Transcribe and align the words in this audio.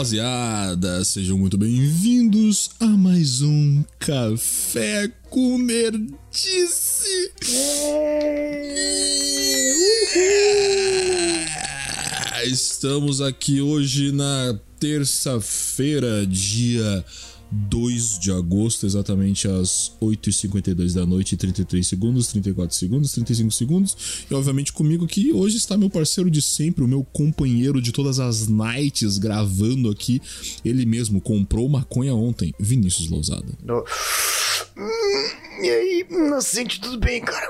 rapaziada, 0.00 1.04
sejam 1.04 1.36
muito 1.36 1.58
bem-vindos 1.58 2.70
a 2.80 2.86
mais 2.86 3.42
um 3.42 3.84
Café 3.98 5.12
com 5.28 5.58
Nerdice. 5.58 7.32
Estamos 12.44 13.20
aqui 13.20 13.60
hoje 13.60 14.10
na 14.10 14.58
terça-feira, 14.78 16.26
dia 16.26 17.04
2 17.50 18.18
de 18.18 18.30
agosto, 18.32 18.86
exatamente 18.86 19.48
às 19.48 19.92
8h52 20.00 20.94
da 20.94 21.04
noite, 21.04 21.36
33 21.36 21.86
segundos, 21.86 22.28
34 22.28 22.76
segundos, 22.76 23.12
35 23.12 23.50
segundos. 23.50 23.96
E 24.30 24.34
obviamente 24.34 24.72
comigo 24.72 25.06
que 25.06 25.32
hoje 25.32 25.56
está 25.56 25.76
meu 25.76 25.90
parceiro 25.90 26.30
de 26.30 26.40
sempre, 26.40 26.84
o 26.84 26.88
meu 26.88 27.04
companheiro 27.12 27.82
de 27.82 27.92
todas 27.92 28.20
as 28.20 28.46
nights 28.48 29.18
gravando 29.18 29.90
aqui. 29.90 30.20
Ele 30.64 30.86
mesmo 30.86 31.20
comprou 31.20 31.68
maconha 31.68 32.14
ontem, 32.14 32.54
Vinícius 32.58 33.08
Lousada. 33.10 33.52
No... 33.62 33.84
Hum, 34.76 35.62
E 35.62 35.68
aí, 35.68 36.06
inocente, 36.08 36.80
tudo 36.80 36.98
bem, 36.98 37.20
cara? 37.20 37.46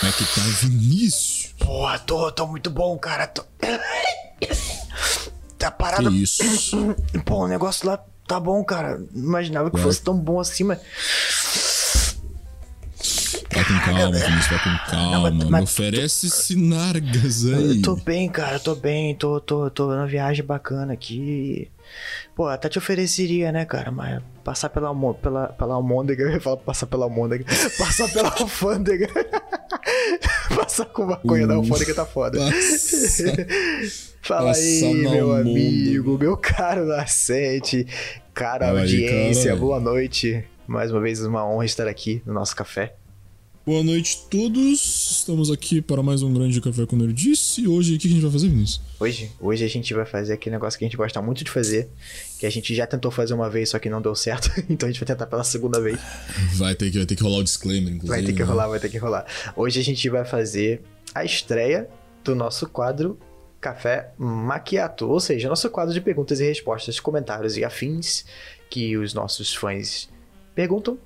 Como 0.00 0.10
é 0.10 0.12
que 0.12 0.24
tá, 0.34 0.42
Vinícius? 0.62 1.54
Porra, 1.58 1.98
tô, 1.98 2.32
tô 2.32 2.46
muito 2.46 2.70
bom, 2.70 2.98
cara. 2.98 3.26
Tô... 3.26 3.44
Tá 5.60 5.70
parado. 5.70 6.10
Que 6.10 6.22
isso? 6.22 6.42
Pô, 7.24 7.44
o 7.44 7.46
negócio 7.46 7.86
lá 7.86 8.02
tá 8.26 8.40
bom, 8.40 8.64
cara. 8.64 8.98
Não 9.12 9.24
imaginava 9.28 9.70
que 9.70 9.76
Vai. 9.76 9.84
fosse 9.84 10.00
tão 10.02 10.16
bom 10.18 10.40
assim, 10.40 10.64
mas. 10.64 10.80
Vai 13.52 13.64
com 13.64 13.78
calma, 13.80 14.10
Vinícius, 14.12 14.46
vai 14.46 14.58
com 14.62 14.90
calma. 14.90 15.30
Não, 15.30 15.50
mas- 15.50 15.60
Me 15.60 15.64
oferece 15.64 16.30
sinargas 16.30 17.44
aí. 17.44 17.76
Eu 17.76 17.82
tô 17.82 17.96
bem, 17.96 18.28
cara, 18.28 18.58
tô 18.58 18.74
bem, 18.74 19.14
tô, 19.14 19.38
tô, 19.40 19.68
tô 19.70 19.88
numa 19.88 20.06
viagem 20.06 20.44
bacana 20.44 20.94
aqui. 20.94 21.70
Pô, 22.34 22.46
até 22.46 22.68
te 22.68 22.78
ofereceria, 22.78 23.52
né, 23.52 23.64
cara, 23.64 23.90
mas 23.90 24.22
passar 24.44 24.68
pela, 24.68 24.94
pela, 25.14 25.48
pela 25.48 25.74
almôndega, 25.74 26.22
eu 26.24 26.30
ia 26.32 26.40
falar 26.40 26.56
passar 26.58 26.86
pela 26.86 27.04
almôndega, 27.04 27.44
passar 27.78 28.08
pela 28.12 28.28
alfândega. 28.40 29.08
passar 30.54 30.86
com 30.86 31.06
maconha 31.06 31.46
da 31.46 31.54
Uh, 31.54 31.58
alfândega 31.58 31.94
tá 31.94 32.04
foda. 32.06 32.38
Passa. 32.38 33.24
Fala 34.22 34.52
aí, 34.52 34.80
Passar 34.80 34.94
na 34.94 35.10
meu 35.10 35.32
amigo, 35.34 36.18
meu 36.18 36.36
caro 36.36 36.84
Nascente, 36.84 37.86
cara 38.34 38.70
aí, 38.70 38.78
audiência, 38.78 39.50
cara. 39.50 39.56
boa 39.56 39.80
noite. 39.80 40.44
Mais 40.66 40.92
uma 40.92 41.00
vez, 41.00 41.20
uma 41.24 41.44
honra 41.44 41.64
estar 41.64 41.88
aqui 41.88 42.22
no 42.24 42.32
nosso 42.32 42.54
café. 42.54 42.94
Boa 43.66 43.84
noite 43.84 44.22
a 44.24 44.30
todos. 44.30 45.10
Estamos 45.18 45.50
aqui 45.50 45.82
para 45.82 46.02
mais 46.02 46.22
um 46.22 46.32
grande 46.32 46.58
Café 46.62 46.86
com 46.86 46.96
Nerdice. 46.96 47.60
E 47.60 47.68
hoje, 47.68 47.94
o 47.94 47.98
que 47.98 48.08
a 48.08 48.10
gente 48.10 48.22
vai 48.22 48.30
fazer, 48.30 48.48
Vinícius? 48.48 48.80
Hoje, 48.98 49.30
hoje 49.38 49.62
a 49.62 49.68
gente 49.68 49.92
vai 49.92 50.06
fazer 50.06 50.32
aquele 50.32 50.56
negócio 50.56 50.78
que 50.78 50.84
a 50.86 50.88
gente 50.88 50.96
gosta 50.96 51.20
muito 51.20 51.44
de 51.44 51.50
fazer, 51.50 51.90
que 52.38 52.46
a 52.46 52.50
gente 52.50 52.74
já 52.74 52.86
tentou 52.86 53.10
fazer 53.10 53.34
uma 53.34 53.50
vez, 53.50 53.68
só 53.68 53.78
que 53.78 53.90
não 53.90 54.00
deu 54.00 54.14
certo, 54.14 54.50
então 54.70 54.88
a 54.88 54.90
gente 54.90 54.98
vai 54.98 55.06
tentar 55.06 55.26
pela 55.26 55.44
segunda 55.44 55.78
vez. 55.78 56.00
Vai 56.54 56.74
ter 56.74 56.90
que, 56.90 56.96
vai 56.96 57.06
ter 57.06 57.14
que 57.14 57.22
rolar 57.22 57.36
o 57.36 57.44
disclaimer, 57.44 57.92
inclusive. 57.92 58.08
Vai 58.08 58.22
ter 58.24 58.32
que 58.32 58.42
né? 58.42 58.48
rolar, 58.48 58.66
vai 58.66 58.80
ter 58.80 58.88
que 58.88 58.96
rolar. 58.96 59.26
Hoje 59.54 59.78
a 59.78 59.84
gente 59.84 60.08
vai 60.08 60.24
fazer 60.24 60.80
a 61.14 61.22
estreia 61.22 61.86
do 62.24 62.34
nosso 62.34 62.66
quadro 62.66 63.18
Café 63.60 64.14
Maquiato, 64.16 65.06
ou 65.06 65.20
seja, 65.20 65.50
nosso 65.50 65.68
quadro 65.68 65.92
de 65.92 66.00
perguntas 66.00 66.40
e 66.40 66.46
respostas, 66.46 66.98
comentários 66.98 67.58
e 67.58 67.64
afins 67.64 68.24
que 68.70 68.96
os 68.96 69.12
nossos 69.12 69.54
fãs 69.54 70.08
perguntam, 70.54 70.98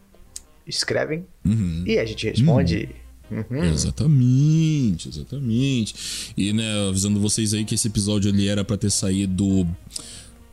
escrevem 0.67 1.25
Uhum. 1.45 1.85
e 1.87 1.99
a 1.99 2.05
gente 2.05 2.27
responde. 2.29 2.89
Uhum. 3.31 3.65
Exatamente, 3.65 5.09
exatamente. 5.09 5.95
E, 6.37 6.53
né, 6.53 6.89
avisando 6.89 7.19
vocês 7.21 7.55
aí 7.55 7.65
que 7.65 7.75
esse 7.75 7.89
episódio 7.89 8.29
ele 8.29 8.47
era 8.47 8.65
pra 8.65 8.77
ter 8.77 8.91
saído. 8.91 9.67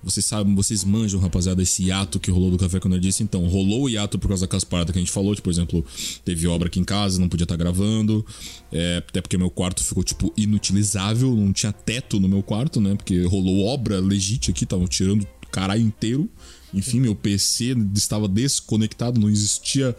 Vocês 0.03 0.25
sabem, 0.25 0.55
vocês 0.55 0.83
manjam, 0.83 1.19
rapaziada, 1.19 1.61
esse 1.61 1.83
hiato 1.83 2.19
que 2.19 2.31
rolou 2.31 2.49
do 2.49 2.57
Café 2.57 2.79
com 2.79 2.89
Nerdice. 2.89 3.21
Então, 3.21 3.45
rolou 3.45 3.83
o 3.83 3.89
hiato 3.89 4.17
por 4.17 4.29
causa 4.29 4.47
daquelas 4.47 4.63
paradas 4.63 4.91
que 4.91 4.97
a 4.97 5.01
gente 5.01 5.11
falou. 5.11 5.35
Tipo, 5.35 5.43
por 5.43 5.51
exemplo, 5.51 5.85
teve 6.25 6.47
obra 6.47 6.69
aqui 6.69 6.79
em 6.79 6.83
casa, 6.83 7.19
não 7.19 7.29
podia 7.29 7.43
estar 7.43 7.55
gravando. 7.55 8.25
É, 8.71 9.03
até 9.07 9.21
porque 9.21 9.37
meu 9.37 9.51
quarto 9.51 9.83
ficou, 9.83 10.03
tipo, 10.03 10.33
inutilizável. 10.35 11.35
Não 11.35 11.53
tinha 11.53 11.71
teto 11.71 12.19
no 12.19 12.27
meu 12.27 12.41
quarto, 12.41 12.81
né? 12.81 12.95
Porque 12.95 13.21
rolou 13.25 13.67
obra 13.67 13.99
legítima 13.99 14.55
aqui, 14.55 14.63
estavam 14.63 14.87
tirando 14.87 15.21
o 15.21 15.47
caralho 15.51 15.83
inteiro. 15.83 16.27
Enfim, 16.73 16.99
meu 16.99 17.15
PC 17.15 17.75
estava 17.95 18.27
desconectado, 18.27 19.19
não 19.19 19.29
existia 19.29 19.95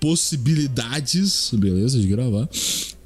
possibilidades, 0.00 1.50
beleza, 1.52 2.00
de 2.00 2.06
gravar. 2.06 2.48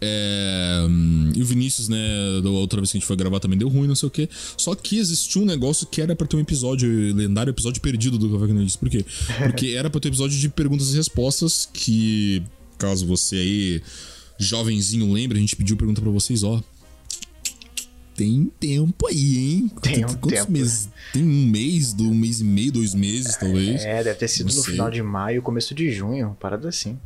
É, 0.00 0.86
e 1.34 1.42
o 1.42 1.44
Vinícius, 1.44 1.88
né, 1.88 1.98
da 2.42 2.50
outra 2.50 2.80
vez 2.80 2.92
que 2.92 2.98
a 2.98 3.00
gente 3.00 3.06
foi 3.06 3.16
gravar 3.16 3.40
também 3.40 3.58
deu 3.58 3.68
ruim, 3.68 3.88
não 3.88 3.96
sei 3.96 4.06
o 4.06 4.10
quê. 4.10 4.28
Só 4.56 4.74
que 4.74 4.98
existia 4.98 5.42
um 5.42 5.44
negócio 5.44 5.86
que 5.86 6.00
era 6.00 6.14
pra 6.14 6.26
ter 6.26 6.36
um 6.36 6.40
episódio, 6.40 6.88
lendário 7.14 7.50
episódio 7.50 7.82
perdido 7.82 8.16
do 8.16 8.30
Café 8.30 8.46
com. 8.46 8.78
Por 8.78 8.88
quê? 8.88 9.04
Porque 9.38 9.68
era 9.68 9.90
pra 9.90 10.00
ter 10.00 10.08
um 10.08 10.10
episódio 10.10 10.38
de 10.38 10.48
perguntas 10.48 10.92
e 10.92 10.96
respostas 10.96 11.68
que, 11.72 12.42
caso 12.78 13.06
você 13.06 13.36
aí, 13.36 13.82
jovenzinho, 14.38 15.12
lembre, 15.12 15.38
a 15.38 15.40
gente 15.40 15.56
pediu 15.56 15.76
pergunta 15.76 16.00
pra 16.00 16.10
vocês, 16.10 16.42
ó. 16.44 16.62
Tem 18.14 18.50
tempo 18.60 19.08
aí, 19.08 19.38
hein? 19.38 19.70
Tem 19.82 20.04
um 20.04 20.08
Quantos 20.08 20.38
tempo. 20.38 20.52
meses? 20.52 20.88
Tem 21.12 21.22
um 21.22 21.46
mês, 21.46 21.92
do 21.92 22.04
um 22.04 22.14
mês 22.14 22.40
e 22.40 22.44
meio, 22.44 22.70
dois 22.72 22.94
meses, 22.94 23.36
talvez. 23.36 23.82
É, 23.84 24.04
deve 24.04 24.18
ter 24.18 24.28
sido 24.28 24.48
Não 24.48 24.56
no 24.56 24.62
sei. 24.62 24.72
final 24.72 24.90
de 24.90 25.02
maio, 25.02 25.42
começo 25.42 25.74
de 25.74 25.90
junho, 25.90 26.36
parada 26.38 26.68
assim. 26.68 26.98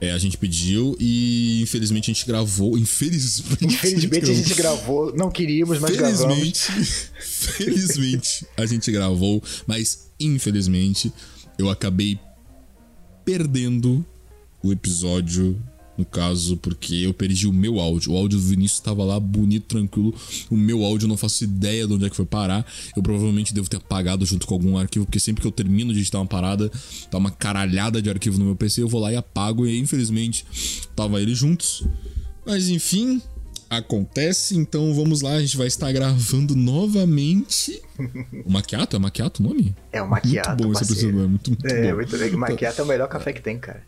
É, 0.00 0.12
a 0.12 0.18
gente 0.18 0.38
pediu 0.38 0.96
e 0.98 1.60
infelizmente 1.60 2.10
a 2.10 2.14
gente 2.14 2.26
gravou. 2.26 2.76
Infelizmente. 2.78 3.64
Infelizmente 3.66 4.30
a 4.30 4.34
gente 4.34 4.54
gravou, 4.54 5.14
não 5.14 5.30
queríamos, 5.30 5.78
mas 5.78 5.94
gravamos. 5.94 6.62
Felizmente, 6.64 7.10
felizmente 7.20 8.46
a 8.56 8.64
gente 8.64 8.90
gravou, 8.90 9.42
mas 9.66 10.10
infelizmente 10.18 11.12
eu 11.58 11.68
acabei 11.68 12.18
perdendo 13.26 14.04
o 14.62 14.72
episódio, 14.72 15.60
no 16.00 16.04
caso, 16.04 16.56
porque 16.56 16.94
eu 16.94 17.14
perdi 17.14 17.46
o 17.46 17.52
meu 17.52 17.78
áudio. 17.78 18.12
O 18.12 18.16
áudio 18.16 18.38
do 18.38 18.44
Vinícius 18.44 18.80
tava 18.80 19.04
lá 19.04 19.20
bonito, 19.20 19.66
tranquilo. 19.66 20.14
O 20.50 20.56
meu 20.56 20.84
áudio 20.84 21.04
eu 21.04 21.08
não 21.08 21.16
faço 21.16 21.44
ideia 21.44 21.86
de 21.86 21.92
onde 21.92 22.04
é 22.06 22.10
que 22.10 22.16
foi 22.16 22.26
parar. 22.26 22.66
Eu 22.96 23.02
provavelmente 23.02 23.52
devo 23.54 23.68
ter 23.68 23.76
apagado 23.76 24.24
junto 24.26 24.46
com 24.46 24.54
algum 24.54 24.76
arquivo, 24.78 25.04
porque 25.04 25.20
sempre 25.20 25.42
que 25.42 25.46
eu 25.46 25.52
termino 25.52 25.92
de 25.92 26.00
editar 26.00 26.18
uma 26.18 26.26
parada, 26.26 26.70
tá 27.10 27.18
uma 27.18 27.30
caralhada 27.30 28.00
de 28.02 28.10
arquivo 28.10 28.38
no 28.38 28.44
meu 28.46 28.56
PC, 28.56 28.82
eu 28.82 28.88
vou 28.88 29.00
lá 29.00 29.12
e 29.12 29.16
apago. 29.16 29.66
E 29.66 29.78
infelizmente 29.78 30.44
tava 30.96 31.20
eles 31.20 31.38
juntos. 31.38 31.84
Mas 32.46 32.68
enfim, 32.68 33.20
acontece. 33.68 34.56
Então 34.56 34.92
vamos 34.94 35.20
lá, 35.20 35.32
a 35.32 35.40
gente 35.40 35.56
vai 35.56 35.66
estar 35.66 35.90
gravando 35.92 36.54
novamente. 36.56 37.80
O 38.46 38.50
Maquiato? 38.50 38.96
É 38.96 38.98
Maquiato 38.98 39.42
o 39.42 39.46
nome? 39.46 39.76
É 39.92 40.00
o 40.00 40.08
maquiado, 40.08 40.64
Muito 40.64 40.64
bom 40.64 40.72
esse 40.72 40.88
parceiro. 40.88 41.08
episódio, 41.10 41.24
é 41.24 41.28
muito, 41.28 41.50
muito 41.50 41.66
É, 41.66 41.90
bom. 41.90 41.96
muito 41.96 42.16
bem. 42.18 42.30
Maquiato 42.30 42.80
é 42.80 42.84
o 42.84 42.86
melhor 42.86 43.06
café 43.08 43.30
que 43.32 43.42
tem, 43.42 43.58
cara. 43.58 43.82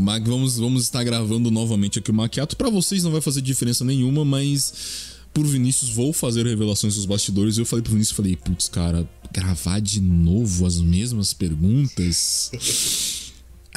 Mac, 0.00 0.22
vamos, 0.24 0.58
vamos 0.58 0.82
estar 0.82 1.04
gravando 1.04 1.50
novamente 1.50 1.98
aqui 1.98 2.10
o 2.10 2.14
Maquiato. 2.14 2.56
Pra 2.56 2.70
vocês 2.70 3.02
não 3.04 3.10
vai 3.10 3.20
fazer 3.20 3.40
diferença 3.40 3.84
nenhuma, 3.84 4.24
mas 4.24 5.14
por 5.32 5.46
Vinícius 5.46 5.90
vou 5.90 6.12
fazer 6.12 6.46
revelações 6.46 6.94
dos 6.94 7.04
bastidores. 7.04 7.56
E 7.56 7.60
eu 7.60 7.66
falei 7.66 7.82
pro 7.82 7.92
Vinícius, 7.92 8.16
falei, 8.16 8.36
putz, 8.36 8.68
cara, 8.68 9.08
gravar 9.32 9.80
de 9.80 10.00
novo 10.00 10.64
as 10.64 10.80
mesmas 10.80 11.32
perguntas. 11.32 12.50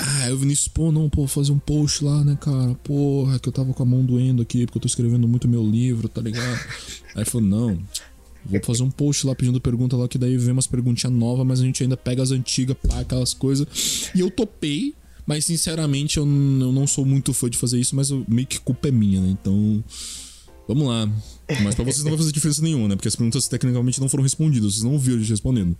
Ah, 0.01 0.23
aí 0.23 0.31
o 0.31 0.37
Vinícius, 0.37 0.69
pô, 0.69 0.93
não, 0.93 1.09
pô, 1.09 1.27
fazer 1.27 1.51
um 1.51 1.59
post 1.59 2.05
lá, 2.05 2.23
né, 2.23 2.37
cara? 2.39 2.73
Porra, 2.75 3.37
que 3.37 3.49
eu 3.49 3.51
tava 3.51 3.73
com 3.73 3.83
a 3.83 3.85
mão 3.85 4.05
doendo 4.05 4.41
aqui, 4.41 4.65
porque 4.65 4.77
eu 4.77 4.81
tô 4.81 4.87
escrevendo 4.87 5.27
muito 5.27 5.45
meu 5.45 5.61
livro, 5.61 6.07
tá 6.07 6.21
ligado? 6.21 6.57
Aí 7.13 7.25
falou, 7.25 7.45
não, 7.45 7.77
vou 8.45 8.63
fazer 8.63 8.83
um 8.83 8.89
post 8.89 9.27
lá 9.27 9.35
pedindo 9.35 9.59
pergunta 9.59 9.97
lá, 9.97 10.07
que 10.07 10.17
daí 10.17 10.37
vem 10.37 10.53
umas 10.53 10.67
perguntinhas 10.67 11.13
novas, 11.13 11.45
mas 11.45 11.59
a 11.59 11.63
gente 11.65 11.83
ainda 11.83 11.97
pega 11.97 12.23
as 12.23 12.31
antigas, 12.31 12.77
pá, 12.87 13.01
aquelas 13.01 13.33
coisas. 13.33 14.09
E 14.15 14.21
eu 14.21 14.31
topei, 14.31 14.95
mas 15.29 15.45
sinceramente 15.45 16.17
eu, 16.17 16.23
eu 16.23 16.71
não 16.71 16.87
sou 16.87 17.05
muito 17.05 17.31
fã 17.35 17.47
de 17.47 17.55
fazer 17.55 17.79
isso, 17.79 17.95
mas 17.95 18.09
eu- 18.09 18.25
meio 18.27 18.47
que 18.47 18.59
culpa 18.59 18.87
é 18.87 18.91
minha, 18.91 19.21
né? 19.21 19.29
Então, 19.39 19.83
vamos 20.67 20.87
lá. 20.87 21.07
Mas 21.63 21.75
pra 21.75 21.83
vocês 21.85 22.03
não 22.03 22.09
vai 22.11 22.17
fazer 22.17 22.31
diferença 22.31 22.61
nenhuma, 22.63 22.87
né? 22.87 22.95
Porque 22.95 23.07
as 23.07 23.15
perguntas 23.15 23.47
tecnicamente 23.47 24.01
não 24.01 24.09
foram 24.09 24.23
respondidas, 24.23 24.73
vocês 24.73 24.83
não 24.83 24.97
viram 24.97 25.17
a 25.17 25.21
gente 25.21 25.29
respondendo. 25.29 25.77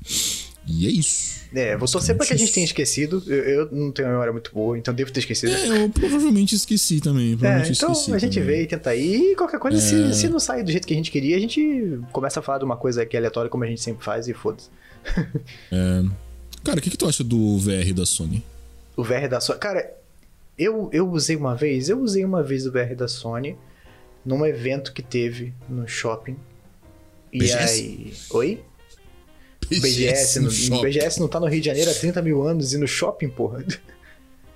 E 0.67 0.85
é 0.85 0.89
isso. 0.91 1.39
É, 1.53 1.75
vou 1.75 1.87
torcer 1.87 2.15
pra 2.15 2.27
que 2.27 2.33
a 2.33 2.37
gente 2.37 2.51
tenha 2.53 2.63
esquecido. 2.65 3.23
Eu, 3.25 3.43
eu 3.43 3.71
não 3.71 3.91
tenho 3.91 4.07
uma 4.07 4.11
memória 4.13 4.31
muito 4.31 4.51
boa, 4.53 4.77
então 4.77 4.93
devo 4.93 5.11
ter 5.11 5.21
esquecido. 5.21 5.51
É, 5.51 5.83
eu 5.83 5.89
provavelmente 5.89 6.53
esqueci 6.53 6.99
também. 6.99 7.33
É, 7.33 7.35
Provavelmente 7.35 7.75
então 7.77 7.91
esqueci 7.91 8.13
a 8.13 8.19
gente 8.19 8.39
também. 8.39 8.57
vê 8.57 8.63
e 8.63 8.67
tenta 8.67 8.95
ir. 8.95 9.31
E 9.31 9.35
qualquer 9.35 9.59
coisa, 9.59 9.77
É. 9.77 9.81
se, 9.81 10.13
se 10.21 10.29
não 10.29 10.39
sair 10.39 10.63
do 10.63 10.71
jeito 10.71 10.85
que 10.87 10.93
a 10.93 10.97
gente 10.97 11.09
queria, 11.09 11.35
a 11.35 11.39
gente 11.39 11.99
começa 12.11 12.39
a 12.39 12.43
falar 12.43 12.59
de 12.59 12.65
uma 12.65 12.77
coisa 12.77 13.03
que 13.03 13.15
é 13.15 13.19
aleatória, 13.19 13.49
como 13.49 13.63
a 13.63 13.67
gente 13.67 13.81
sempre 13.81 14.05
faz, 14.05 14.27
e 14.27 14.33
foda-se. 14.35 14.69
É. 15.71 16.03
Cara, 16.63 16.77
o 16.77 16.81
que, 16.81 16.89
que 16.91 16.97
tu 16.97 17.07
acha 17.07 17.23
do 17.23 17.57
VR 17.57 17.93
da 17.95 18.05
Sony? 18.05 18.43
O 18.99 19.03
VR 19.03 19.29
da 19.29 19.39
Sony. 19.39 19.59
Cara, 19.59 19.93
eu, 20.57 20.89
eu 20.91 21.09
usei 21.09 21.37
uma 21.37 21.55
vez, 21.55 21.87
eu 21.87 22.01
usei 22.01 22.25
uma 22.25 22.43
vez 22.43 22.67
o 22.67 22.71
VR 22.71 22.95
da 22.97 23.07
Sony 23.07 23.57
num 24.25 24.45
evento 24.45 24.91
que 24.91 25.01
teve 25.01 25.53
no 25.69 25.87
shopping. 25.87 26.35
E 27.31 27.39
BGS? 27.39 27.79
aí. 27.79 28.13
Oi? 28.31 28.63
BGS, 29.69 30.39
no 30.39 30.45
no, 30.47 30.51
shopping. 30.51 30.81
BGS 30.81 31.19
não 31.21 31.29
tá 31.29 31.39
no 31.39 31.45
Rio 31.45 31.61
de 31.61 31.67
Janeiro 31.67 31.89
há 31.89 31.93
30 31.93 32.21
mil 32.21 32.45
anos 32.45 32.73
e 32.73 32.77
no 32.77 32.85
shopping, 32.85 33.29
porra. 33.29 33.63
Oh. 33.65 33.91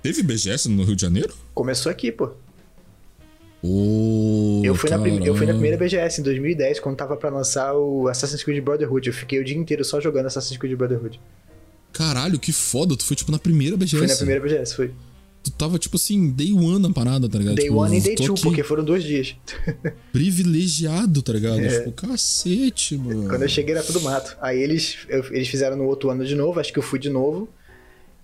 Teve 0.02 0.22
BGS 0.22 0.68
no 0.68 0.84
Rio 0.84 0.94
de 0.94 1.00
Janeiro? 1.00 1.34
Começou 1.54 1.90
aqui, 1.90 2.12
pô. 2.12 2.32
Pô, 3.62 4.60
Eu 4.62 4.74
fui, 4.74 4.90
na 4.90 4.96
eu 5.08 5.34
fui 5.34 5.46
na 5.46 5.54
primeira 5.54 5.78
BGS 5.78 6.20
em 6.20 6.24
2010, 6.24 6.80
quando 6.80 6.96
tava 6.96 7.16
pra 7.16 7.30
lançar 7.30 7.72
o 7.72 8.08
Assassin's 8.08 8.44
Creed 8.44 8.62
Brotherhood. 8.62 9.08
Eu 9.08 9.14
fiquei 9.14 9.40
o 9.40 9.44
dia 9.44 9.56
inteiro 9.56 9.82
só 9.82 10.02
jogando 10.02 10.26
Assassin's 10.26 10.58
Creed 10.58 10.76
Brotherhood. 10.76 11.18
Caralho, 11.94 12.38
que 12.38 12.52
foda. 12.52 12.94
Tu 12.96 13.04
foi, 13.04 13.16
tipo, 13.16 13.32
na 13.32 13.38
primeira 13.38 13.76
BGS. 13.76 13.98
Fui 13.98 14.06
na 14.06 14.16
primeira 14.16 14.40
BGS, 14.42 14.74
foi. 14.76 14.92
Tu 15.42 15.50
tava, 15.50 15.78
tipo 15.78 15.96
assim, 15.96 16.30
day 16.30 16.52
one 16.52 16.78
na 16.78 16.90
parada, 16.90 17.28
tá 17.28 17.38
ligado? 17.38 17.54
Day 17.56 17.66
Tipo, 17.66 17.82
1 17.82 17.86
e 17.94 18.00
Day 18.00 18.14
2, 18.16 18.30
aqui 18.30 18.42
porque 18.42 18.62
foram 18.62 18.82
dois 18.84 19.02
dias. 19.04 19.36
Privilegiado, 20.10 21.22
tá 21.22 21.32
ligado? 21.32 21.60
É. 21.60 21.78
Tipo, 21.80 21.92
cacete, 21.92 22.96
mano. 22.96 23.28
Quando 23.28 23.42
eu 23.42 23.48
cheguei 23.48 23.74
era 23.74 23.84
tudo 23.84 24.00
mato. 24.00 24.36
Aí 24.40 24.58
eles, 24.58 24.98
eu- 25.08 25.24
eles 25.34 25.48
fizeram 25.48 25.76
no 25.76 25.84
outro 25.84 26.08
ano 26.10 26.24
de 26.24 26.34
novo, 26.34 26.60
acho 26.60 26.72
que 26.72 26.78
eu 26.78 26.82
fui 26.82 26.98
de 26.98 27.10
novo. 27.10 27.48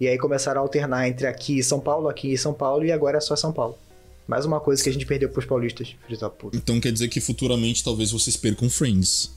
E 0.01 0.09
aí 0.09 0.17
começaram 0.17 0.61
a 0.61 0.65
alternar 0.65 1.09
entre 1.09 1.27
aqui 1.27 1.59
e 1.59 1.63
São 1.63 1.79
Paulo, 1.79 2.09
aqui 2.09 2.33
e 2.33 2.39
São 2.39 2.55
Paulo, 2.55 2.85
e 2.87 2.91
agora 2.93 3.19
é 3.19 3.21
só 3.21 3.37
São 3.37 3.53
Paulo. 3.53 3.79
Mais 4.27 4.47
uma 4.47 4.59
coisa 4.61 4.83
que 4.83 4.89
a 4.89 4.93
gente 4.93 5.05
perdeu 5.05 5.29
pros 5.29 5.45
paulistas, 5.45 5.95
filho 6.07 6.19
da 6.19 6.31
puta. 6.31 6.57
Então 6.57 6.81
quer 6.81 6.91
dizer 6.93 7.09
que 7.09 7.21
futuramente 7.21 7.85
talvez 7.85 8.11
vocês 8.13 8.35
percam 8.37 8.71
Friends. 8.71 9.31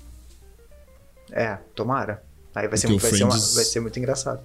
É, 1.31 1.57
tomara. 1.75 2.23
Aí 2.55 2.67
vai, 2.67 2.77
ser, 2.77 2.87
Porque 2.87 2.97
o 3.05 3.09
vai, 3.09 3.17
ser, 3.17 3.23
uma- 3.23 3.31
vai 3.37 3.63
ser 3.65 3.79
muito 3.79 3.97
engraçado. 3.99 4.41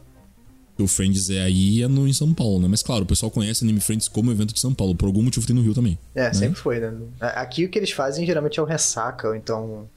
O 0.79 0.87
Friends 0.87 1.29
é 1.29 1.41
aí 1.43 1.83
é 1.83 1.89
no, 1.89 2.07
em 2.07 2.13
São 2.13 2.33
Paulo, 2.33 2.61
né? 2.61 2.69
Mas 2.69 2.83
claro, 2.85 3.03
o 3.03 3.07
pessoal 3.07 3.31
conhece 3.33 3.65
Anime 3.65 3.81
Friends 3.81 4.07
como 4.07 4.31
evento 4.31 4.55
de 4.55 4.61
São 4.61 4.73
Paulo. 4.73 4.95
Por 4.95 5.07
algum 5.07 5.23
motivo 5.23 5.45
tem 5.45 5.55
no 5.57 5.61
Rio 5.63 5.75
também. 5.75 5.99
É, 6.15 6.33
sempre 6.33 6.55
foi, 6.59 6.79
né? 6.79 6.93
Aqui 7.21 7.65
o 7.65 7.69
que 7.69 7.79
eles 7.79 7.91
fazem 7.91 8.25
geralmente 8.25 8.61
é 8.61 8.63
o 8.63 8.65
ressaca, 8.65 9.27
ou 9.29 9.35
então 9.35 9.89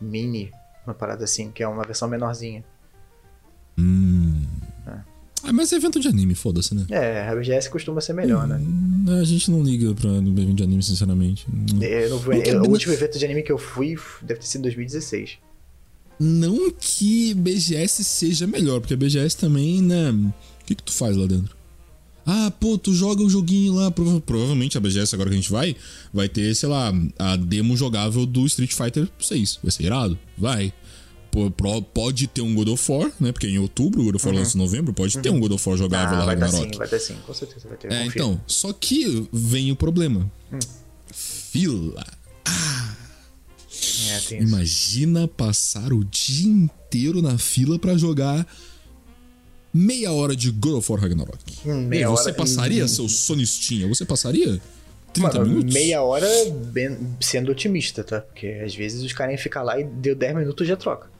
mini, 0.00 0.52
uma 0.86 0.94
parada 0.94 1.24
assim, 1.24 1.50
que 1.50 1.60
é 1.62 1.66
uma 1.68 1.82
versão 1.82 2.06
menorzinha. 2.08 2.64
Ah, 5.44 5.52
mas 5.52 5.72
é 5.72 5.76
evento 5.76 6.00
de 6.00 6.08
anime, 6.08 6.34
foda-se, 6.34 6.74
né? 6.74 6.84
É, 6.90 7.28
a 7.28 7.34
BGS 7.34 7.70
costuma 7.70 8.00
ser 8.00 8.12
melhor, 8.12 8.46
né? 8.46 8.56
Hum, 8.56 9.04
A 9.20 9.24
gente 9.24 9.50
não 9.50 9.62
liga 9.62 9.94
pra 9.94 10.10
evento 10.10 10.54
de 10.54 10.62
anime, 10.64 10.82
sinceramente. 10.82 11.46
Hum. 11.48 11.80
Eu 11.82 12.10
não 12.10 12.18
vou- 12.18 12.34
eu- 12.34 12.62
o 12.62 12.68
último 12.68 12.92
evento 12.92 13.18
de 13.18 13.24
anime 13.24 13.42
que 13.42 13.52
eu 13.52 13.56
fui 13.58 13.96
deve 14.20 14.40
ter 14.40 14.46
sido 14.46 14.60
em 14.60 14.62
2016. 14.62 15.38
Não 16.18 16.70
que 16.72 17.32
BGS 17.34 18.02
seja 18.04 18.46
melhor, 18.46 18.80
porque 18.80 18.94
a 18.94 18.96
BGS 18.96 19.36
também, 19.36 19.80
né? 19.80 20.10
O 20.10 20.64
que, 20.66 20.74
que 20.74 20.82
tu 20.82 20.92
faz 20.92 21.16
lá 21.16 21.26
dentro? 21.26 21.56
Ah, 22.26 22.50
pô, 22.60 22.76
tu 22.76 22.92
joga 22.94 23.22
o 23.22 23.30
joguinho 23.30 23.74
lá. 23.74 23.90
prova- 23.90 24.20
provavelmente 24.20 24.76
a 24.76 24.80
BGS 24.80 25.14
agora 25.14 25.30
que 25.30 25.34
a 25.36 25.38
gente 25.40 25.50
vai, 25.50 25.74
vai 26.12 26.28
ter, 26.28 26.54
sei 26.54 26.68
lá, 26.68 26.92
a 27.18 27.36
demo 27.36 27.74
jogável 27.76 28.26
do 28.26 28.44
Street 28.46 28.72
Fighter 28.74 29.08
6. 29.20 29.60
Vai 29.62 29.70
ser 29.70 29.84
irado? 29.84 30.18
Vai. 30.36 30.72
Pô, 31.30 31.50
pode 31.82 32.26
ter 32.26 32.42
um 32.42 32.54
God 32.54 32.68
of 32.68 32.90
War, 32.92 33.12
né? 33.20 33.32
Porque 33.32 33.46
em 33.46 33.58
outubro, 33.58 34.00
o 34.02 34.04
God 34.06 34.16
of 34.16 34.26
War 34.26 34.34
lança 34.34 34.56
em 34.56 34.60
novembro, 34.60 34.92
pode 34.92 35.16
ter 35.18 35.30
um 35.30 35.38
God 35.40 35.52
of 35.52 35.68
War 35.68 35.78
jogável 35.78 36.16
Ah, 36.16 36.18
lá, 36.20 36.26
vai 36.26 36.36
ter 36.36 36.42
Ragnarok. 36.42 36.72
sim, 36.72 36.78
vai 36.78 36.88
ter 36.88 36.98
sim, 36.98 37.14
com 37.26 37.32
certeza 37.32 37.68
vai 37.68 37.78
ter. 37.78 37.92
É, 37.92 38.04
confio. 38.04 38.10
então. 38.10 38.40
Só 38.46 38.72
que 38.74 39.26
vem 39.32 39.70
o 39.72 39.76
problema. 39.76 40.30
Fila. 41.12 42.04
É. 44.08 44.40
Imagina 44.40 45.28
passar 45.28 45.92
o 45.92 46.04
dia 46.04 46.46
inteiro 46.48 47.20
na 47.22 47.36
fila 47.38 47.78
pra 47.78 47.96
jogar 47.96 48.46
meia 49.72 50.12
hora 50.12 50.34
de 50.34 50.50
God 50.50 50.74
of 50.78 50.90
War 50.92 51.00
Ragnarok. 51.00 51.38
Meia 51.64 52.08
você 52.08 52.28
hora- 52.30 52.34
passaria, 52.34 52.88
seu 52.88 53.08
sonistinha? 53.08 53.86
Você 53.88 54.04
passaria? 54.04 54.60
30 55.12 55.38
Mano, 55.38 55.46
minutos? 55.50 55.74
meia 55.74 56.02
hora 56.02 56.26
bem- 56.72 56.98
sendo 57.20 57.50
otimista, 57.52 58.04
tá? 58.04 58.20
Porque 58.20 58.46
às 58.64 58.74
vezes 58.74 59.02
os 59.02 59.12
caras 59.12 59.32
iam 59.34 59.42
ficar 59.42 59.62
lá 59.62 59.78
e 59.80 59.84
deu 59.84 60.14
10 60.14 60.36
minutos 60.36 60.66
já 60.66 60.76
troca. 60.76 61.10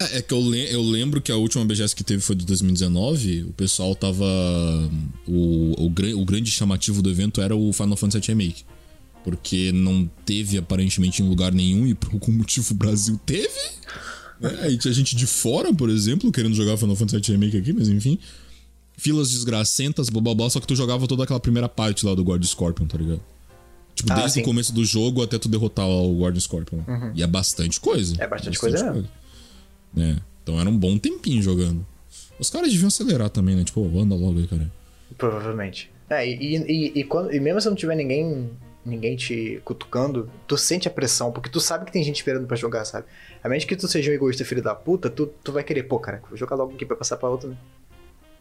É, 0.00 0.18
é 0.18 0.22
que 0.22 0.34
eu, 0.34 0.40
le- 0.40 0.72
eu 0.72 0.82
lembro 0.82 1.20
que 1.20 1.30
a 1.30 1.36
última 1.36 1.64
BGS 1.64 1.94
que 1.94 2.02
teve 2.02 2.20
foi 2.20 2.34
de 2.34 2.44
2019. 2.44 3.44
O 3.44 3.52
pessoal 3.52 3.94
tava. 3.94 4.24
O, 5.26 5.74
o, 5.80 5.86
o 5.86 6.24
grande 6.24 6.50
chamativo 6.50 7.00
do 7.02 7.08
evento 7.10 7.40
era 7.40 7.54
o 7.54 7.72
Final 7.72 7.96
Fantasy 7.96 8.26
VII 8.26 8.36
Remake. 8.36 8.64
Porque 9.24 9.70
não 9.72 10.10
teve 10.24 10.58
aparentemente 10.58 11.22
em 11.22 11.28
lugar 11.28 11.52
nenhum 11.52 11.86
e 11.86 11.94
por 11.94 12.12
algum 12.12 12.32
motivo 12.36 12.72
o 12.72 12.76
Brasil 12.76 13.18
teve. 13.24 13.60
Né? 14.40 14.58
Aí 14.62 14.76
tinha 14.78 14.92
gente 14.92 15.14
de 15.14 15.26
fora, 15.26 15.72
por 15.72 15.88
exemplo, 15.88 16.30
querendo 16.32 16.54
jogar 16.54 16.76
Final 16.76 16.96
Fantasy 16.96 17.22
VII 17.30 17.32
Remake 17.38 17.56
aqui, 17.58 17.72
mas 17.72 17.88
enfim. 17.88 18.18
Filas 18.96 19.30
desgracentas, 19.30 20.08
blá 20.10 20.20
blá 20.20 20.34
blá, 20.34 20.50
só 20.50 20.60
que 20.60 20.66
tu 20.66 20.76
jogava 20.76 21.06
toda 21.06 21.24
aquela 21.24 21.40
primeira 21.40 21.68
parte 21.68 22.04
lá 22.04 22.14
do 22.14 22.22
Guard 22.22 22.44
Scorpion, 22.44 22.86
tá 22.86 22.98
ligado? 22.98 23.20
Tipo, 23.94 24.12
Ah, 24.12 24.16
desde 24.16 24.32
sim. 24.32 24.40
Uhum. 24.40 24.44
o 24.44 24.48
começo 24.48 24.72
do 24.72 24.84
jogo 24.84 25.22
até 25.22 25.38
tu 25.38 25.48
derrotar 25.48 25.86
o 25.86 26.20
Guard 26.20 26.38
Scorpion. 26.38 26.78
E 27.14 27.22
é 27.22 27.26
bastante 27.26 27.80
coisa. 27.80 28.14
É 28.18 28.26
bastante 28.26 28.58
coisa 28.58 28.92
mesmo. 28.92 29.08
É, 29.96 30.16
então 30.42 30.58
era 30.60 30.68
um 30.68 30.76
bom 30.76 30.96
tempinho 30.98 31.42
jogando. 31.42 31.84
Os 32.38 32.48
caras 32.50 32.70
deviam 32.70 32.88
acelerar 32.88 33.28
também, 33.30 33.54
né? 33.54 33.64
Tipo, 33.64 33.84
anda 33.98 34.14
logo 34.14 34.38
aí, 34.38 34.46
cara. 34.46 34.70
Provavelmente. 35.18 35.90
É, 36.08 36.26
e, 36.28 36.56
e, 36.56 37.00
e, 37.00 37.04
quando, 37.04 37.32
e 37.32 37.40
mesmo 37.40 37.60
se 37.60 37.68
não 37.68 37.76
tiver 37.76 37.94
ninguém 37.96 38.50
ninguém 38.84 39.16
te 39.16 39.60
cutucando, 39.64 40.30
tu 40.46 40.56
sente 40.56 40.88
a 40.88 40.90
pressão, 40.90 41.30
porque 41.32 41.48
tu 41.48 41.60
sabe 41.60 41.84
que 41.84 41.92
tem 41.92 42.02
gente 42.02 42.16
esperando 42.16 42.46
pra 42.46 42.56
jogar, 42.56 42.84
sabe? 42.84 43.06
A 43.42 43.48
menos 43.48 43.64
que 43.64 43.76
tu 43.76 43.86
seja 43.88 44.10
um 44.10 44.14
egoísta 44.14 44.44
filho 44.44 44.62
da 44.62 44.74
puta, 44.74 45.08
tu, 45.08 45.26
tu 45.26 45.52
vai 45.52 45.62
querer, 45.62 45.84
pô, 45.84 45.98
cara, 45.98 46.20
vou 46.28 46.36
jogar 46.36 46.56
logo 46.56 46.74
aqui 46.74 46.84
pra 46.84 46.96
passar 46.96 47.16
pra 47.16 47.28
outra, 47.28 47.48
né? 47.50 47.56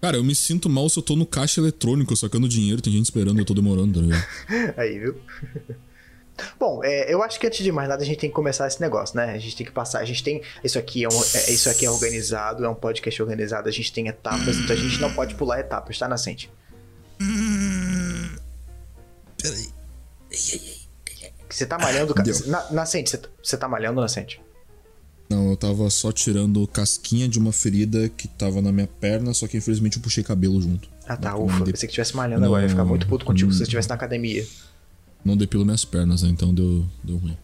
Cara, 0.02 0.18
eu 0.18 0.24
me 0.24 0.34
sinto 0.34 0.68
mal 0.68 0.90
se 0.90 0.98
eu 0.98 1.04
tô 1.04 1.16
no 1.16 1.28
caixa 1.28 1.62
eletrônico 1.62 2.16
sacando 2.16 2.50
dinheiro, 2.50 2.82
tem 2.82 2.92
gente 2.92 3.06
esperando 3.06 3.38
e 3.38 3.42
eu 3.42 3.46
tô 3.46 3.54
demorando, 3.54 4.00
tá 4.00 4.06
ligado? 4.06 4.26
Aí, 4.78 4.98
viu? 5.00 5.16
Bom, 6.60 6.82
é, 6.84 7.14
eu 7.14 7.22
acho 7.22 7.40
que 7.40 7.46
antes 7.46 7.64
de 7.64 7.72
mais 7.72 7.88
nada 7.88 8.02
a 8.02 8.06
gente 8.06 8.18
tem 8.18 8.30
que 8.30 8.36
começar 8.36 8.66
esse 8.68 8.82
negócio, 8.82 9.16
né? 9.16 9.26
A 9.32 9.38
gente 9.38 9.56
tem 9.56 9.66
que 9.66 9.72
passar, 9.72 10.00
a 10.00 10.06
gente 10.06 10.24
tem. 10.24 10.42
Isso 10.64 10.80
aqui 10.80 11.04
é, 11.04 11.08
um, 11.08 11.12
é- 11.12 11.52
isso 11.52 11.70
aqui 11.70 11.86
é 11.86 11.92
organizado, 11.92 12.66
é 12.66 12.70
um 12.70 12.74
podcast 12.74 13.22
organizado, 13.22 13.70
a 13.70 13.72
gente 13.72 13.94
tem 13.94 14.08
etapas, 14.08 14.58
então 14.58 14.76
a 14.76 14.80
gente 14.80 15.00
não 15.00 15.14
pode 15.14 15.36
pular 15.36 15.60
etapas, 15.60 16.00
tá, 16.00 16.08
Nascente? 16.08 16.50
Peraí. 19.40 19.68
Você 21.50 21.66
tá 21.66 21.78
malhando. 21.78 22.14
ca- 22.14 22.24
Deu. 22.24 22.48
Na, 22.48 22.72
Nascente, 22.72 23.10
você, 23.10 23.18
tá- 23.18 23.30
você 23.44 23.58
tá 23.58 23.68
malhando, 23.68 24.00
Nascente? 24.02 24.42
Não, 25.30 25.50
eu 25.50 25.56
tava 25.58 25.90
só 25.90 26.12
tirando 26.12 26.66
casquinha 26.68 27.28
de 27.28 27.40
uma 27.40 27.52
ferida 27.54 28.10
que 28.10 28.28
tava 28.28 28.62
na 28.62 28.72
minha 28.72 28.88
perna, 28.88 29.34
só 29.34 29.48
que 29.48 29.58
infelizmente 29.58 29.96
eu 29.98 30.04
puxei 30.04 30.24
cabelo 30.24 30.62
junto. 30.62 30.90
Ah, 31.08 31.16
tá, 31.16 31.36
ufa. 31.38 31.58
não 31.60 31.66
de- 31.66 31.72
Pensei 31.72 31.88
que 31.88 31.92
estivesse 31.92 32.16
malhando 32.16 32.42
Não, 32.42 32.48
agora. 32.48 32.64
Eu 32.64 32.66
ia 32.66 32.70
ficar 32.70 32.86
muito 32.86 33.08
puto 33.08 33.26
contigo 33.26 33.50
se 33.52 33.56
não. 33.56 33.58
você 33.60 33.64
estivesse 33.64 33.90
na 33.90 33.96
academia. 33.96 34.46
Não 35.24 35.38
depilo 35.38 35.64
minhas 35.66 35.86
pernas, 35.86 36.24
né? 36.24 36.30
Então 36.30 36.54
deu, 36.54 36.86
deu 37.04 37.18
ruim. 37.18 37.38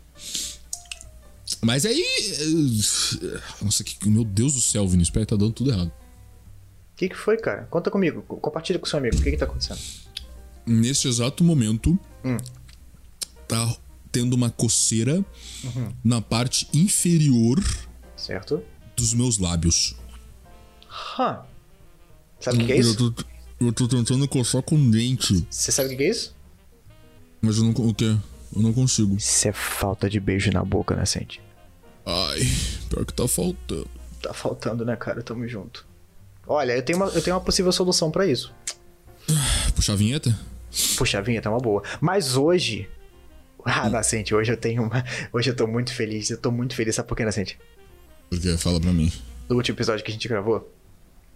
Mas 1.62 1.86
aí. 1.86 2.02
eh, 2.04 3.40
Nossa, 3.62 3.84
que, 3.84 4.10
meu 4.10 4.24
Deus 4.26 4.54
do 4.54 4.62
céu, 4.62 4.86
Vinícius, 4.88 5.12
peraí, 5.12 5.26
tá 5.26 5.36
dando 5.36 5.52
tudo 5.54 5.72
errado. 5.72 5.88
O 5.88 6.98
que, 6.98 7.10
que 7.10 7.16
foi, 7.16 7.38
cara? 7.38 7.64
Conta 7.70 7.90
comigo. 7.92 8.22
co- 8.28 8.38
Compartilha 8.38 8.80
com 8.80 8.86
seu 8.86 9.00
amigo. 9.00 9.16
O 9.18 9.22
que, 9.22 9.32
que 9.32 9.38
tá 9.38 9.46
acontecendo? 9.46 9.80
Neste 10.66 11.08
exato 11.08 11.44
momento, 11.44 11.98
Hum. 12.26 12.36
Tá 13.48 13.76
tendo 14.12 14.34
uma 14.34 14.50
coceira 14.50 15.24
Uhum. 15.64 15.94
na 16.04 16.22
parte 16.22 16.68
inferior 16.74 17.60
Certo? 18.16 18.64
dos 18.96 19.14
meus 19.14 19.38
lábios. 19.38 19.96
Hã. 21.20 21.40
Sabe 22.40 22.64
o 22.64 22.66
que, 22.66 22.72
é 22.72 22.78
isso? 22.78 22.92
Eu 23.04 23.12
tô, 23.12 23.24
eu 23.60 23.74
tô 23.74 23.88
tentando 23.88 24.28
coçar 24.28 24.62
com 24.62 24.90
dente, 24.90 25.46
Você 25.50 25.72
sabe 25.72 25.94
o 25.94 25.98
que, 25.98 26.04
é 26.04 26.10
isso? 26.10 26.36
mas 27.42 27.58
eu 27.58 27.64
não, 27.66 27.72
o 27.72 27.94
quê? 27.94 28.16
Eu 28.56 28.62
não 28.62 28.74
consigo. 28.74 29.16
Isso 29.18 29.48
é 29.48 29.52
falta 29.52 30.10
de 30.10 30.20
beijo 30.20 30.52
na 30.52 30.64
boca, 30.64 30.96
Nascente. 30.96 31.42
Ai, 32.06 32.40
pior 32.90 33.06
que 33.06 33.14
tá 33.14 33.28
faltando. 33.28 33.88
Tá 34.22 34.34
faltando, 34.34 34.86
né, 34.86 34.96
cara? 34.96 35.22
Tamo 35.22 35.48
junto. 35.48 35.86
Olha, 36.48 36.72
eu 36.74 36.82
tenho 36.82 36.98
uma, 36.98 37.08
eu 37.08 37.22
tenho 37.22 37.36
uma 37.36 37.42
possível 37.42 37.72
solução 37.72 38.10
pra 38.10 38.26
isso. 38.26 38.54
Puxar 39.76 39.94
a 39.94 39.96
vinheta? 39.98 40.38
Puxa, 40.98 41.18
a 41.18 41.22
vinheta 41.22 41.50
é 41.50 41.52
uma 41.52 41.60
boa. 41.60 41.84
Mas 42.00 42.36
hoje. 42.38 42.90
Ah, 43.66 43.90
Nascente, 43.90 44.34
hoje 44.34 44.52
eu 44.52 44.58
tenho 44.58 44.84
uma. 44.84 45.04
Hoje 45.34 45.50
eu 45.50 45.56
tô 45.56 45.68
muito 45.68 45.94
feliz. 45.94 46.30
Eu 46.30 46.38
tô 46.38 46.52
muito 46.52 46.74
feliz. 46.74 46.96
Sabe 46.96 47.08
por 47.08 47.18
quê, 47.18 47.26
Nascente? 47.26 47.60
Porque 48.30 48.58
fala 48.58 48.80
pra 48.80 48.94
mim. 48.94 49.12
No 49.50 49.56
último 49.58 49.76
episódio 49.76 50.04
que 50.06 50.12
a 50.12 50.14
gente 50.14 50.28
gravou. 50.28 50.72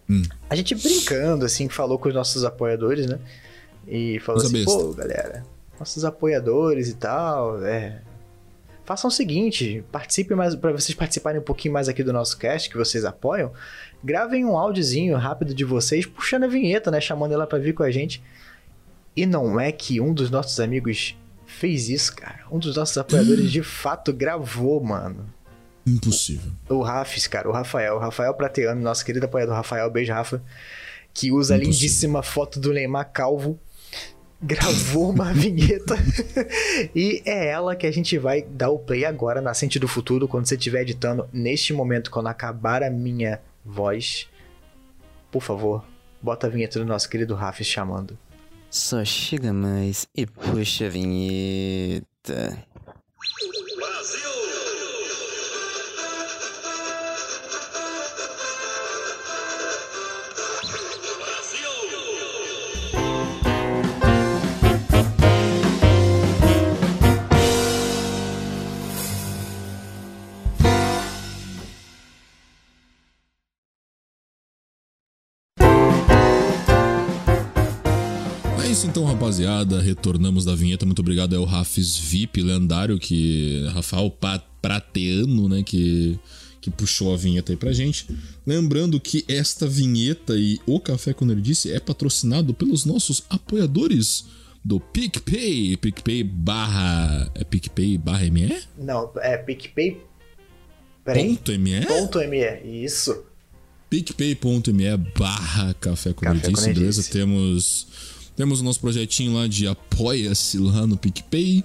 Hum. 0.09 0.23
A 0.49 0.55
gente 0.55 0.75
brincando, 0.75 1.45
assim, 1.45 1.69
falou 1.69 1.97
com 1.97 2.09
os 2.09 2.15
nossos 2.15 2.43
apoiadores, 2.43 3.05
né? 3.07 3.19
E 3.87 4.19
falou 4.19 4.41
Coisa 4.41 4.55
assim, 4.55 4.65
besta. 4.65 4.79
pô, 4.83 4.93
galera, 4.93 5.45
nossos 5.79 6.03
apoiadores 6.05 6.89
e 6.89 6.95
tal, 6.95 7.63
é. 7.65 8.01
Façam 8.83 9.07
o 9.07 9.11
seguinte, 9.11 9.83
participem 9.91 10.35
mais, 10.35 10.55
para 10.55 10.71
vocês 10.71 10.93
participarem 10.93 11.39
um 11.39 11.43
pouquinho 11.43 11.73
mais 11.73 11.87
aqui 11.87 12.03
do 12.03 12.11
nosso 12.11 12.37
cast, 12.37 12.69
que 12.69 12.75
vocês 12.75 13.05
apoiam, 13.05 13.53
gravem 14.03 14.43
um 14.43 14.57
áudiozinho 14.57 15.15
rápido 15.17 15.53
de 15.53 15.63
vocês, 15.63 16.05
puxando 16.05 16.43
a 16.43 16.47
vinheta, 16.47 16.91
né? 16.91 16.99
Chamando 16.99 17.33
ela 17.33 17.47
pra 17.47 17.59
vir 17.59 17.73
com 17.73 17.83
a 17.83 17.91
gente. 17.91 18.21
E 19.15 19.25
não 19.25 19.59
é 19.59 19.71
que 19.71 20.01
um 20.01 20.13
dos 20.13 20.29
nossos 20.29 20.59
amigos 20.59 21.15
fez 21.59 21.89
isso, 21.89 22.15
cara. 22.15 22.39
Um 22.51 22.59
dos 22.59 22.75
nossos 22.75 22.97
apoiadores 22.97 23.51
de 23.51 23.61
fato 23.63 24.11
gravou, 24.13 24.81
mano. 24.83 25.25
Impossível. 25.85 26.51
O 26.69 26.81
Rafis, 26.81 27.27
cara, 27.27 27.49
o 27.49 27.51
Rafael, 27.51 27.95
o 27.95 27.99
Rafael 27.99 28.33
Prateano, 28.33 28.81
nosso 28.81 29.03
querido 29.03 29.25
apoiador 29.25 29.55
Rafael, 29.55 29.89
beijo, 29.89 30.13
Rafa, 30.13 30.41
que 31.13 31.31
usa 31.31 31.55
a 31.55 31.57
Impossível. 31.57 31.81
lindíssima 31.81 32.21
foto 32.23 32.59
do 32.59 32.71
Neymar 32.71 33.11
calvo, 33.11 33.59
gravou 34.41 35.09
uma 35.09 35.33
vinheta 35.33 35.95
e 36.95 37.21
é 37.25 37.47
ela 37.47 37.75
que 37.75 37.87
a 37.87 37.91
gente 37.91 38.17
vai 38.17 38.43
dar 38.43 38.69
o 38.69 38.79
play 38.79 39.05
agora, 39.05 39.41
Nascente 39.41 39.79
do 39.79 39.87
Futuro, 39.87 40.27
quando 40.27 40.45
você 40.45 40.55
estiver 40.55 40.81
editando, 40.81 41.27
neste 41.33 41.73
momento, 41.73 42.11
quando 42.11 42.27
acabar 42.27 42.83
a 42.83 42.89
minha 42.89 43.41
voz, 43.65 44.27
por 45.31 45.41
favor, 45.41 45.83
bota 46.21 46.45
a 46.45 46.49
vinheta 46.49 46.77
do 46.79 46.85
nosso 46.85 47.09
querido 47.09 47.33
Rafis 47.33 47.67
chamando. 47.67 48.17
Só 48.73 49.03
chega 49.03 49.51
mais 49.51 50.07
e 50.15 50.25
puxa 50.25 50.85
a 50.85 50.89
vinheta. 50.89 52.65
Isso 78.81 78.89
então, 78.89 79.05
rapaziada. 79.05 79.79
Retornamos 79.79 80.43
da 80.43 80.55
vinheta. 80.55 80.87
Muito 80.87 81.01
obrigado 81.01 81.35
ao 81.35 81.45
Rafis 81.45 81.95
VIP 81.97 82.41
lendário, 82.41 82.97
que. 82.97 83.63
Rafael 83.73 84.11
Prateano, 84.59 85.47
né? 85.47 85.61
Que, 85.61 86.17
que 86.59 86.71
puxou 86.71 87.13
a 87.13 87.17
vinheta 87.17 87.51
aí 87.51 87.55
pra 87.55 87.71
gente. 87.73 88.07
Lembrando 88.45 88.99
que 88.99 89.23
esta 89.27 89.67
vinheta 89.67 90.33
e 90.35 90.59
o 90.65 90.79
Café 90.79 91.13
com 91.13 91.25
Nerdice 91.25 91.71
é 91.71 91.79
patrocinado 91.79 92.55
pelos 92.55 92.83
nossos 92.83 93.23
apoiadores 93.29 94.25
do 94.65 94.79
PicPay. 94.79 95.77
PicPay 95.77 96.23
barra. 96.23 97.31
É 97.35 97.43
PicPay 97.43 97.99
barra 97.99 98.25
ME? 98.31 98.63
Não, 98.79 99.11
é 99.17 99.37
PicPay. 99.37 100.01
Peraí. 101.05 101.35
Ponto 101.35 101.59
ME? 101.59 101.85
Ponto 101.85 102.17
ME. 102.27 102.83
Isso. 102.83 103.25
picpay.me 103.91 104.97
barra 105.15 105.75
café 105.75 106.13
com 106.13 106.25
Nerdice. 106.25 106.73
beleza? 106.73 107.03
Temos, 107.11 107.87
temos 108.35 108.61
o 108.61 108.63
nosso 108.63 108.79
projetinho 108.79 109.33
lá 109.33 109.47
de 109.47 109.67
apoia-se 109.67 110.57
lá 110.57 110.85
no 110.87 110.97
PicPay. 110.97 111.63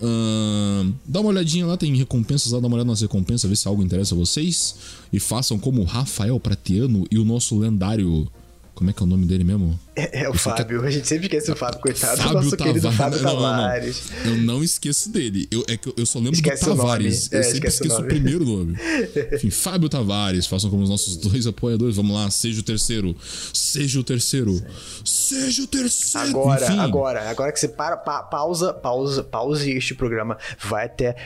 Ahn, 0.00 0.92
dá 1.04 1.20
uma 1.20 1.30
olhadinha 1.30 1.66
lá, 1.66 1.76
tem 1.76 1.94
recompensas 1.96 2.52
lá, 2.52 2.60
dá 2.60 2.66
uma 2.66 2.76
olhada 2.76 2.90
nas 2.90 3.00
recompensas, 3.00 3.48
vê 3.48 3.56
se 3.56 3.66
algo 3.66 3.82
interessa 3.82 4.14
a 4.14 4.18
vocês. 4.18 4.76
E 5.12 5.18
façam 5.18 5.58
como 5.58 5.82
o 5.82 5.84
Rafael 5.84 6.38
Pratiano 6.38 7.06
e 7.10 7.18
o 7.18 7.24
nosso 7.24 7.58
lendário. 7.58 8.30
Como 8.78 8.90
é 8.90 8.92
que 8.92 9.02
é 9.02 9.04
o 9.04 9.08
nome 9.08 9.26
dele 9.26 9.42
mesmo? 9.42 9.76
É, 9.96 10.22
é 10.22 10.28
o 10.30 10.34
Fábio. 10.34 10.84
A 10.84 10.90
gente 10.92 11.08
sempre 11.08 11.26
esquece 11.26 11.50
o 11.50 11.56
Fábio, 11.56 11.80
coitado. 11.80 12.16
Fábio 12.18 12.34
nosso 12.34 12.56
querido 12.56 12.80
Tavares. 12.80 12.96
Fábio 13.20 13.22
Não, 13.22 13.34
não, 13.34 13.40
não. 13.42 13.50
Tavares. 13.58 14.02
Eu 14.24 14.36
não 14.36 14.62
esqueço 14.62 15.10
dele. 15.10 15.48
Eu, 15.50 15.64
é 15.66 15.76
que 15.76 15.88
eu- 15.88 15.94
só 16.06 16.20
lembro 16.20 16.34
Esquece 16.34 16.64
do 16.64 16.70
o. 16.74 16.76
Tavares. 16.76 17.32
É, 17.32 17.38
eu 17.40 17.42
sempre 17.42 17.66
o 17.66 17.70
esqueço 17.70 17.94
o, 17.96 17.98
nome. 17.98 18.08
primeiro 18.08 18.44
nome. 18.44 18.76
Enfim, 19.34 19.50
Fábio 19.50 19.88
Tavares. 19.88 20.46
Façam 20.46 20.70
como 20.70 20.84
os 20.84 20.88
nossos 20.88 21.16
dois 21.16 21.44
apoiadores. 21.48 21.96
Vamos 21.96 22.14
lá, 22.14 22.30
seja 22.30 22.60
o 22.60 22.62
terceiro. 22.62 23.16
Seja 23.52 23.98
o 23.98 24.04
terceiro. 24.04 24.62
Seja 25.04 25.64
o 25.64 25.66
terceiro. 25.66 26.28
Agora, 26.28 26.64
Enfim, 26.64 26.78
agora, 26.78 27.28
agora 27.30 27.50
que 27.52 27.58
você 27.58 27.66
para, 27.66 27.96
pa- 27.96 28.22
pausa, 28.22 28.72
pausa, 28.72 29.24
pause 29.24 29.72
este 29.72 29.92
programa, 29.96 30.38
vai 30.64 30.86
até 30.86 31.16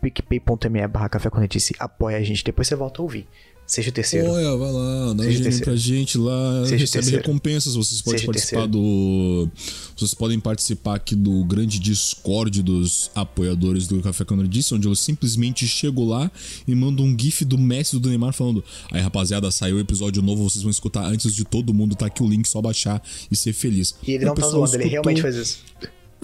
picpay.me 0.00 0.86
barra 0.88 1.10
café 1.10 1.28
com 1.28 1.38
apoia 1.78 2.16
a 2.16 2.22
gente, 2.22 2.42
depois 2.42 2.66
você 2.66 2.74
volta 2.74 3.00
a 3.00 3.02
ouvir. 3.02 3.28
Seja 3.66 3.90
o 3.90 3.92
terceiro. 3.92 4.30
Olha, 4.30 4.56
vai 4.56 4.70
lá, 4.72 5.12
dá 5.12 5.22
um 5.22 5.26
Seja 5.26 5.42
terceiro. 5.42 5.64
pra 5.64 5.76
gente 5.76 6.16
lá, 6.18 6.62
Seja 6.64 6.76
recebe 6.76 6.92
terceiro. 7.02 7.16
recompensas, 7.18 7.74
vocês 7.74 8.00
podem 8.00 8.18
Seja 8.20 8.32
participar 8.32 8.66
do. 8.66 9.48
Vocês 9.96 10.14
podem 10.14 10.38
participar 10.38 10.94
aqui 10.94 11.16
do 11.16 11.42
grande 11.44 11.80
Discord 11.80 12.62
dos 12.62 13.10
apoiadores 13.12 13.88
do 13.88 14.00
Café 14.00 14.24
com 14.24 14.36
Nerdice, 14.36 14.72
onde 14.72 14.86
eu 14.86 14.94
simplesmente 14.94 15.66
chego 15.66 16.04
lá 16.04 16.30
e 16.66 16.74
mando 16.76 17.02
um 17.02 17.16
GIF 17.18 17.44
do 17.44 17.58
Messi 17.58 17.96
e 17.96 17.98
do 17.98 18.08
Neymar 18.08 18.32
falando: 18.32 18.62
Aí 18.92 19.00
rapaziada, 19.00 19.50
saiu 19.50 19.76
o 19.76 19.80
episódio 19.80 20.22
novo, 20.22 20.48
vocês 20.48 20.62
vão 20.62 20.70
escutar 20.70 21.04
antes 21.04 21.34
de 21.34 21.44
todo 21.44 21.74
mundo, 21.74 21.96
tá 21.96 22.06
aqui 22.06 22.22
o 22.22 22.28
link, 22.28 22.46
só 22.48 22.62
baixar 22.62 23.02
e 23.30 23.34
ser 23.34 23.52
feliz. 23.52 23.96
E 24.06 24.12
ele 24.12 24.24
O 24.24 24.28
não 24.28 24.34
tá 24.36 24.42
zoando, 24.42 24.58
ele 24.76 24.84
escutou- 24.84 24.90
realmente 24.90 25.22
faz 25.22 25.34
isso. 25.34 25.58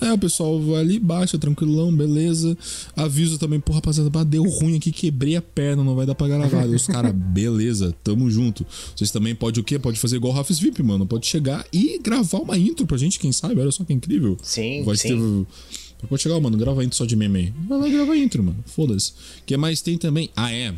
É, 0.00 0.12
o 0.12 0.18
pessoal 0.18 0.60
vai 0.60 0.80
ali, 0.80 0.98
baixa, 0.98 1.38
tranquilão, 1.38 1.94
beleza. 1.94 2.56
Avisa 2.96 3.38
também, 3.38 3.60
pô, 3.60 3.72
rapaziada, 3.72 4.08
bah, 4.08 4.24
deu 4.24 4.42
ruim 4.42 4.76
aqui, 4.76 4.90
quebrei 4.90 5.36
a 5.36 5.42
perna, 5.42 5.84
não 5.84 5.94
vai 5.94 6.06
dar 6.06 6.14
pra 6.14 6.26
gravar. 6.26 6.66
Os 6.66 6.86
caras, 6.86 7.12
beleza, 7.14 7.94
tamo 8.02 8.30
junto. 8.30 8.66
Vocês 8.96 9.10
também 9.10 9.34
podem 9.34 9.60
o 9.60 9.64
quê? 9.64 9.78
Pode 9.78 9.98
fazer 9.98 10.16
igual 10.16 10.32
o 10.32 10.36
Rafis 10.36 10.58
VIP, 10.58 10.82
mano. 10.82 11.06
Pode 11.06 11.26
chegar 11.26 11.64
e 11.72 12.00
gravar 12.02 12.38
uma 12.38 12.56
intro 12.56 12.86
pra 12.86 12.96
gente, 12.96 13.18
quem 13.18 13.30
sabe? 13.32 13.60
Olha 13.60 13.70
só 13.70 13.84
que 13.84 13.92
incrível. 13.92 14.36
Sim, 14.42 14.82
vai 14.84 14.96
sim. 14.96 15.08
Ter... 15.08 16.08
Pode 16.08 16.22
chegar, 16.22 16.40
mano, 16.40 16.56
grava 16.56 16.82
intro 16.82 16.96
só 16.96 17.04
de 17.04 17.14
meme 17.14 17.38
aí. 17.38 17.54
Vai 17.68 17.78
lá 17.78 17.88
e 17.88 17.92
grava 17.92 18.16
intro, 18.16 18.42
mano. 18.42 18.64
Foda-se. 18.66 19.12
O 19.12 19.44
que 19.46 19.56
mais 19.56 19.80
tem 19.82 19.96
também? 19.98 20.30
Ah, 20.34 20.52
é. 20.52 20.74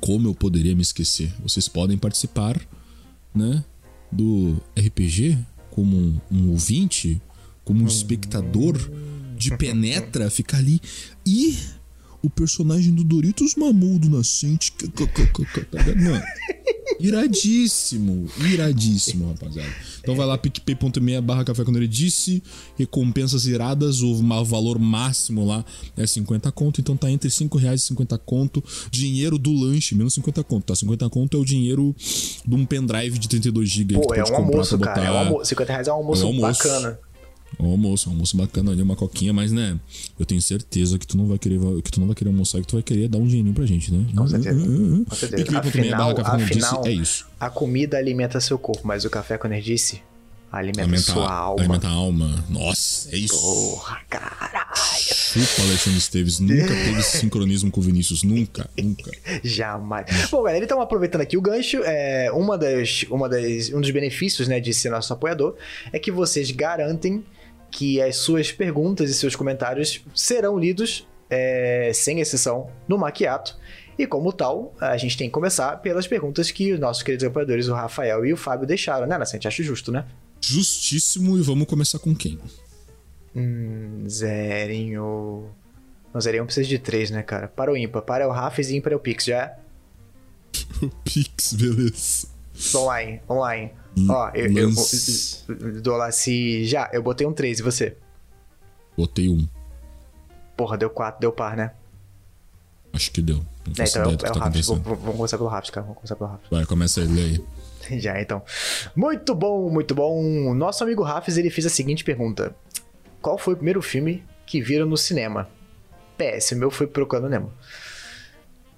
Como 0.00 0.28
eu 0.28 0.34
poderia 0.34 0.74
me 0.74 0.82
esquecer? 0.82 1.32
Vocês 1.42 1.68
podem 1.68 1.96
participar, 1.96 2.60
né? 3.34 3.62
Do 4.10 4.56
RPG 4.76 5.38
como 5.70 5.96
um, 5.96 6.20
um 6.30 6.50
ouvinte, 6.50 7.20
como 7.64 7.82
um 7.82 7.86
espectador 7.86 8.76
de 9.36 9.54
penetra, 9.58 10.30
ficar 10.30 10.58
ali. 10.58 10.80
E 11.26 11.58
o 12.22 12.30
personagem 12.30 12.94
do 12.94 13.02
Doritos 13.02 13.56
Mamudo 13.56 14.08
Nascente. 14.08 14.72
Mano, 16.00 16.22
iradíssimo, 17.00 18.26
iradíssimo, 18.52 19.28
rapaziada. 19.28 19.68
Então 20.00 20.14
vai 20.14 20.26
lá, 20.26 20.38
picpay.me 20.38 21.20
barra 21.20 21.44
café 21.44 21.64
quando 21.64 21.76
ele 21.76 21.88
disse, 21.88 22.42
recompensas 22.78 23.46
iradas, 23.46 24.02
o 24.02 24.14
valor 24.44 24.78
máximo 24.78 25.44
lá 25.44 25.64
é 25.96 26.06
50 26.06 26.50
conto, 26.52 26.80
então 26.80 26.96
tá 26.96 27.10
entre 27.10 27.28
5 27.30 27.58
reais 27.58 27.82
e 27.82 27.86
50 27.88 28.16
conto, 28.18 28.62
dinheiro 28.90 29.36
do 29.38 29.52
lanche, 29.52 29.94
menos 29.94 30.14
50 30.14 30.44
conto, 30.44 30.64
tá? 30.66 30.76
50 30.76 31.08
conto 31.10 31.36
é 31.36 31.40
o 31.40 31.44
dinheiro 31.44 31.94
de 32.46 32.54
um 32.54 32.64
pendrive 32.64 33.18
de 33.18 33.28
32 33.28 33.68
GB 33.68 33.94
Pô, 33.94 34.14
é 34.14 34.22
um 34.22 34.36
almoço, 34.36 34.78
cara. 34.78 35.04
É 35.04 35.10
um 35.10 35.18
almoço. 35.18 35.46
50 35.46 35.72
reais 35.72 35.88
é 35.88 35.92
um 35.92 35.96
almoço, 35.96 36.22
É 36.22 36.26
um 36.26 36.28
almoço. 36.28 36.62
bacana. 36.62 36.98
Um 37.58 37.66
almoço, 37.66 38.08
um 38.08 38.12
almoço 38.12 38.36
bacana 38.36 38.72
ali, 38.72 38.82
uma 38.82 38.96
coquinha, 38.96 39.32
mas 39.32 39.52
né, 39.52 39.78
eu 40.18 40.24
tenho 40.26 40.40
certeza 40.42 40.98
que 40.98 41.06
tu 41.06 41.16
não 41.16 41.26
vai 41.26 41.38
querer, 41.38 41.58
que 41.82 41.90
tu 41.90 42.00
não 42.00 42.06
vai 42.06 42.16
querer 42.16 42.30
almoçar, 42.30 42.60
que 42.60 42.66
tu 42.66 42.76
vai 42.76 42.82
querer 42.82 43.08
dar 43.08 43.18
um 43.18 43.26
dinheirinho 43.26 43.54
pra 43.54 43.66
gente, 43.66 43.92
né? 43.92 44.04
Com 44.16 44.26
certeza. 44.26 44.58
Uhum. 44.58 45.04
Com 45.04 45.14
certeza. 45.14 45.50
Barra 45.52 46.34
Afinal, 46.34 46.82
Disse, 46.82 46.88
é 46.88 46.92
isso. 46.92 47.26
a 47.38 47.50
comida 47.50 47.96
alimenta 47.98 48.40
seu 48.40 48.58
corpo, 48.58 48.86
mas 48.86 49.04
o 49.04 49.10
café 49.10 49.36
com 49.38 49.48
nerdice 49.48 50.02
alimenta 50.50 50.82
Alimenta, 50.82 51.02
sua 51.12 51.32
alma. 51.32 51.60
alimenta 51.62 51.88
a 51.88 51.90
alma. 51.90 52.44
Nossa, 52.48 53.08
é 53.14 53.18
isso. 53.18 53.40
Porra, 53.40 54.00
caralho. 54.08 54.52
Chupa, 55.32 55.62
Alexandre 55.62 55.98
Esteves. 55.98 56.40
Nunca 56.40 56.68
teve 56.68 57.02
sincronismo 57.02 57.70
com 57.70 57.80
o 57.80 57.82
Vinícius. 57.82 58.22
Nunca, 58.22 58.68
nunca. 58.78 59.10
Jamais. 59.42 60.28
Bom, 60.30 60.42
galera, 60.42 60.62
então 60.62 60.80
aproveitando 60.80 61.22
aqui 61.22 61.38
o 61.38 61.40
gancho, 61.40 61.80
é, 61.84 62.30
uma 62.32 62.58
das, 62.58 63.04
uma 63.10 63.28
das, 63.28 63.70
um 63.72 63.80
dos 63.80 63.90
benefícios 63.90 64.46
né, 64.46 64.60
de 64.60 64.74
ser 64.74 64.90
nosso 64.90 65.10
apoiador 65.12 65.56
é 65.90 65.98
que 65.98 66.10
vocês 66.10 66.50
garantem 66.50 67.24
que 67.72 68.00
as 68.00 68.16
suas 68.16 68.52
perguntas 68.52 69.10
e 69.10 69.14
seus 69.14 69.34
comentários 69.34 70.04
serão 70.14 70.58
lidos, 70.58 71.08
é, 71.30 71.90
sem 71.94 72.20
exceção, 72.20 72.70
no 72.86 72.98
Maquiato. 72.98 73.58
E 73.98 74.06
como 74.06 74.32
tal, 74.32 74.74
a 74.78 74.96
gente 74.96 75.16
tem 75.16 75.28
que 75.28 75.32
começar 75.32 75.78
pelas 75.78 76.06
perguntas 76.06 76.50
que 76.50 76.72
os 76.72 76.78
nossos 76.78 77.02
queridos 77.02 77.24
apoiadores, 77.26 77.68
o 77.68 77.74
Rafael 77.74 78.24
e 78.26 78.32
o 78.32 78.36
Fábio, 78.36 78.66
deixaram, 78.66 79.06
né, 79.06 79.16
Nascente? 79.16 79.48
Acho 79.48 79.62
justo, 79.62 79.90
né? 79.90 80.04
Justíssimo. 80.40 81.38
E 81.38 81.42
vamos 81.42 81.66
começar 81.66 81.98
com 81.98 82.14
quem? 82.14 82.38
Hum, 83.34 84.04
zerinho. 84.06 85.48
Não, 86.12 86.20
zerinho 86.20 86.44
precisa 86.44 86.68
de 86.68 86.78
três, 86.78 87.10
né, 87.10 87.22
cara? 87.22 87.48
Para 87.48 87.72
o 87.72 87.76
ímpar. 87.76 88.02
Para 88.02 88.28
o 88.28 88.30
Rafis 88.30 88.68
e 88.70 88.76
ímpar 88.76 88.92
é 88.92 88.96
o 88.96 89.00
Pix, 89.00 89.24
já 89.24 89.38
é? 89.38 89.56
Pix, 91.04 91.54
beleza. 91.54 92.28
Online, 92.74 93.20
online. 93.28 93.70
Ó, 94.08 94.30
eu, 94.34 94.46
eu, 94.56 94.70
eu 94.70 96.12
se. 96.12 96.64
Já, 96.64 96.88
eu 96.92 97.02
botei 97.02 97.26
um 97.26 97.32
3 97.32 97.58
e 97.58 97.62
você? 97.62 97.96
Botei 98.96 99.28
um. 99.28 99.46
Porra, 100.56 100.76
deu 100.78 100.88
4, 100.90 101.20
deu 101.20 101.32
par, 101.32 101.56
né? 101.56 101.72
Acho 102.92 103.10
que 103.10 103.20
deu. 103.22 103.44
É, 103.78 103.84
então 103.84 104.02
é, 104.02 104.14
o- 104.14 104.18
que 104.18 104.26
é 104.26 104.30
o 104.30 104.32
tá 104.34 104.40
Raps. 104.40 104.66
Vamos 104.66 105.16
começar 105.16 105.38
pelo 105.38 105.48
Raps, 105.48 105.70
cara. 105.70 105.82
Vamos 105.84 105.96
começar 105.98 106.16
pelo 106.16 106.30
Raps. 106.30 106.48
Vai, 106.50 106.64
começa 106.66 107.00
aí, 107.00 107.06
lê 107.06 107.22
aí. 107.90 108.00
Já, 108.00 108.20
então. 108.20 108.42
Muito 108.94 109.34
bom, 109.34 109.68
muito 109.70 109.94
bom. 109.94 110.52
Nosso 110.54 110.84
amigo 110.84 111.02
Rafs, 111.02 111.36
ele 111.36 111.50
fez 111.50 111.66
a 111.66 111.70
seguinte 111.70 112.04
pergunta: 112.04 112.54
Qual 113.20 113.36
foi 113.38 113.54
o 113.54 113.56
primeiro 113.56 113.82
filme 113.82 114.22
que 114.46 114.60
viram 114.62 114.86
no 114.86 114.96
cinema? 114.96 115.48
PS, 116.18 116.52
o 116.52 116.56
meu 116.56 116.70
foi 116.70 116.86
Procurando 116.86 117.28
Nemo. 117.28 117.52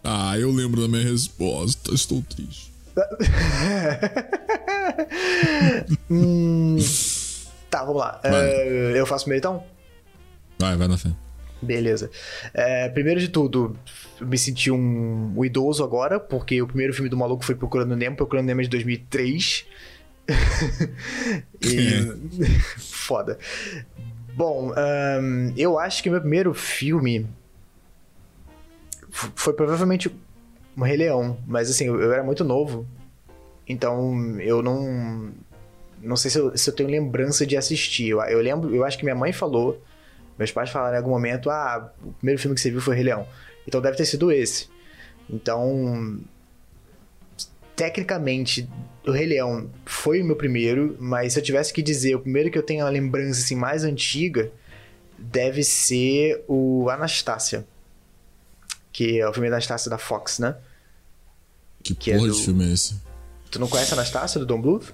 Ah, 0.03 0.39
eu 0.39 0.51
lembro 0.51 0.81
da 0.83 0.89
minha 0.89 1.03
resposta. 1.11 1.93
Estou 1.95 2.23
triste. 2.23 2.73
Hum, 6.11 6.77
tá, 7.71 7.85
vamos 7.85 8.01
lá. 8.01 8.21
É, 8.23 8.93
eu 8.95 9.07
faço 9.07 9.25
primeiro 9.25 9.41
então? 9.41 9.65
Vai, 10.59 10.77
vai 10.77 10.89
na 10.89 10.97
fé. 10.97 11.11
Beleza. 11.61 12.11
É, 12.53 12.89
primeiro 12.89 13.19
de 13.21 13.29
tudo, 13.29 13.77
me 14.21 14.37
senti 14.37 14.71
um, 14.71 15.33
um 15.37 15.45
idoso 15.45 15.83
agora, 15.83 16.21
porque 16.21 16.61
o 16.61 16.67
primeiro 16.67 16.93
filme 16.93 17.09
do 17.09 17.17
maluco 17.17 17.45
foi 17.45 17.55
Procurando 17.55 17.97
Nemo, 17.97 18.17
Procurando 18.17 18.47
Nemo 18.47 18.61
é 18.61 18.65
de 18.65 18.71
2003. 18.71 19.67
e... 21.63 22.45
Foda. 22.79 23.39
Bom, 24.35 24.73
ahn, 24.77 25.53
eu 25.57 25.79
acho 25.79 26.03
que 26.03 26.11
meu 26.11 26.21
primeiro 26.21 26.53
filme 26.53 27.27
foi 29.11 29.53
provavelmente 29.53 30.11
um 30.77 30.83
Rei 30.83 30.97
Leão, 30.97 31.39
mas 31.47 31.71
assim, 31.71 31.87
eu, 31.87 32.01
eu 32.01 32.13
era 32.13 32.25
muito 32.25 32.43
novo, 32.43 32.85
então 33.69 34.39
eu 34.41 34.63
não 34.63 35.33
Não 36.01 36.17
sei 36.17 36.31
se 36.31 36.39
eu, 36.39 36.57
se 36.57 36.69
eu 36.69 36.75
tenho 36.75 36.89
lembrança 36.91 37.47
de 37.47 37.57
assistir. 37.57 38.09
Eu, 38.11 38.21
eu 38.23 38.41
lembro, 38.41 38.75
eu 38.75 38.85
acho 38.85 38.99
que 38.99 39.05
minha 39.05 39.15
mãe 39.17 39.33
falou, 39.33 39.83
meus 40.39 40.53
pais 40.53 40.69
falaram 40.71 40.95
em 40.95 40.99
algum 40.99 41.11
momento, 41.11 41.49
ah, 41.49 41.91
o 42.03 42.13
primeiro 42.13 42.39
filme 42.41 42.55
que 42.55 42.61
você 42.61 42.71
viu 42.71 42.81
foi 42.81 42.95
Rei 42.97 43.05
Leão. 43.05 43.27
Então 43.67 43.81
deve 43.81 43.97
ter 43.97 44.05
sido 44.05 44.31
esse. 44.31 44.69
Então, 45.31 46.19
tecnicamente, 47.77 48.69
o 49.07 49.11
Rei 49.11 49.27
Leão 49.27 49.71
foi 49.85 50.21
o 50.21 50.25
meu 50.25 50.37
primeiro, 50.37 50.97
mas 51.01 51.33
se 51.33 51.39
eu 51.39 51.43
tivesse 51.43 51.73
que 51.73 51.83
dizer, 51.83 52.15
o 52.15 52.21
primeiro 52.21 52.51
que 52.51 52.59
eu 52.59 52.63
tenho 52.63 52.85
a 52.87 52.91
lembrança 52.91 53.41
assim, 53.41 53.57
mais 53.57 53.85
antiga 53.85 54.51
deve 55.19 55.63
ser 55.65 56.45
o 56.47 56.89
Anastácia. 56.91 57.67
Que 58.93 59.21
é 59.21 59.29
o 59.29 59.33
filme 59.33 59.49
Anastácia 59.49 59.91
da 59.91 59.99
Fox, 59.99 60.39
né? 60.39 60.57
Que, 61.83 61.95
Que 61.95 62.13
é 62.13 62.17
porra 62.17 62.29
do- 62.29 62.35
de 62.35 62.43
filme 62.45 62.69
é 62.69 62.73
esse? 62.73 62.95
Tu 63.55 63.61
não 63.61 63.69
conhece 63.69 63.95
Anastácia 63.95 64.41
do 64.41 64.45
Don 64.45 64.61
Bluth? 64.61 64.93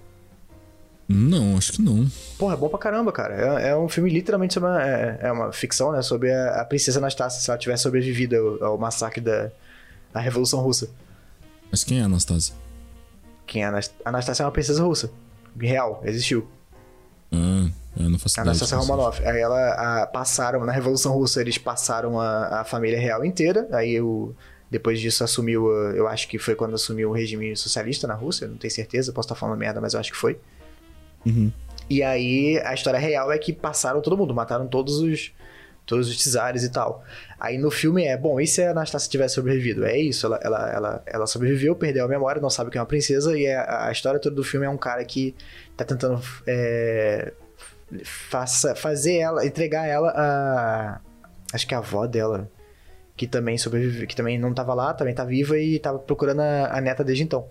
Não, 1.09 1.57
acho 1.57 1.73
que 1.73 1.81
não. 1.83 2.07
Porra, 2.39 2.53
é 2.53 2.57
bom 2.59 2.69
pra 2.69 2.79
caramba, 2.79 3.11
cara. 3.11 3.59
É, 3.63 3.71
é 3.71 3.77
um 3.77 3.89
filme 3.89 4.11
literalmente 4.11 4.53
sobre 4.53 4.69
uma, 4.69 4.83
é, 4.87 5.19
é 5.23 5.33
uma 5.33 5.51
ficção, 5.51 5.93
né? 5.93 6.03
Sobre 6.03 6.31
a, 6.31 6.61
a 6.61 6.65
princesa 6.67 6.99
Anastácia, 6.99 7.41
se 7.41 7.51
ela 7.51 7.59
tivesse 7.59 7.85
sobrevivido 7.85 8.37
ao, 8.61 8.73
ao 8.73 8.79
massacre 8.79 9.19
da, 9.23 9.51
da 10.13 10.21
Revolução 10.21 10.61
Russa. 10.61 10.91
Mas 11.71 11.83
quem 11.85 12.01
é 12.01 12.03
a 12.03 12.05
Anastasia? 12.05 12.55
Quem 13.47 13.63
é 13.63 13.65
a 13.65 13.69
Anas- 13.71 13.95
Anastácia 14.05 14.43
é 14.43 14.47
uma 14.47 14.53
princesa 14.53 14.83
russa. 14.85 15.11
Real, 15.59 16.03
existiu. 16.05 16.47
Ah, 17.33 17.71
eu 17.97 18.11
não 18.11 18.19
faço 18.19 18.39
A. 18.39 18.43
Anastácia. 18.43 18.77
Romanoff. 18.77 19.25
Aí 19.27 19.41
ela 19.41 20.03
a, 20.03 20.07
passaram, 20.07 20.67
na 20.67 20.73
Revolução 20.73 21.13
Russa, 21.15 21.41
eles 21.41 21.57
passaram 21.57 22.21
a, 22.21 22.61
a 22.61 22.65
família 22.65 23.01
real 23.01 23.25
inteira. 23.25 23.67
Aí 23.73 23.99
o, 24.03 24.35
depois 24.71 25.01
disso 25.01 25.25
assumiu, 25.25 25.69
a- 25.71 25.93
eu 25.93 26.07
acho 26.07 26.29
que 26.29 26.39
foi 26.39 26.55
quando 26.55 26.75
assumiu 26.75 27.11
o 27.11 27.13
regime 27.13 27.57
socialista 27.57 28.07
na 28.07 28.15
Rússia, 28.15 28.47
não 28.47 28.57
tenho 28.57 28.73
certeza, 28.73 29.13
posso 29.13 29.27
estar 29.27 29.35
falando 29.35 29.59
merda, 29.59 29.81
mas 29.81 29.95
eu 29.95 30.01
acho 30.01 30.13
que 30.13 30.17
foi. 30.17 30.39
Uhum. 31.27 31.53
E 31.89 32.03
aí 32.03 32.59
a 32.65 32.73
história 32.73 32.99
real 32.99 33.33
é 33.33 33.39
que 33.39 33.53
passaram 33.53 34.01
todo 34.01 34.17
mundo, 34.17 34.33
mataram 34.35 34.67
todos 34.69 34.99
os 35.01 35.33
todos 35.87 36.09
os 36.09 36.17
czares 36.17 36.63
e 36.63 36.71
tal. 36.71 37.03
Aí 37.39 37.59
no 37.59 37.69
filme 37.69 38.05
é, 38.05 38.17
bom, 38.17 38.41
e 38.41 38.47
se 38.47 38.63
a 38.63 38.71
Anastácia 38.71 39.11
tivesse 39.11 39.35
sobrevivido? 39.35 39.85
É 39.85 39.99
isso, 39.99 40.25
ela, 40.25 40.39
ela, 40.41 40.71
ela, 40.71 41.03
ela 41.05 41.27
sobreviveu, 41.27 41.75
perdeu 41.75 42.05
a 42.05 42.09
memória, 42.09 42.41
não 42.41 42.51
sabe 42.51 42.71
que 42.71 42.79
é 42.79 42.81
uma 42.81 42.87
princesa, 42.87 43.37
e 43.37 43.49
a, 43.49 43.87
a 43.87 43.91
história 43.91 44.21
toda 44.21 44.37
do 44.37 44.45
filme 44.45 44.65
é 44.65 44.71
um 44.71 44.77
cara 44.77 45.05
que 45.05 45.35
tá 45.77 45.85
tentando 45.85 46.23
é, 46.47 47.33
faça, 48.05 48.77
fazer 48.77 49.17
ela, 49.17 49.45
entregar 49.45 49.87
ela 49.87 50.13
a. 50.15 51.01
Acho 51.53 51.67
que 51.67 51.75
a 51.75 51.79
avó 51.79 52.07
dela, 52.07 52.49
que 53.21 53.27
também 53.27 53.59
sobreviveu, 53.59 54.07
que 54.07 54.17
também 54.17 54.39
não 54.39 54.55
tava 54.55 54.73
lá, 54.73 54.95
também 54.95 55.15
tá 55.15 55.27
viva 55.27 55.59
e 55.59 55.79
tava 55.79 55.99
procurando 55.99 56.41
a, 56.41 56.79
a 56.79 56.81
neta 56.81 57.05
desde 57.05 57.23
então. 57.23 57.47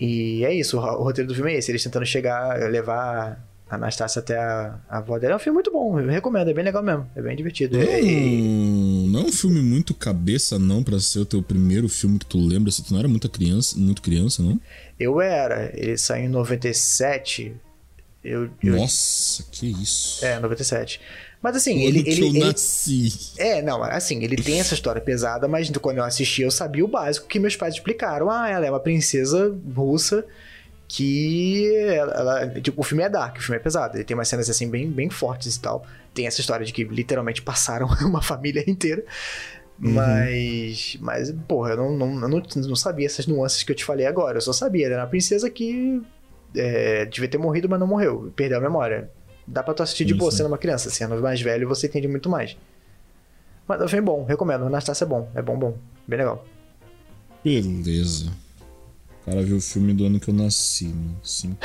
E 0.00 0.44
é 0.44 0.52
isso, 0.52 0.76
o, 0.76 0.80
o 0.82 1.04
roteiro 1.04 1.28
do 1.28 1.34
filme 1.34 1.52
é 1.52 1.58
esse, 1.58 1.70
eles 1.70 1.84
tentando 1.84 2.04
chegar, 2.04 2.58
levar 2.68 3.40
a 3.70 3.76
Anastácia 3.76 4.18
até 4.18 4.36
a, 4.36 4.76
a 4.88 4.98
avó 4.98 5.16
dela. 5.16 5.34
É 5.34 5.36
um 5.36 5.38
filme 5.38 5.54
muito 5.54 5.70
bom, 5.70 6.00
eu 6.00 6.08
recomendo, 6.08 6.50
é 6.50 6.52
bem 6.52 6.64
legal 6.64 6.82
mesmo, 6.82 7.08
é 7.14 7.22
bem 7.22 7.36
divertido. 7.36 7.78
É- 7.80 8.00
é- 8.00 8.02
Não, 8.02 9.06
não 9.12 9.20
é 9.20 9.22
um 9.26 9.32
filme 9.32 9.62
muito 9.62 9.94
cabeça, 9.94 10.58
não, 10.58 10.82
pra 10.82 10.98
ser 10.98 11.20
o 11.20 11.24
teu 11.24 11.40
primeiro 11.40 11.88
filme 11.88 12.18
que 12.18 12.26
tu 12.26 12.38
lembra. 12.44 12.72
Se 12.72 12.82
tu 12.82 12.92
não 12.92 12.98
era 12.98 13.06
muita 13.08 13.28
criança, 13.28 13.78
muito 13.78 14.02
criança, 14.02 14.42
não? 14.42 14.60
eu 14.98 15.20
era, 15.20 15.70
ele 15.72 15.96
saiu 15.96 16.24
em 16.24 16.28
97. 16.28 17.54
Eu, 18.24 18.50
eu, 18.60 18.76
Nossa, 18.76 19.44
que 19.52 19.66
isso. 19.70 20.24
é, 20.24 20.40
97. 20.40 21.00
Mas 21.44 21.56
assim, 21.56 21.82
ele, 21.82 22.02
que 22.02 22.08
ele, 22.08 22.22
eu 22.22 22.26
ele, 22.28 22.38
nasci. 22.38 23.12
É, 23.36 23.60
não, 23.60 23.82
assim, 23.82 24.24
ele 24.24 24.34
tem 24.34 24.60
essa 24.60 24.72
história 24.72 24.98
pesada, 24.98 25.46
mas 25.46 25.68
quando 25.76 25.98
eu 25.98 26.04
assisti 26.04 26.40
eu 26.40 26.50
sabia 26.50 26.82
o 26.82 26.88
básico 26.88 27.26
que 27.26 27.38
meus 27.38 27.54
pais 27.54 27.74
explicaram. 27.74 28.30
Ah, 28.30 28.48
ela 28.48 28.64
é 28.64 28.70
uma 28.70 28.80
princesa 28.80 29.54
russa 29.76 30.24
que 30.88 31.70
ela, 31.86 32.12
ela- 32.14 32.60
tipo, 32.62 32.80
o 32.80 32.82
filme 32.82 33.02
é 33.02 33.10
dark, 33.10 33.36
o 33.36 33.42
filme 33.42 33.56
é 33.56 33.60
pesado, 33.60 33.94
ele 33.98 34.04
tem 34.04 34.16
umas 34.16 34.26
cenas 34.26 34.48
assim 34.48 34.70
bem, 34.70 34.90
bem 34.90 35.10
fortes 35.10 35.56
e 35.56 35.60
tal. 35.60 35.86
Tem 36.14 36.26
essa 36.26 36.40
história 36.40 36.64
de 36.64 36.72
que 36.72 36.82
literalmente 36.82 37.42
passaram 37.42 37.88
uma 38.00 38.22
família 38.22 38.64
inteira. 38.66 39.04
Mas, 39.78 40.96
mas, 40.98 41.30
porra, 41.46 41.72
eu 41.72 41.76
não, 41.76 41.92
não, 41.94 42.22
eu 42.22 42.28
não, 42.28 42.42
não 42.68 42.76
sabia 42.76 43.04
essas 43.04 43.26
nuances 43.26 43.62
que 43.62 43.70
eu 43.70 43.76
te 43.76 43.84
falei 43.84 44.06
agora. 44.06 44.38
Eu 44.38 44.40
só 44.40 44.52
sabia, 44.54 44.86
ela 44.86 44.94
era 44.94 45.02
uma 45.02 45.10
princesa 45.10 45.50
que 45.50 46.00
é, 46.56 47.04
devia 47.04 47.28
ter 47.28 47.36
morrido, 47.36 47.68
mas 47.68 47.78
não 47.78 47.86
morreu. 47.86 48.32
Perdeu 48.34 48.56
a 48.56 48.62
memória. 48.62 49.10
Dá 49.46 49.62
pra 49.62 49.74
tu 49.74 49.82
assistir 49.82 50.04
de 50.04 50.14
boa 50.14 50.30
sendo 50.30 50.46
uma 50.46 50.58
criança. 50.58 50.90
Sendo 50.90 51.20
mais 51.20 51.40
velho, 51.40 51.68
você 51.68 51.86
entende 51.86 52.08
muito 52.08 52.28
mais. 52.28 52.56
Mas 53.66 53.80
é 53.80 53.84
um 53.84 53.88
filme 53.88 54.04
bom, 54.04 54.24
recomendo. 54.24 54.64
Anastácia 54.64 55.04
é 55.04 55.08
bom, 55.08 55.30
é 55.34 55.42
bom, 55.42 55.58
bom. 55.58 55.76
Bem 56.06 56.18
legal. 56.18 56.44
Beleza. 57.42 58.32
O 59.22 59.24
cara 59.24 59.42
viu 59.42 59.56
o 59.56 59.60
filme 59.60 59.92
do 59.94 60.04
ano 60.04 60.20
que 60.20 60.28
eu 60.28 60.34
nasci, 60.34 60.86
mano. 60.86 61.18
Sim. 61.22 61.56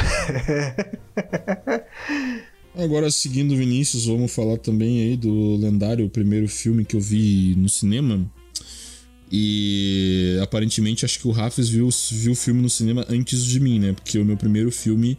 Agora, 2.76 3.12
seguindo 3.12 3.54
o 3.54 3.58
Vinícius, 3.58 4.06
vamos 4.06 4.32
falar 4.32 4.58
também 4.58 5.02
aí 5.02 5.18
do 5.18 5.58
lendário 5.58 6.10
primeiro 6.10 6.48
filme 6.48 6.86
que 6.86 6.96
eu 6.96 7.02
vi 7.02 7.56
no 7.58 7.68
cinema. 7.68 8.26
E 9.32 10.40
aparentemente 10.42 11.06
acho 11.06 11.20
que 11.20 11.28
o 11.28 11.32
Rafis 11.32 11.70
viu, 11.70 11.90
viu 12.12 12.32
o 12.32 12.36
filme 12.36 12.62
no 12.62 12.70
cinema 12.70 13.06
antes 13.10 13.44
de 13.44 13.60
mim, 13.60 13.80
né? 13.80 13.94
Porque 13.94 14.18
o 14.18 14.26
meu 14.26 14.38
primeiro 14.38 14.72
filme, 14.72 15.18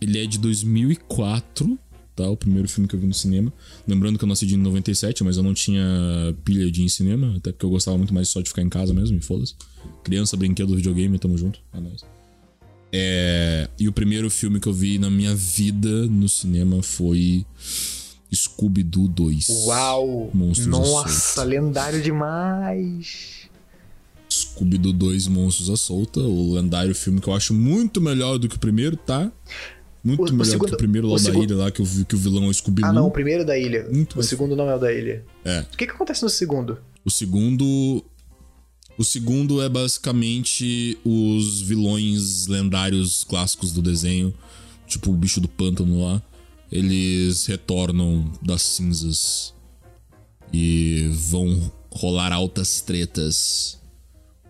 ele 0.00 0.22
é 0.22 0.26
de 0.26 0.38
2004, 0.38 1.78
tá? 2.14 2.28
O 2.28 2.36
primeiro 2.36 2.68
filme 2.68 2.88
que 2.88 2.94
eu 2.94 3.00
vi 3.00 3.06
no 3.06 3.14
cinema. 3.14 3.52
Lembrando 3.86 4.18
que 4.18 4.24
eu 4.24 4.28
nasci 4.28 4.46
de 4.46 4.56
97, 4.56 5.24
mas 5.24 5.36
eu 5.36 5.42
não 5.42 5.54
tinha 5.54 5.82
pilha 6.44 6.70
de 6.70 6.82
ir 6.82 6.84
em 6.84 6.88
cinema, 6.88 7.34
até 7.36 7.52
porque 7.52 7.64
eu 7.64 7.70
gostava 7.70 7.96
muito 7.96 8.14
mais 8.14 8.28
só 8.28 8.40
de 8.40 8.48
ficar 8.48 8.62
em 8.62 8.68
casa 8.68 8.92
mesmo, 8.92 9.16
e 9.16 9.20
foda-se. 9.20 9.54
Criança, 10.04 10.36
brinquedo, 10.36 10.74
videogame, 10.76 11.18
tamo 11.18 11.36
junto. 11.36 11.60
É 11.72 11.80
nóis. 11.80 12.04
É, 12.94 13.68
e 13.78 13.88
o 13.88 13.92
primeiro 13.92 14.28
filme 14.28 14.60
que 14.60 14.68
eu 14.68 14.72
vi 14.72 14.98
na 14.98 15.08
minha 15.08 15.34
vida 15.34 16.06
no 16.06 16.28
cinema 16.28 16.82
foi 16.82 17.46
Scooby-Doo 18.32 19.08
2. 19.08 19.48
Uau! 19.66 20.30
Monstros 20.34 20.66
Nossa, 20.68 21.42
lendário 21.42 22.02
demais! 22.02 23.48
Scooby-Doo 24.28 24.92
2 24.92 25.28
Monstros 25.28 25.70
à 25.70 25.76
Solta, 25.76 26.20
o 26.20 26.54
lendário 26.54 26.94
filme 26.94 27.20
que 27.20 27.28
eu 27.28 27.34
acho 27.34 27.52
muito 27.54 28.00
melhor 28.00 28.38
do 28.38 28.48
que 28.48 28.56
o 28.56 28.60
primeiro, 28.60 28.96
tá? 28.96 29.30
Muito 30.04 30.20
O- 30.20 30.22
o 30.22 30.26
melhor 30.32 30.38
do 30.38 30.44
segundo- 30.50 30.68
que 30.70 30.74
o 30.74 30.78
primeiro 30.78 31.06
lá 31.08 31.14
o 31.14 31.16
da 31.16 31.22
segundo- 31.22 31.44
ilha, 31.44 31.56
lá 31.56 31.70
que, 31.70 31.80
eu 31.80 31.84
vi, 31.84 32.04
que 32.04 32.14
o 32.14 32.18
vilão 32.18 32.44
é 32.44 32.48
o 32.48 32.54
Scooby-Doo. 32.54 32.90
Ah, 32.90 32.92
não, 32.92 33.06
o 33.06 33.10
primeiro 33.10 33.44
da 33.44 33.56
ilha. 33.56 33.88
Muito 33.90 34.14
o 34.14 34.16
mais- 34.16 34.28
segundo 34.28 34.56
não 34.56 34.68
é 34.68 34.74
o 34.74 34.78
da 34.78 34.92
ilha. 34.92 35.24
É. 35.44 35.60
O 35.72 35.76
que, 35.76 35.86
que 35.86 35.92
acontece 35.92 36.22
no 36.22 36.28
segundo? 36.28 36.78
O 37.04 37.10
segundo. 37.10 38.04
O 38.98 39.04
segundo 39.04 39.62
é 39.62 39.68
basicamente 39.68 40.98
os 41.04 41.62
vilões 41.62 42.46
lendários 42.46 43.24
clássicos 43.24 43.72
do 43.72 43.80
desenho, 43.80 44.34
tipo 44.86 45.10
o 45.10 45.14
bicho 45.16 45.40
do 45.40 45.48
pântano 45.48 46.02
lá. 46.04 46.22
Eles 46.70 47.46
retornam 47.46 48.30
das 48.42 48.62
cinzas 48.62 49.54
e 50.52 51.08
vão 51.12 51.70
rolar 51.90 52.32
altas 52.32 52.80
tretas 52.80 53.78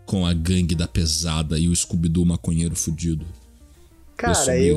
com 0.06 0.26
a 0.26 0.32
gangue 0.32 0.74
da 0.74 0.88
pesada 0.88 1.58
e 1.58 1.68
o 1.68 1.74
Scooby-Doo 1.76 2.24
maconheiro 2.24 2.74
fudido. 2.74 3.24
Cara, 4.22 4.58
eu. 4.58 4.76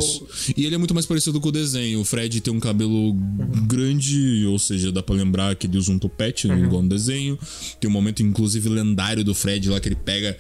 E 0.58 0.65
ele 0.65 0.75
é 0.75 0.77
muito 0.77 0.93
mais 0.93 1.05
parecido 1.05 1.39
com 1.39 1.49
o 1.49 1.51
desenho. 1.51 1.99
O 2.01 2.05
Fred 2.05 2.41
tem 2.41 2.53
um 2.53 2.60
cabelo 2.60 3.13
grande, 3.67 4.45
ou 4.47 4.58
seja, 4.60 4.91
dá 4.91 5.01
pra 5.03 5.15
lembrar 5.15 5.55
que 5.55 5.67
ele 5.67 5.77
usa 5.77 5.91
um 5.91 5.99
topete, 5.99 6.47
Uhum. 6.47 6.65
igual 6.65 6.81
no 6.81 6.89
desenho. 6.89 7.38
Tem 7.79 7.89
um 7.89 7.93
momento, 7.93 8.21
inclusive, 8.23 8.67
lendário 8.69 9.23
do 9.23 9.34
Fred 9.34 9.69
lá 9.69 9.79
que 9.79 9.88
ele 9.88 9.95
pega. 9.95 10.38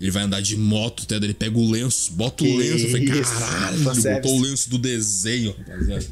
Ele 0.00 0.10
vai 0.12 0.22
andar 0.22 0.40
de 0.40 0.56
moto, 0.56 1.02
até 1.02 1.18
daí 1.18 1.28
ele 1.28 1.34
pega 1.34 1.58
o 1.58 1.70
lenço, 1.70 2.12
bota 2.12 2.44
o 2.44 2.56
lenço. 2.56 2.86
Eu 2.86 2.90
falei, 2.90 3.06
caralho, 3.06 3.78
botou 3.80 4.36
o 4.38 4.40
lenço 4.42 4.70
do 4.70 4.78
desenho, 4.78 5.54
rapaziada. 5.66 6.06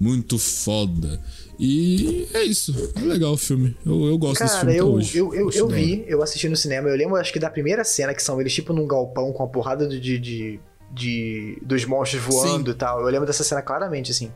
Muito 0.00 0.38
foda. 0.38 1.20
E 1.60 2.26
é 2.32 2.42
isso. 2.42 2.74
É 2.96 3.00
legal 3.00 3.34
o 3.34 3.36
filme. 3.36 3.76
Eu, 3.84 4.06
eu 4.06 4.18
gosto 4.18 4.42
desse 4.42 4.54
Cara, 4.54 4.60
filme 4.72 4.72
até 4.72 4.80
eu, 4.80 4.92
hoje. 4.92 5.18
eu, 5.18 5.34
eu, 5.34 5.50
eu 5.50 5.68
vi, 5.68 6.04
eu 6.08 6.22
assisti 6.22 6.48
no 6.48 6.56
cinema. 6.56 6.88
Eu 6.88 6.96
lembro, 6.96 7.16
acho 7.16 7.32
que 7.32 7.38
da 7.38 7.50
primeira 7.50 7.84
cena 7.84 8.14
que 8.14 8.22
são 8.22 8.40
eles, 8.40 8.52
tipo, 8.54 8.72
num 8.72 8.86
galpão 8.86 9.30
com 9.32 9.42
a 9.44 9.46
porrada 9.46 9.86
de. 9.86 10.18
de, 10.18 10.58
de, 10.92 11.58
dos 11.62 11.84
monstros 11.84 12.22
voando 12.22 12.70
e 12.70 12.74
tal. 12.74 13.00
Eu 13.00 13.06
lembro 13.08 13.26
dessa 13.26 13.42
cena 13.42 13.62
claramente, 13.62 14.10
assim. 14.10 14.30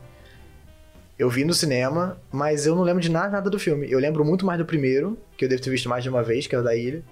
Eu 1.17 1.29
vi 1.29 1.43
no 1.43 1.53
cinema, 1.53 2.17
mas 2.31 2.65
eu 2.65 2.75
não 2.75 2.83
lembro 2.83 3.01
de 3.01 3.09
nada, 3.09 3.29
nada 3.29 3.49
do 3.49 3.59
filme. 3.59 3.89
Eu 3.89 3.99
lembro 3.99 4.23
muito 4.23 4.45
mais 4.45 4.59
do 4.59 4.65
primeiro, 4.65 5.17
que 5.35 5.45
eu 5.45 5.49
devo 5.49 5.61
ter 5.61 5.69
visto 5.69 5.89
mais 5.89 6.03
de 6.03 6.09
uma 6.09 6.21
vez, 6.23 6.45
que 6.45 6.55
é 6.55 6.59
o 6.59 6.63
da 6.63 6.75
ilha, 6.75 7.03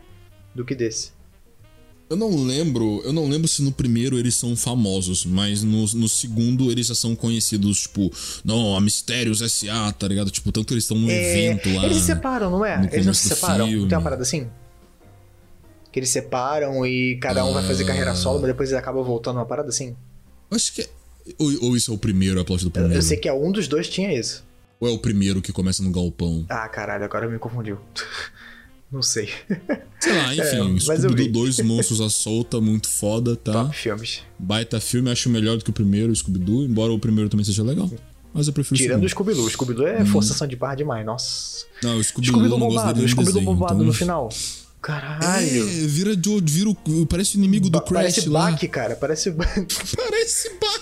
do 0.53 0.63
que 0.63 0.75
desse. 0.75 1.11
Eu 2.07 2.15
não 2.15 2.29
lembro, 2.45 3.01
eu 3.03 3.11
não 3.11 3.27
lembro 3.27 3.47
se 3.47 3.63
no 3.63 3.71
primeiro 3.71 4.19
eles 4.19 4.35
são 4.35 4.55
famosos, 4.55 5.25
mas 5.25 5.63
no, 5.63 5.87
no 5.95 6.07
segundo 6.07 6.71
eles 6.71 6.85
já 6.85 6.93
são 6.93 7.15
conhecidos, 7.15 7.81
tipo, 7.81 8.11
não, 8.43 8.75
a 8.75 8.81
Mistérios 8.81 9.41
S.A., 9.41 9.91
tá 9.91 10.07
ligado? 10.07 10.29
Tipo, 10.29 10.51
tanto 10.51 10.67
que 10.67 10.73
eles 10.75 10.83
estão 10.83 10.99
num 10.99 11.09
É, 11.09 11.31
evento 11.47 11.73
lá. 11.73 11.85
Eles 11.85 11.97
se 11.97 12.03
separam, 12.03 12.51
não 12.51 12.63
é? 12.63 12.87
Eles 12.91 13.07
não 13.07 13.13
se 13.13 13.27
separam? 13.27 13.67
filme. 13.67 13.89
Tem 13.89 13.97
uma 13.97 14.03
parada 14.03 14.21
assim? 14.21 14.47
Que 15.95 15.99
eles 16.01 16.09
separam 16.09 16.85
e 16.85 17.17
cada 17.21 17.45
um 17.45 17.53
vai 17.53 17.63
fazer 17.63 17.85
carreira 17.85 18.11
Ah. 18.11 18.15
solo, 18.15 18.39
mas 18.39 18.47
depois 18.49 18.69
eles 18.69 18.77
acabam 18.81 19.01
voltando 19.01 19.37
uma 19.37 19.45
parada 19.45 19.69
assim? 19.69 19.95
Acho 20.51 20.73
que 20.73 20.81
é. 20.81 20.89
Ou, 21.39 21.67
ou 21.69 21.77
isso 21.77 21.89
é 21.89 21.95
o 21.95 21.97
primeiro, 21.97 22.37
é 22.37 22.41
a 22.41 22.43
plot 22.43 22.63
do 22.63 22.67
Eu, 22.67 22.71
primeiro? 22.71 22.95
eu 22.97 23.01
sei 23.01 23.15
que 23.15 23.29
é 23.29 23.33
um 23.33 23.49
dos 23.49 23.65
dois 23.69 23.87
tinha 23.87 24.11
isso. 24.13 24.43
Ou 24.77 24.89
é 24.89 24.91
o 24.91 24.99
primeiro 24.99 25.41
que 25.41 25.53
começa 25.53 25.81
no 25.81 25.89
galpão? 25.93 26.45
Ah, 26.49 26.67
caralho, 26.67 27.05
agora 27.05 27.29
me 27.29 27.39
confundiu. 27.39 27.77
Não 28.91 29.01
sei. 29.01 29.29
Sei 30.01 30.13
lá, 30.17 30.35
enfim, 30.35 30.41
É, 30.43 30.63
mas 30.85 31.03
eu 31.05 31.09
Scooby-Doo. 31.11 31.43
2 31.45 31.59
Monstros 31.63 32.01
à 32.01 32.09
Solta, 32.09 32.59
muito 32.59 32.89
foda, 32.89 33.37
tá? 33.37 33.53
Top 33.53 33.73
filmes. 33.77 34.21
Baita 34.37 34.81
filme, 34.81 35.09
acho 35.09 35.29
melhor 35.29 35.55
do 35.57 35.63
que 35.63 35.69
o 35.69 35.73
primeiro, 35.73 36.13
Scooby-Doo, 36.13 36.63
embora 36.65 36.91
o 36.91 36.99
primeiro 36.99 37.29
também 37.29 37.45
seja 37.45 37.63
legal. 37.63 37.89
Mas 38.33 38.47
eu 38.47 38.53
prefiro 38.53 38.75
Tirando 38.75 39.05
o. 39.05 39.09
Scooby-Doo. 39.09 39.45
O 39.45 39.49
Scooby-Doo 39.49 39.87
é 39.87 40.03
forçação 40.03 40.45
de 40.45 40.57
barra 40.57 40.75
demais, 40.75 41.05
nossa. 41.05 41.65
Não, 41.81 41.95
o 41.97 42.03
Scooby-Doo 42.03 42.43
eu 42.43 42.49
não 42.49 42.59
gosto 42.59 42.69
bombado, 42.75 42.93
dele 42.95 43.05
o 43.05 43.09
Scooby-Doo 43.09 43.41
bombado 43.41 43.73
então- 43.75 43.85
no 43.85 43.93
final. 43.93 44.27
Caralho. 44.85 45.67
É, 45.67 45.87
vira, 45.87 46.11
vira 46.43 46.69
o, 46.69 47.05
parece 47.07 47.35
o 47.35 47.39
inimigo 47.39 47.71
do 47.71 47.81
Crash 47.81 47.91
Parece 48.03 48.29
lá. 48.29 48.51
Bach, 48.51 48.67
cara. 48.69 48.95
Parece. 48.95 49.31
Parece 49.31 50.51
Bach. 50.61 50.81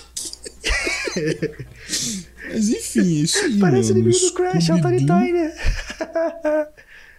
Mas 2.50 2.68
enfim, 2.68 3.22
isso 3.22 3.38
aí, 3.38 3.58
Parece 3.58 3.88
mano. 3.94 4.00
inimigo 4.00 4.20
do 4.26 4.32
Crash, 4.34 4.64
Scooby-Doo- 4.66 5.14
Authority. 5.14 5.54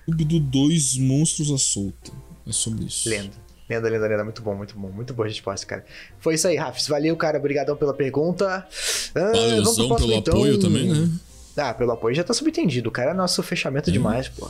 Scooby-Doo 0.03 0.39
2 0.39 0.97
Monstros 0.97 1.51
à 1.51 1.57
Solta. 1.57 2.11
É 2.47 2.51
sobre 2.51 2.85
isso. 2.85 3.09
Lenda. 3.09 3.31
Lenda, 3.67 3.89
lenda, 3.89 4.07
lenda. 4.07 4.23
Muito 4.23 4.41
bom, 4.43 4.53
muito 4.55 4.77
bom. 4.77 4.91
Muito 4.91 5.11
boa 5.13 5.27
resposta, 5.27 5.65
cara. 5.65 5.83
Foi 6.19 6.35
isso 6.35 6.47
aí, 6.47 6.55
Rafs. 6.55 6.87
Valeu, 6.87 7.17
cara. 7.17 7.39
Obrigadão 7.39 7.75
pela 7.75 7.95
pergunta. 7.95 8.67
Ah, 9.15 9.31
Valeuzão 9.31 9.95
pelo 9.95 10.13
então. 10.13 10.35
apoio 10.35 10.59
também, 10.59 10.87
né? 10.87 11.09
Ah, 11.57 11.73
pelo 11.73 11.91
apoio 11.93 12.13
já 12.13 12.23
tá 12.23 12.31
subentendido. 12.33 12.89
O 12.89 12.91
cara 12.91 13.09
é 13.09 13.13
nosso 13.15 13.41
fechamento 13.41 13.91
demais, 13.91 14.29
pô. 14.29 14.47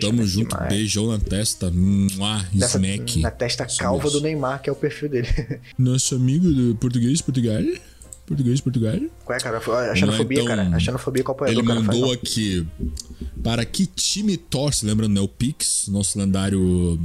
Tamo 0.00 0.26
junto, 0.26 0.50
demais. 0.54 0.68
beijão 0.72 1.08
na 1.08 1.18
testa. 1.18 1.70
Mua, 1.70 2.44
Nessa- 2.52 2.78
smack. 2.78 3.20
na 3.20 3.30
testa 3.30 3.66
calva 3.66 4.10
do 4.10 4.20
Neymar, 4.20 4.62
que 4.62 4.68
é 4.68 4.72
o 4.72 4.76
perfil 4.76 5.08
dele. 5.08 5.28
Nosso 5.78 6.14
amigo 6.14 6.50
do 6.50 6.74
português, 6.76 7.20
Portugal. 7.20 7.62
Português, 8.26 8.60
Portugal. 8.60 8.94
Qual 9.24 9.36
é, 9.38 9.40
cara? 9.40 9.56
A 9.90 9.94
xenofobia, 9.96 10.42
então. 10.42 10.56
cara. 10.56 10.68
A 10.76 10.78
xenofobia 10.78 11.24
o 11.26 11.30
apoiador, 11.32 11.58
Ele 11.60 11.66
cara. 11.66 11.80
faz 11.80 11.86
mandou 11.86 12.06
não. 12.08 12.12
aqui. 12.14 12.66
Para 13.42 13.64
que 13.64 13.86
time 13.86 14.36
torce? 14.36 14.84
Lembrando, 14.84 15.14
né? 15.14 15.20
O 15.20 15.28
Pix, 15.28 15.86
nosso 15.88 16.18
lendário. 16.18 17.00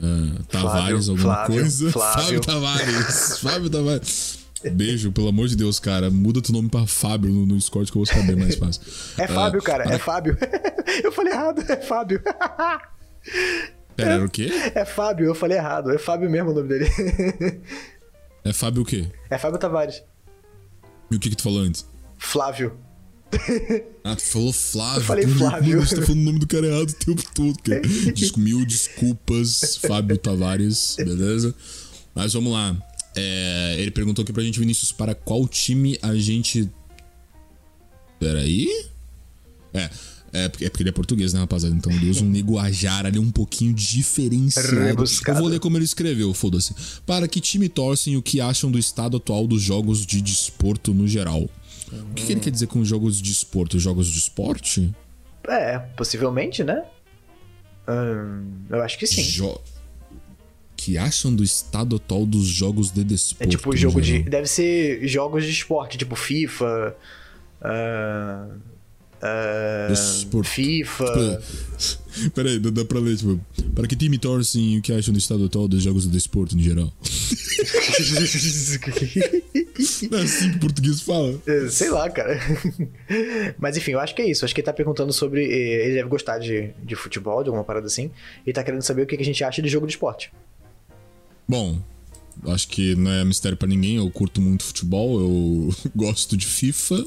ah, 0.00 0.42
Tavares, 0.48 1.06
Flávio, 1.06 1.10
alguma 1.10 1.16
Flávio, 1.34 1.54
coisa. 1.56 1.90
Flávio. 1.92 2.22
Fábio 2.24 2.40
Tavares. 2.40 3.38
Fábio 3.40 3.70
Tavares. 3.70 4.38
Beijo, 4.70 5.12
pelo 5.12 5.28
amor 5.28 5.48
de 5.48 5.56
Deus, 5.56 5.78
cara. 5.78 6.10
Muda 6.10 6.40
teu 6.42 6.52
nome 6.52 6.68
pra 6.68 6.86
Fábio 6.86 7.30
no, 7.30 7.46
no 7.46 7.56
Discord 7.56 7.90
que 7.90 7.96
eu 7.98 8.04
vou 8.04 8.06
saber 8.06 8.36
mais 8.36 8.54
fácil. 8.56 8.82
É 9.18 9.26
Fábio, 9.26 9.60
Ah, 9.60 9.64
cara. 9.64 9.84
É 9.94 9.98
Fábio. 9.98 10.36
eu 11.04 11.12
falei 11.12 11.32
errado. 11.32 11.62
É 11.68 11.76
Fábio. 11.76 12.22
Pera, 13.96 14.12
era 14.12 14.24
o 14.24 14.30
quê? 14.30 14.50
é 14.74 14.84
Fábio. 14.84 15.26
Eu 15.26 15.34
falei 15.34 15.56
errado. 15.58 15.90
É 15.90 15.98
Fábio 15.98 16.28
mesmo 16.30 16.50
o 16.50 16.54
nome 16.54 16.68
dele. 16.68 16.86
É 18.44 18.52
Fábio 18.52 18.82
o 18.82 18.84
quê? 18.84 19.06
é 19.30 19.38
Fábio 19.38 19.58
Tavares. 19.58 20.02
E 21.10 21.16
o 21.16 21.18
que 21.18 21.30
que 21.30 21.36
tu 21.36 21.42
falou 21.42 21.60
antes? 21.60 21.86
Flávio. 22.18 22.76
Ah, 24.04 24.14
tu 24.14 24.22
falou 24.22 24.52
Flávio. 24.52 25.00
Eu 25.00 25.04
falei 25.04 25.26
Flávio. 25.26 25.80
Você 25.80 25.96
tá 25.96 26.02
falando 26.02 26.20
o 26.20 26.24
nome 26.24 26.38
do 26.38 26.46
cara 26.46 26.66
errado 26.66 26.90
o 26.90 26.92
tempo 26.92 27.22
todo, 27.34 27.56
cara. 27.62 27.82
Mil 28.36 28.64
desculpas, 28.64 29.78
Fábio 29.78 30.16
Tavares, 30.16 30.94
beleza? 30.96 31.54
Mas 32.14 32.32
vamos 32.34 32.52
lá. 32.52 32.76
É, 33.16 33.76
ele 33.78 33.90
perguntou 33.90 34.22
aqui 34.22 34.32
pra 34.32 34.42
gente, 34.42 34.60
Vinícius, 34.60 34.92
para 34.92 35.14
qual 35.14 35.48
time 35.48 35.98
a 36.02 36.14
gente. 36.14 36.68
Peraí. 38.20 38.68
É. 39.74 39.90
É 40.32 40.48
porque, 40.48 40.64
é 40.66 40.68
porque 40.68 40.82
ele 40.82 40.90
é 40.90 40.92
português, 40.92 41.32
né, 41.32 41.40
rapaziada? 41.40 41.74
Então 41.74 41.90
ele 41.90 42.10
usa 42.10 42.22
um 42.22 42.30
linguajar 42.32 43.06
ali 43.06 43.18
um 43.18 43.30
pouquinho 43.30 43.72
diferenciado. 43.72 44.68
Rebuscado. 44.80 45.38
Eu 45.38 45.42
vou 45.42 45.50
ler 45.50 45.60
como 45.60 45.78
ele 45.78 45.84
escreveu, 45.84 46.34
foda-se. 46.34 46.74
Para 47.06 47.26
que 47.26 47.40
time 47.40 47.68
torcem 47.70 48.14
e 48.14 48.16
o 48.18 48.22
que 48.22 48.40
acham 48.40 48.70
do 48.70 48.78
estado 48.78 49.16
atual 49.16 49.46
dos 49.46 49.62
jogos 49.62 50.04
de 50.04 50.20
desporto 50.20 50.92
no 50.92 51.08
geral? 51.08 51.48
O 51.90 52.14
que, 52.14 52.26
que 52.26 52.32
ele 52.32 52.40
quer 52.40 52.50
dizer 52.50 52.66
com 52.66 52.84
jogos 52.84 53.22
de 53.22 53.30
esporte? 53.32 53.78
Jogos 53.78 54.08
de 54.08 54.18
esporte? 54.18 54.92
É, 55.48 55.78
possivelmente, 55.96 56.62
né? 56.64 56.82
Hum, 57.88 58.44
eu 58.68 58.82
acho 58.82 58.98
que 58.98 59.06
sim. 59.06 59.22
Jo- 59.22 59.60
Que 60.86 60.96
acham 60.96 61.34
do 61.34 61.42
estado 61.42 61.96
atual 61.96 62.24
dos 62.24 62.46
jogos 62.46 62.92
de 62.92 63.02
desporto? 63.02 63.42
É 63.42 63.46
tipo 63.48 63.76
jogo 63.76 64.00
de. 64.00 64.22
Deve 64.22 64.46
ser 64.46 65.04
jogos 65.08 65.44
de 65.44 65.50
esporte, 65.50 65.98
tipo 65.98 66.14
FIFA. 66.14 66.94
ah, 67.60 68.46
Desporto. 69.88 70.48
FIFA. 70.48 71.42
Peraí, 72.36 72.60
dá, 72.60 72.70
dá 72.70 72.84
pra 72.84 73.00
ler, 73.00 73.16
tipo, 73.16 73.40
para 73.74 73.88
que 73.88 73.96
time 73.96 74.16
torcem 74.16 74.78
o 74.78 74.80
que 74.82 74.92
acham 74.92 75.12
do 75.12 75.18
estado 75.18 75.44
atual 75.46 75.66
dos 75.66 75.82
jogos 75.82 76.04
de 76.04 76.10
desporto 76.10 76.54
no 76.56 76.62
geral? 76.62 76.92
Não 80.10 80.18
é 80.18 80.22
assim 80.22 80.50
que 80.52 80.56
o 80.56 80.60
português 80.60 81.00
fala. 81.00 81.34
Eh, 81.48 81.68
Sei 81.68 81.90
lá, 81.90 82.08
cara. 82.08 82.38
Mas 83.58 83.76
enfim, 83.76 83.90
eu 83.90 83.98
acho 84.00 84.14
que 84.14 84.22
é 84.22 84.30
isso. 84.30 84.44
Acho 84.44 84.54
que 84.54 84.60
ele 84.60 84.66
tá 84.66 84.72
perguntando 84.72 85.12
sobre. 85.12 85.42
eh, 85.44 85.86
Ele 85.86 85.94
deve 85.96 86.08
gostar 86.08 86.38
de, 86.38 86.70
de 86.84 86.94
futebol, 86.94 87.42
de 87.42 87.48
alguma 87.48 87.64
parada 87.64 87.86
assim. 87.86 88.10
E 88.46 88.52
tá 88.52 88.62
querendo 88.62 88.82
saber 88.82 89.02
o 89.02 89.06
que 89.06 89.16
a 89.16 89.24
gente 89.24 89.42
acha 89.42 89.60
de 89.60 89.68
jogo 89.68 89.86
de 89.86 89.92
esporte. 89.94 90.30
Bom, 91.48 91.78
acho 92.48 92.68
que 92.68 92.94
não 92.96 93.10
é 93.10 93.24
mistério 93.24 93.56
pra 93.56 93.68
ninguém. 93.68 93.96
Eu 93.96 94.10
curto 94.10 94.40
muito 94.40 94.64
futebol, 94.64 95.20
eu 95.20 95.74
gosto 95.94 96.36
de 96.36 96.46
FIFA. 96.46 97.04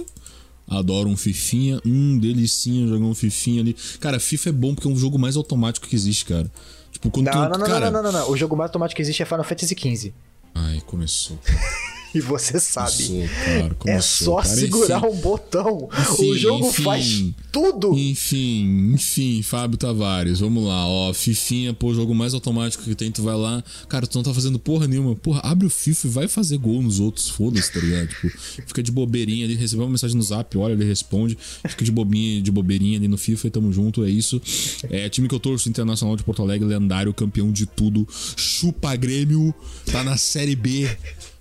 Adoro 0.68 1.10
um 1.10 1.18
Fifinha. 1.18 1.82
Hum, 1.86 2.18
delicinha 2.20 2.88
jogar 2.88 3.06
um 3.06 3.16
Fifinha 3.16 3.62
ali. 3.62 3.76
Cara, 4.00 4.20
FIFA 4.20 4.50
é 4.50 4.54
bom 4.54 4.76
porque 4.76 4.88
é 4.88 4.92
um 4.92 4.96
jogo 4.98 5.18
mais 5.18 5.36
automático 5.36 5.88
que 5.88 5.96
existe, 5.96 6.26
cara. 6.26 6.50
Tipo, 6.92 7.10
quando 7.10 7.26
Não, 7.26 7.32
tu. 7.34 7.38
não, 7.40 7.50
não, 7.60 7.66
cara... 7.66 7.92
não, 7.92 8.04
não, 8.04 8.12
não, 8.12 8.20
não. 8.20 8.32
O 8.32 8.38
jogo 8.38 8.56
mais 8.56 8.70
automático 8.70 8.98
que 8.98 9.02
existe 9.02 9.22
é 9.24 9.26
Final 9.26 9.44
Fantasy 9.44 9.76
XV. 9.76 10.14
Ai, 10.54 10.82
começou. 10.86 11.40
E 12.16 12.22
você 12.22 12.60
sabe. 12.60 13.04
Começou, 13.04 13.28
cara. 13.46 13.66
É 13.66 13.74
Começou, 13.76 14.26
só 14.26 14.36
cara. 14.42 14.56
segurar 14.56 14.98
Enfim, 14.98 15.08
um 15.08 15.16
botão. 15.22 15.90
Enfim, 16.00 16.32
o 16.32 16.38
jogo 16.38 16.68
enfim. 16.68 16.84
faz 16.84 17.26
tudo. 17.52 17.98
Enfim, 17.98 18.94
enfim, 18.94 19.42
Fábio 19.44 19.78
Tavares, 19.78 20.40
vamos 20.40 20.66
lá, 20.66 20.88
ó. 20.88 21.14
Fifinha, 21.14 21.74
pô, 21.74 21.94
jogo 21.94 22.16
mais 22.16 22.34
automático 22.34 22.84
que 22.84 22.96
tem, 22.96 23.12
tu 23.12 23.22
vai 23.22 23.36
lá. 23.36 23.64
Cara, 23.88 24.08
tu 24.08 24.16
não 24.16 24.24
tá 24.24 24.34
fazendo 24.34 24.58
porra 24.58 24.88
nenhuma. 24.88 25.16
Porra, 25.16 25.42
abre 25.44 25.68
o 25.68 25.70
FIFA 25.70 26.08
e 26.08 26.10
vai 26.10 26.28
fazer 26.28 26.58
gol 26.58 26.82
nos 26.82 27.00
outros, 27.00 27.30
foda-se, 27.30 27.72
tá 27.72 27.80
ligado? 27.80 28.08
Tipo, 28.08 28.30
fica 28.68 28.82
de 28.82 28.92
bobeirinha 28.92 29.46
ali, 29.46 29.56
recebeu 29.56 29.86
uma 29.86 29.92
mensagem 29.92 30.18
no 30.18 30.24
zap, 30.24 30.58
olha, 30.58 30.74
ele 30.74 30.86
responde. 30.86 31.38
Fica 31.68 31.86
de 31.86 31.92
bobinha, 31.92 32.42
de 32.42 32.52
bobeirinha 32.52 32.98
ali 32.98 33.08
no 33.08 33.18
FIFA 33.18 33.48
e 33.48 33.52
tamo 33.52 33.72
junto, 33.72 34.04
é 34.04 34.10
isso. 34.10 34.42
É, 34.90 35.08
time 35.10 35.28
que 35.28 35.36
eu 35.36 35.40
torço, 35.40 35.70
Internacional 35.70 36.16
de 36.16 36.24
Porto 36.24 36.42
Alegre, 36.42 36.68
lendário, 36.68 37.14
campeão 37.14 37.52
de 37.52 37.66
tudo. 37.66 38.08
Chupa 38.36 38.96
Grêmio, 38.96 39.54
tá 39.92 40.04
na 40.04 40.18
Série 40.18 40.56
B. 40.56 40.90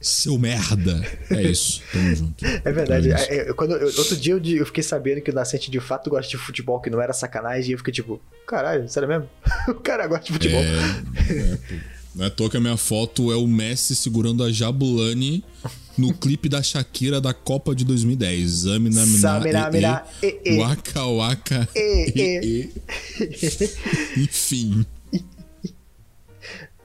Seu 0.00 0.38
merda. 0.38 1.02
É 1.30 1.42
isso, 1.42 1.82
tamo 1.92 2.14
junto. 2.14 2.44
É 2.46 2.70
verdade. 2.72 3.10
É. 3.10 3.14
É, 3.14 3.50
é, 3.50 3.52
quando 3.52 3.72
eu- 3.74 3.86
outro 3.98 4.16
dia 4.16 4.34
eu, 4.34 4.40
eu 4.44 4.66
fiquei 4.66 4.82
sabendo 4.82 5.20
que 5.20 5.30
o 5.30 5.34
Nascente 5.34 5.70
de 5.70 5.80
fato 5.80 6.08
gosta 6.08 6.30
de 6.30 6.36
futebol, 6.36 6.80
que 6.80 6.88
não 6.88 7.00
era 7.00 7.12
sacanagem, 7.12 7.70
e 7.70 7.72
eu 7.72 7.78
fiquei 7.78 7.92
tipo, 7.92 8.20
caralho, 8.46 8.88
sério 8.88 9.08
mesmo? 9.08 9.28
o 9.68 9.74
cara 9.74 10.06
gosta 10.06 10.26
de 10.26 10.32
futebol. 10.32 10.60
É, 10.60 11.32
é. 11.32 11.58
Não 12.14 12.24
é 12.24 12.28
à 12.28 12.30
toa 12.30 12.48
que 12.50 12.56
a 12.56 12.60
minha 12.60 12.76
foto 12.76 13.30
é 13.32 13.36
o 13.36 13.46
Messi 13.46 13.94
segurando 13.94 14.42
a 14.42 14.50
Jabulani 14.50 15.44
no 15.96 16.12
clipe 16.14 16.48
da 16.48 16.62
Shakira 16.62 17.20
da 17.20 17.32
Copa 17.34 17.74
de 17.74 17.84
2010. 17.84 18.50
Zamina, 18.50 19.04
mina, 19.06 19.68
e, 19.68 19.72
mina, 19.72 20.04
e, 20.22 20.26
e, 20.44 20.54
e. 20.54 20.58
Waka, 20.58 21.04
waka, 21.06 21.68
e, 21.76 22.70
e. 23.36 23.40
Enfim. 24.22 24.84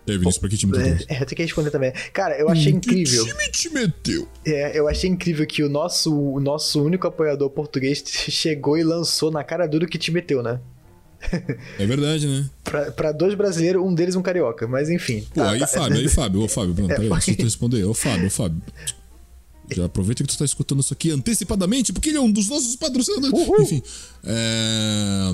É, 0.06 0.12
Vinícius, 0.12 0.38
pra 0.38 0.50
que 0.50 0.58
time 0.58 0.74
tu 0.74 0.80
torce? 0.80 1.06
É, 1.08 1.22
eu 1.22 1.26
tenho 1.26 1.28
que 1.28 1.44
responder 1.44 1.72
também. 1.72 1.94
Cara, 2.12 2.38
eu 2.38 2.50
achei 2.50 2.72
incrível. 2.72 3.26
Que 3.26 3.32
time 3.32 3.52
te 3.52 3.70
meteu? 3.70 4.28
É, 4.46 4.78
eu 4.78 4.88
achei 4.88 5.10
incrível 5.10 5.46
que 5.48 5.64
o 5.64 5.70
nosso, 5.70 6.14
o 6.14 6.40
nosso 6.40 6.84
único 6.84 7.08
apoiador 7.08 7.50
português 7.50 8.04
chegou 8.30 8.78
e 8.78 8.84
lançou 8.84 9.32
na 9.32 9.44
cara 9.44 9.66
dura 9.66 9.88
que 9.88 9.98
te 9.98 10.12
meteu, 10.12 10.44
né? 10.44 10.60
É 11.80 11.86
verdade, 11.86 12.28
né? 12.28 12.50
Pra, 12.64 12.92
pra 12.92 13.12
dois 13.12 13.34
brasileiros, 13.34 13.82
um 13.82 13.94
deles 13.94 14.16
um 14.16 14.22
carioca. 14.22 14.68
Mas 14.68 14.90
enfim. 14.90 15.26
Pô, 15.34 15.42
tá, 15.42 15.52
aí 15.52 15.60
tá. 15.60 15.68
Fábio, 15.68 15.98
aí 15.98 16.10
Fábio, 16.10 16.42
ô 16.42 16.48
Fábio, 16.48 16.76
pronto, 16.76 16.92
É, 16.92 16.96
peraí, 16.96 17.10
deixa 17.10 17.32
eu 17.32 17.46
responder. 17.46 17.84
Ô 17.86 17.94
Fábio, 17.94 18.28
ô 18.28 18.30
Fábio. 18.30 18.62
Já 19.72 19.86
aproveita 19.86 20.24
que 20.24 20.30
tu 20.30 20.38
tá 20.38 20.44
escutando 20.44 20.82
isso 20.82 20.94
aqui 20.94 21.10
antecipadamente, 21.12 21.94
porque 21.94 22.10
ele 22.10 22.18
é 22.18 22.22
um 22.22 22.30
dos 22.30 22.50
nossos 22.50 22.76
patrocinadores. 22.76 23.48
Uhul. 23.48 23.62
Enfim. 23.62 23.82
É. 24.26 25.34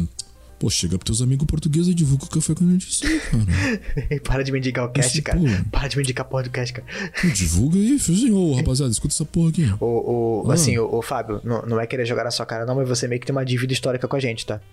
Pô, 0.60 0.70
chega 0.70 0.98
pros 0.98 1.18
teus 1.18 1.22
amigos 1.26 1.48
portugueses 1.48 1.88
e 1.88 1.94
divulga 1.94 2.26
o 2.26 2.30
café 2.30 2.54
com 2.54 2.68
a 2.68 2.72
gente 2.72 2.94
sim, 2.94 3.18
cara. 3.20 4.20
Para 4.26 4.44
de 4.44 4.52
me 4.52 4.58
indicar 4.60 4.84
o 4.86 4.90
cast, 4.90 5.22
cara. 5.22 5.40
porra. 5.40 5.66
Para 5.72 5.88
de 5.88 5.96
me 5.96 6.04
indicar 6.04 6.26
a 6.26 6.30
porra 6.30 6.44
do 6.44 6.50
cast, 6.50 6.74
cara. 6.74 6.86
Divulga 7.34 7.78
aí, 7.78 7.98
filhozinho. 7.98 8.36
Ô, 8.36 8.56
rapaziada, 8.60 8.92
escuta 8.92 9.14
essa 9.14 9.24
porra 9.24 9.52
aqui. 9.52 9.74
O, 9.80 10.44
o, 10.46 10.52
Ah. 10.52 10.56
Assim, 10.56 10.78
o, 10.78 10.96
o 10.98 11.02
Fábio, 11.02 11.40
não, 11.46 11.62
não 11.62 11.80
é 11.80 11.88
querer 11.88 12.06
jogar 12.06 12.26
na 12.26 12.32
sua 12.32 12.46
cara, 12.46 12.66
não, 12.66 12.76
mas 12.76 12.90
você 12.90 13.08
meio 13.08 13.22
que 13.22 13.26
tem 13.26 13.34
uma 13.34 13.46
dívida 13.46 13.72
histórica 13.72 14.06
com 14.06 14.18
a 14.18 14.20
gente, 14.20 14.46
tá? 14.46 14.60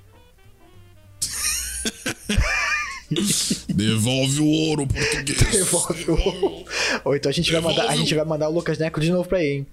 Devolve 3.68 4.40
o 4.40 4.46
ouro, 4.46 4.86
português. 4.86 5.38
Devolve 5.52 6.10
o. 6.10 6.64
Ou 7.04 7.14
então 7.14 7.30
a 7.30 7.32
gente, 7.32 7.52
vai 7.52 7.60
mandar, 7.60 7.88
a 7.88 7.96
gente 7.96 8.14
vai 8.14 8.24
mandar 8.24 8.48
o 8.48 8.52
Lucas 8.52 8.78
Neco 8.78 9.00
de 9.00 9.10
novo 9.10 9.28
pra 9.28 9.38
aí, 9.38 9.46
hein? 9.58 9.66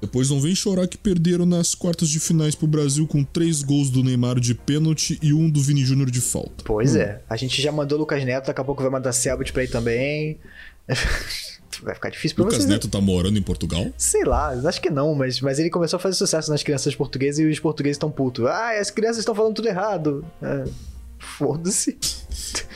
Depois 0.00 0.30
não 0.30 0.40
vem 0.40 0.54
chorar 0.54 0.86
que 0.88 0.96
perderam 0.96 1.44
nas 1.44 1.74
quartas 1.74 2.08
de 2.08 2.18
finais 2.18 2.54
pro 2.54 2.66
Brasil 2.66 3.06
com 3.06 3.22
três 3.22 3.62
gols 3.62 3.90
do 3.90 4.02
Neymar 4.02 4.40
de 4.40 4.54
pênalti 4.54 5.18
e 5.22 5.32
um 5.32 5.50
do 5.50 5.60
Vini 5.60 5.84
Júnior 5.84 6.10
de 6.10 6.20
falta. 6.20 6.64
Pois 6.64 6.96
é. 6.96 7.20
A 7.28 7.36
gente 7.36 7.60
já 7.60 7.70
mandou 7.70 7.98
o 7.98 8.00
Lucas 8.00 8.24
Neto, 8.24 8.46
daqui 8.46 8.60
a 8.60 8.64
pouco 8.64 8.82
vai 8.82 8.90
mandar 8.90 9.12
Selbit 9.12 9.52
pra 9.52 9.62
aí 9.62 9.68
também. 9.68 10.38
vai 11.82 11.94
ficar 11.94 12.10
difícil 12.10 12.34
pra 12.36 12.44
Lucas 12.44 12.58
vocês. 12.58 12.68
né? 12.68 12.74
Neto 12.74 12.88
tá 12.88 13.00
morando 13.00 13.38
em 13.38 13.42
Portugal? 13.42 13.86
Sei 13.96 14.24
lá, 14.24 14.48
acho 14.50 14.80
que 14.80 14.90
não, 14.90 15.14
mas, 15.14 15.40
mas 15.40 15.58
ele 15.58 15.70
começou 15.70 15.96
a 15.98 16.00
fazer 16.00 16.16
sucesso 16.16 16.50
nas 16.50 16.62
crianças 16.62 16.94
portuguesas 16.94 17.38
e 17.38 17.46
os 17.46 17.60
portugueses 17.60 17.96
estão 17.96 18.10
putos. 18.10 18.46
Ah, 18.46 18.78
as 18.80 18.90
crianças 18.90 19.18
estão 19.18 19.34
falando 19.34 19.54
tudo 19.54 19.68
errado. 19.68 20.24
É, 20.42 20.64
foda-se. 21.18 21.98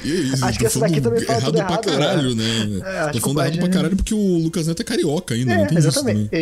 E 0.04 0.10
é 0.10 0.14
isso, 0.14 0.44
Acho 0.46 0.58
que 0.58 0.66
essa 0.66 0.78
daqui 0.80 1.00
falando 1.00 1.04
também 1.18 1.26
fala 1.26 1.38
errado 1.38 1.52
tudo 1.52 1.64
pra 1.64 1.72
errado, 1.72 1.84
caralho, 1.84 2.34
né? 2.34 2.44
É, 2.84 2.98
acho 3.00 3.12
tô 3.12 3.20
falando 3.20 3.40
errado 3.40 3.58
pra 3.58 3.68
caralho 3.68 3.96
porque 3.96 4.14
o 4.14 4.38
Lucas 4.38 4.66
Neto 4.66 4.80
é 4.80 4.84
carioca 4.84 5.34
ainda, 5.34 5.54
não 5.54 5.64
É, 5.64 5.66
tem 5.66 5.78
isso 5.78 5.88
exatamente. 5.88 6.24
também. 6.30 6.40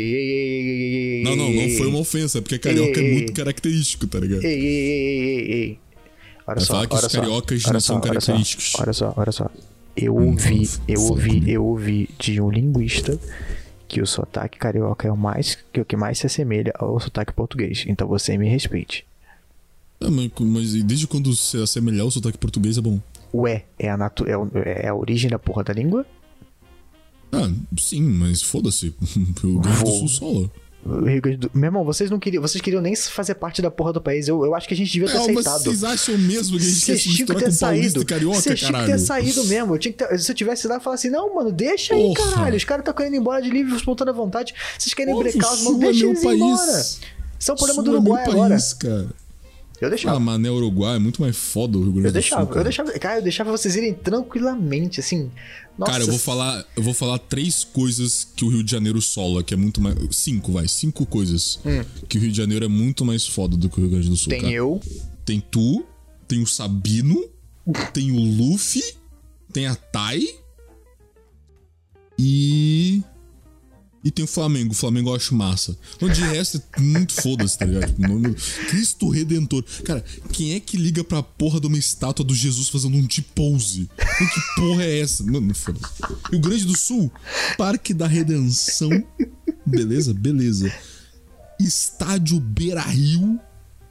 Ei, 0.00 1.22
Não, 1.24 1.36
não, 1.36 1.52
não 1.52 1.68
foi 1.76 1.86
uma 1.86 1.98
ofensa, 1.98 2.38
é 2.38 2.40
porque 2.40 2.58
carioca 2.58 3.00
é 3.00 3.12
muito 3.12 3.32
característico, 3.32 4.06
tá 4.06 4.18
ligado? 4.18 4.44
Ei, 4.44 4.50
ei, 4.52 4.60
ei, 4.60 5.00
ei, 5.00 5.20
ei, 5.38 5.52
ei. 5.52 5.78
Olha 6.46 6.60
só, 6.60 6.66
falar 6.74 6.86
que 6.86 6.94
olha 6.96 7.06
os 7.06 7.12
cariocas 7.12 7.62
não 7.64 7.80
são 7.80 8.00
característicos. 8.00 8.72
Olha 8.78 8.92
só, 8.92 9.14
olha 9.16 9.32
só. 9.32 9.50
Eu 9.96 10.14
ouvi, 10.16 10.68
eu 10.88 11.00
ouvi, 11.02 11.42
eu 11.50 11.64
ouvi 11.64 12.08
de 12.18 12.40
um 12.40 12.50
linguista 12.50 13.18
que 13.86 14.00
o 14.00 14.06
sotaque 14.06 14.58
carioca 14.58 15.06
é 15.06 15.12
o 15.12 15.16
mais 15.16 15.58
que 15.72 15.80
o 15.80 15.84
que 15.84 15.96
mais 15.96 16.18
se 16.18 16.26
assemelha 16.26 16.72
ao 16.78 16.98
sotaque 17.00 17.32
português. 17.32 17.84
Então 17.86 18.06
você 18.08 18.36
me 18.38 18.48
respeite. 18.48 19.04
Ah, 20.02 20.10
mas, 20.10 20.30
mas 20.40 20.74
e 20.74 20.82
desde 20.82 21.06
quando 21.06 21.34
se 21.34 21.56
assemelhar 21.62 22.06
o 22.06 22.10
sotaque 22.10 22.38
português 22.38 22.78
é 22.78 22.80
bom? 22.80 22.98
Ué, 23.34 23.64
é 23.78 23.90
a, 23.90 23.96
natu 23.96 24.24
é, 24.26 24.36
o- 24.36 24.50
é 24.54 24.88
a 24.88 24.94
origem 24.94 25.30
da 25.30 25.38
porra 25.38 25.62
da 25.62 25.72
língua? 25.72 26.06
Ah, 27.32 27.48
sim, 27.78 28.02
mas 28.02 28.42
foda-se. 28.42 28.94
O 29.44 29.46
Rio 29.48 29.60
Grande 29.60 29.84
do. 29.84 29.90
Sul 29.90 30.08
sola. 30.08 30.50
O 30.84 31.04
Rio 31.04 31.20
Grande 31.20 31.36
do... 31.36 31.50
Meu 31.54 31.68
irmão, 31.68 31.84
vocês 31.84 32.10
não 32.10 32.18
queriam, 32.18 32.40
vocês 32.40 32.60
queriam 32.62 32.80
nem 32.82 32.96
fazer 32.96 33.34
parte 33.34 33.60
da 33.60 33.70
porra 33.70 33.92
do 33.92 34.00
país. 34.00 34.26
Eu, 34.26 34.42
eu 34.44 34.54
acho 34.54 34.66
que 34.66 34.72
a 34.72 34.76
gente 34.76 34.90
devia 34.90 35.06
ter 35.08 35.16
É, 35.16 35.18
mas 35.32 35.46
aceitado. 35.46 35.62
vocês 35.64 35.84
acham 35.84 36.16
mesmo 36.18 36.58
que 36.58 36.64
a 36.64 36.66
gente 36.66 36.80
quer 36.80 36.86
Vocês 36.86 36.98
se 36.98 37.02
tinham 37.04 37.14
que 37.16 37.20
misturar 37.34 37.42
ter 37.42 37.50
com 37.52 37.58
paulista 37.60 37.90
saído. 37.90 38.02
e 38.02 38.04
carioca, 38.06 38.54
tinham 38.54 38.72
que 38.80 38.86
ter 38.86 38.98
saído 38.98 39.44
mesmo. 39.44 39.74
Eu 39.74 39.78
tinha 39.78 39.92
que 39.92 39.98
ter- 40.04 40.18
se 40.18 40.32
eu 40.32 40.34
tivesse 40.34 40.66
lá 40.66 40.78
e 40.78 40.80
falar 40.80 40.94
assim, 40.94 41.10
não, 41.10 41.34
mano, 41.34 41.52
deixa 41.52 41.94
aí, 41.94 42.14
Porra. 42.14 42.32
caralho. 42.34 42.56
Os 42.56 42.64
caras 42.64 42.80
estão 42.80 42.94
querendo 42.94 43.14
ir 43.14 43.18
embora 43.18 43.42
de 43.42 43.50
livre, 43.50 43.76
espontânea 43.76 44.14
vontade. 44.14 44.54
Vocês 44.78 44.94
querem 44.94 45.14
brecar 45.16 45.52
os 45.52 45.58
Sul 45.60 45.72
mano, 45.74 45.84
é 45.84 45.86
deixa 45.86 46.00
meu 46.00 46.08
eles 46.10 46.22
ir 46.22 46.24
país. 46.24 46.40
embora. 46.40 46.80
Isso 47.38 47.50
é 47.50 47.52
um 47.52 47.56
problema 47.56 47.82
do 47.82 47.86
Sul 47.86 47.94
é 47.94 47.98
Uruguai 48.00 48.22
meu 48.24 48.32
agora. 48.32 48.48
país, 48.54 48.72
cara. 48.72 49.06
Eu 49.80 49.88
deixava. 49.88 50.16
Ah, 50.16 50.20
mané 50.20 50.50
Uruguai 50.50 50.96
é 50.96 50.98
muito 50.98 51.22
mais 51.22 51.36
foda 51.36 51.78
o 51.78 51.82
Rio 51.82 51.92
Grande 51.92 52.08
eu 52.08 52.12
do 52.12 52.14
deixava, 52.14 52.42
Sul. 52.42 52.48
cara. 52.48 52.60
eu 52.60 52.64
deixava, 52.64 52.98
cara, 52.98 53.18
eu 53.18 53.22
deixava 53.22 53.50
vocês 53.50 53.76
irem 53.76 53.94
tranquilamente, 53.94 55.00
assim. 55.00 55.30
Nossa, 55.78 55.92
Cara, 55.92 56.04
eu 56.04 56.08
vou 56.08 56.18
falar, 56.18 56.66
eu 56.76 56.82
vou 56.82 56.92
falar 56.92 57.18
três 57.18 57.64
coisas 57.64 58.28
que 58.36 58.44
o 58.44 58.48
Rio 58.48 58.62
de 58.62 58.70
Janeiro 58.70 59.00
sola, 59.00 59.42
que 59.42 59.54
é 59.54 59.56
muito 59.56 59.80
mais. 59.80 59.96
Cinco, 60.10 60.52
vai, 60.52 60.68
cinco 60.68 61.06
coisas. 61.06 61.58
Que 62.08 62.18
o 62.18 62.20
Rio 62.20 62.30
de 62.30 62.36
Janeiro 62.36 62.64
é 62.66 62.68
muito 62.68 63.04
mais 63.04 63.26
foda 63.26 63.56
do 63.56 63.70
que 63.70 63.78
o 63.78 63.80
Rio 63.80 63.90
Grande 63.90 64.10
do 64.10 64.16
Sul. 64.16 64.28
Hum. 64.28 64.36
tem 64.36 64.40
cara. 64.42 64.52
eu, 64.52 64.80
Tem 65.24 65.40
tu, 65.40 65.82
tem 66.28 66.42
o 66.42 66.46
Sabino, 66.46 67.24
tem 67.94 68.12
o 68.12 68.18
Luffy, 68.18 68.82
tem 69.52 69.66
a 69.66 69.74
Tai 69.74 70.20
e. 72.18 73.02
E 74.02 74.10
tem 74.10 74.24
o 74.24 74.28
Flamengo. 74.28 74.72
O 74.72 74.74
Flamengo 74.74 75.10
eu 75.10 75.14
acho 75.14 75.34
massa. 75.34 75.76
Mas 76.00 76.16
de 76.16 76.22
resto 76.22 76.62
é 76.76 76.80
muito 76.80 77.12
foda-se, 77.12 77.58
tá 77.58 77.66
ligado? 77.66 77.86
Tipo, 77.88 78.04
o 78.04 78.08
nome- 78.08 78.34
Cristo 78.68 79.10
Redentor. 79.10 79.62
Cara, 79.84 80.02
quem 80.32 80.54
é 80.54 80.60
que 80.60 80.76
liga 80.78 81.04
pra 81.04 81.22
porra 81.22 81.60
de 81.60 81.66
uma 81.66 81.76
estátua 81.76 82.24
do 82.24 82.34
Jesus 82.34 82.68
fazendo 82.70 82.96
um 82.96 83.06
T-pose? 83.06 83.90
Que 83.98 84.40
porra 84.60 84.84
é 84.84 85.00
essa? 85.00 85.22
Mano, 85.22 85.54
foda-se. 85.54 85.84
Rio 86.30 86.40
Grande 86.40 86.64
do 86.64 86.76
Sul, 86.78 87.12
Parque 87.58 87.92
da 87.92 88.06
Redenção. 88.06 88.88
Beleza? 89.66 90.14
Beleza. 90.14 90.72
Estádio 91.58 92.40
Beira 92.40 92.80
Rio. 92.82 93.38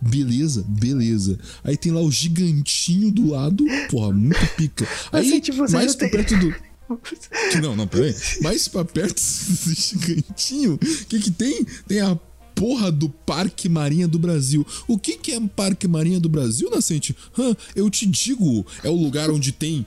Beleza, 0.01 0.63
beleza. 0.67 1.37
Aí 1.63 1.75
tem 1.75 1.91
lá 1.91 1.99
o 2.01 2.09
gigantinho 2.11 3.11
do 3.11 3.31
lado. 3.31 3.65
Porra, 3.91 4.13
muito 4.13 4.39
pica. 4.55 4.87
Aí, 5.11 5.27
Assim, 5.27 5.39
tipo, 5.41 5.69
mais 5.71 5.93
tem- 5.95 6.09
perto 6.09 6.37
do. 6.37 6.55
Não, 7.61 7.75
não, 7.75 7.87
peraí. 7.87 8.15
Mais 8.41 8.67
pra 8.67 8.83
perto 8.83 9.21
do 9.21 9.73
gigantinho, 9.73 10.73
o 10.73 10.77
que 10.77 11.19
que 11.19 11.31
tem? 11.31 11.63
Tem 11.87 11.99
a 12.01 12.17
porra 12.55 12.91
do 12.91 13.09
Parque 13.09 13.69
Marinha 13.69 14.07
do 14.07 14.19
Brasil. 14.19 14.65
O 14.87 14.97
que 14.97 15.17
que 15.17 15.31
é 15.31 15.39
Parque 15.39 15.87
Marinha 15.87 16.19
do 16.19 16.27
Brasil, 16.27 16.69
Nascente? 16.69 17.15
Hã, 17.37 17.55
eu 17.75 17.89
te 17.89 18.05
digo, 18.05 18.65
é 18.83 18.89
o 18.89 18.95
lugar 18.95 19.29
onde 19.29 19.51
tem 19.51 19.85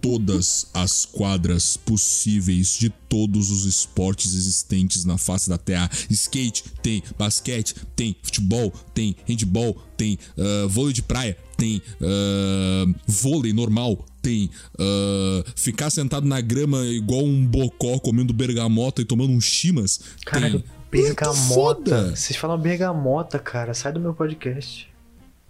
todas 0.00 0.66
as 0.72 1.04
quadras 1.04 1.76
possíveis 1.76 2.78
de 2.78 2.88
todos 3.08 3.50
os 3.50 3.64
esportes 3.64 4.34
existentes 4.34 5.04
na 5.04 5.18
face 5.18 5.48
da 5.48 5.58
Terra. 5.58 5.90
Skate, 6.10 6.64
tem 6.82 7.02
basquete, 7.18 7.74
tem 7.94 8.16
futebol, 8.22 8.72
tem 8.94 9.16
handball, 9.26 9.76
tem 9.96 10.18
ah, 10.38 10.66
vôlei 10.68 10.92
de 10.92 11.02
praia, 11.02 11.36
tem 11.56 11.82
ah, 12.00 12.86
vôlei 13.06 13.52
normal, 13.52 14.04
tem 14.26 14.50
ah, 14.76 15.44
ficar 15.54 15.88
sentado 15.88 16.26
na 16.26 16.40
grama 16.40 16.84
igual 16.86 17.22
um 17.22 17.46
bocó 17.46 17.98
comendo 18.00 18.32
bergamota 18.32 19.00
e 19.00 19.04
tomando 19.04 19.32
um 19.32 19.40
chimas. 19.40 20.00
caralho, 20.24 20.60
tem. 20.90 21.02
bergamota. 21.02 22.10
Vocês 22.16 22.36
falam 22.36 22.58
bergamota, 22.58 23.38
cara, 23.38 23.72
sai 23.72 23.92
do 23.92 24.00
meu 24.00 24.12
podcast. 24.12 24.88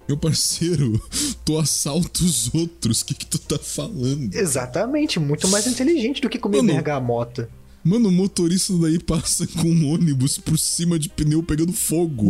Meu 0.07 0.17
parceiro, 0.17 1.01
tu 1.45 1.59
assalta 1.59 2.23
os 2.23 2.55
outros. 2.55 3.01
O 3.01 3.07
que 3.07 3.15
que 3.15 3.27
tu 3.27 3.39
tá 3.39 3.59
falando? 3.59 4.35
Exatamente, 4.35 5.19
muito 5.19 5.49
mais 5.49 5.67
inteligente 5.67 6.21
do 6.21 6.29
que 6.29 6.39
comer 6.39 6.59
Mano, 6.59 6.75
bergamota. 6.75 7.49
Mano, 7.87 8.09
o 8.09 8.13
motorista 8.13 8.73
daí 8.79 8.99
passa 8.99 9.47
com 9.63 9.69
um 9.69 9.93
ônibus 9.93 10.39
por 10.39 10.59
cima 10.59 10.99
de 10.99 11.09
pneu 11.09 11.41
pegando 11.43 11.73
fogo. 11.73 12.27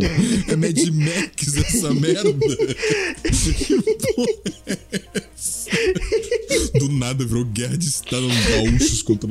É 0.47 0.55
Mad 0.55 0.77
Max 0.93 1.55
essa 1.57 1.91
merda. 1.95 2.31
Que 3.23 3.81
porra 4.13 4.27
é 4.67 5.21
essa? 5.35 5.69
Do 6.79 6.89
nada 6.89 7.25
virou 7.25 7.43
guerra 7.43 7.75
de 7.75 7.87
estado 7.87 8.27
gaúchos 8.49 9.01
contra. 9.01 9.27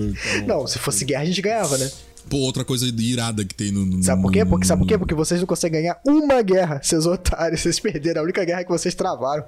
Não, 0.46 0.66
se 0.66 0.78
fosse 0.80 1.04
guerra 1.04 1.22
a 1.22 1.26
gente 1.26 1.40
ganhava, 1.40 1.78
né? 1.78 1.88
Pô, 2.28 2.38
outra 2.38 2.64
coisa 2.64 2.86
irada 2.86 3.44
que 3.44 3.54
tem 3.54 3.70
no. 3.70 3.86
no 3.86 4.02
Sabe 4.02 4.20
por 4.20 4.32
quê? 4.32 4.44
Porque, 4.44 4.66
sabe 4.66 4.80
por 4.82 4.88
quê? 4.88 4.94
no- 4.94 4.98
Porque 4.98 5.14
vocês 5.14 5.38
não 5.40 5.46
conseguem 5.46 5.80
ganhar 5.82 6.00
uma 6.04 6.42
guerra, 6.42 6.80
seus 6.82 7.06
otários. 7.06 7.60
Vocês 7.60 7.78
perderam 7.78 8.22
a 8.22 8.24
única 8.24 8.44
guerra 8.44 8.64
que 8.64 8.70
vocês 8.70 8.96
travaram. 8.96 9.44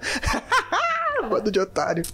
Bando 1.29 1.51
de 1.51 1.59
otário. 1.59 2.05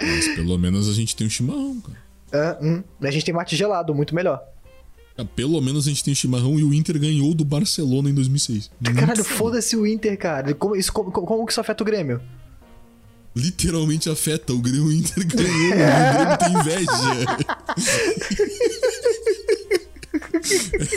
Mas 0.00 0.28
pelo 0.34 0.58
menos 0.58 0.88
a 0.88 0.94
gente 0.94 1.14
tem 1.14 1.26
um 1.26 1.30
chimarrão, 1.30 1.78
cara. 1.82 2.01
Ah, 2.32 2.58
hum. 2.62 2.82
A 3.00 3.10
gente 3.10 3.24
tem 3.24 3.34
mate 3.34 3.54
gelado, 3.56 3.94
muito 3.94 4.14
melhor. 4.14 4.42
Ah, 5.16 5.24
Pelo 5.24 5.60
menos 5.60 5.86
a 5.86 5.90
gente 5.90 6.02
tem 6.02 6.14
chimarrão 6.14 6.58
e 6.58 6.64
o 6.64 6.72
Inter 6.72 6.98
ganhou 6.98 7.34
do 7.34 7.44
Barcelona 7.44 8.08
em 8.08 8.14
2006. 8.14 8.70
Muito 8.80 8.98
Caralho, 8.98 9.24
foda. 9.24 9.38
foda-se 9.38 9.76
o 9.76 9.86
Inter, 9.86 10.16
cara. 10.18 10.54
Como, 10.54 10.74
isso, 10.74 10.92
como, 10.92 11.10
como 11.12 11.44
que 11.46 11.52
isso 11.52 11.60
afeta 11.60 11.82
o 11.82 11.86
Grêmio? 11.86 12.20
Literalmente 13.36 14.08
afeta. 14.10 14.52
O 14.52 14.58
Grêmio 14.60 14.86
o 14.86 14.92
Inter 14.92 15.26
ganhou. 15.26 15.50
o 15.50 15.70
Grêmio 15.70 16.38
tem 16.38 16.52
inveja. 16.60 16.90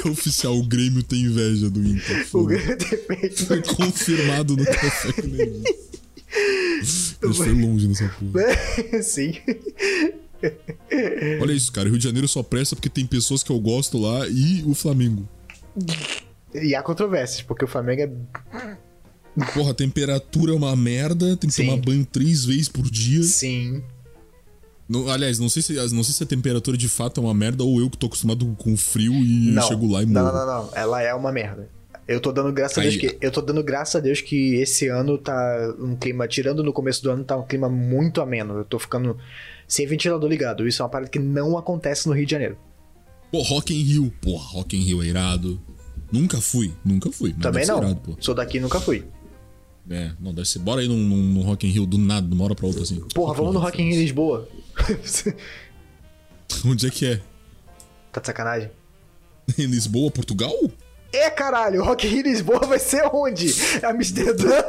É 0.06 0.10
oficial, 0.10 0.58
o 0.58 0.63
Grêmio 0.65 1.04
tem 1.04 1.21
inveja 1.21 1.69
do 1.69 1.80
Inter. 1.82 2.21
O 2.21 2.26
Foda. 2.26 2.56
Grêmio 2.56 2.78
depende. 2.78 3.36
Foi 3.45 3.62
confirmado 3.62 4.56
no 4.58 4.65
café 4.65 5.12
com. 5.13 5.28
Ele 7.24 7.34
foi 7.34 7.54
longe 7.54 7.88
nessa 7.88 8.10
porra. 8.10 9.02
Sim. 9.04 9.34
Olha 11.41 11.52
isso, 11.54 11.71
cara. 11.71 11.89
Rio 11.89 11.98
de 11.98 12.04
Janeiro 12.04 12.28
só 12.28 12.43
presta 12.43 12.76
porque 12.76 12.89
tem 12.89 13.06
pessoas 13.06 13.43
que 13.43 13.52
eu 13.52 13.60
gosto 13.60 13.98
lá 13.98 14.28
e 14.28 14.63
o 14.65 14.74
Flamengo. 14.74 15.28
E 16.54 16.74
há 16.76 16.82
controvérsias, 16.82 17.41
porque 17.41 17.65
o 17.65 17.67
Flamengo 17.67 18.02
é. 18.02 18.78
Porra, 19.54 19.71
a 19.71 19.74
temperatura 19.74 20.54
é 20.54 20.56
uma 20.56 20.76
merda, 20.76 21.36
tem 21.36 21.50
que 21.50 21.56
Sim. 21.56 21.65
tomar 21.65 21.82
banho 21.82 22.06
três 22.06 22.45
vezes 22.45 22.69
por 22.69 22.89
dia. 22.89 23.21
Sim. 23.24 23.84
Não- 24.88 25.10
aliás, 25.10 25.39
não 25.39 25.50
sei, 25.50 25.62
se, 25.62 25.74
não 25.74 26.04
sei 26.04 26.13
se 26.13 26.24
a 26.24 26.28
temperatura 26.28 26.78
de 26.78 26.88
fato 26.88 27.19
é 27.19 27.24
uma 27.24 27.34
merda 27.34 27.63
ou 27.63 27.80
eu 27.80 27.89
que 27.89 27.98
tô 27.98 28.06
acostumado 28.06 28.45
com 28.58 28.78
frio 28.78 29.13
e 29.13 29.52
Não. 29.52 29.63
chego 29.67 29.91
lá 29.91 30.04
e 30.04 30.06
morro. 30.06 30.26
não, 30.26 30.34
não, 30.34 30.45
não. 30.45 30.69
Ela 30.76 31.02
é 31.02 31.13
uma 31.13 31.32
merda. 31.32 31.67
Eu 32.08 32.19
tô 32.21 32.32
dando 32.32 32.54
graças 32.54 32.78
a 32.78 32.82
Deus 32.82 32.95
que. 32.98 33.17
Eu 33.19 33.32
tô 33.32 33.41
dando 33.41 33.63
graças 33.63 33.95
a 33.95 34.00
Deus 34.00 34.21
que 34.21 34.56
esse 34.56 34.88
ano 34.88 35.17
tá 35.17 35.74
um 35.80 35.95
clima. 35.95 36.28
Tirando 36.28 36.63
no 36.63 36.71
começo 36.71 37.02
do 37.02 37.10
ano, 37.10 37.24
tá 37.24 37.36
um 37.36 37.45
clima 37.45 37.67
muito 37.67 38.21
ameno. 38.21 38.60
Eu 38.60 38.63
tô 38.63 38.78
ficando 38.78 39.17
sem 39.67 39.86
ventilador 39.88 40.30
ligado. 40.30 40.67
Isso 40.67 40.82
é 40.82 40.86
uma 40.86 40.89
parada 40.89 41.10
que 41.10 41.19
não 41.19 41.58
acontece 41.58 42.08
no 42.08 42.13
Rio 42.13 42.25
de 42.25 42.32
Janeiro. 42.32 42.58
Pô, 43.32 43.41
Rock 43.41 43.73
in 43.73 43.84
Rio. 43.84 44.13
Porra, 44.21 44.45
Rock 44.49 44.78
in 44.78 44.82
Rio 44.82 45.04
é 45.04 45.08
irado. 45.08 45.62
Nunca 46.12 46.39
fui, 46.39 46.73
nunca 46.84 47.12
fui. 47.12 47.34
Também 47.34 47.65
não. 47.65 47.80
Irado, 47.80 47.95
pô. 47.97 48.15
Sou 48.19 48.36
daqui 48.36 48.58
e 48.58 48.62
nunca 48.62 48.80
fui. 48.80 49.06
É, 49.89 50.12
não, 50.19 50.34
deve 50.34 50.47
ser. 50.47 50.60
Bora 50.60 50.82
aí 50.82 50.88
num, 50.88 50.97
num, 50.97 51.17
num 51.17 51.41
Rock 51.41 51.67
in 51.67 51.71
Rio 51.71 51.86
do 51.86 51.97
nada, 51.97 52.28
de 52.28 52.34
uma 52.34 52.45
hora 52.45 52.56
pra 52.56 52.65
outra 52.65 52.82
assim. 52.82 52.99
Porra, 53.13 53.34
vamos 53.34 53.54
no 53.54 53.60
Rock 53.60 53.82
in 53.82 53.86
Rio 53.86 53.95
em 53.95 54.01
Lisboa. 54.01 54.47
Onde 56.65 56.88
é 56.88 56.89
que 56.89 57.06
é? 57.06 57.21
tá 58.12 58.21
de 58.21 58.28
sacanagem? 58.28 58.71
Em 59.58 59.65
Lisboa, 59.65 60.10
Portugal? 60.10 60.54
É, 61.15 61.30
caralho, 61.30 61.84
Rock 61.84 62.06
in 62.08 62.10
Rio 62.10 62.23
Lisboa 62.23 62.60
vai 62.60 62.78
ser 62.78 63.04
onde? 63.13 63.47
É 63.82 63.86
Amsterdã? 63.86 64.63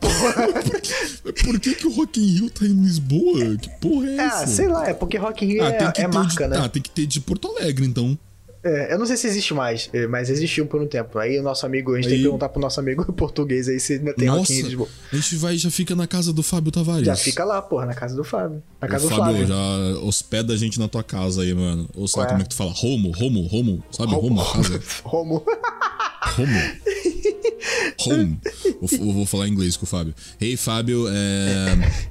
Porra. 0.00 0.48
Por 1.44 1.60
que, 1.60 1.74
que 1.74 1.86
o 1.86 1.92
Rock 1.92 2.20
in 2.20 2.34
Rio 2.38 2.50
tá 2.50 2.64
em 2.64 2.72
Lisboa? 2.72 3.56
Que 3.56 3.68
porra 3.80 4.08
é 4.08 4.16
essa? 4.16 4.44
Ah, 4.44 4.46
sei 4.46 4.68
lá, 4.68 4.88
é 4.88 4.94
porque 4.94 5.16
Rock 5.16 5.44
in 5.44 5.48
Rio 5.48 5.64
Ah, 5.64 5.68
é, 5.68 6.02
é 6.02 6.06
marca, 6.08 6.44
de, 6.44 6.50
né? 6.50 6.62
Ah, 6.64 6.68
tem 6.68 6.82
que 6.82 6.90
ter 6.90 7.06
de 7.06 7.20
Porto 7.20 7.48
Alegre, 7.48 7.86
então. 7.86 8.18
É, 8.64 8.94
eu 8.94 8.98
não 8.98 9.04
sei 9.04 9.16
se 9.18 9.26
existe 9.26 9.52
mais, 9.52 9.90
é, 9.92 10.06
mas 10.06 10.30
existiu 10.30 10.64
por 10.66 10.80
um 10.80 10.86
tempo. 10.86 11.18
Aí 11.18 11.38
o 11.38 11.42
nosso 11.42 11.66
amigo, 11.66 11.92
a 11.92 11.96
gente 11.96 12.04
tem 12.06 12.12
Aí- 12.14 12.18
que 12.20 12.24
perguntar 12.24 12.48
pro 12.48 12.60
nosso 12.60 12.80
amigo 12.80 13.04
português 13.12 13.68
aí 13.68 13.78
se 13.78 13.92
ainda 13.94 14.14
tem 14.14 14.26
Rock 14.28 14.38
Nossa, 14.40 14.52
in 14.52 14.56
Rio 14.56 14.64
em 14.64 14.68
Lisboa. 14.68 14.88
a 15.12 15.16
gente 15.16 15.36
vai 15.36 15.56
já 15.58 15.70
fica 15.70 15.94
na 15.94 16.06
casa 16.06 16.32
do 16.32 16.42
Fábio 16.42 16.72
Tavares. 16.72 17.04
Já 17.04 17.14
fica 17.14 17.44
lá, 17.44 17.60
porra, 17.60 17.84
na 17.86 17.94
casa 17.94 18.16
do 18.16 18.24
Fábio. 18.24 18.62
Na 18.80 18.88
casa 18.88 19.04
do 19.08 19.14
Fábio, 19.14 19.46
Flávio. 19.46 19.46
já 19.46 20.00
hospeda 20.00 20.54
a 20.54 20.56
gente 20.56 20.78
na 20.80 20.88
tua 20.88 21.02
casa 21.02 21.42
aí, 21.42 21.52
mano. 21.52 21.86
Ou 21.94 22.08
sabe 22.08 22.24
é? 22.26 22.28
como 22.30 22.40
é 22.40 22.42
que 22.44 22.48
tu 22.50 22.56
fala? 22.56 22.72
Romo, 22.74 23.10
Romo, 23.10 23.46
Romo. 23.46 23.84
Sabe 23.90 24.14
Romo, 24.14 24.42
casa? 24.52 24.80
Romo. 25.04 25.44
Romo. 26.24 26.60
home. 28.06 28.40
Vou, 28.80 29.12
vou 29.12 29.26
falar 29.26 29.48
em 29.48 29.52
inglês 29.52 29.76
com 29.76 29.84
o 29.84 29.88
Fábio. 29.88 30.14
Hey, 30.40 30.56
Fábio, 30.56 31.06
uh, 31.06 31.10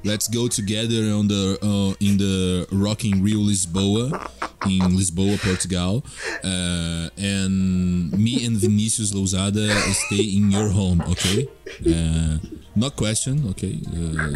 let's 0.04 0.28
go 0.28 0.48
together 0.48 1.14
on 1.14 1.28
the, 1.28 1.58
uh, 1.62 1.94
in 2.00 2.16
the 2.16 2.66
Rocking 2.72 3.22
Rio 3.22 3.40
Lisboa, 3.40 4.28
in 4.66 4.96
Lisboa, 4.96 5.38
Portugal. 5.38 6.02
Uh, 6.42 7.10
and 7.16 8.10
me 8.12 8.44
and 8.44 8.56
Vinicius 8.56 9.12
Lousada 9.12 9.68
stay 10.06 10.36
in 10.36 10.50
your 10.50 10.68
home, 10.68 11.00
okay? 11.08 11.46
Uh, 11.86 12.38
not 12.76 12.96
question, 12.96 13.48
okay? 13.50 13.80
Uh, 13.86 14.32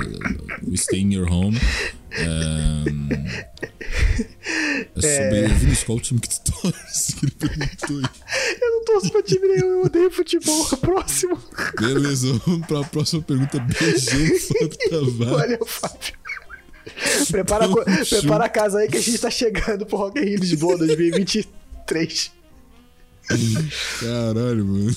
we 0.67 0.77
stay 0.77 1.01
in 1.01 1.11
your 1.11 1.27
home. 1.27 1.59
Um, 2.19 3.09
é 4.97 5.01
sobre 5.01 5.39
é... 5.39 5.49
Vinícius, 5.49 5.85
qual 5.85 5.99
o 5.99 6.01
time 6.01 6.21
que 6.21 6.29
tu 6.29 6.53
torce? 6.53 7.15
Que 7.17 7.27
ele 7.27 7.33
perguntou 7.33 7.99
aí. 7.99 8.05
Eu 8.61 8.71
não 8.71 8.85
torço 8.85 9.11
pra 9.13 9.23
time 9.23 9.49
nenhum, 9.49 9.67
eu 9.67 9.83
odeio 9.85 10.11
futebol. 10.11 10.65
Próximo. 10.79 11.39
Beleza, 11.79 12.33
vamos 12.47 12.67
pra 12.67 12.85
próxima 12.85 13.23
pergunta. 13.23 13.59
Beijão, 13.61 14.39
Fábio 14.41 14.79
Tavares. 14.91 15.17
Valeu, 15.17 15.67
Fábio. 15.67 16.15
Prepara, 17.31 17.67
a, 17.67 18.05
prepara 18.05 18.45
a 18.47 18.49
casa 18.49 18.79
aí 18.79 18.89
que 18.89 18.97
a 18.97 19.01
gente 19.01 19.19
tá 19.19 19.31
chegando 19.31 19.85
pro 19.85 19.99
Rock 19.99 20.19
in 20.21 20.25
Rio 20.25 20.41
Lisboa 20.41 20.79
2023. 20.79 22.33
Caralho, 24.01 24.65
mano. 24.65 24.97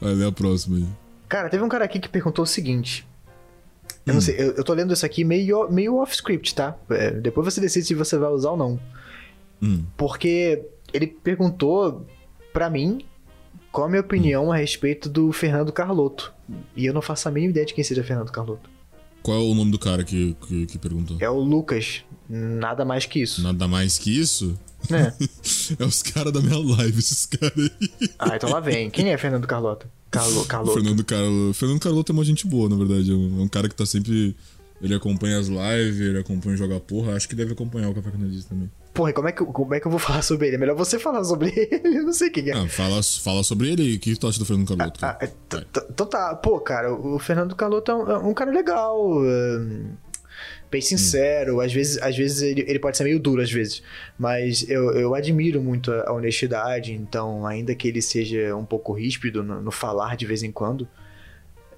Vai 0.00 0.14
ler 0.14 0.26
a 0.26 0.32
próxima 0.32 0.78
aí. 0.78 0.86
Cara, 1.28 1.48
teve 1.48 1.62
um 1.62 1.68
cara 1.68 1.84
aqui 1.84 2.00
que 2.00 2.08
perguntou 2.08 2.42
o 2.42 2.46
seguinte. 2.46 3.06
Eu 4.06 4.12
hum. 4.12 4.14
não 4.14 4.20
sei, 4.20 4.34
eu, 4.36 4.52
eu 4.52 4.64
tô 4.64 4.72
lendo 4.72 4.92
isso 4.92 5.04
aqui 5.04 5.24
meio, 5.24 5.70
meio 5.70 5.96
off-script, 5.96 6.54
tá? 6.54 6.76
É, 6.90 7.10
depois 7.10 7.44
você 7.44 7.60
decide 7.60 7.86
se 7.86 7.94
você 7.94 8.16
vai 8.16 8.30
usar 8.30 8.50
ou 8.50 8.56
não. 8.56 8.80
Hum. 9.62 9.84
Porque 9.96 10.62
ele 10.92 11.06
perguntou 11.06 12.06
para 12.52 12.70
mim 12.70 13.04
qual 13.70 13.86
a 13.86 13.90
minha 13.90 14.00
opinião 14.00 14.48
hum. 14.48 14.52
a 14.52 14.56
respeito 14.56 15.08
do 15.08 15.30
Fernando 15.32 15.72
Carlotto. 15.72 16.32
E 16.74 16.86
eu 16.86 16.94
não 16.94 17.02
faço 17.02 17.28
a 17.28 17.30
mínima 17.30 17.50
ideia 17.50 17.66
de 17.66 17.74
quem 17.74 17.84
seja 17.84 18.02
Fernando 18.02 18.32
Carlotto. 18.32 18.68
Qual 19.22 19.36
é 19.36 19.40
o 19.40 19.54
nome 19.54 19.70
do 19.70 19.78
cara 19.78 20.02
que, 20.02 20.34
que, 20.46 20.66
que 20.66 20.78
perguntou? 20.78 21.18
É 21.20 21.28
o 21.28 21.38
Lucas. 21.38 22.02
Nada 22.28 22.84
mais 22.84 23.04
que 23.04 23.20
isso. 23.20 23.42
Nada 23.42 23.68
mais 23.68 23.98
que 23.98 24.18
isso? 24.18 24.58
É. 24.90 25.12
é 25.82 25.84
os 25.84 26.02
caras 26.02 26.32
da 26.32 26.40
minha 26.40 26.58
live, 26.76 26.98
esses 26.98 27.26
caras 27.26 27.52
aí. 27.56 28.10
Ah, 28.18 28.36
então 28.36 28.50
lá 28.50 28.60
vem. 28.60 28.90
Quem 28.90 29.10
é 29.10 29.18
Fernando 29.18 29.46
Carlotto? 29.46 29.86
Carlo, 30.10 30.44
Carlotto. 30.44 30.74
Fernando, 30.74 31.04
Carlo, 31.04 31.54
Fernando 31.54 31.80
Carlotto 31.80 32.12
é 32.12 32.14
uma 32.14 32.24
gente 32.24 32.46
boa, 32.46 32.68
na 32.68 32.76
verdade. 32.76 33.10
É 33.12 33.14
um, 33.14 33.40
é 33.40 33.42
um 33.42 33.48
cara 33.48 33.68
que 33.68 33.74
tá 33.74 33.86
sempre. 33.86 34.36
Ele 34.82 34.94
acompanha 34.94 35.38
as 35.38 35.46
lives, 35.46 36.00
ele 36.00 36.18
acompanha 36.18 36.56
jogar 36.56 36.80
porra. 36.80 37.14
Acho 37.14 37.28
que 37.28 37.34
deve 37.34 37.52
acompanhar 37.52 37.90
o 37.90 37.94
Café 37.94 38.10
Canadista 38.10 38.48
também. 38.48 38.70
Porra, 38.94 39.12
como 39.12 39.28
é, 39.28 39.32
que, 39.32 39.44
como 39.44 39.74
é 39.74 39.78
que 39.78 39.86
eu 39.86 39.90
vou 39.90 40.00
falar 40.00 40.22
sobre 40.22 40.48
ele? 40.48 40.56
É 40.56 40.58
melhor 40.58 40.74
você 40.74 40.98
falar 40.98 41.22
sobre 41.22 41.52
ele, 41.54 41.98
eu 41.98 42.04
não 42.04 42.12
sei 42.12 42.30
quem 42.30 42.48
é. 42.50 42.54
Ah, 42.54 42.66
fala, 42.66 43.00
fala 43.02 43.44
sobre 43.44 43.70
ele. 43.70 43.94
O 43.94 44.00
que 44.00 44.16
tu 44.16 44.26
acha 44.26 44.38
do 44.38 44.44
Fernando 44.44 44.68
Carlotto? 44.68 45.04
Ah, 45.04 45.18
ah, 45.20 45.28
então 45.90 46.06
tá, 46.06 46.34
pô, 46.34 46.58
cara, 46.60 46.92
o 46.92 47.18
Fernando 47.18 47.54
Carlotto 47.54 47.90
é 47.90 47.94
um, 47.94 48.10
é 48.10 48.18
um 48.18 48.34
cara 48.34 48.50
legal. 48.50 49.22
Bem 50.70 50.80
sincero, 50.80 51.56
hum. 51.56 51.60
às 51.60 51.72
vezes, 51.72 52.00
às 52.00 52.16
vezes 52.16 52.42
ele, 52.42 52.64
ele 52.66 52.78
pode 52.78 52.96
ser 52.96 53.04
meio 53.04 53.18
duro, 53.18 53.42
às 53.42 53.50
vezes. 53.50 53.82
Mas 54.18 54.68
eu, 54.68 54.92
eu 54.92 55.14
admiro 55.14 55.60
muito 55.60 55.90
a, 55.92 56.08
a 56.08 56.12
honestidade, 56.12 56.92
então, 56.92 57.46
ainda 57.46 57.74
que 57.74 57.88
ele 57.88 58.00
seja 58.00 58.54
um 58.54 58.64
pouco 58.64 58.92
ríspido 58.92 59.42
no, 59.42 59.60
no 59.60 59.70
falar 59.70 60.16
de 60.16 60.26
vez 60.26 60.42
em 60.42 60.52
quando, 60.52 60.88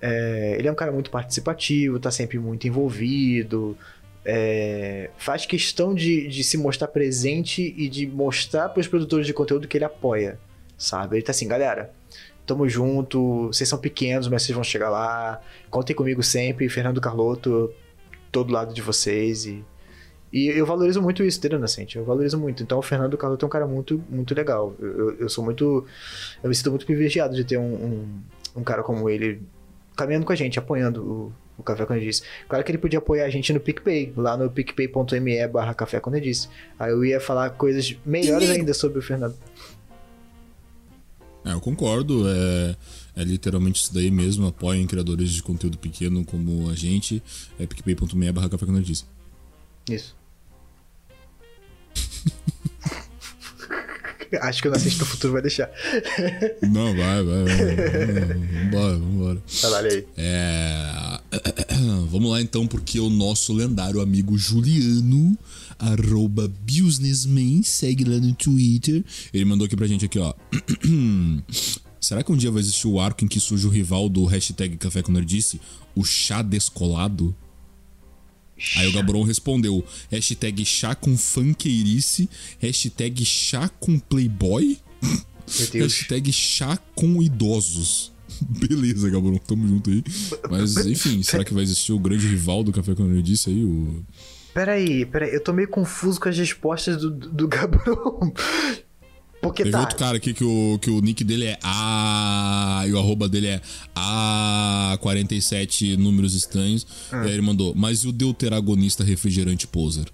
é, 0.00 0.56
ele 0.58 0.68
é 0.68 0.72
um 0.72 0.74
cara 0.74 0.92
muito 0.92 1.10
participativo, 1.10 1.98
tá 1.98 2.10
sempre 2.10 2.38
muito 2.38 2.66
envolvido, 2.66 3.76
é, 4.24 5.10
faz 5.16 5.46
questão 5.46 5.94
de, 5.94 6.26
de 6.28 6.44
se 6.44 6.56
mostrar 6.56 6.88
presente 6.88 7.74
e 7.76 7.88
de 7.88 8.06
mostrar 8.06 8.68
para 8.68 8.80
os 8.80 8.88
produtores 8.88 9.26
de 9.26 9.32
conteúdo 9.32 9.66
que 9.66 9.76
ele 9.76 9.84
apoia, 9.84 10.38
sabe? 10.76 11.16
Ele 11.16 11.22
tá 11.22 11.30
assim, 11.30 11.48
galera, 11.48 11.92
tamo 12.44 12.68
junto, 12.68 13.46
vocês 13.46 13.68
são 13.68 13.78
pequenos, 13.78 14.28
mas 14.28 14.42
vocês 14.42 14.54
vão 14.54 14.64
chegar 14.64 14.90
lá, 14.90 15.40
contem 15.70 15.94
comigo 15.94 16.22
sempre, 16.22 16.68
Fernando 16.68 17.00
Carlotto, 17.00 17.72
todo 18.32 18.52
lado 18.52 18.74
de 18.74 18.82
vocês 18.82 19.46
e, 19.46 19.62
e 20.32 20.48
eu 20.48 20.64
valorizo 20.64 21.02
muito 21.02 21.22
isso, 21.22 21.38
entendeu, 21.38 21.58
Nascente? 21.58 21.98
Eu 21.98 22.04
valorizo 22.04 22.38
muito. 22.38 22.62
Então 22.62 22.78
o 22.78 22.82
Fernando 22.82 23.18
Carlotto 23.18 23.44
é 23.44 23.46
um 23.46 23.50
cara 23.50 23.66
muito, 23.66 24.02
muito 24.08 24.34
legal. 24.34 24.74
Eu, 24.80 25.14
eu 25.18 25.28
sou 25.28 25.44
muito. 25.44 25.86
Eu 26.42 26.48
me 26.48 26.54
sinto 26.54 26.70
muito 26.70 26.86
privilegiado 26.86 27.36
de 27.36 27.44
ter 27.44 27.58
um, 27.58 27.74
um, 27.74 28.08
um 28.56 28.64
cara 28.64 28.82
como 28.82 29.10
ele 29.10 29.42
caminhando 29.94 30.24
com 30.24 30.32
a 30.32 30.36
gente, 30.36 30.58
apoiando 30.58 31.02
o, 31.02 31.32
o 31.58 31.62
Café 31.62 31.84
quando 31.84 32.00
disse. 32.00 32.22
Claro 32.48 32.64
que 32.64 32.70
ele 32.70 32.78
podia 32.78 32.98
apoiar 32.98 33.26
a 33.26 33.30
gente 33.30 33.52
no 33.52 33.60
PicPay, 33.60 34.14
lá 34.16 34.34
no 34.34 34.50
picpay.me 34.50 35.46
barra 35.48 35.74
Café 35.74 36.00
quando 36.00 36.18
disse. 36.18 36.48
Aí 36.78 36.90
eu 36.90 37.04
ia 37.04 37.20
falar 37.20 37.50
coisas 37.50 37.94
melhores 38.04 38.48
ainda 38.48 38.72
sobre 38.72 38.98
o 39.00 39.02
Fernando. 39.02 39.36
É, 41.44 41.52
eu 41.52 41.60
concordo. 41.60 42.24
É, 42.26 42.74
é 43.14 43.24
literalmente 43.24 43.82
isso 43.82 43.92
daí 43.92 44.10
mesmo. 44.10 44.46
Apoiem 44.46 44.86
criadores 44.86 45.30
de 45.30 45.42
conteúdo 45.42 45.78
pequeno 45.78 46.24
como 46.24 46.68
a 46.70 46.74
gente. 46.74 47.22
É 47.58 47.66
picpay.me 47.66 48.32
barra 48.32 48.48
Café 48.48 48.64
quando 48.66 48.82
disse. 48.82 49.04
Isso. 49.88 50.16
Acho 54.40 54.62
que 54.62 54.68
o 54.68 54.70
Nascente 54.70 54.96
do 54.96 55.04
Futuro 55.04 55.34
vai 55.34 55.42
deixar. 55.42 55.70
Não, 56.62 56.96
vai, 56.96 57.22
vai. 57.22 57.44
vai. 57.44 57.76
Vambora, 58.64 58.96
vambora. 58.96 59.42
Trabalha 59.60 59.90
aí. 59.90 60.06
É... 60.16 61.20
Vamos 62.08 62.30
lá 62.30 62.40
então, 62.40 62.66
porque 62.66 62.98
o 62.98 63.10
nosso 63.10 63.52
lendário 63.52 64.00
amigo 64.00 64.38
Juliano, 64.38 65.36
arroba 65.78 66.50
businessman, 66.66 67.62
segue 67.62 68.04
lá 68.04 68.16
no 68.16 68.34
Twitter. 68.34 69.04
Ele 69.34 69.44
mandou 69.44 69.66
aqui 69.66 69.76
pra 69.76 69.86
gente 69.86 70.06
aqui, 70.06 70.18
ó. 70.18 70.32
Será 72.02 72.24
que 72.24 72.32
um 72.32 72.36
dia 72.36 72.50
vai 72.50 72.60
existir 72.60 72.88
o 72.88 72.98
arco 72.98 73.24
em 73.24 73.28
que 73.28 73.38
surge 73.38 73.64
o 73.64 73.70
rival 73.70 74.08
do 74.08 74.24
hashtag 74.24 74.76
Café 74.76 75.02
com 75.02 75.12
Nerdice? 75.12 75.60
O 75.94 76.02
chá 76.02 76.42
descolado? 76.42 77.34
Aí 78.76 78.88
o 78.88 78.92
Gabron 78.92 79.22
respondeu: 79.22 79.84
hashtag 80.10 80.64
chá 80.64 80.96
com 80.96 81.16
funkeirice, 81.16 82.28
hashtag 82.58 83.24
chá 83.24 83.68
com 83.68 84.00
playboy, 84.00 84.78
hashtag 85.46 86.32
chá 86.32 86.76
com 86.96 87.22
idosos. 87.22 88.10
Beleza, 88.50 89.08
Gabron, 89.08 89.36
tamo 89.38 89.68
junto 89.68 89.90
aí. 89.90 90.02
Mas, 90.50 90.76
enfim, 90.84 91.22
será 91.24 91.44
que 91.44 91.54
vai 91.54 91.62
existir 91.62 91.92
o 91.92 92.00
grande 92.00 92.26
rival 92.26 92.64
do 92.64 92.72
Café 92.72 92.96
com 92.96 93.22
disse 93.22 93.48
aí? 93.48 93.64
O... 93.64 94.04
Peraí, 94.52 95.06
peraí, 95.06 95.32
eu 95.32 95.42
tô 95.42 95.52
meio 95.52 95.68
confuso 95.68 96.20
com 96.20 96.28
as 96.28 96.36
respostas 96.36 97.00
do, 97.00 97.10
do 97.10 97.46
Gabron. 97.46 98.32
Porque 99.42 99.64
Teve 99.64 99.72
tá. 99.72 99.80
outro 99.80 99.98
cara 99.98 100.18
aqui 100.18 100.32
que 100.32 100.44
o, 100.44 100.78
que 100.80 100.88
o 100.88 101.00
nick 101.00 101.24
dele 101.24 101.46
é 101.46 101.58
A. 101.64 102.84
E 102.86 102.92
o 102.92 102.98
arroba 102.98 103.28
dele 103.28 103.48
é 103.48 103.60
A47 103.92 105.96
números 105.96 106.36
estranhos. 106.36 106.86
Hum. 107.12 107.24
E 107.24 107.26
aí 107.26 107.32
ele 107.32 107.42
mandou, 107.42 107.74
mas 107.74 108.04
e 108.04 108.08
o 108.08 108.12
deuteragonista 108.12 109.02
refrigerante 109.02 109.66
poser? 109.66 110.06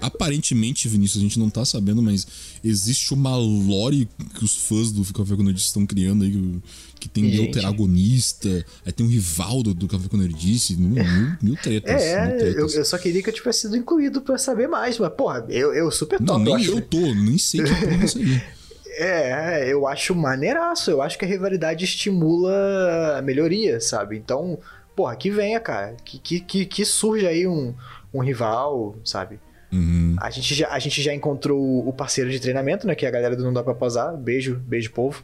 Aparentemente, 0.00 0.88
Vinícius, 0.88 1.20
a 1.20 1.24
gente 1.24 1.38
não 1.38 1.50
tá 1.50 1.64
sabendo, 1.64 2.02
mas 2.02 2.26
existe 2.62 3.12
uma 3.14 3.36
lore 3.36 4.08
que 4.34 4.44
os 4.44 4.56
fãs 4.56 4.90
do 4.92 5.04
Café 5.12 5.36
com 5.36 5.42
Nerdice 5.42 5.66
estão 5.66 5.86
criando 5.86 6.24
aí, 6.24 6.60
que 6.98 7.08
tem 7.08 7.30
deuteragonista, 7.30 8.64
aí 8.84 8.92
tem 8.92 9.06
um 9.06 9.08
rival 9.08 9.62
do, 9.62 9.74
do 9.74 9.88
Café 9.88 10.08
com 10.08 10.16
Nerdice, 10.16 10.76
mil, 10.76 11.04
mil 11.42 11.56
tretas. 11.56 12.02
É, 12.02 12.26
mil 12.26 12.38
tretas. 12.38 12.74
Eu, 12.74 12.80
eu, 12.80 12.84
só 12.84 12.98
queria 12.98 13.22
que 13.22 13.28
eu 13.28 13.34
tivesse 13.34 13.62
sido 13.62 13.76
incluído 13.76 14.20
pra 14.20 14.38
saber 14.38 14.68
mais, 14.68 14.98
mas, 14.98 15.12
porra, 15.12 15.44
eu, 15.48 15.74
eu 15.74 15.90
super 15.90 16.18
top. 16.18 16.30
Não, 16.30 16.38
nem 16.38 16.64
eu, 16.64 16.76
eu 16.76 16.80
tô, 16.80 17.14
nem 17.14 17.38
sei 17.38 17.62
que 17.62 17.74
porra 17.74 18.02
é 18.02 18.04
isso 18.04 18.18
aí. 18.18 18.42
É, 18.98 19.70
eu 19.70 19.86
acho 19.86 20.14
maneiraço, 20.14 20.90
eu 20.90 21.02
acho 21.02 21.18
que 21.18 21.24
a 21.26 21.28
rivalidade 21.28 21.84
estimula 21.84 23.18
a 23.18 23.20
melhoria, 23.20 23.78
sabe? 23.78 24.16
Então, 24.16 24.58
porra, 24.96 25.14
que 25.14 25.30
venha, 25.30 25.60
cara, 25.60 25.94
que, 26.02 26.18
que, 26.18 26.40
que, 26.40 26.64
que 26.64 26.84
surja 26.84 27.28
aí 27.28 27.46
um, 27.46 27.74
um 28.12 28.20
rival, 28.20 28.96
sabe? 29.04 29.38
Uhum. 29.76 30.16
A, 30.18 30.30
gente 30.30 30.54
já, 30.54 30.68
a 30.70 30.78
gente 30.78 31.02
já 31.02 31.12
encontrou 31.12 31.86
o 31.86 31.92
parceiro 31.92 32.30
de 32.30 32.40
treinamento, 32.40 32.86
né? 32.86 32.94
Que 32.94 33.04
é 33.04 33.08
a 33.08 33.12
galera 33.12 33.36
do 33.36 33.44
Não 33.44 33.52
Dá 33.52 33.62
Pra 33.62 33.74
Pausar. 33.74 34.16
Beijo, 34.16 34.56
beijo, 34.66 34.90
povo. 34.90 35.22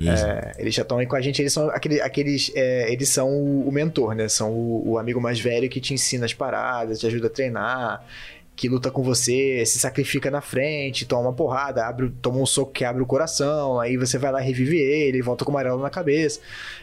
É, 0.00 0.60
eles 0.60 0.74
já 0.74 0.82
estão 0.82 0.98
aí 0.98 1.06
com 1.06 1.14
a 1.14 1.20
gente, 1.20 1.40
eles 1.40 1.52
são 1.52 1.68
aquele, 1.70 2.00
aqueles. 2.00 2.50
É, 2.56 2.92
eles 2.92 3.08
são 3.08 3.30
o, 3.30 3.68
o, 3.68 3.72
mentor, 3.72 4.16
né? 4.16 4.28
São 4.28 4.50
o, 4.50 4.90
o, 4.90 4.98
amigo 4.98 5.20
mais 5.20 5.38
velho 5.38 5.68
que 5.70 5.80
te 5.80 5.94
ensina 5.94 6.24
as 6.24 6.34
paradas, 6.34 6.98
te 6.98 7.06
ajuda 7.06 7.28
a 7.28 7.30
treinar, 7.30 8.04
que 8.56 8.68
luta 8.68 8.90
com 8.90 9.00
você, 9.00 9.64
se 9.64 9.78
sacrifica 9.78 10.28
na 10.28 10.40
frente, 10.40 11.06
toma 11.06 11.28
uma 11.28 11.32
porrada, 11.32 11.86
abre, 11.86 12.10
toma 12.20 12.38
um 12.38 12.46
soco 12.46 12.72
que 12.72 12.84
abre 12.84 13.00
o 13.00 13.06
coração, 13.06 13.78
aí 13.78 13.96
você 13.96 14.18
vai 14.18 14.32
lá 14.32 14.40
revive 14.40 14.76
ele, 14.76 15.22
volta 15.22 15.44
com 15.44 15.52
o 15.52 15.54
amarelo 15.54 15.80
na 15.80 15.90
cabeça. 15.90 16.40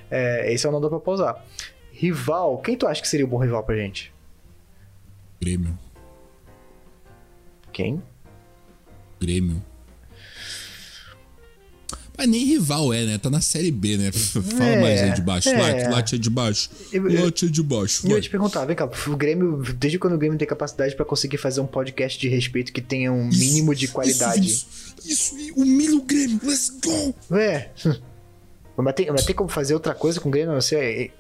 É, 0.10 0.54
esse 0.54 0.66
é 0.66 0.70
o 0.70 0.72
não 0.72 0.80
dá 0.80 0.88
pra 0.88 1.00
pausar. 1.00 1.44
Rival, 1.92 2.58
quem 2.60 2.78
tu 2.78 2.88
acha 2.88 3.02
que 3.02 3.08
seria 3.10 3.26
o 3.26 3.30
bom 3.30 3.40
rival 3.40 3.64
pra 3.64 3.76
gente? 3.76 4.14
Grêmio. 5.42 5.78
Quem? 7.80 8.04
Grêmio. 9.22 9.64
Mas 12.18 12.28
nem 12.28 12.44
rival 12.44 12.92
é, 12.92 13.06
né? 13.06 13.18
Tá 13.18 13.30
na 13.30 13.40
Série 13.40 13.72
B, 13.72 13.96
né? 13.96 14.12
Fala 14.12 14.66
É, 14.66 14.82
mais 14.82 15.02
aí 15.02 15.14
de 15.14 15.22
baixo. 15.22 15.48
é. 15.48 15.54
É 15.54 15.56
de 15.56 15.62
baixo. 15.84 15.90
Late 15.96 16.16
é 16.16 16.18
de 16.18 17.64
baixo. 17.64 18.08
E 18.08 18.12
eu 18.12 18.18
ia 18.18 18.22
te 18.22 18.30
perguntar, 18.30 18.66
vem 18.66 18.76
cá, 18.76 18.90
o 19.08 19.16
Grêmio, 19.16 19.64
desde 19.78 19.98
quando 19.98 20.16
o 20.16 20.18
Grêmio 20.18 20.38
tem 20.38 20.46
capacidade 20.46 20.94
pra 20.94 21.06
conseguir 21.06 21.38
fazer 21.38 21.62
um 21.62 21.66
podcast 21.66 22.20
de 22.20 22.28
respeito 22.28 22.74
que 22.74 22.82
tenha 22.82 23.14
um 23.14 23.30
Isso, 23.30 23.40
mínimo 23.40 23.74
de 23.74 23.88
qualidade? 23.88 24.46
Isso, 24.46 24.68
isso, 25.06 25.38
isso, 25.38 25.54
humilha 25.56 25.96
o 25.96 26.02
Grêmio. 26.02 26.38
Let's 26.44 26.70
go! 26.84 27.16
Ué. 27.32 27.72
Mas 28.76 28.94
tem, 28.96 29.12
mas 29.12 29.26
tem 29.26 29.36
como 29.36 29.50
fazer 29.50 29.74
outra 29.74 29.94
coisa 29.94 30.22
com 30.22 30.30
o 30.30 30.32
Grêmio 30.32 30.54
não 30.54 30.62
ser 30.62 30.78
é, 30.78 31.12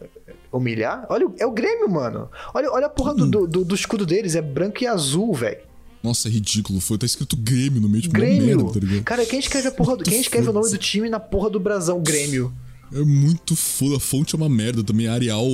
humilhar? 0.49 1.05
Olha, 1.09 1.27
o- 1.27 1.35
é 1.37 1.45
o 1.45 1.51
Grêmio, 1.51 1.89
mano. 1.89 2.29
Olha, 2.53 2.71
olha 2.71 2.85
a 2.85 2.89
porra 2.89 3.13
do, 3.13 3.45
do- 3.47 3.65
do 3.65 3.75
escudo 3.75 4.05
deles, 4.05 4.33
é 4.35 4.41
branco 4.41 4.81
e 4.83 4.87
azul, 4.87 5.33
velho. 5.33 5.59
Nossa, 6.01 6.27
é 6.27 6.31
ridículo. 6.31 6.79
Foi, 6.79 6.97
tá 6.97 7.05
escrito 7.05 7.35
Grêmio 7.35 7.81
no 7.81 7.89
meio, 7.89 8.03
tipo, 8.03 8.15
uma 8.15 8.25
Grêmio. 8.25 8.45
merda, 8.57 8.73
tá 8.73 8.79
ligado? 8.79 9.03
Cara, 9.03 9.25
quem 9.25 9.39
escreve 9.39 9.67
a 9.67 9.71
porra 9.71 9.97
do, 9.97 10.03
quem 10.03 10.21
escreve 10.21 10.49
o 10.49 10.53
nome 10.53 10.69
do 10.69 10.77
time 10.77 11.09
na 11.09 11.19
porra 11.19 11.49
do 11.49 11.59
brasão? 11.59 12.01
Grêmio. 12.01 12.53
É 12.93 13.01
muito 13.01 13.55
foda. 13.55 13.97
A 13.97 13.99
fonte 13.99 14.33
é 14.33 14.37
uma 14.37 14.49
merda 14.49 14.83
também. 14.83 15.07
Arial, 15.07 15.45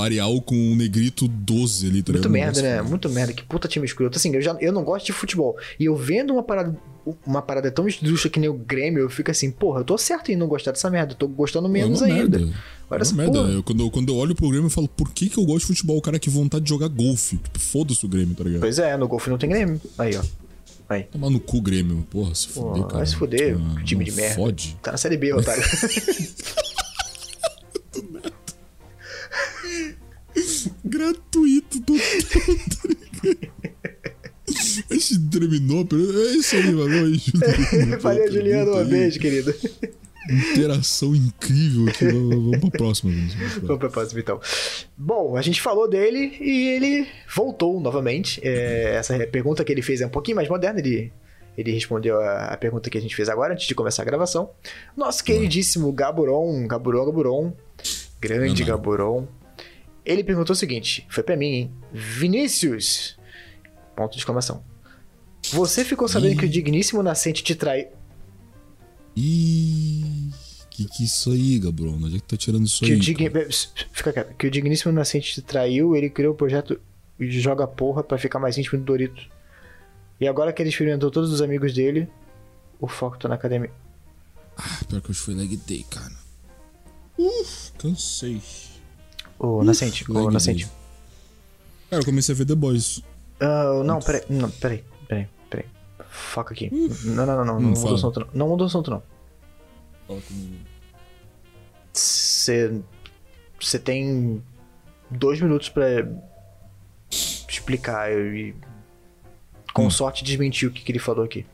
Arial 0.00 0.40
com 0.40 0.54
o 0.72 0.76
negrito 0.76 1.26
12 1.26 1.88
ali, 1.88 2.02
tá 2.02 2.12
Muito 2.12 2.30
merda, 2.30 2.62
né? 2.62 2.82
Muito 2.82 3.08
merda. 3.08 3.32
Que 3.32 3.42
puta 3.42 3.66
time 3.66 3.84
escroto. 3.84 4.16
Assim, 4.16 4.32
eu, 4.34 4.40
já, 4.40 4.56
eu 4.60 4.72
não 4.72 4.84
gosto 4.84 5.06
de 5.06 5.12
futebol. 5.12 5.56
E 5.78 5.86
eu 5.86 5.96
vendo 5.96 6.32
uma 6.32 6.42
parada, 6.42 6.76
uma 7.26 7.42
parada 7.42 7.70
tão 7.70 7.88
esdrúxula 7.88 8.30
que 8.30 8.38
nem 8.38 8.48
o 8.48 8.54
Grêmio, 8.54 9.00
eu 9.00 9.10
fico 9.10 9.30
assim, 9.30 9.50
porra, 9.50 9.80
eu 9.80 9.84
tô 9.84 9.98
certo 9.98 10.30
em 10.30 10.36
não 10.36 10.46
gostar 10.46 10.70
dessa 10.70 10.88
merda. 10.88 11.12
Eu 11.14 11.16
tô 11.16 11.26
gostando 11.26 11.66
é 11.66 11.70
menos 11.70 12.00
uma 12.00 12.06
ainda. 12.06 12.38
merda. 12.38 12.54
Olha 12.94 13.02
é 13.02 13.12
merda. 13.12 13.38
Eu, 13.40 13.62
quando, 13.62 13.80
eu, 13.82 13.90
quando 13.90 14.08
eu 14.08 14.16
olho 14.16 14.34
pro 14.34 14.48
Grêmio, 14.48 14.66
eu 14.66 14.70
falo, 14.70 14.88
por 14.88 15.10
que, 15.10 15.28
que 15.28 15.38
eu 15.38 15.44
gosto 15.44 15.60
de 15.62 15.66
futebol? 15.68 15.98
O 15.98 16.02
cara 16.02 16.18
que 16.18 16.30
vontade 16.30 16.64
de 16.64 16.70
jogar 16.70 16.88
golfe. 16.88 17.36
Tipo, 17.36 17.58
foda-se 17.58 18.04
o 18.04 18.08
Grêmio, 18.08 18.34
tá 18.34 18.44
ligado? 18.44 18.60
Pois 18.60 18.78
é, 18.78 18.96
no 18.96 19.08
golfe 19.08 19.28
não 19.30 19.38
tem 19.38 19.50
Grêmio. 19.50 19.80
Aí, 19.98 20.16
ó. 20.16 20.22
Aí. 20.88 21.04
Tomar 21.04 21.30
no 21.30 21.40
cu, 21.40 21.60
Grêmio. 21.60 22.06
Porra, 22.10 22.34
se 22.34 22.48
Pô, 22.48 22.68
fuder, 22.68 22.82
cara. 22.84 22.96
vai 22.98 23.06
se 23.06 23.16
fuder, 23.16 23.56
Ah, 23.58 23.82
time 23.84 24.04
de 24.04 24.12
merda. 24.12 24.34
Fode. 24.36 24.76
Tá 24.82 24.92
na 24.92 24.98
série 24.98 25.16
B, 25.16 25.32
otário. 25.32 25.62
Gratuito, 30.84 31.80
ligado? 31.80 31.98
A 34.90 34.94
gente 34.94 35.18
terminou, 35.30 35.84
pergunta- 35.86 36.18
é 36.18 36.32
isso 36.34 36.56
aí, 36.56 36.74
valeu 36.74 37.04
aí, 37.06 37.14
Juliano. 37.18 38.00
Valeu, 38.00 38.32
Juliano. 38.32 38.78
Um 38.80 38.84
beijo, 38.84 39.18
querido. 39.18 39.54
Interação 40.30 41.14
incrível 41.14 41.88
aqui. 41.88 42.06
Vamos 42.06 42.44
vamos 42.44 42.60
pra 42.60 42.70
próxima. 42.70 43.12
Vamos 43.12 43.34
pra 43.34 43.60
Vamos 43.60 43.78
pra 43.78 43.88
próxima, 43.90 44.20
então. 44.20 44.40
Bom, 44.96 45.36
a 45.36 45.42
gente 45.42 45.60
falou 45.60 45.88
dele 45.88 46.36
e 46.40 46.68
ele 46.68 47.08
voltou 47.34 47.80
novamente. 47.80 48.40
É, 48.42 48.94
essa 48.96 49.18
pergunta 49.26 49.64
que 49.64 49.72
ele 49.72 49.82
fez 49.82 50.00
é 50.00 50.06
um 50.06 50.10
pouquinho 50.10 50.36
mais 50.36 50.48
moderna. 50.48 50.80
Ele, 50.80 51.12
ele 51.58 51.72
respondeu 51.72 52.20
a, 52.20 52.46
a 52.46 52.56
pergunta 52.56 52.88
que 52.88 52.96
a 52.96 53.00
gente 53.00 53.14
fez 53.14 53.28
agora, 53.28 53.52
antes 53.52 53.66
de 53.66 53.74
começar 53.74 54.02
a 54.02 54.06
gravação. 54.06 54.50
Nosso 54.96 55.22
queridíssimo 55.22 55.92
Gaburon, 55.92 56.66
Gaburon, 56.66 57.04
Gaburon, 57.06 57.52
grande 58.20 58.62
Não. 58.62 58.68
Gaburon. 58.68 59.26
Ele 60.04 60.24
perguntou 60.24 60.52
o 60.54 60.56
seguinte: 60.56 61.06
foi 61.10 61.22
pra 61.22 61.36
mim, 61.36 61.52
hein? 61.52 61.72
Vinícius! 61.92 63.18
Ponto 63.94 64.12
de 64.12 64.18
exclamação. 64.18 64.64
Você 65.52 65.84
ficou 65.84 66.08
sabendo 66.08 66.32
Ih. 66.32 66.36
que 66.38 66.46
o 66.46 66.48
digníssimo 66.48 67.02
nascente 67.02 67.44
te 67.44 67.54
traiu. 67.54 67.88
Ih, 69.16 70.30
que 70.70 70.84
que 70.86 71.02
é 71.02 71.06
isso 71.06 71.30
aí, 71.30 71.58
Gabriel? 71.58 71.94
Onde 71.94 72.16
é 72.16 72.18
que 72.18 72.24
tá 72.26 72.36
tirando 72.36 72.66
isso 72.66 72.84
Que 72.84 72.92
aí? 72.92 72.96
o, 72.96 73.00
digni... 73.00 73.30
Fica 73.92 74.12
quieto. 74.12 74.34
que 74.36 74.46
o 74.46 74.50
digníssimo 74.50 74.92
nascente 74.92 75.32
te 75.34 75.42
traiu, 75.42 75.94
ele 75.96 76.10
criou 76.10 76.34
o 76.34 76.36
projeto 76.36 76.80
Joga 77.20 77.66
Porra 77.66 78.02
pra 78.02 78.18
ficar 78.18 78.38
mais 78.38 78.58
íntimo 78.58 78.78
do 78.80 78.84
Dorito. 78.84 79.22
E 80.20 80.26
agora 80.26 80.52
que 80.52 80.60
ele 80.62 80.70
experimentou 80.70 81.10
todos 81.10 81.30
os 81.32 81.40
amigos 81.42 81.72
dele, 81.74 82.08
o 82.80 82.88
foco 82.88 83.18
tá 83.18 83.28
na 83.28 83.34
academia. 83.36 83.70
Ah, 84.56 84.80
pior 84.88 85.00
que 85.00 85.12
foi 85.14 85.34
leg 85.34 85.56
day, 85.58 85.84
cara. 85.90 86.12
Uf, 87.18 87.72
cansei. 87.78 88.40
Ô, 89.38 89.62
Nascente, 89.62 90.10
ô, 90.10 90.30
Nascente. 90.30 90.64
day. 90.64 90.74
Cara, 91.90 92.02
eu 92.02 92.06
comecei 92.06 92.34
a 92.34 92.38
ver 92.38 92.46
The 92.46 92.54
Boys. 92.54 93.00
Ah, 93.40 93.82
não, 93.84 94.00
peraí, 94.00 94.22
não, 94.28 94.50
peraí, 94.50 94.84
peraí, 95.08 95.26
Foca 96.14 96.54
aqui. 96.54 96.70
Não, 97.04 97.26
não, 97.26 97.26
não, 97.26 97.44
não, 97.44 97.60
não 97.60 97.70
muda 97.70 97.90
o 97.90 97.94
assunto 97.94 98.20
não. 98.20 98.26
Não 98.32 98.48
muda 98.48 98.62
o 98.62 98.66
assunto 98.66 98.88
não. 98.88 99.02
Fala 100.06 100.20
comigo. 100.20 100.54
Você. 101.92 102.80
Você 103.60 103.78
tem 103.80 104.40
dois 105.10 105.40
minutos 105.40 105.68
pra 105.68 105.84
explicar 107.48 108.12
e. 108.12 108.54
Com 109.72 109.86
Hum. 109.86 109.90
sorte 109.90 110.22
desmentir 110.22 110.68
o 110.68 110.72
que, 110.72 110.84
que 110.84 110.92
ele 110.92 111.00
falou 111.00 111.24
aqui. 111.24 111.44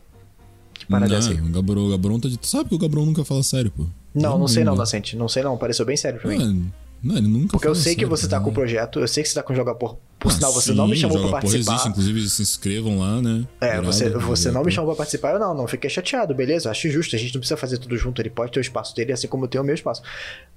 Que 0.75 0.85
parada 0.85 1.15
é 1.15 1.19
essa 1.19 1.31
aí? 1.31 1.41
Não, 1.41 1.49
o 1.49 1.53
Gabriel, 1.53 1.87
o 1.87 1.91
Gabriel 1.91 2.21
tá 2.21 2.29
de... 2.29 2.39
Sabe 2.47 2.69
que 2.69 2.75
o 2.75 2.79
Gabriel 2.79 3.07
nunca 3.07 3.25
fala 3.25 3.43
sério, 3.43 3.71
pô. 3.71 3.87
Não, 4.15 4.39
não 4.39 4.47
sei 4.47 4.63
não, 4.63 4.73
né? 4.75 4.79
Nascente. 4.81 5.17
Não 5.17 5.27
sei 5.29 5.43
não, 5.43 5.57
pareceu 5.57 5.87
bem 5.87 5.97
sério 5.97 6.21
pra 6.21 6.31
mim. 6.31 6.39
Não, 6.39 6.73
não, 7.03 7.17
ele 7.17 7.29
nunca 7.29 7.53
Porque 7.53 7.67
eu 7.67 7.75
sei 7.75 7.95
que 7.95 8.01
sério, 8.03 8.15
você 8.15 8.29
tá 8.29 8.39
né? 8.39 8.45
com 8.45 8.51
o 8.51 8.53
projeto, 8.53 9.01
eu 9.01 9.09
sei 9.09 9.23
que 9.23 9.29
você 9.31 9.35
tá 9.35 9.43
com 9.43 9.55
o 9.55 9.57
Joga 9.57 9.75
Por. 9.75 9.99
Por 10.21 10.31
Ah, 10.31 10.35
sinal, 10.35 10.53
você 10.53 10.71
sim, 10.71 10.77
não 10.77 10.87
me 10.87 10.95
chamou 10.95 11.19
pra 11.19 11.31
participar. 11.41 11.73
Existe, 11.73 11.89
inclusive 11.89 12.29
se 12.29 12.43
inscrevam 12.43 12.99
lá, 12.99 13.23
né? 13.23 13.47
É, 13.61 13.81
você, 13.81 14.11
você 14.11 14.45
Joga 14.45 14.59
não 14.59 14.65
me 14.65 14.71
chamou 14.71 14.91
pra 14.91 14.99
participar, 14.99 15.33
eu 15.33 15.39
não, 15.41 15.55
não 15.55 15.67
fiquei 15.67 15.89
chateado, 15.89 16.35
beleza? 16.35 16.71
Acho 16.71 16.91
justo, 16.91 17.17
a 17.17 17.19
gente 17.19 17.33
não 17.35 17.41
precisa 17.41 17.57
fazer 17.57 17.79
tudo 17.79 17.97
junto, 17.97 18.21
ele 18.21 18.29
pode 18.29 18.53
ter 18.53 18.61
o 18.61 18.63
espaço 18.63 18.95
dele, 18.95 19.13
assim 19.13 19.27
como 19.27 19.47
eu 19.47 19.49
tenho 19.49 19.65
o 19.65 19.67
meu 19.67 19.75
espaço. 19.75 20.03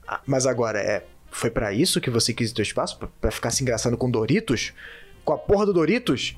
Ah, 0.06 0.20
Mas 0.28 0.46
agora, 0.46 0.80
é, 0.80 1.06
foi 1.32 1.50
pra 1.50 1.72
isso 1.74 2.02
que 2.02 2.10
você 2.10 2.34
quis 2.34 2.52
ter 2.52 2.62
o 2.62 2.64
espaço? 2.64 2.98
Pra, 2.98 3.08
pra 3.22 3.32
ficar 3.32 3.52
se 3.52 3.64
engraçando 3.64 3.96
com 3.98 4.12
Doritos? 4.12 4.74
Com 5.24 5.32
a 5.32 5.38
porra 5.38 5.66
do 5.66 5.74
Doritos? 5.74 6.36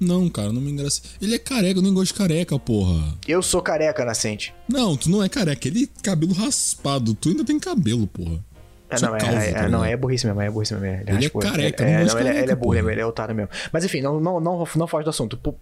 Não, 0.00 0.28
cara, 0.30 0.50
não 0.52 0.62
me 0.62 0.72
engraça. 0.72 1.02
Ele 1.20 1.34
é 1.34 1.38
careca, 1.38 1.78
eu 1.78 1.82
nem 1.82 1.92
gosto 1.92 2.12
de 2.12 2.18
careca, 2.18 2.58
porra. 2.58 3.14
Eu 3.28 3.42
sou 3.42 3.60
careca, 3.60 4.04
Nascente. 4.04 4.52
Não, 4.68 4.96
tu 4.96 5.10
não 5.10 5.22
é 5.22 5.28
careca, 5.28 5.68
ele 5.68 5.88
cabelo 6.02 6.32
raspado. 6.32 7.14
Tu 7.14 7.28
ainda 7.28 7.44
tem 7.44 7.58
cabelo, 7.60 8.06
porra. 8.06 8.42
É, 8.90 9.00
não, 9.00 9.14
é, 9.14 9.20
calvo, 9.20 9.36
é, 9.36 9.52
não, 9.52 9.64
ligado? 9.66 9.84
é 9.84 9.96
burrice 9.96 10.26
mesmo, 10.26 10.40
é 10.40 10.50
burrice 10.50 10.74
mesmo. 10.74 10.86
Ele, 10.86 11.00
Ele 11.02 11.10
é 11.10 11.14
raspou, 11.14 11.42
careca, 11.42 11.84
ele, 11.84 11.92
não 11.92 11.98
é, 12.00 12.04
não, 12.04 12.18
ele, 12.20 12.28
é- 12.28 12.42
ele 12.42 12.52
é 12.52 12.56
burro 12.56 12.74
mesmo, 12.74 12.90
ele 12.90 13.00
é 13.00 13.06
otário 13.06 13.34
mesmo. 13.34 13.50
Mas 13.72 13.84
enfim, 13.84 14.00
não, 14.00 14.20
não, 14.20 14.40
não, 14.40 14.64
não 14.76 14.86
foge 14.86 15.04
do 15.04 15.10
assunto. 15.10 15.36
Por, 15.36 15.54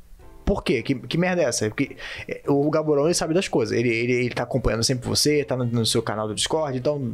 por 0.45 0.65
quê? 0.65 0.83
Que, 0.83 0.95
que 0.95 1.19
merda 1.19 1.43
é 1.43 1.45
essa? 1.45 1.69
Porque 1.69 1.97
é, 2.27 2.43
o 2.49 2.71
Gaborão, 2.71 3.05
ele 3.05 3.15
sabe 3.15 3.35
das 3.35 3.49
coisas. 3.49 3.77
Ele, 3.77 3.89
ele, 3.89 4.13
ele 4.13 4.31
tá 4.31 4.45
acompanhando 4.45 4.83
sempre 4.83 5.09
você, 5.09 5.45
tá 5.45 5.57
no, 5.57 5.65
no 5.67 5.85
seu 5.87 6.03
canal 6.03 6.27
do 6.27 6.35
Discord, 6.35 6.77
então... 6.79 7.13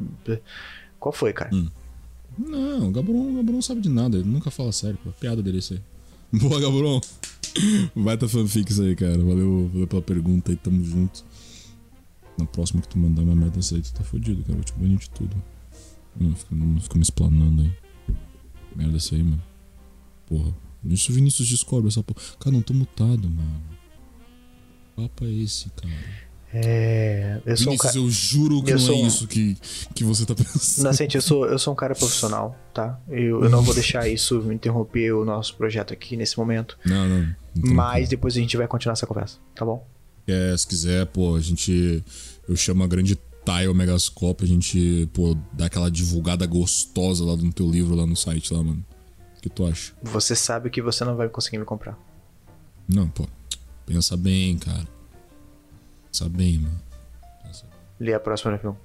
Qual 1.01 1.13
foi, 1.13 1.33
cara? 1.33 1.51
Hum. 1.53 1.69
Não, 2.39 2.89
o 2.89 2.91
Gabriel, 2.91 3.21
o 3.21 3.35
Gabriel 3.35 3.55
não 3.55 3.63
sabe 3.63 3.81
de 3.81 3.89
nada, 3.89 4.17
ele 4.17 4.29
nunca 4.29 4.51
fala 4.51 4.73
sério, 4.73 4.99
pô. 5.05 5.11
Piada 5.13 5.43
dele 5.43 5.59
isso 5.59 5.75
aí. 5.75 5.81
Boa, 6.41 6.61
Gabriel. 6.61 7.01
Vai 7.95 8.17
tá 8.17 8.27
fanfic 8.29 8.71
isso 8.73 8.83
aí, 8.83 8.97
cara. 8.97 9.19
Valeu, 9.19 9.69
valeu 9.73 9.87
pela 9.87 10.03
pergunta 10.03 10.51
aí, 10.51 10.57
tamo 10.57 10.83
junto. 10.85 11.25
Na 12.39 12.47
próxima 12.47 12.83
que 12.83 12.89
tu 12.89 12.99
mandar 12.99 13.23
uma 13.23 13.37
merda 13.37 13.57
dessa 13.57 13.77
aí, 13.77 13.83
tu 13.83 13.93
tá 13.93 14.03
fudido, 14.03 14.43
cara. 14.43 14.55
Vou 14.55 14.65
te 14.65 14.73
banir 14.73 14.99
de 14.99 15.11
tudo. 15.11 15.37
Não 16.19 16.35
fica, 16.35 16.55
não 16.55 16.81
fica 16.81 16.95
me 16.97 17.03
explanando 17.03 17.63
aí. 17.63 17.73
Merda 18.75 18.97
essa 18.97 19.15
aí, 19.15 19.23
mano. 19.23 19.43
Porra. 20.27 20.55
Isso 20.85 21.11
o 21.13 21.15
Vinícius 21.15 21.49
descobre 21.49 21.89
essa 21.89 22.03
porra. 22.03 22.21
Cara, 22.39 22.53
não 22.55 22.63
tô 22.63 22.75
mutado, 22.75 23.29
mano. 23.29 23.63
Que 24.85 25.03
papo 25.03 25.25
é 25.25 25.31
esse, 25.31 25.71
cara? 25.71 25.95
É... 26.53 27.41
Eu 27.45 27.57
sou 27.57 27.67
um 27.67 27.71
Vinícius, 27.71 27.93
cara... 27.93 28.05
eu 28.05 28.11
juro 28.11 28.63
que 28.63 28.71
eu 28.71 28.77
não 28.77 28.85
sou 28.85 28.95
é 28.95 28.99
um- 28.99 29.07
isso 29.07 29.27
que, 29.27 29.57
que 29.95 30.05
você 30.05 30.25
tá 30.25 30.35
pensando. 30.35 30.85
Nascente, 30.85 31.17
eu 31.17 31.23
sou, 31.23 31.47
eu 31.47 31.59
sou 31.59 31.73
um 31.73 31.77
cara 31.77 31.95
profissional, 31.95 32.57
tá? 32.73 33.01
Eu, 33.09 33.43
eu 33.43 33.51
não 33.51 33.63
vou 33.63 33.75
deixar 33.75 34.09
isso 34.09 34.53
interromper 34.53 35.13
o 35.13 35.25
nosso 35.25 35.57
projeto 35.57 35.93
aqui 35.93 36.17
nesse 36.17 36.39
momento. 36.39 36.79
Não, 36.85 37.09
não. 37.09 37.37
não 37.57 37.75
Mas 37.75 38.09
depois 38.09 38.37
a 38.37 38.41
gente 38.41 38.57
vai 38.57 38.69
continuar 38.69 38.93
essa 38.93 39.07
conversa, 39.07 39.39
tá 39.55 39.65
bom? 39.65 39.85
É, 40.27 40.57
se 40.57 40.67
quiser, 40.67 41.07
pô, 41.07 41.35
a 41.35 41.41
gente. 41.41 42.03
Eu 42.49 42.57
chamo 42.57 42.85
a 42.85 42.87
grande 42.87 43.19
Tile 43.45 43.75
Megascope, 43.75 44.45
a 44.45 44.47
gente, 44.47 45.09
pô, 45.13 45.37
dá 45.53 45.67
aquela 45.67 45.91
divulgada 45.91 46.47
gostosa 46.47 47.25
lá 47.25 47.37
no 47.37 47.53
teu 47.53 47.71
livro, 47.71 47.95
lá 47.95 48.07
no 48.07 48.17
site, 48.17 48.53
lá, 48.55 48.63
mano. 48.63 48.85
O 49.37 49.41
que 49.41 49.49
tu 49.51 49.67
acha? 49.67 49.93
Você 50.03 50.35
sabe 50.35 50.71
que 50.71 50.81
você 50.81 51.05
não 51.05 51.15
vai 51.17 51.29
conseguir 51.29 51.59
me 51.59 51.65
comprar. 51.65 51.99
Não, 52.89 53.09
pô. 53.09 53.27
Pensa 53.85 54.17
bem, 54.17 54.57
cara. 54.59 54.89
Pensa 56.07 56.29
bem, 56.29 56.59
mano. 56.59 56.81
Pensa- 57.43 57.67
Lê 58.01 58.15
a 58.15 58.21
próxima 58.21 58.53
pergunta. 58.57 58.81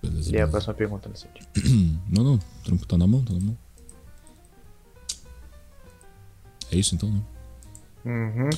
Beleza, 0.00 0.30
Lê 0.30 0.36
a 0.36 0.40
beleza. 0.46 0.50
próxima 0.52 0.74
pergunta, 0.74 1.08
Nascente. 1.08 1.42
Não, 2.08 2.22
não. 2.22 2.38
Tranquilo, 2.62 2.86
tá 2.86 2.96
na 2.98 3.06
mão, 3.06 3.24
tá 3.24 3.32
na 3.32 3.40
mão. 3.40 3.58
É 6.70 6.76
isso 6.76 6.94
então, 6.94 7.10
né? 7.10 7.20
Uhum. 8.04 8.50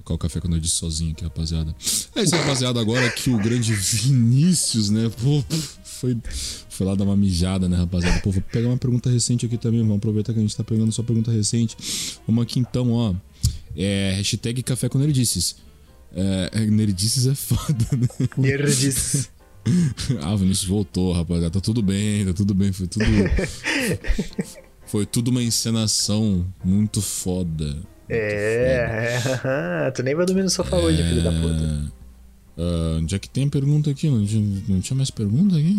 Tocar 0.00 0.14
o 0.14 0.18
café 0.18 0.40
quando 0.40 0.56
eu 0.56 0.60
disse 0.60 0.76
sozinho 0.76 1.12
aqui, 1.12 1.22
rapaziada. 1.22 1.74
É 2.14 2.22
isso, 2.22 2.34
rapaziada. 2.34 2.80
Agora 2.80 3.10
que 3.10 3.30
o 3.30 3.36
grande 3.36 3.74
Vinícius, 3.74 4.88
né? 4.88 5.10
Pô, 5.22 5.44
foi, 5.84 6.16
foi 6.70 6.86
lá 6.86 6.94
dar 6.94 7.04
uma 7.04 7.16
mijada, 7.16 7.68
né, 7.68 7.76
rapaziada? 7.76 8.18
Pô, 8.20 8.30
vou 8.30 8.42
pegar 8.42 8.68
uma 8.68 8.78
pergunta 8.78 9.10
recente 9.10 9.44
aqui 9.44 9.58
também. 9.58 9.80
Vamos 9.80 9.98
aproveitar 9.98 10.32
que 10.32 10.38
a 10.38 10.42
gente 10.42 10.56
tá 10.56 10.64
pegando 10.64 10.90
só 10.90 11.02
pergunta 11.02 11.30
recente. 11.30 11.76
Vamos 12.26 12.42
aqui 12.42 12.58
então, 12.58 12.92
ó. 12.92 13.14
É, 13.76 14.14
hashtag 14.16 14.62
café 14.62 14.88
com 14.88 14.98
nerdices. 14.98 15.56
É, 16.14 16.50
é, 16.54 16.66
nerdices 16.66 17.26
é 17.26 17.34
foda, 17.34 17.86
né? 17.92 18.08
Nerdices. 18.36 19.28
Ah, 20.22 20.34
Vinícius 20.34 20.64
voltou, 20.64 21.12
rapaziada. 21.12 21.50
Tá 21.50 21.60
tudo 21.60 21.82
bem, 21.82 22.24
tá 22.24 22.32
tudo 22.32 22.54
bem. 22.54 22.72
Foi 22.72 22.86
tudo. 22.86 23.04
Foi 24.86 25.04
tudo 25.04 25.28
uma 25.30 25.42
encenação 25.42 26.44
muito 26.64 27.02
foda. 27.02 27.76
É, 28.10 29.20
é, 29.86 29.90
tu 29.94 30.02
nem 30.02 30.14
vai 30.14 30.26
dormir 30.26 30.42
no 30.42 30.50
sofá 30.50 30.76
hoje, 30.76 31.02
filho 31.02 31.22
da 31.22 31.30
puta. 31.30 31.92
Ah, 32.58 32.98
onde 33.00 33.14
é 33.14 33.18
que 33.18 33.28
tem 33.28 33.48
pergunta 33.48 33.90
aqui? 33.90 34.10
Não 34.10 34.24
tinha, 34.26 34.62
não 34.68 34.80
tinha 34.80 34.96
mais 34.96 35.10
pergunta 35.10 35.56
aqui? 35.56 35.74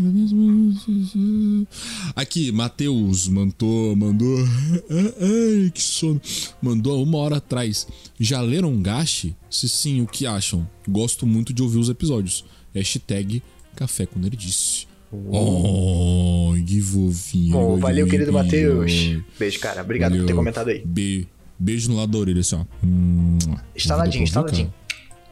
Aqui, 2.15 2.51
Matheus 2.51 3.27
mandou. 3.27 3.95
Mandou. 3.95 4.37
Ai, 4.89 5.69
que 5.71 5.81
sono. 5.81 6.19
Mandou 6.61 7.03
uma 7.03 7.17
hora 7.19 7.37
atrás. 7.37 7.87
Já 8.19 8.41
leram 8.41 8.81
Gashi? 8.81 9.35
Se 9.49 9.69
sim, 9.69 10.01
o 10.01 10.07
que 10.07 10.25
acham? 10.25 10.67
Gosto 10.87 11.27
muito 11.27 11.53
de 11.53 11.61
ouvir 11.61 11.77
os 11.77 11.89
episódios. 11.89 12.43
Hashtag 12.73 13.43
Café 13.75 14.05
com 14.05 14.19
Nerdice. 14.19 14.87
Oh, 15.11 16.53
que 16.65 16.81
fofinho. 16.81 17.51
Bom, 17.51 17.77
valeu, 17.77 18.07
querido. 18.07 18.31
Matheus. 18.31 18.91
Beijo, 19.37 19.59
cara. 19.59 19.81
Obrigado 19.81 20.11
Valeu. 20.11 20.23
por 20.25 20.27
ter 20.31 20.35
comentado 20.35 20.69
aí. 20.69 20.81
Be- 20.85 21.27
beijo 21.61 21.89
no 21.89 21.97
lado 21.97 22.11
da 22.11 22.17
orelha, 22.17 22.41
assim, 22.41 22.55
ó. 22.55 22.65
Hum, 22.83 23.37
Instaladinho, 23.75 23.77
deu 23.77 23.85
pra 23.95 24.05
ouvir, 24.05 24.23
instaladinho. 24.23 24.67
cara? 24.67 24.81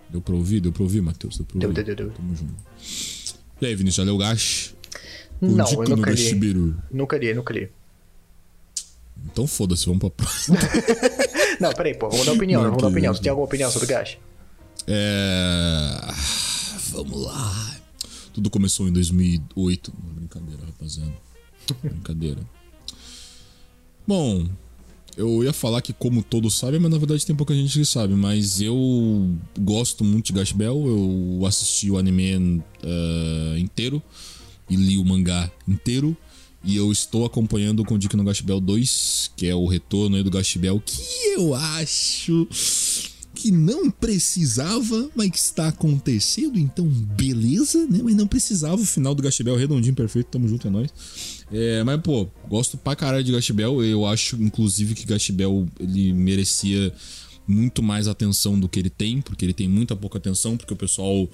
Deu 0.10 0.22
pra 0.22 0.36
ouvir? 0.36 0.60
Deu 0.60 0.72
pra 0.72 0.84
ouvir, 0.84 1.02
Matheus? 1.02 1.38
Deu 1.38 1.46
pra 1.46 1.60
Deu, 1.60 1.70
ouvir? 1.70 1.84
deu, 1.84 1.96
deu, 1.96 2.06
deu. 2.08 2.16
Tamo 2.16 2.36
junto. 2.36 2.54
E 3.62 3.66
aí, 3.66 3.76
Vinícius, 3.76 3.96
já 3.98 4.04
leu 4.04 4.16
o 4.16 4.18
Gash? 4.18 4.76
Não, 5.42 5.66
eu 5.84 5.90
nunca 5.96 6.12
li. 6.12 6.76
Nunca 6.92 7.18
li, 7.18 7.34
nunca 7.34 7.54
li. 7.54 7.70
Então 9.26 9.46
foda-se, 9.48 9.86
vamos 9.86 10.00
pra 10.00 10.10
próxima. 10.10 10.58
Não, 11.60 11.74
peraí, 11.74 11.94
pô. 11.94 12.10
Vamos 12.10 12.26
dar 12.26 12.32
opinião, 12.34 12.62
Não, 12.62 12.70
vamos 12.70 12.84
dar 12.84 12.90
opinião. 12.90 13.14
Você 13.14 13.22
tem 13.22 13.30
alguma 13.30 13.46
opinião 13.46 13.70
sobre 13.70 13.86
o 13.86 13.90
Gash? 13.90 14.18
É... 14.88 15.92
Vamos 16.92 17.22
lá. 17.22 17.76
Tudo 18.34 18.50
começou 18.50 18.88
em 18.88 18.94
2008. 18.94 19.94
Não, 20.04 20.14
Brincadeira, 20.14 20.64
rapaziada. 20.66 21.14
Brincadeira. 21.84 22.40
Bom, 24.08 24.48
eu 25.20 25.44
ia 25.44 25.52
falar 25.52 25.82
que 25.82 25.92
como 25.92 26.24
todos 26.24 26.58
sabem, 26.58 26.80
mas 26.80 26.90
na 26.90 26.98
verdade 26.98 27.26
tem 27.26 27.36
pouca 27.36 27.54
gente 27.54 27.78
que 27.78 27.84
sabe. 27.84 28.14
Mas 28.14 28.62
eu 28.62 29.30
gosto 29.60 30.02
muito 30.02 30.28
de 30.28 30.34
Gash 30.34 30.54
Bell. 30.54 30.88
Eu 30.88 31.46
assisti 31.46 31.92
o 31.92 31.98
anime 31.98 32.64
eh, 32.82 33.60
inteiro 33.60 34.02
e 34.70 34.78
li 34.78 34.98
o 34.98 35.04
mangá 35.04 35.52
inteiro. 35.68 36.16
E 36.64 36.74
eu 36.76 36.90
estou 36.90 37.26
acompanhando 37.26 37.84
com 37.84 37.96
o 37.96 37.98
Dick 37.98 38.16
no 38.16 38.24
Gash 38.24 38.40
Bell 38.40 38.62
2, 38.62 39.32
que 39.36 39.48
é 39.48 39.54
o 39.54 39.66
retorno 39.66 40.16
aí 40.16 40.24
do 40.24 40.32
Gash 40.32 40.56
Bell, 40.56 40.82
que 40.86 41.02
eu 41.36 41.54
acho 41.54 42.48
que 43.40 43.52
não 43.52 43.90
precisava, 43.90 45.10
mas 45.16 45.32
que 45.32 45.38
está 45.38 45.70
acontecendo, 45.70 46.60
então 46.60 46.86
beleza, 46.86 47.88
né? 47.88 48.02
Mas 48.04 48.14
não 48.14 48.28
precisava, 48.28 48.82
o 48.82 48.86
final 48.86 49.16
do 49.16 49.24
Gastibel 49.24 49.56
redondinho, 49.56 49.96
perfeito, 49.96 50.28
tamo 50.28 50.46
junto, 50.46 50.68
é 50.68 50.70
nóis. 50.70 50.90
É, 51.52 51.84
mas, 51.84 52.00
pô, 52.02 52.28
gosto 52.48 52.78
pra 52.78 52.96
caralho 52.96 53.24
de 53.24 53.32
Gastibel, 53.32 53.84
eu 53.84 54.06
acho, 54.06 54.36
inclusive, 54.36 54.94
que 54.94 55.06
Gastibel, 55.06 55.68
ele 55.80 56.14
merecia 56.14 56.94
muito 57.48 57.82
mais 57.82 58.08
atenção 58.08 58.60
do 58.60 58.70
que 58.70 58.80
ele 58.80 58.90
tem, 58.90 59.22
porque 59.22 59.44
ele 59.44 59.54
tem 59.54 59.68
muita 59.68 59.96
pouca 59.96 60.18
atenção, 60.18 60.56
porque 60.56 60.74
o 60.74 60.78
pessoal... 60.78 61.28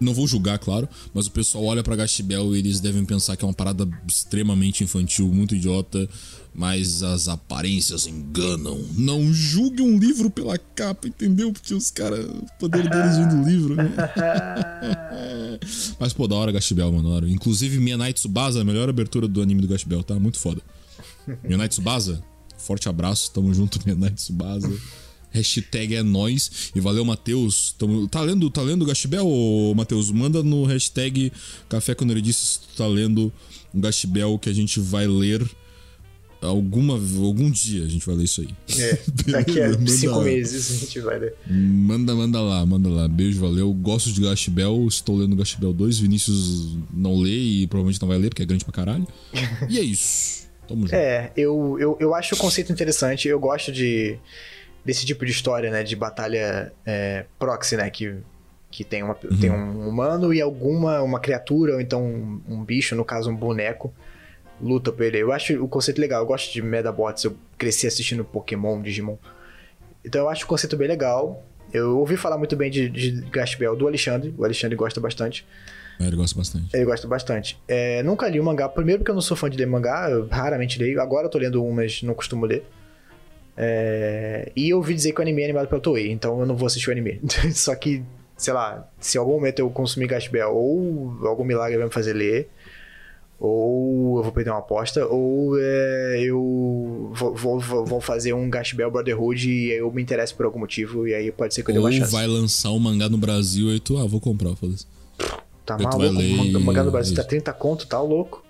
Não 0.00 0.14
vou 0.14 0.26
julgar, 0.28 0.58
claro, 0.58 0.88
mas 1.12 1.26
o 1.26 1.30
pessoal 1.32 1.64
olha 1.64 1.82
pra 1.82 1.96
Gastibel 1.96 2.54
e 2.54 2.58
eles 2.60 2.78
devem 2.80 3.04
pensar 3.04 3.36
que 3.36 3.44
é 3.44 3.48
uma 3.48 3.54
parada 3.54 3.88
extremamente 4.06 4.84
infantil, 4.84 5.26
muito 5.28 5.56
idiota, 5.56 6.08
mas 6.54 7.02
as 7.02 7.26
aparências 7.28 8.06
enganam. 8.06 8.78
Não 8.96 9.32
julgue 9.32 9.82
um 9.82 9.98
livro 9.98 10.30
pela 10.30 10.56
capa, 10.56 11.08
entendeu? 11.08 11.52
Porque 11.52 11.74
os 11.74 11.90
caras, 11.90 12.24
o 12.26 12.46
poder 12.60 12.88
deles 12.88 13.16
vem 13.16 13.28
do 13.28 13.42
livro. 13.48 13.74
né? 13.74 13.90
mas, 15.98 16.12
pô, 16.12 16.28
da 16.28 16.36
hora 16.36 16.52
Gastibel, 16.52 16.92
mano, 16.92 17.08
da 17.08 17.14
hora. 17.16 17.28
Inclusive, 17.28 17.78
Mianai 17.78 18.12
Tsubasa, 18.12 18.60
a 18.60 18.64
melhor 18.64 18.88
abertura 18.88 19.26
do 19.26 19.42
anime 19.42 19.62
do 19.62 19.68
Gastibel, 19.68 20.02
tá? 20.02 20.18
Muito 20.18 20.38
foda. 20.38 20.60
Mianai 21.44 21.68
Tsubasa, 21.68 22.22
forte 22.56 22.88
abraço, 22.88 23.30
tamo 23.32 23.52
junto, 23.52 23.78
Mianai 23.84 24.10
Tsubasa. 24.10 24.70
Hashtag 25.30 25.94
é 25.94 26.02
nóis. 26.02 26.70
E 26.74 26.80
valeu, 26.80 27.04
Matheus. 27.04 27.74
Tá 28.10 28.20
lendo, 28.22 28.50
tá 28.50 28.62
lendo 28.62 28.82
o 28.82 28.86
Gastibel, 28.86 29.26
ô, 29.26 29.74
Matheus? 29.74 30.10
Manda 30.10 30.42
no 30.42 30.64
hashtag 30.64 31.32
Café 31.68 31.94
com 31.94 32.04
Nerdice 32.04 32.40
se 32.40 32.60
tu 32.60 32.76
tá 32.76 32.86
lendo 32.86 33.32
o 33.74 33.80
Gastibel 33.80 34.38
que 34.38 34.48
a 34.48 34.52
gente 34.52 34.80
vai 34.80 35.06
ler 35.06 35.46
alguma, 36.40 36.94
algum 36.94 37.50
dia. 37.50 37.84
A 37.84 37.88
gente 37.88 38.06
vai 38.06 38.16
ler 38.16 38.24
isso 38.24 38.40
aí. 38.40 38.48
É, 38.78 38.98
daqui 39.30 39.60
a 39.60 39.72
cinco 39.88 40.18
lá. 40.18 40.24
meses 40.24 40.70
a 40.70 40.84
gente 40.84 41.00
vai 41.00 41.18
ler. 41.18 41.34
Manda, 41.46 42.14
manda 42.14 42.40
lá, 42.40 42.64
manda 42.64 42.88
lá. 42.88 43.08
Beijo, 43.08 43.40
valeu. 43.40 43.72
Gosto 43.72 44.12
de 44.12 44.20
Gastibel, 44.20 44.86
estou 44.88 45.16
lendo 45.16 45.36
Gastibel 45.36 45.72
2. 45.72 45.98
Vinícius 45.98 46.76
não 46.92 47.16
lê 47.20 47.38
e 47.38 47.66
provavelmente 47.66 48.00
não 48.00 48.08
vai 48.08 48.18
ler, 48.18 48.28
porque 48.30 48.42
é 48.42 48.46
grande 48.46 48.64
pra 48.64 48.72
caralho. 48.72 49.06
E 49.68 49.78
é 49.78 49.82
isso. 49.82 50.48
Tamo 50.66 50.82
junto. 50.86 50.94
É, 50.94 51.32
eu, 51.36 51.76
eu, 51.80 51.96
eu 52.00 52.14
acho 52.14 52.34
o 52.34 52.38
conceito 52.38 52.72
interessante. 52.72 53.28
Eu 53.28 53.38
gosto 53.40 53.72
de 53.72 54.18
desse 54.88 55.04
tipo 55.04 55.26
de 55.26 55.32
história, 55.32 55.70
né? 55.70 55.82
De 55.82 55.94
batalha 55.94 56.72
é, 56.86 57.26
proxy, 57.38 57.76
né? 57.76 57.90
Que, 57.90 58.16
que 58.70 58.82
tem, 58.82 59.02
uma, 59.02 59.14
tem 59.14 59.50
um 59.50 59.86
humano 59.86 60.32
e 60.32 60.40
alguma 60.40 61.02
uma 61.02 61.20
criatura, 61.20 61.74
ou 61.74 61.80
então 61.80 62.02
um, 62.02 62.40
um 62.48 62.64
bicho, 62.64 62.96
no 62.96 63.04
caso 63.04 63.28
um 63.30 63.36
boneco, 63.36 63.92
luta 64.58 64.90
por 64.90 65.04
ele. 65.04 65.18
Eu 65.18 65.30
acho 65.30 65.62
o 65.62 65.68
conceito 65.68 66.00
legal. 66.00 66.22
Eu 66.22 66.26
gosto 66.26 66.50
de 66.50 66.62
Medabots. 66.62 67.22
Eu 67.22 67.36
cresci 67.58 67.86
assistindo 67.86 68.24
Pokémon, 68.24 68.80
Digimon. 68.80 69.18
Então 70.02 70.22
eu 70.22 70.28
acho 70.30 70.46
o 70.46 70.48
conceito 70.48 70.74
bem 70.74 70.88
legal. 70.88 71.44
Eu 71.70 71.98
ouvi 71.98 72.16
falar 72.16 72.38
muito 72.38 72.56
bem 72.56 72.70
de, 72.70 72.88
de 72.88 73.10
Gaspel 73.30 73.76
do 73.76 73.86
Alexandre. 73.86 74.34
O 74.38 74.42
Alexandre 74.42 74.74
gosta 74.74 74.98
bastante. 75.02 75.46
É, 76.00 76.06
ele 76.06 76.16
gosta 76.16 76.34
bastante. 76.34 76.74
Ele 76.74 76.84
gosta 76.86 77.06
bastante. 77.06 77.62
É, 77.68 78.02
nunca 78.02 78.26
li 78.26 78.40
o 78.40 78.44
mangá. 78.44 78.66
Primeiro 78.70 79.00
porque 79.00 79.10
eu 79.10 79.14
não 79.14 79.20
sou 79.20 79.36
fã 79.36 79.50
de 79.50 79.58
ler 79.58 79.66
mangá, 79.66 80.08
eu 80.08 80.26
raramente 80.28 80.78
leio. 80.78 80.98
Agora 80.98 81.26
eu 81.26 81.30
tô 81.30 81.36
lendo 81.36 81.62
um, 81.62 81.72
mas 81.72 82.02
não 82.02 82.14
costumo 82.14 82.46
ler. 82.46 82.64
É, 83.60 84.52
e 84.54 84.68
eu 84.70 84.76
ouvi 84.76 84.94
dizer 84.94 85.12
que 85.12 85.18
o 85.18 85.22
anime 85.22 85.42
é 85.42 85.46
animado 85.46 85.66
pela 85.66 85.80
Toei, 85.80 86.12
então 86.12 86.38
eu 86.38 86.46
não 86.46 86.54
vou 86.56 86.66
assistir 86.66 86.88
o 86.90 86.92
anime. 86.92 87.20
Só 87.52 87.74
que, 87.74 88.04
sei 88.36 88.52
lá, 88.54 88.88
se 89.00 89.18
em 89.18 89.20
algum 89.20 89.32
momento 89.32 89.58
eu 89.58 89.68
consumir 89.68 90.06
Gaspel, 90.06 90.54
ou 90.54 91.26
algum 91.26 91.42
milagre 91.44 91.76
vai 91.76 91.86
me 91.86 91.92
fazer 91.92 92.12
ler, 92.12 92.48
ou 93.40 94.18
eu 94.18 94.22
vou 94.22 94.32
perder 94.32 94.50
uma 94.50 94.60
aposta, 94.60 95.04
ou 95.06 95.58
é, 95.60 96.20
eu 96.22 97.10
vou, 97.14 97.34
vou, 97.34 97.60
vou- 97.60 98.00
fazer 98.00 98.32
um 98.32 98.48
Gaspel 98.48 98.90
Brotherhood 98.90 99.50
e 99.50 99.70
eu 99.72 99.90
me 99.92 100.02
interesso 100.02 100.36
por 100.36 100.46
algum 100.46 100.60
motivo, 100.60 101.06
e 101.08 101.14
aí 101.14 101.30
pode 101.32 101.52
ser 101.54 101.62
que 101.64 101.70
eu 101.70 101.74
dê 101.74 101.80
uma 101.80 101.90
chance. 101.92 102.12
vai 102.12 102.26
lançar 102.28 102.70
um 102.70 102.78
mangá 102.78 103.08
no 103.08 103.18
Brasil 103.18 103.70
aí 103.70 103.80
tu, 103.80 103.98
ah, 103.98 104.06
vou 104.06 104.20
comprar, 104.20 104.54
foda-se. 104.54 104.86
Tá 105.66 105.74
Aí 105.76 105.82
maluco? 105.84 106.14
ler 106.14 106.56
O 106.56 106.60
mangá 106.60 106.82
no 106.82 106.88
e- 106.90 106.92
Brasil 106.92 107.14
tá 107.16 107.24
30 107.24 107.52
conto, 107.52 107.86
tá 107.86 108.00
louco? 108.00 108.44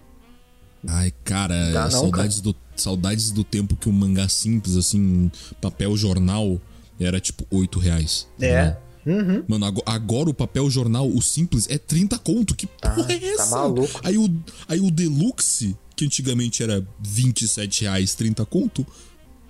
Ai, 0.87 1.13
cara, 1.25 1.73
Dá 1.73 1.83
não, 1.85 1.91
saudades, 1.91 2.41
Do, 2.41 2.55
saudades 2.83 3.31
do 3.31 3.45
tempo 3.45 3.77
que 3.77 3.89
um 3.89 3.93
mangá 3.93 4.29
simples, 4.29 4.77
assim, 4.77 5.31
papel 5.61 5.97
jornal, 5.97 6.61
era 7.01 7.21
tipo 7.21 7.47
8 7.51 7.79
reais. 7.79 8.27
tá 8.39 8.47
É. 8.47 8.49
ligado? 8.49 8.89
Uhum. 9.07 9.45
Mano, 9.49 9.65
ago- 9.65 9.83
agora 9.87 10.29
o 10.29 10.35
papel 10.35 10.69
jornal, 10.69 11.09
o 11.09 11.23
simples, 11.23 11.67
é 11.71 11.79
30 11.79 12.19
conto. 12.19 12.55
Que 12.55 12.67
porra 12.67 13.11
é 13.13 13.19
tá 13.19 13.27
essa? 13.43 13.57
maluco. 13.57 14.01
Aí 14.05 14.19
o, 14.19 14.29
aí 14.69 14.81
o 14.81 14.91
deluxe, 14.91 15.75
que 15.97 16.05
antigamente 16.05 16.63
era 16.63 16.87
27 17.01 17.83
reais, 17.83 18.15
30 18.15 18.45
conto, 18.45 18.87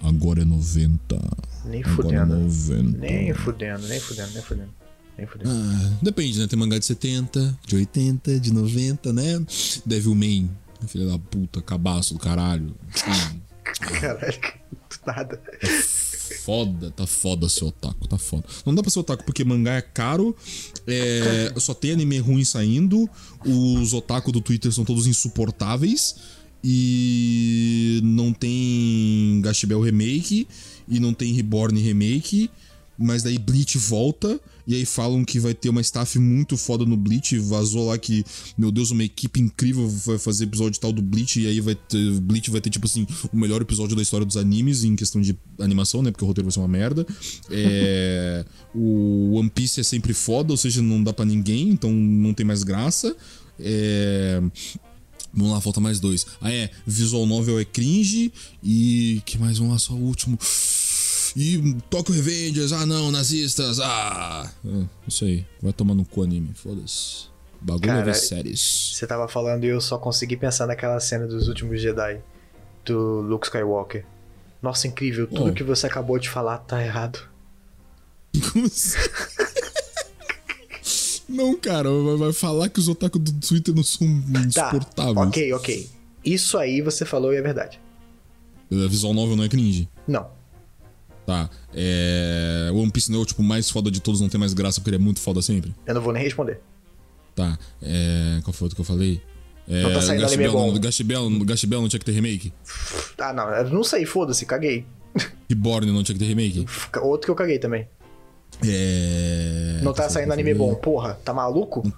agora 0.00 0.42
é 0.42 0.44
90. 0.44 1.16
Nem 1.64 1.82
Agora 1.82 1.90
é 1.90 1.96
fudendo. 1.96 2.36
90. 2.38 2.98
Nem 2.98 3.34
fudendo, 3.34 3.88
nem 3.88 4.00
fudendo, 4.00 4.30
nem 4.32 4.42
fudendo. 4.42 4.68
Nem 5.18 5.26
fudendo. 5.26 5.50
Ah, 5.50 5.92
depende, 6.00 6.38
né? 6.38 6.46
Tem 6.46 6.56
mangá 6.58 6.78
de 6.78 6.84
70, 6.84 7.58
de 7.66 7.74
80, 7.74 8.38
de 8.38 8.52
90, 8.52 9.12
né? 9.12 9.44
Devilman, 9.84 10.48
filha 10.86 11.06
da 11.06 11.18
puta, 11.18 11.60
cabaço 11.60 12.14
do 12.14 12.20
caralho. 12.20 12.74
Caralho, 13.78 14.40
do 14.72 15.06
nada. 15.06 15.40
foda, 16.42 16.90
tá 16.90 17.06
foda 17.06 17.48
ser 17.48 17.64
otaku, 17.64 18.08
tá 18.08 18.16
foda. 18.16 18.44
Não 18.64 18.74
dá 18.74 18.82
pra 18.82 18.90
ser 18.90 18.98
otaku 18.98 19.24
porque 19.24 19.44
mangá 19.44 19.74
é 19.74 19.82
caro, 19.82 20.34
é, 20.86 21.52
só 21.58 21.74
tem 21.74 21.92
anime 21.92 22.18
ruim 22.18 22.44
saindo, 22.44 23.08
os 23.44 23.92
otaku 23.92 24.32
do 24.32 24.40
Twitter 24.40 24.72
são 24.72 24.84
todos 24.84 25.06
insuportáveis 25.06 26.16
e 26.62 28.00
não 28.02 28.32
tem 28.32 29.40
Gashibel 29.42 29.80
Remake 29.80 30.48
e 30.88 30.98
não 30.98 31.12
tem 31.12 31.32
Reborn 31.34 31.80
Remake. 31.80 32.50
Mas 32.98 33.22
daí 33.22 33.38
Bleach 33.38 33.78
volta, 33.78 34.40
e 34.68 34.74
aí 34.74 34.84
falam 34.84 35.24
que 35.24 35.40
vai 35.40 35.54
ter 35.54 35.70
uma 35.70 35.80
staff 35.80 36.18
muito 36.18 36.54
foda 36.58 36.84
no 36.84 36.94
Bleach. 36.94 37.38
Vazou 37.38 37.86
lá 37.86 37.96
que, 37.96 38.22
meu 38.56 38.70
Deus, 38.70 38.90
uma 38.90 39.02
equipe 39.02 39.40
incrível 39.40 39.88
vai 39.88 40.18
fazer 40.18 40.44
episódio 40.44 40.78
tal 40.78 40.92
do 40.92 41.00
Bleach, 41.00 41.40
e 41.40 41.46
aí 41.46 41.58
vai 41.58 41.74
ter. 41.74 42.20
Bleach 42.20 42.50
vai 42.50 42.60
ter, 42.60 42.68
tipo 42.68 42.84
assim, 42.84 43.06
o 43.32 43.36
melhor 43.38 43.62
episódio 43.62 43.96
da 43.96 44.02
história 44.02 44.26
dos 44.26 44.36
animes 44.36 44.84
em 44.84 44.94
questão 44.94 45.22
de 45.22 45.34
animação, 45.58 46.02
né? 46.02 46.10
Porque 46.10 46.22
o 46.22 46.28
roteiro 46.28 46.44
vai 46.44 46.52
ser 46.52 46.60
uma 46.60 46.68
merda. 46.68 47.06
É, 47.50 48.44
o 48.76 49.36
One 49.36 49.48
Piece 49.48 49.80
é 49.80 49.82
sempre 49.82 50.12
foda, 50.12 50.52
ou 50.52 50.56
seja, 50.58 50.82
não 50.82 51.02
dá 51.02 51.14
pra 51.14 51.24
ninguém, 51.24 51.70
então 51.70 51.90
não 51.90 52.34
tem 52.34 52.44
mais 52.44 52.62
graça. 52.62 53.16
É. 53.58 54.42
Vamos 55.32 55.52
lá, 55.52 55.60
falta 55.62 55.80
mais 55.80 55.98
dois. 55.98 56.26
Ah, 56.42 56.52
é. 56.52 56.70
Visual 56.86 57.24
Novel 57.24 57.58
é 57.58 57.64
cringe. 57.64 58.30
E. 58.62 59.22
que 59.24 59.38
mais? 59.38 59.56
Vamos 59.56 59.72
lá, 59.72 59.78
só 59.78 59.94
o 59.94 60.04
último. 60.04 60.38
E 61.36 61.76
Tokyo 61.90 62.14
Revengers, 62.14 62.72
ah 62.72 62.86
não, 62.86 63.10
nazistas, 63.10 63.78
ah. 63.80 64.50
É, 64.64 64.84
isso 65.06 65.24
aí. 65.24 65.44
Vai 65.62 65.72
tomar 65.72 65.94
no 65.94 66.04
cu 66.04 66.22
anime, 66.22 66.52
foda-se. 66.54 67.26
Bagulho 67.60 67.90
é 67.90 67.94
Cara, 67.94 68.04
ver 68.04 68.14
séries. 68.14 68.92
Você 68.94 69.06
tava 69.06 69.26
falando 69.28 69.64
e 69.64 69.68
eu 69.68 69.80
só 69.80 69.98
consegui 69.98 70.36
pensar 70.36 70.66
naquela 70.66 70.98
cena 71.00 71.26
dos 71.26 71.48
últimos 71.48 71.80
Jedi. 71.80 72.20
Do 72.84 73.20
Luke 73.20 73.46
Skywalker. 73.46 74.04
Nossa, 74.62 74.86
incrível. 74.86 75.26
Tudo 75.26 75.50
Oh. 75.50 75.52
que 75.52 75.62
você 75.62 75.86
acabou 75.86 76.18
de 76.18 76.28
falar 76.30 76.58
tá 76.58 76.82
errado. 76.82 77.18
Como 78.52 78.66
assim? 78.66 78.96
Não, 81.28 81.54
cara, 81.58 81.88
vai, 82.16 82.32
falar 82.32 82.68
que 82.70 82.80
os 82.80 82.88
otaku 82.88 83.18
do 83.18 83.32
Twitter 83.34 83.74
não 83.74 83.82
são 83.82 84.06
Tá, 84.32 84.40
insuportáveis. 84.40 85.28
ok, 85.28 85.52
ok. 85.52 85.90
Isso 86.24 86.56
aí 86.56 86.80
você 86.80 87.04
falou 87.04 87.34
e 87.34 87.36
é 87.36 87.42
verdade. 87.42 87.78
A 88.72 88.88
Visual 88.88 89.12
Novel 89.12 89.36
não 89.36 89.44
é 89.44 89.48
cringe. 89.48 89.88
Não. 90.06 90.30
Tá. 91.28 91.50
É. 91.74 92.70
One 92.72 92.90
Piece 92.90 93.12
não 93.12 93.18
é 93.18 93.22
o 93.22 93.26
tipo 93.26 93.42
mais 93.42 93.68
foda 93.68 93.90
de 93.90 94.00
todos, 94.00 94.18
não 94.18 94.30
tem 94.30 94.40
mais 94.40 94.54
graça 94.54 94.80
porque 94.80 94.88
ele 94.88 94.96
é 94.96 94.98
muito 94.98 95.20
foda 95.20 95.42
sempre. 95.42 95.74
Eu 95.86 95.94
não 95.94 96.00
vou 96.00 96.10
nem 96.10 96.22
responder. 96.22 96.58
Tá. 97.36 97.58
É. 97.82 98.40
Qual 98.44 98.54
foi 98.54 98.64
o 98.64 98.64
outro 98.64 98.76
que 98.76 98.80
eu 98.80 98.84
falei? 98.86 99.20
É, 99.68 99.82
Não 99.82 99.92
tá 99.92 100.00
saindo 100.00 100.22
Gash 100.22 100.32
anime 100.32 100.44
Bell, 100.44 100.52
bom. 100.54 100.72
não, 100.72 100.80
Gash 100.80 101.00
Bell, 101.02 101.30
Gash 101.44 101.64
Bell 101.66 101.82
não 101.82 101.88
tinha 101.90 102.00
que 102.00 102.06
ter 102.06 102.12
remake. 102.12 102.50
Ah, 103.18 103.34
não, 103.34 103.46
eu 103.50 103.68
não 103.68 103.84
sei, 103.84 104.06
foda-se, 104.06 104.46
caguei. 104.46 104.86
Reborn 105.50 105.92
não 105.92 106.02
tinha 106.02 106.14
que 106.16 106.24
ter 106.24 106.24
remake. 106.34 106.64
Outro 107.02 107.26
que 107.26 107.30
eu 107.30 107.34
caguei 107.34 107.58
também. 107.58 107.86
É. 108.66 109.80
Não 109.82 109.92
tá 109.92 110.04
foi 110.04 110.12
saindo 110.12 110.32
anime 110.32 110.54
bom, 110.54 110.74
porra, 110.76 111.18
tá 111.22 111.34
maluco? 111.34 111.92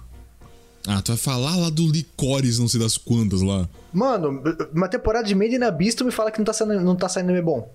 Ah, 0.85 1.01
tu 1.01 1.13
vai 1.13 1.17
falar 1.17 1.55
lá 1.55 1.69
do 1.69 1.87
Licores, 1.89 2.59
não 2.59 2.67
sei 2.67 2.81
das 2.81 2.97
quantas 2.97 3.41
lá. 3.41 3.69
Mano, 3.93 4.43
uma 4.73 4.89
temporada 4.89 5.25
de 5.25 5.33
Made 5.33 5.55
in 5.55 5.63
Abyss 5.63 5.95
tu 5.95 6.03
me 6.03 6.11
fala 6.11 6.31
que 6.31 6.39
não 6.39 6.45
tá 6.45 6.51
saindo, 6.51 6.81
não 6.81 6.97
tá 6.97 7.07
saindo 7.07 7.29
anime 7.29 7.41
bom. 7.45 7.71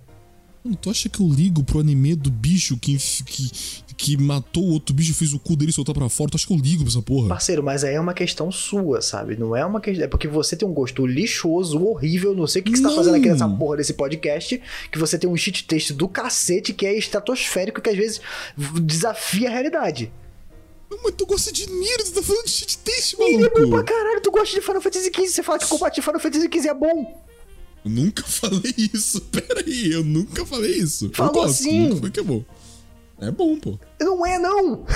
Tu 0.75 0.91
acha 0.91 1.09
que 1.09 1.21
eu 1.21 1.29
ligo 1.29 1.63
pro 1.63 1.81
anime 1.81 2.15
do 2.15 2.31
bicho 2.31 2.77
que, 2.77 2.97
que, 3.25 3.51
que 3.97 4.17
matou 4.17 4.65
o 4.65 4.73
outro 4.73 4.95
bicho 4.95 5.13
e 5.13 5.15
fez 5.15 5.33
o 5.33 5.39
cu 5.39 5.55
dele 5.57 5.73
soltar 5.73 5.95
pra 5.95 6.09
fora? 6.09 6.31
Tu 6.31 6.37
acha 6.37 6.47
que 6.47 6.53
eu 6.53 6.57
ligo 6.59 6.83
pra 6.83 6.91
essa 6.91 7.03
porra? 7.03 7.29
Parceiro, 7.29 7.63
mas 7.63 7.85
aí 7.85 7.95
é 7.95 8.01
uma 8.01 8.15
questão 8.15 8.51
sua, 8.51 9.01
sabe? 9.01 9.37
Não 9.37 9.55
é 9.55 9.65
uma 9.65 9.81
questão. 9.81 10.05
É 10.05 10.09
porque 10.09 10.27
você 10.29 10.57
tem 10.57 10.67
um 10.67 10.73
gosto 10.73 11.07
lixoso, 11.07 11.83
horrível. 11.85 12.35
Não 12.35 12.47
sei 12.47 12.63
o 12.63 12.65
que, 12.65 12.73
que 12.73 12.79
você 12.79 12.85
tá 12.85 12.91
fazendo 12.91 13.17
aqui 13.17 13.29
nessa 13.29 13.49
porra 13.49 13.77
desse 13.77 13.95
podcast. 13.95 14.61
Que 14.91 14.99
você 14.99 15.19
tem 15.19 15.29
um 15.29 15.37
cheat 15.37 15.65
texto 15.65 15.95
do 15.95 16.09
cacete 16.09 16.73
que 16.73 16.87
é 16.87 16.97
estratosférico 16.97 17.81
que 17.81 17.91
às 17.91 17.97
vezes 17.97 18.21
desafia 18.83 19.49
a 19.49 19.53
realidade. 19.53 20.13
Mas 21.03 21.15
tu 21.17 21.27
gosta 21.27 21.53
de 21.53 21.69
Nier, 21.69 22.05
tu 22.05 22.13
tá 22.13 22.23
falando 22.23 22.45
de 22.45 22.51
shit 22.51 22.79
taste, 22.79 23.17
Ele 23.19 23.45
é 23.45 23.49
bom 23.49 23.55
pra 23.55 23.67
maluco. 23.67 23.85
caralho, 23.85 24.21
tu 24.21 24.31
gosta 24.31 24.55
de 24.55 24.61
Final 24.65 24.81
Fantasy 24.81 25.11
XV, 25.13 25.29
você 25.29 25.43
fala 25.43 25.59
que 25.59 25.67
combate 25.67 26.01
Final 26.01 26.21
Fantasy 26.21 26.49
XV 26.53 26.69
é 26.69 26.75
bom. 26.75 27.26
Eu 27.87 27.91
nunca 27.91 28.23
falei 28.25 28.75
isso. 28.93 29.21
Pera 29.21 29.63
aí, 29.65 29.93
eu 29.93 30.03
nunca 30.03 30.45
falei 30.45 30.73
isso. 30.73 31.09
Falou 31.13 31.33
eu 31.33 31.43
gosto, 31.43 31.63
sim. 31.63 31.83
nunca 31.83 31.97
falei 31.97 32.11
que 32.11 32.21
é 32.21 32.23
bom. 32.23 32.45
É 33.21 33.31
bom, 33.31 33.59
pô. 33.59 33.79
Não 34.01 34.27
é, 34.27 34.39
não! 34.39 34.85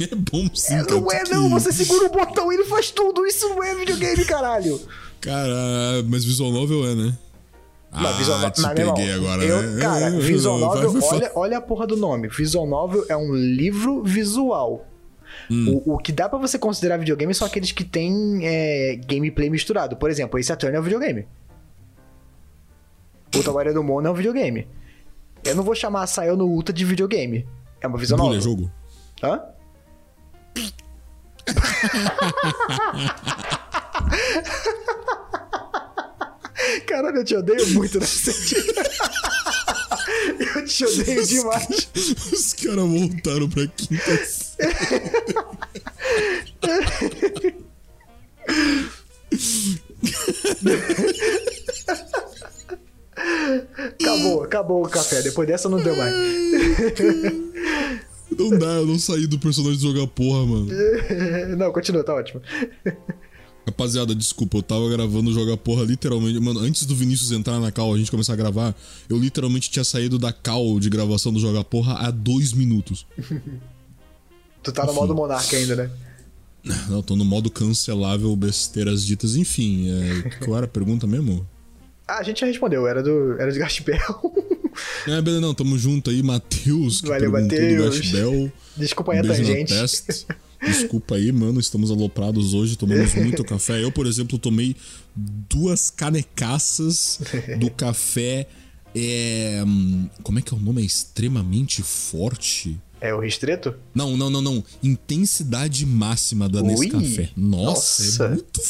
É 0.00 0.14
bom 0.14 0.48
sim, 0.54 0.68
cara. 0.68 0.94
não 0.94 1.12
é, 1.12 1.22
tu 1.24 1.30
não! 1.30 1.50
Você 1.50 1.70
segura 1.72 2.06
o 2.06 2.10
botão 2.10 2.50
e 2.50 2.54
ele 2.54 2.64
faz 2.64 2.90
tudo! 2.90 3.26
Isso 3.26 3.48
não 3.50 3.62
é 3.62 3.74
videogame, 3.74 4.24
caralho! 4.24 4.80
Cara, 5.20 6.02
mas 6.08 6.24
Visual 6.24 6.50
Novel 6.50 6.86
é, 6.86 6.94
né? 6.94 7.18
Não, 7.92 8.12
Visual 8.14 8.38
ah, 8.38 8.40
Novel. 8.40 8.50
te 8.50 8.60
Mas, 8.62 8.74
peguei 8.74 9.10
irmão, 9.10 9.30
agora, 9.30 9.44
eu, 9.44 9.62
né? 9.62 9.82
Cara, 9.82 10.00
É, 10.06 10.10
Visual 10.18 10.58
Novel, 10.58 10.90
vai, 10.92 11.00
vai. 11.00 11.10
olha, 11.10 11.32
olha 11.34 11.58
a 11.58 11.60
porra 11.60 11.86
do 11.86 11.96
nome. 11.96 12.28
Visual 12.28 12.66
Novel 12.66 13.04
é 13.08 13.16
um 13.16 13.34
livro 13.34 14.02
visual. 14.02 14.86
Hum. 15.50 15.82
O, 15.84 15.94
o 15.94 15.98
que 15.98 16.12
dá 16.12 16.28
pra 16.28 16.38
você 16.38 16.58
considerar 16.58 16.96
videogame 16.96 17.34
são 17.34 17.46
aqueles 17.46 17.70
que 17.70 17.84
tem 17.84 18.40
é, 18.42 18.98
gameplay 19.06 19.50
misturado. 19.50 19.96
Por 19.96 20.10
exemplo, 20.10 20.38
esse 20.38 20.52
Attorney 20.52 20.76
é 20.76 20.80
um 20.80 20.84
videogame. 20.84 21.26
O 23.36 23.42
Tawaria 23.42 23.72
do 23.72 23.82
Mono 23.82 24.08
é 24.08 24.10
um 24.10 24.14
videogame. 24.14 24.66
Eu 25.44 25.54
não 25.54 25.62
vou 25.62 25.74
chamar 25.74 26.02
a 26.02 26.06
Sayo 26.06 26.36
no 26.36 26.46
Ultra 26.46 26.74
de 26.74 26.84
videogame. 26.84 27.46
É 27.80 27.86
uma 27.86 27.96
visual 27.98 28.20
Bully, 28.20 28.36
novel. 28.36 28.40
é 28.40 28.42
jogo. 28.42 28.70
Hã? 29.22 29.40
Caralho, 36.86 37.16
eu 37.18 37.24
te 37.24 37.34
odeio 37.36 37.66
muito 37.74 37.98
nesse 37.98 38.32
sentido. 38.32 38.72
Eu 40.54 40.64
te 40.64 40.84
odeio 40.84 41.26
demais. 41.26 41.88
Os 42.32 42.52
caras 42.54 42.76
voltaram 42.76 43.48
pra 43.48 43.66
quinta 43.68 44.24
série. 44.24 44.74
Acabou, 54.00 54.42
acabou 54.42 54.84
o 54.84 54.88
café. 54.88 55.22
Depois 55.22 55.46
dessa 55.46 55.68
não 55.68 55.82
deu 55.82 55.96
mais. 55.96 56.14
Não 58.38 58.56
dá, 58.56 58.66
eu 58.66 58.86
não 58.86 58.98
saí 58.98 59.26
do 59.26 59.38
personagem 59.38 59.76
de 59.76 59.82
jogar 59.82 60.06
porra, 60.06 60.46
mano. 60.46 60.68
Não, 61.58 61.72
continua, 61.72 62.04
tá 62.04 62.14
ótimo. 62.14 62.40
Rapaziada, 63.66 64.14
desculpa, 64.14 64.58
eu 64.58 64.62
tava 64.62 64.88
gravando 64.88 65.32
Joga 65.32 65.56
Porra 65.56 65.84
literalmente. 65.84 66.40
Mano, 66.40 66.60
antes 66.60 66.86
do 66.86 66.96
Vinícius 66.96 67.30
entrar 67.30 67.60
na 67.60 67.70
call, 67.70 67.94
a 67.94 67.98
gente 67.98 68.10
começar 68.10 68.32
a 68.32 68.36
gravar, 68.36 68.74
eu 69.08 69.18
literalmente 69.18 69.70
tinha 69.70 69.84
saído 69.84 70.18
da 70.18 70.32
call 70.32 70.80
de 70.80 70.88
gravação 70.88 71.32
do 71.32 71.38
Joga 71.38 71.62
Porra 71.62 71.94
há 71.94 72.10
dois 72.10 72.52
minutos. 72.52 73.06
Tu 74.62 74.72
tá 74.72 74.86
no 74.86 74.94
modo 74.94 75.14
Monark 75.14 75.54
ainda, 75.54 75.76
né? 75.76 75.90
Não, 76.88 77.02
tô 77.02 77.16
no 77.16 77.24
modo 77.24 77.50
cancelável, 77.50 78.34
besteiras 78.34 79.04
ditas. 79.04 79.36
Enfim, 79.36 79.88
é, 79.90 80.30
qual 80.44 80.56
era 80.56 80.66
a 80.66 80.68
pergunta 80.68 81.06
mesmo? 81.06 81.46
Ah, 82.10 82.18
a 82.18 82.22
gente 82.24 82.40
já 82.40 82.46
respondeu, 82.46 82.88
era 82.88 83.02
do. 83.02 83.40
Era 83.40 83.52
de 83.52 83.58
Gaspel. 83.58 83.98
É, 85.06 85.20
beleza, 85.20 85.40
não, 85.40 85.52
tamo 85.52 85.76
junto 85.76 86.10
aí, 86.10 86.22
Matheus, 86.22 87.00
que 87.00 87.08
Valeu, 87.08 87.30
do 87.30 87.40
Matheus. 87.40 88.00
Desculpa 88.76 89.12
aí 89.12 89.18
a 89.18 89.22
Um 89.22 89.26
na 89.26 89.34
tangente. 89.34 89.74
Desculpa 90.62 91.16
aí, 91.16 91.32
mano, 91.32 91.58
estamos 91.58 91.90
aloprados 91.90 92.54
hoje, 92.54 92.76
tomamos 92.76 93.12
muito 93.16 93.44
café. 93.44 93.82
Eu, 93.82 93.90
por 93.90 94.06
exemplo, 94.06 94.38
tomei 94.38 94.76
duas 95.16 95.90
canecaças 95.90 97.20
do 97.58 97.68
café. 97.70 98.46
É, 98.94 99.62
hum, 99.66 100.08
como 100.22 100.38
é 100.38 100.42
que 100.42 100.54
é 100.54 100.56
o 100.56 100.60
nome? 100.60 100.82
É 100.82 100.84
extremamente 100.84 101.82
forte? 101.82 102.78
É 103.00 103.14
o 103.14 103.18
Ristreto? 103.20 103.74
Não, 103.94 104.16
não, 104.16 104.28
não, 104.28 104.42
não. 104.42 104.64
Intensidade 104.82 105.86
máxima 105.86 106.48
da 106.48 106.62
Ui, 106.62 106.68
Nescafé. 106.86 107.30
Nossa, 107.36 108.02
nossa. 108.04 108.24
é 108.24 108.28
muito. 108.28 108.60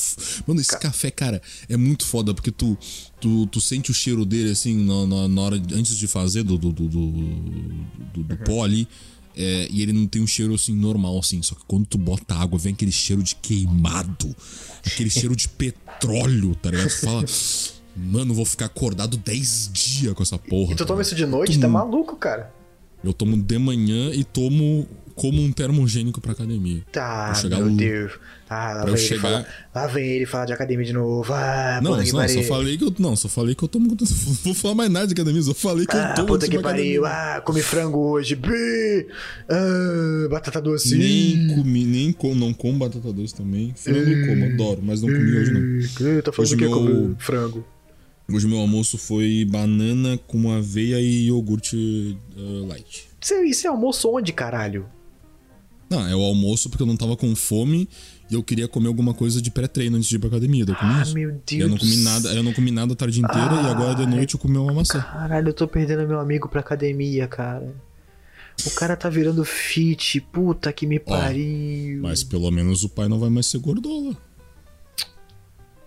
Mano, 0.47 0.61
esse 0.61 0.78
café, 0.78 1.11
cara, 1.11 1.43
é 1.68 1.76
muito 1.76 2.07
foda, 2.07 2.33
porque 2.33 2.53
tu, 2.53 2.78
tu, 3.20 3.47
tu 3.49 3.61
sente 3.61 3.91
o 3.91 3.95
cheiro 3.95 4.24
dele 4.24 4.53
assim 4.53 4.76
na, 4.85 5.07
na, 5.07 5.28
na 5.28 5.41
hora. 5.43 5.57
Antes 5.74 5.97
de 5.97 6.07
fazer 6.07 6.45
do, 6.45 6.57
do, 6.57 6.70
do, 6.72 6.89
do, 6.89 7.11
do- 8.14 8.22
do 8.24 8.37
pó 8.45 8.62
ali. 8.64 8.87
é, 9.37 9.66
e 9.70 9.83
ele 9.83 9.93
não 9.93 10.07
tem 10.07 10.22
um 10.22 10.26
cheiro 10.26 10.55
assim 10.55 10.74
normal, 10.74 11.18
assim. 11.18 11.43
Só 11.43 11.55
que 11.57 11.62
quando 11.66 11.87
tu 11.87 11.99
bota 11.99 12.35
água, 12.37 12.57
vem 12.59 12.72
aquele 12.72 12.93
cheiro 12.93 13.22
de 13.24 13.35
queimado. 13.35 14.35
Aquele 14.87 15.11
cheiro 15.11 15.35
de 15.35 15.49
petróleo, 15.49 16.55
tá 16.55 16.70
ligado? 16.70 16.89
Tu 16.89 17.01
fala. 17.01 17.24
Mano, 17.97 18.33
vou 18.33 18.45
ficar 18.45 18.66
acordado 18.66 19.16
10 19.16 19.70
dias 19.72 20.14
com 20.14 20.22
essa 20.22 20.39
porra. 20.39 20.72
E 20.72 20.76
tu 20.76 20.78
tá 20.78 20.87
toma 20.87 21.03
isso 21.03 21.14
de 21.16 21.26
noite? 21.26 21.59
Tá 21.59 21.66
maluco, 21.68 22.14
cara? 22.16 22.55
Eu 23.03 23.13
tomo 23.13 23.37
de 23.37 23.59
manhã 23.59 24.11
e 24.13 24.23
tomo 24.25 24.87
como 25.15 25.43
um 25.43 25.53
termogênico 25.53 26.19
pra 26.21 26.33
academia. 26.33 26.81
Tá, 26.93 27.33
Pra 27.41 27.59
meu 27.59 27.71
Deus. 27.77 28.13
Ah, 28.49 28.73
lá 28.73 28.81
eu 28.81 28.87
vem, 28.87 28.95
ele 28.95 28.99
chegar- 29.07 29.21
falar, 29.23 29.47
lá 29.75 29.87
vem 29.87 30.05
ele 30.09 30.27
falar 30.27 30.47
de 30.47 30.53
academia 30.53 30.85
de 30.85 30.93
novo. 30.93 31.33
Ah, 31.33 31.79
Não, 31.83 31.97
não, 31.97 32.05
só 32.29 32.43
falei 32.43 32.77
que 32.79 32.85
eu. 32.85 32.95
Não, 32.99 33.15
só 33.17 33.29
falei 33.29 33.55
que 33.55 33.63
eu 33.63 33.69
tomo. 33.69 33.89
Não 33.89 33.97
vou 34.45 34.55
falar 34.55 34.75
mais 34.75 34.91
nada 34.91 35.07
de 35.07 35.13
academia, 35.13 35.43
só 35.43 35.55
falei 35.55 35.87
que 35.87 35.95
eu 35.95 36.01
Ah, 36.01 36.13
tomo 36.15 36.29
puta 36.29 36.49
que 36.49 36.59
pariu. 36.59 37.05
Ah, 37.07 37.41
comi 37.45 37.63
frango 37.63 37.99
hoje. 37.99 38.35
Bi. 38.35 39.07
Ah, 39.49 40.29
batata 40.31 40.61
doce. 40.61 40.97
Nem 40.97 41.55
comi, 41.55 41.85
nem 41.85 42.13
com, 42.13 42.35
não 42.35 42.53
como 42.53 42.79
batata 42.79 43.13
doce 43.13 43.35
também. 43.35 43.73
Frango 43.77 43.99
eu 44.11 44.27
como, 44.27 44.45
adoro, 44.47 44.81
mas 44.83 45.01
não 45.03 45.09
comi 45.11 45.37
hoje 45.37 45.53
não. 45.53 46.07
Eu 46.09 46.23
tô 46.23 46.33
falando 46.33 46.47
Hoje 46.49 46.57
que 46.57 46.63
meu- 46.69 46.73
comi 46.73 47.17
frango. 47.19 47.65
Hoje 48.33 48.47
meu 48.47 48.59
almoço 48.59 48.97
foi 48.97 49.45
banana 49.45 50.18
com 50.26 50.51
aveia 50.53 51.01
e 51.01 51.26
iogurte 51.26 52.16
uh, 52.37 52.66
light. 52.66 53.09
Isso 53.20 53.35
é, 53.35 53.45
isso 53.45 53.66
é 53.66 53.70
almoço 53.70 54.09
onde, 54.11 54.33
caralho? 54.33 54.87
Não, 55.89 56.07
é 56.07 56.14
o 56.14 56.20
almoço 56.20 56.70
porque 56.70 56.83
eu 56.83 56.87
não 56.87 56.97
tava 56.97 57.16
com 57.16 57.35
fome 57.35 57.89
e 58.31 58.35
eu 58.35 58.43
queria 58.45 58.68
comer 58.68 58.87
alguma 58.87 59.12
coisa 59.12 59.43
de 59.43 59.51
pré-treino 59.51 59.97
antes 59.97 60.09
de 60.09 60.14
ir 60.14 60.18
pra 60.20 60.28
academia. 60.28 60.64
Eu 60.66 60.76
comi 60.76 60.93
Ah, 60.95 61.03
isso. 61.03 61.14
meu 61.14 61.31
E 61.31 61.33
Deus. 61.45 61.61
eu 61.62 61.68
não 61.68 61.76
comi 61.78 61.97
nada, 61.97 62.33
eu 62.35 62.43
não 62.45 62.53
comi 62.53 62.70
nada 62.70 62.93
a 62.93 62.97
tarde 62.97 63.18
inteira 63.20 63.55
e 63.55 63.66
agora 63.66 63.95
de 63.97 64.07
noite 64.07 64.35
eu 64.35 64.41
comi 64.41 64.57
uma 64.57 64.72
maçã. 64.72 65.01
Caralho, 65.01 65.49
eu 65.49 65.53
tô 65.55 65.66
perdendo 65.66 66.07
meu 66.07 66.20
amigo 66.20 66.49
pra 66.49 66.61
academia, 66.61 67.26
cara. 67.26 67.74
O 68.64 68.70
cara 68.72 68.95
tá 68.95 69.09
virando 69.09 69.45
fit. 69.45 70.20
Puta 70.20 70.72
que 70.72 70.87
me 70.87 71.01
pariu. 71.01 72.03
Mas 72.03 72.22
pelo 72.22 72.51
menos 72.53 72.85
o 72.85 72.89
pai 72.89 73.09
não 73.09 73.18
vai 73.18 73.31
mais 73.31 73.47
ser 73.47 73.59
gordola. 73.59 74.14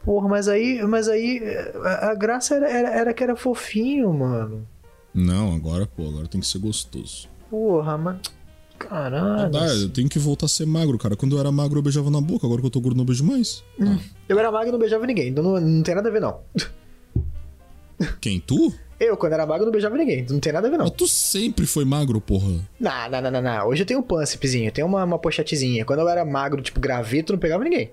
Porra, 0.04 0.28
mas 0.28 0.48
aí, 0.48 0.82
mas 0.84 1.08
aí 1.08 1.42
a, 1.84 2.12
a 2.12 2.16
graça 2.16 2.56
era, 2.56 2.70
era, 2.70 2.90
era 2.90 3.14
que 3.14 3.24
era 3.24 3.36
fofinho, 3.36 4.12
mano. 4.14 4.68
Não, 5.14 5.56
agora, 5.56 5.86
pô, 5.88 6.08
agora 6.08 6.28
tem 6.28 6.42
que 6.42 6.48
ser 6.48 6.60
gostoso. 6.60 7.28
Porra, 7.50 7.98
mas. 7.98 8.18
Caralho. 8.78 9.50
Dá, 9.50 9.66
eu 9.68 9.90
tenho 9.90 10.10
que 10.10 10.20
voltar 10.20 10.48
a 10.48 10.50
ser 10.50 10.66
magro, 10.66 10.98
cara. 10.98 11.16
Quando 11.16 11.36
eu 11.36 11.40
era 11.40 11.52
magro, 11.52 11.80
eu 11.80 11.84
beijava 11.84 12.10
na 12.10 12.20
boca, 12.20 12.46
agora 12.46 12.60
que 12.60 12.68
eu 12.68 12.72
tô 12.72 12.82
gordo, 12.82 12.98
não 12.98 13.06
beijo 13.06 13.24
mais. 13.24 13.64
Eu 14.28 14.38
era 14.38 14.52
magro 14.52 14.70
e 14.70 14.72
não 14.72 14.80
beijava 14.80 15.06
ninguém, 15.06 15.30
então 15.30 15.44
não, 15.44 15.60
não 15.60 15.84
tem 15.84 15.96
nada 15.96 16.10
a 16.10 16.12
ver, 16.12 16.20
não. 16.20 16.40
Quem? 18.20 18.40
Tu? 18.40 18.74
Eu, 19.00 19.16
quando 19.16 19.34
era 19.34 19.46
magro, 19.46 19.66
não 19.66 19.72
beijava 19.72 19.98
ninguém, 19.98 20.26
não 20.30 20.40
tem 20.40 20.52
nada 20.52 20.68
a 20.68 20.72
ver, 20.72 20.78
não. 20.78 20.86
Mas 20.86 20.96
tu 20.96 21.08
sempre 21.08 21.66
foi 21.66 21.86
magro, 21.86 22.20
porra. 22.20 22.52
Não, 22.80 23.10
não, 23.10 23.22
não, 23.22 23.32
não, 23.32 23.42
não. 23.42 23.68
Hoje 23.68 23.84
eu 23.84 23.86
tenho 23.86 24.00
um 24.00 24.04
pâncepezinho, 24.04 24.68
eu 24.68 24.72
tenho 24.72 24.88
uma, 24.88 25.04
uma 25.04 25.20
pochetezinha. 25.20 25.86
Quando 25.86 26.00
eu 26.00 26.10
era 26.10 26.26
magro, 26.26 26.62
tipo 26.62 26.80
graveto, 26.80 27.34
não 27.34 27.40
pegava 27.40 27.64
ninguém. 27.64 27.92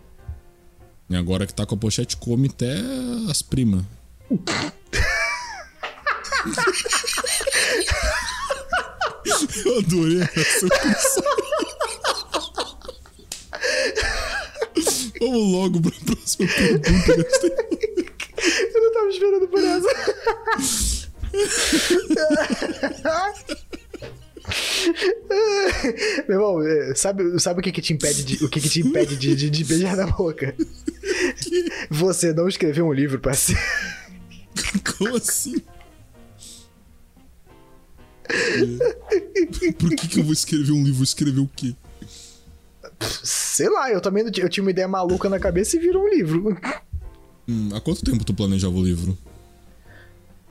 E 1.11 1.17
agora 1.17 1.45
que 1.45 1.53
tá 1.53 1.67
com 1.67 1.75
a 1.75 1.79
pochete, 1.79 2.17
come 2.17 2.49
até 2.49 2.73
as 3.29 3.43
primas. 3.43 3.83
eu 9.67 9.79
adorei 9.79 10.23
essa 10.23 10.69
Vamos 15.19 15.53
logo 15.53 15.83
pra 15.83 15.91
próxima 16.07 16.49
pergunta. 16.49 17.13
Eu 18.73 18.83
não 18.83 18.93
tava 18.93 19.09
esperando 19.09 19.49
por 19.49 19.65
essa. 19.65 19.89
Meu 26.29 26.39
irmão, 26.39 26.63
é, 26.63 26.95
sabe, 26.95 27.39
sabe 27.41 27.61
o 27.61 27.63
que 27.63 27.73
que 27.73 27.83
te 27.83 27.93
impede 27.93 28.25
de, 28.25 28.45
o 28.45 28.49
que 28.49 28.61
que 28.61 28.69
te 28.69 28.81
impede 28.81 29.17
de, 29.17 29.35
de, 29.35 29.51
de 29.51 29.65
beijar 29.65 29.97
na 29.97 30.07
boca? 30.07 30.55
Você 31.91 32.33
não 32.33 32.49
escreveu 32.49 32.87
um 32.87 32.93
livro, 32.93 33.19
parceiro. 33.19 33.61
Como 34.99 35.17
assim? 35.17 35.63
É. 38.29 39.73
Por 39.73 39.91
que, 39.91 40.09
que 40.09 40.21
eu 40.21 40.25
vou 40.25 40.33
escrever 40.33 40.73
um 40.73 40.83
livro? 40.85 41.03
Escrever 41.03 41.41
o 41.41 41.51
quê? 41.55 41.75
Sei 43.23 43.69
lá, 43.69 43.91
eu 43.91 44.01
também 44.01 44.25
eu 44.25 44.49
tinha 44.49 44.63
uma 44.63 44.71
ideia 44.71 44.87
maluca 44.87 45.29
na 45.29 45.39
cabeça 45.39 45.77
e 45.77 45.81
virou 45.81 46.05
um 46.05 46.09
livro. 46.09 46.57
Hum, 47.49 47.71
há 47.75 47.81
quanto 47.81 48.05
tempo 48.05 48.25
tu 48.25 48.35
planejava 48.35 48.75
o 48.75 48.83
livro? 48.83 49.17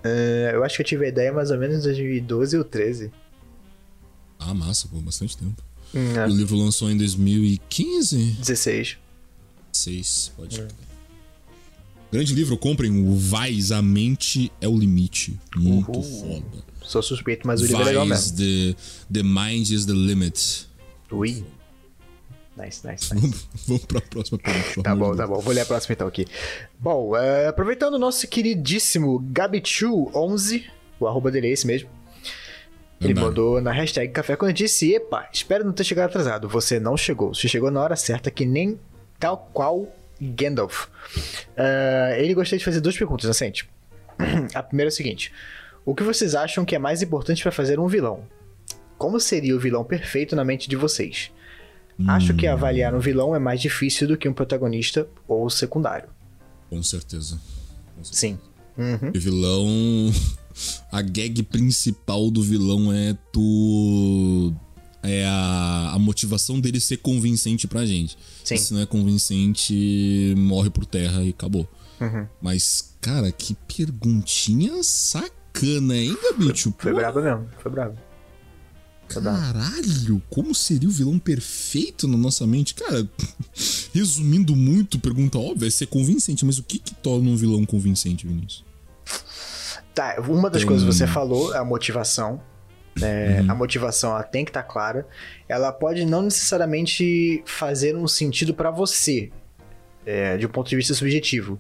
É, 0.04 0.52
eu 0.54 0.64
acho 0.64 0.76
que 0.76 0.82
eu 0.82 0.86
tive 0.86 1.06
a 1.06 1.10
ideia 1.10 1.32
mais 1.32 1.52
ou 1.52 1.58
menos 1.58 1.78
em 1.78 1.82
2012 1.82 2.58
ou 2.58 2.64
13. 2.64 3.12
Ah, 4.40 4.54
massa, 4.54 4.88
pô, 4.88 4.98
bastante 5.02 5.38
tempo. 5.38 5.62
Hum, 5.94 6.14
O 6.24 6.28
livro 6.36 6.56
lançou 6.58 6.90
em 6.90 6.98
2015? 6.98 8.18
16. 8.40 8.98
6, 9.74 10.32
pode 10.36 10.56
crer. 10.56 10.68
Grande 12.12 12.34
livro, 12.34 12.58
comprem 12.58 12.92
o 13.08 13.16
Vais, 13.16 13.72
a 13.72 13.82
mente 13.82 14.52
é 14.60 14.68
o 14.68 14.76
limite. 14.78 15.40
Muito 15.56 15.92
Uhul. 16.00 16.04
foda. 16.42 16.64
Sou 16.82 17.04
suspeito, 17.04 17.46
mas 17.46 17.62
o 17.62 17.66
livro 17.66 17.82
é 17.82 17.86
legal 17.86 18.08
Vais, 18.08 18.32
mesmo. 18.32 18.38
the, 18.38 18.76
the 19.14 19.24
mind 19.24 19.70
is 19.70 19.86
the 19.86 19.94
limit. 19.94 20.68
Ui. 21.12 21.44
Nice, 22.58 22.82
nice, 22.86 23.14
nice. 23.14 23.16
Vamos, 23.16 23.48
vamos 23.68 23.86
pra 23.86 24.02
próxima 24.02 24.40
pergunta. 24.40 24.82
Tá 24.84 24.96
bom, 24.96 25.16
tá 25.16 25.28
bom. 25.28 25.40
Vou 25.40 25.54
ler 25.54 25.62
a 25.62 25.66
próxima 25.66 25.94
então 25.94 26.08
aqui. 26.08 26.26
Bom, 26.80 27.16
é, 27.16 27.48
aproveitando 27.48 27.94
o 27.94 28.00
nosso 28.00 28.28
queridíssimo 28.28 29.20
Gabichu11, 29.32 30.64
o 31.00 31.08
arroba 31.08 31.30
dele 31.32 31.48
é 31.48 31.52
esse 31.52 31.68
mesmo. 31.68 31.90
Ele 33.02 33.14
mandou 33.14 33.62
na 33.62 33.72
hashtag 33.72 34.12
Café 34.12 34.36
quando 34.36 34.54
disse: 34.54 34.94
Epa, 34.94 35.28
espero 35.32 35.64
não 35.64 35.72
ter 35.72 35.84
chegado 35.84 36.10
atrasado. 36.10 36.50
Você 36.50 36.80
não 36.80 36.98
chegou. 36.98 37.34
Você 37.34 37.48
chegou 37.48 37.72
na 37.72 37.82
hora 37.82 37.96
certa, 37.96 38.30
que 38.30 38.46
nem 38.46 38.78
tal 39.18 39.50
qual 39.54 39.88
Gandalf. 40.22 40.88
Ah, 41.56 42.16
ele 42.18 42.34
gostaria 42.34 42.60
de 42.60 42.66
fazer 42.66 42.82
duas 42.82 42.98
perguntas, 42.98 43.28
Nascente. 43.28 43.70
A 44.54 44.62
primeira 44.62 44.90
é 44.90 44.92
o 44.92 44.96
seguinte: 44.96 45.32
O 45.86 45.96
que 45.96 46.04
vocês 46.04 46.36
acham 46.36 46.66
que 46.66 46.76
é 46.76 46.80
mais 46.80 47.02
importante 47.02 47.42
para 47.42 47.52
fazer 47.52 47.80
um 47.80 47.88
vilão? 47.88 48.24
Como 48.98 49.18
seria 49.20 49.56
o 49.56 49.60
vilão 49.60 49.84
perfeito 49.84 50.36
na 50.36 50.44
mente 50.44 50.68
de 50.70 50.76
vocês? 50.76 51.32
Acho 52.08 52.34
que 52.34 52.48
avaliar 52.48 52.96
um 52.96 53.00
vilão 53.00 53.36
é 53.36 53.40
mais 53.40 53.62
difícil 53.62 54.08
do 54.08 54.18
que 54.18 54.28
um 54.28 54.34
protagonista 54.34 55.08
ou 55.28 55.50
secundário. 55.50 56.08
Com 56.70 56.82
certeza. 56.82 57.40
Sim. 58.02 58.40
Uhum. 58.78 59.12
O 59.14 59.20
vilão. 59.20 60.12
A 60.92 61.02
gag 61.02 61.44
principal 61.44 62.30
do 62.30 62.42
vilão 62.42 62.92
é 62.92 63.18
tu. 63.32 64.54
É 65.02 65.26
a, 65.26 65.92
a 65.94 66.00
motivação 66.00 66.60
dele 66.60 66.80
ser 66.80 66.98
convincente 66.98 67.68
pra 67.68 67.86
gente. 67.86 68.18
Sim. 68.44 68.58
Se 68.58 68.74
não 68.74 68.82
é 68.82 68.86
convincente, 68.86 70.34
morre 70.38 70.70
por 70.70 70.86
terra 70.86 71.24
e 71.24 71.30
acabou. 71.30 71.68
Uhum. 72.02 72.28
Mas, 72.42 72.96
cara, 73.00 73.32
que 73.32 73.56
perguntinha 73.76 74.84
sacana, 74.84 75.96
hein, 75.96 76.18
Gabicho? 76.22 76.74
Foi 76.78 76.92
Pô, 76.92 76.98
brabo 76.98 77.22
mesmo, 77.22 77.48
foi 77.60 77.72
brabo. 77.72 77.98
Foi 79.08 79.22
brabo. 79.22 79.38
Caralho, 79.40 80.22
como 80.30 80.54
seria 80.54 80.88
o 80.88 80.92
vilão 80.92 81.18
perfeito 81.18 82.08
na 82.08 82.18
nossa 82.18 82.46
mente? 82.46 82.74
Cara, 82.76 83.10
resumindo 83.94 84.56
muito, 84.56 85.00
pergunta 85.00 85.38
óbvia 85.38 85.68
é 85.68 85.70
ser 85.72 85.88
convincente, 85.88 86.46
mas 86.46 86.58
o 86.58 86.64
que 86.64 86.78
que 86.78 86.94
torna 86.96 87.30
um 87.30 87.36
vilão 87.36 87.66
convincente, 87.66 88.28
Vinícius? 88.28 88.69
Tá, 89.94 90.16
uma 90.28 90.50
das 90.50 90.62
Tem- 90.62 90.68
coisas 90.68 90.88
que 90.88 90.94
você 90.94 91.08
falou 91.08 91.54
é 91.54 91.58
a 91.58 91.64
motivação. 91.66 92.42
É, 93.02 93.40
Uhum. 93.42 93.52
A 93.52 93.56
motivação 93.56 94.12
ela 94.12 94.24
tem 94.24 94.44
que 94.44 94.50
estar 94.52 94.64
clara. 94.64 95.08
Ela 95.48 95.72
pode 95.72 96.06
não 96.06 96.22
necessariamente 96.22 97.42
fazer 97.46 97.96
um 97.96 98.08
sentido 98.08 98.54
pra 98.54 98.72
você, 98.72 99.32
é, 100.06 100.36
de 100.38 100.46
um 100.46 100.50
ponto 100.50 100.70
de 100.70 100.76
vista 100.76 100.94
subjetivo. 100.94 101.60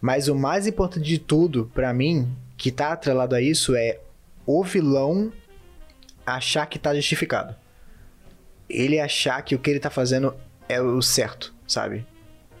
Mas 0.00 0.28
o 0.28 0.34
mais 0.34 0.66
importante 0.66 1.06
de 1.06 1.18
tudo, 1.18 1.70
pra 1.74 1.92
mim, 1.94 2.28
que 2.56 2.70
tá 2.70 2.92
atrelado 2.92 3.34
a 3.34 3.40
isso, 3.40 3.74
é 3.74 3.98
o 4.44 4.62
vilão 4.62 5.32
achar 6.26 6.66
que 6.66 6.78
tá 6.78 6.94
justificado. 6.94 7.54
Ele 8.68 8.98
achar 9.00 9.40
que 9.42 9.54
o 9.54 9.58
que 9.58 9.70
ele 9.70 9.80
tá 9.80 9.90
fazendo 9.90 10.34
é 10.68 10.80
o 10.80 11.00
certo, 11.00 11.54
sabe? 11.66 12.04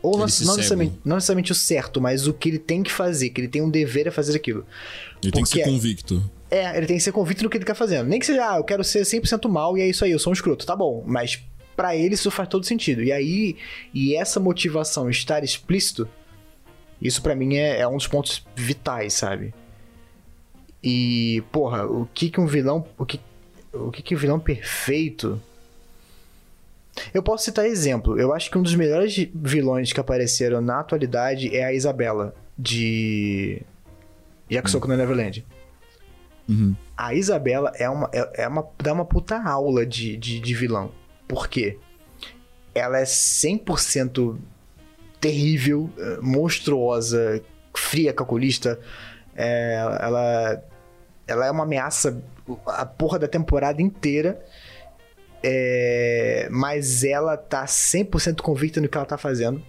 Ou 0.06 0.12
Ele 0.12 0.20
não, 0.20 0.28
se 0.28 0.44
não 0.44 0.56
necessariamente, 0.56 0.98
não 1.04 1.16
necessariamente 1.16 1.50
o 1.50 1.54
certo, 1.54 2.00
mas 2.00 2.28
o 2.28 2.32
que 2.32 2.48
ele 2.48 2.60
tem 2.60 2.80
que 2.84 2.92
fazer, 2.92 3.30
que 3.30 3.40
ele 3.40 3.48
tem 3.48 3.60
um 3.60 3.68
dever 3.68 4.06
a 4.06 4.12
fazer 4.12 4.36
aquilo. 4.36 4.64
Ele 5.20 5.32
tem 5.32 5.42
que 5.42 5.48
ser 5.48 5.56
Porque- 5.58 5.70
convicto. 5.70 6.30
É, 6.48 6.76
ele 6.76 6.86
tem 6.86 6.96
que 6.96 7.02
ser 7.02 7.10
convicto 7.10 7.42
no 7.42 7.50
que 7.50 7.56
ele 7.56 7.64
tá 7.64 7.74
fazendo. 7.74 8.06
Nem 8.06 8.20
que 8.20 8.26
seja, 8.26 8.52
ah, 8.52 8.58
eu 8.58 8.62
quero 8.62 8.84
ser 8.84 9.04
100% 9.04 9.48
mal 9.48 9.76
e 9.76 9.80
é 9.80 9.88
isso 9.88 10.04
aí, 10.04 10.12
eu 10.12 10.18
sou 10.20 10.30
um 10.30 10.32
escroto. 10.32 10.64
Tá 10.64 10.76
bom, 10.76 11.02
mas 11.04 11.42
pra 11.74 11.96
ele 11.96 12.14
isso 12.14 12.30
faz 12.30 12.48
todo 12.48 12.64
sentido. 12.64 13.02
E 13.02 13.10
aí, 13.10 13.56
e 13.92 14.14
essa 14.14 14.38
motivação 14.38 15.10
estar 15.10 15.42
explícito, 15.42 16.08
isso 17.02 17.20
pra 17.20 17.34
mim 17.34 17.56
é, 17.56 17.80
é 17.80 17.88
um 17.88 17.96
dos 17.96 18.06
pontos 18.06 18.46
vitais, 18.54 19.12
sabe? 19.12 19.52
E, 20.80 21.42
porra, 21.50 21.84
o 21.84 22.08
que 22.14 22.30
que 22.30 22.40
um 22.40 22.46
vilão, 22.46 22.86
o 22.96 23.04
que 23.04 23.18
o 23.72 23.90
que 23.90 24.02
que 24.02 24.14
um 24.14 24.18
vilão 24.18 24.38
perfeito... 24.38 25.42
Eu 27.12 27.22
posso 27.22 27.44
citar 27.44 27.66
exemplo. 27.66 28.18
Eu 28.18 28.32
acho 28.32 28.50
que 28.50 28.58
um 28.58 28.62
dos 28.62 28.74
melhores 28.74 29.14
vilões 29.34 29.92
que 29.92 30.00
apareceram 30.00 30.60
na 30.60 30.80
atualidade 30.80 31.54
é 31.54 31.64
a 31.64 31.72
Isabela, 31.72 32.34
de 32.58 33.62
Yakusoku 34.50 34.88
no 34.88 34.96
Neverland. 34.96 35.44
Uhum. 36.48 36.74
A 36.96 37.14
Isabela 37.14 37.72
é 37.74 37.88
uma, 37.88 38.08
é, 38.12 38.44
é 38.44 38.48
uma, 38.48 38.66
dá 38.78 38.92
uma 38.92 39.04
puta 39.04 39.40
aula 39.42 39.84
de, 39.84 40.16
de, 40.16 40.40
de 40.40 40.54
vilão. 40.54 40.90
Por 41.28 41.48
quê? 41.48 41.78
Ela 42.74 42.98
é 42.98 43.04
100% 43.04 44.38
terrível, 45.20 45.90
eh, 45.98 46.18
monstruosa, 46.20 47.42
fria, 47.74 48.12
calculista. 48.12 48.78
É, 49.34 49.74
ela, 50.00 50.62
ela 51.26 51.46
é 51.46 51.50
uma 51.50 51.64
ameaça 51.64 52.22
a 52.66 52.86
porra 52.86 53.18
da 53.18 53.26
temporada 53.26 53.82
inteira. 53.82 54.44
É, 55.48 56.48
mas 56.50 57.04
ela 57.04 57.36
tá 57.36 57.64
100% 57.64 58.40
convicta 58.40 58.80
no 58.80 58.88
que 58.88 58.96
ela 58.96 59.06
tá 59.06 59.16
fazendo. 59.16 59.62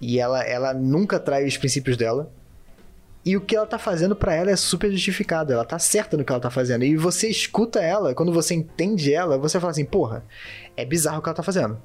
E 0.00 0.18
ela, 0.18 0.42
ela 0.42 0.72
nunca 0.72 1.20
trai 1.20 1.46
os 1.46 1.58
princípios 1.58 1.94
dela. 1.94 2.32
E 3.22 3.36
o 3.36 3.40
que 3.42 3.54
ela 3.54 3.66
tá 3.66 3.78
fazendo 3.78 4.16
pra 4.16 4.34
ela 4.34 4.50
é 4.50 4.56
super 4.56 4.90
justificado. 4.90 5.52
Ela 5.52 5.66
tá 5.66 5.78
certa 5.78 6.16
no 6.16 6.24
que 6.24 6.32
ela 6.32 6.40
tá 6.40 6.48
fazendo. 6.48 6.84
E 6.84 6.96
você 6.96 7.28
escuta 7.28 7.80
ela, 7.80 8.14
quando 8.14 8.32
você 8.32 8.54
entende 8.54 9.12
ela, 9.12 9.36
você 9.36 9.60
fala 9.60 9.72
assim, 9.72 9.84
porra, 9.84 10.24
é 10.74 10.86
bizarro 10.86 11.18
o 11.18 11.22
que 11.22 11.28
ela 11.28 11.36
tá 11.36 11.42
fazendo. 11.42 11.78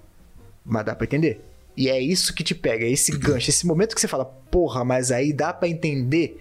Mas 0.63 0.85
dá 0.85 0.95
pra 0.95 1.03
entender. 1.03 1.43
E 1.75 1.89
é 1.89 1.99
isso 1.99 2.33
que 2.33 2.41
te 2.41 2.55
pega, 2.55 2.85
é 2.85 2.89
esse 2.89 3.11
gancho, 3.19 3.49
esse 3.49 3.67
momento 3.67 3.95
que 3.95 3.99
você 3.99 4.07
fala, 4.07 4.23
porra, 4.23 4.85
mas 4.85 5.11
aí 5.11 5.33
dá 5.33 5.51
pra 5.51 5.67
entender. 5.67 6.39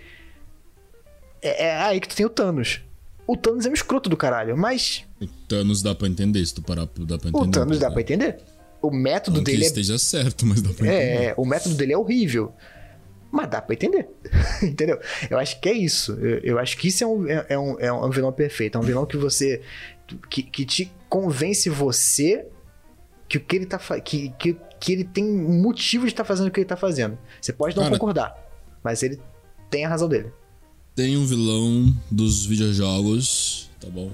É, 1.43 1.65
é 1.65 1.77
aí 1.79 1.99
que 1.99 2.07
tu 2.07 2.15
tem 2.15 2.25
o 2.25 2.31
Thanos. 2.31 2.83
O 3.27 3.37
Thanos 3.37 3.67
é 3.67 3.71
um 3.71 3.75
escroto 3.75 4.11
do 4.11 4.17
caralho, 4.17 4.57
mas 4.57 5.05
O 5.21 5.27
Thanos 5.49 5.83
dá 5.83 5.95
pra 5.95 6.09
entender, 6.09 6.45
se 6.45 6.55
tu 6.55 6.63
parar, 6.63 6.89
dá 6.99 7.19
pra 7.19 7.29
entender. 7.29 7.39
o 7.49 7.51
Thanos 7.51 7.79
dá 7.79 7.91
pra 7.91 8.01
entender. 8.01 8.39
O 8.81 8.91
método 8.91 9.37
Não 9.37 9.45
que 9.45 9.51
dele 9.53 9.59
ele 9.59 9.65
é 9.65 9.69
esteja 9.69 9.97
certo, 9.99 10.45
mas 10.45 10.61
dá 10.61 10.71
pra 10.71 10.87
entender. 10.87 11.25
É, 11.25 11.35
o 11.37 11.45
método 11.45 11.75
dele 11.77 11.93
é 11.93 11.97
horrível. 11.99 12.53
Mas 13.31 13.49
dá 13.49 13.63
pra 13.63 13.75
entender. 13.75 14.09
Entendeu? 14.63 14.99
Eu 15.31 15.39
acho 15.39 15.59
que 15.61 15.69
é 15.69 15.73
isso. 15.73 16.13
Eu, 16.15 16.39
eu 16.41 16.59
acho 16.59 16.77
que 16.77 16.89
isso 16.89 17.03
é 17.05 17.07
um, 17.07 17.27
é, 17.29 17.47
é 17.51 17.59
um, 17.59 17.81
é 17.81 17.93
um 17.93 18.11
vilão 18.11 18.33
perfeito. 18.33 18.77
É 18.77 18.81
um 18.81 18.85
vilão 18.85 19.07
que 19.07 19.17
você. 19.17 19.63
que, 20.29 20.43
que 20.43 20.65
te 20.67 20.93
convence 21.09 21.71
você 21.71 22.45
que 23.29 23.39
o 23.39 23.41
que 23.41 23.57
ele 23.57 23.65
tá 23.67 23.79
que, 24.01 24.29
que, 24.39 24.57
que 24.79 24.93
ele 24.93 25.05
tem 25.05 25.25
motivo 25.25 26.05
de 26.05 26.13
estar 26.13 26.25
fazendo 26.25 26.49
o 26.49 26.51
que 26.51 26.61
ele 26.61 26.67
tá 26.67 26.77
fazendo. 26.77 27.17
Você 27.41 27.53
pode 27.53 27.75
não 27.75 27.85
Cara- 27.85 27.95
concordar, 27.95 28.37
mas 28.85 29.03
ele 29.03 29.19
tem 29.71 29.87
a 29.87 29.89
razão 29.89 30.09
dele. 30.09 30.31
Tem 30.95 31.17
um 31.17 31.25
vilão 31.25 31.95
dos 32.11 32.45
videojogos, 32.45 33.71
tá 33.81 33.89
bom? 33.89 34.13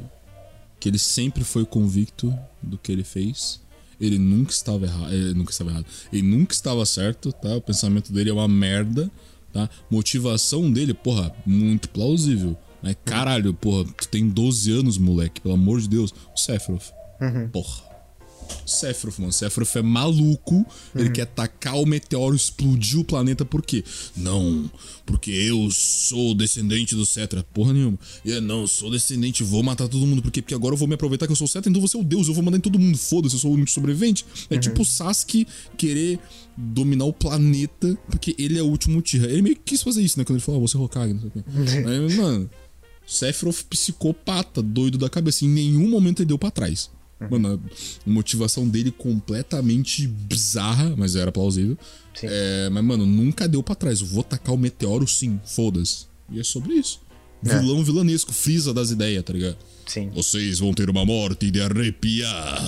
Que 0.79 0.89
ele 0.89 0.99
sempre 0.99 1.43
foi 1.43 1.65
convicto 1.65 2.33
do 2.63 2.79
que 2.79 2.93
ele 2.93 3.03
fez. 3.03 3.61
Ele 4.01 4.17
nunca 4.17 4.53
estava 4.53 4.85
errado. 4.85 5.13
Ele 5.13 5.35
nunca 5.35 5.51
estava 5.51 5.71
errado. 5.71 5.87
Ele 6.13 6.23
nunca 6.23 6.55
estava 6.55 6.87
certo, 6.87 7.33
tá? 7.33 7.57
O 7.57 7.61
pensamento 7.61 8.13
dele 8.13 8.31
é 8.31 8.33
uma 8.33 8.47
merda, 8.47 9.11
tá? 9.53 9.69
Motivação 9.91 10.71
dele, 10.71 10.95
porra, 10.95 11.35
muito 11.45 11.89
plausível. 11.89 12.57
Mas 12.81 12.97
caralho, 13.05 13.53
porra, 13.53 13.85
tu 13.85 14.07
tem 14.07 14.29
12 14.29 14.71
anos, 14.71 14.99
moleque, 14.99 15.41
pelo 15.41 15.55
amor 15.55 15.81
de 15.81 15.89
Deus. 15.89 16.15
O 16.33 16.39
Sephiroth. 16.39 16.93
Porra. 17.53 17.88
Sephiroth, 18.67 19.19
mano. 19.19 19.33
Sephiroth 19.33 19.77
é 19.77 19.83
maluco. 19.83 20.67
Ele 20.95 21.11
quer 21.11 21.27
tacar 21.27 21.77
o 21.77 21.87
meteoro, 21.87 22.35
explodir 22.35 22.99
o 22.99 23.05
planeta. 23.05 23.45
Por 23.45 23.63
quê? 23.63 23.85
Não, 24.17 24.71
porque 25.07 25.31
eu 25.31 25.69
sou 25.71 26.35
descendente 26.35 26.95
do 26.95 27.07
Cetra. 27.07 27.45
Porra 27.55 27.73
nenhuma. 27.73 27.99
E 28.25 28.33
é, 28.33 28.41
não, 28.41 28.63
eu 28.63 28.69
sou 28.69 28.91
descendente, 28.91 29.43
vou 29.43 29.63
matar 29.63 29.89
todo 29.89 30.07
mundo. 30.07 30.23
Por 30.23 30.31
quê? 30.31 30.43
Porque 30.43 30.55
agora 30.55 30.75
eu 30.75 30.79
vou 30.79 30.89
me 30.89 30.95
aproveitar 30.95 31.27
que 31.27 31.33
eu 31.33 31.37
sou 31.37 31.47
o 31.47 31.49
Cetra, 31.49 31.71
então 31.71 31.81
você 31.81 31.97
é 31.97 32.01
o 32.01 32.05
Deus. 32.05 32.29
Eu 32.29 32.35
vou 32.35 32.43
mandar 32.43 32.59
em 32.59 32.61
todo 32.61 32.79
mundo. 32.79 32.97
Foda-se, 32.97 33.35
eu 33.35 33.41
sou 33.41 33.51
o 33.51 33.55
único 33.55 33.71
sobrevivente. 33.71 34.25
É 34.51 34.59
tipo 34.59 34.83
o 34.83 34.85
Sasuke 34.85 35.47
querer 35.77 36.19
dominar 36.57 37.05
o 37.05 37.13
planeta, 37.13 37.97
porque 38.11 38.35
ele 38.39 38.59
é 38.59 38.63
o 38.63 38.67
último 38.67 38.99
Uchiha. 38.99 39.27
Ele 39.27 39.43
meio 39.43 39.57
que 39.57 39.63
quis 39.65 39.83
fazer 39.83 40.03
isso, 40.03 40.19
né? 40.19 40.25
Quando 40.25 40.37
ele 40.37 40.45
falou, 40.45 40.61
ah, 40.61 40.67
você 40.67 40.77
é 40.77 40.81
Hokage, 40.81 41.15
não 41.15 41.21
sei 41.21 41.29
o 41.29 41.33
quê. 41.33 41.45
Aí, 41.89 42.17
mano, 42.17 42.51
Sephiroth 43.07 43.63
psicopata, 43.71 44.63
doido 44.63 44.99
da 44.99 45.09
cabeça. 45.09 45.45
Em 45.45 45.49
nenhum 45.49 45.89
momento 45.89 46.21
ele 46.21 46.27
deu 46.27 46.39
pra 46.39 46.51
trás. 46.51 46.91
Mano, 47.31 47.61
a 48.07 48.11
motivação 48.11 48.69
dele 48.69 48.93
completamente 48.93 50.07
bizarra, 50.07 50.95
mas 50.97 51.17
era 51.17 51.33
plausível. 51.33 51.77
Sim. 52.15 52.29
É, 52.31 52.69
mas, 52.71 52.85
mano, 52.85 53.05
nunca 53.05 53.49
deu 53.49 53.63
pra 53.63 53.75
trás. 53.75 54.01
Eu 54.01 54.07
vou 54.07 54.23
tacar 54.23 54.55
o 54.55 54.59
meteoro 54.59 55.07
sim, 55.07 55.41
foda-se. 55.45 56.07
E 56.31 56.39
é 56.39 56.45
sobre 56.45 56.75
isso. 56.75 57.01
É. 57.45 57.59
Vilão 57.59 57.83
vilanesco, 57.85 58.33
Freeza 58.33 58.75
das 58.75 58.91
ideias, 58.91 59.23
tá 59.23 59.33
ligado? 59.33 59.57
Sim. 59.87 60.11
Vocês 60.11 60.59
vão 60.59 60.75
ter 60.75 60.91
uma 60.91 61.05
morte 61.05 61.51
de 61.51 61.61
arrepiar, 61.61 62.59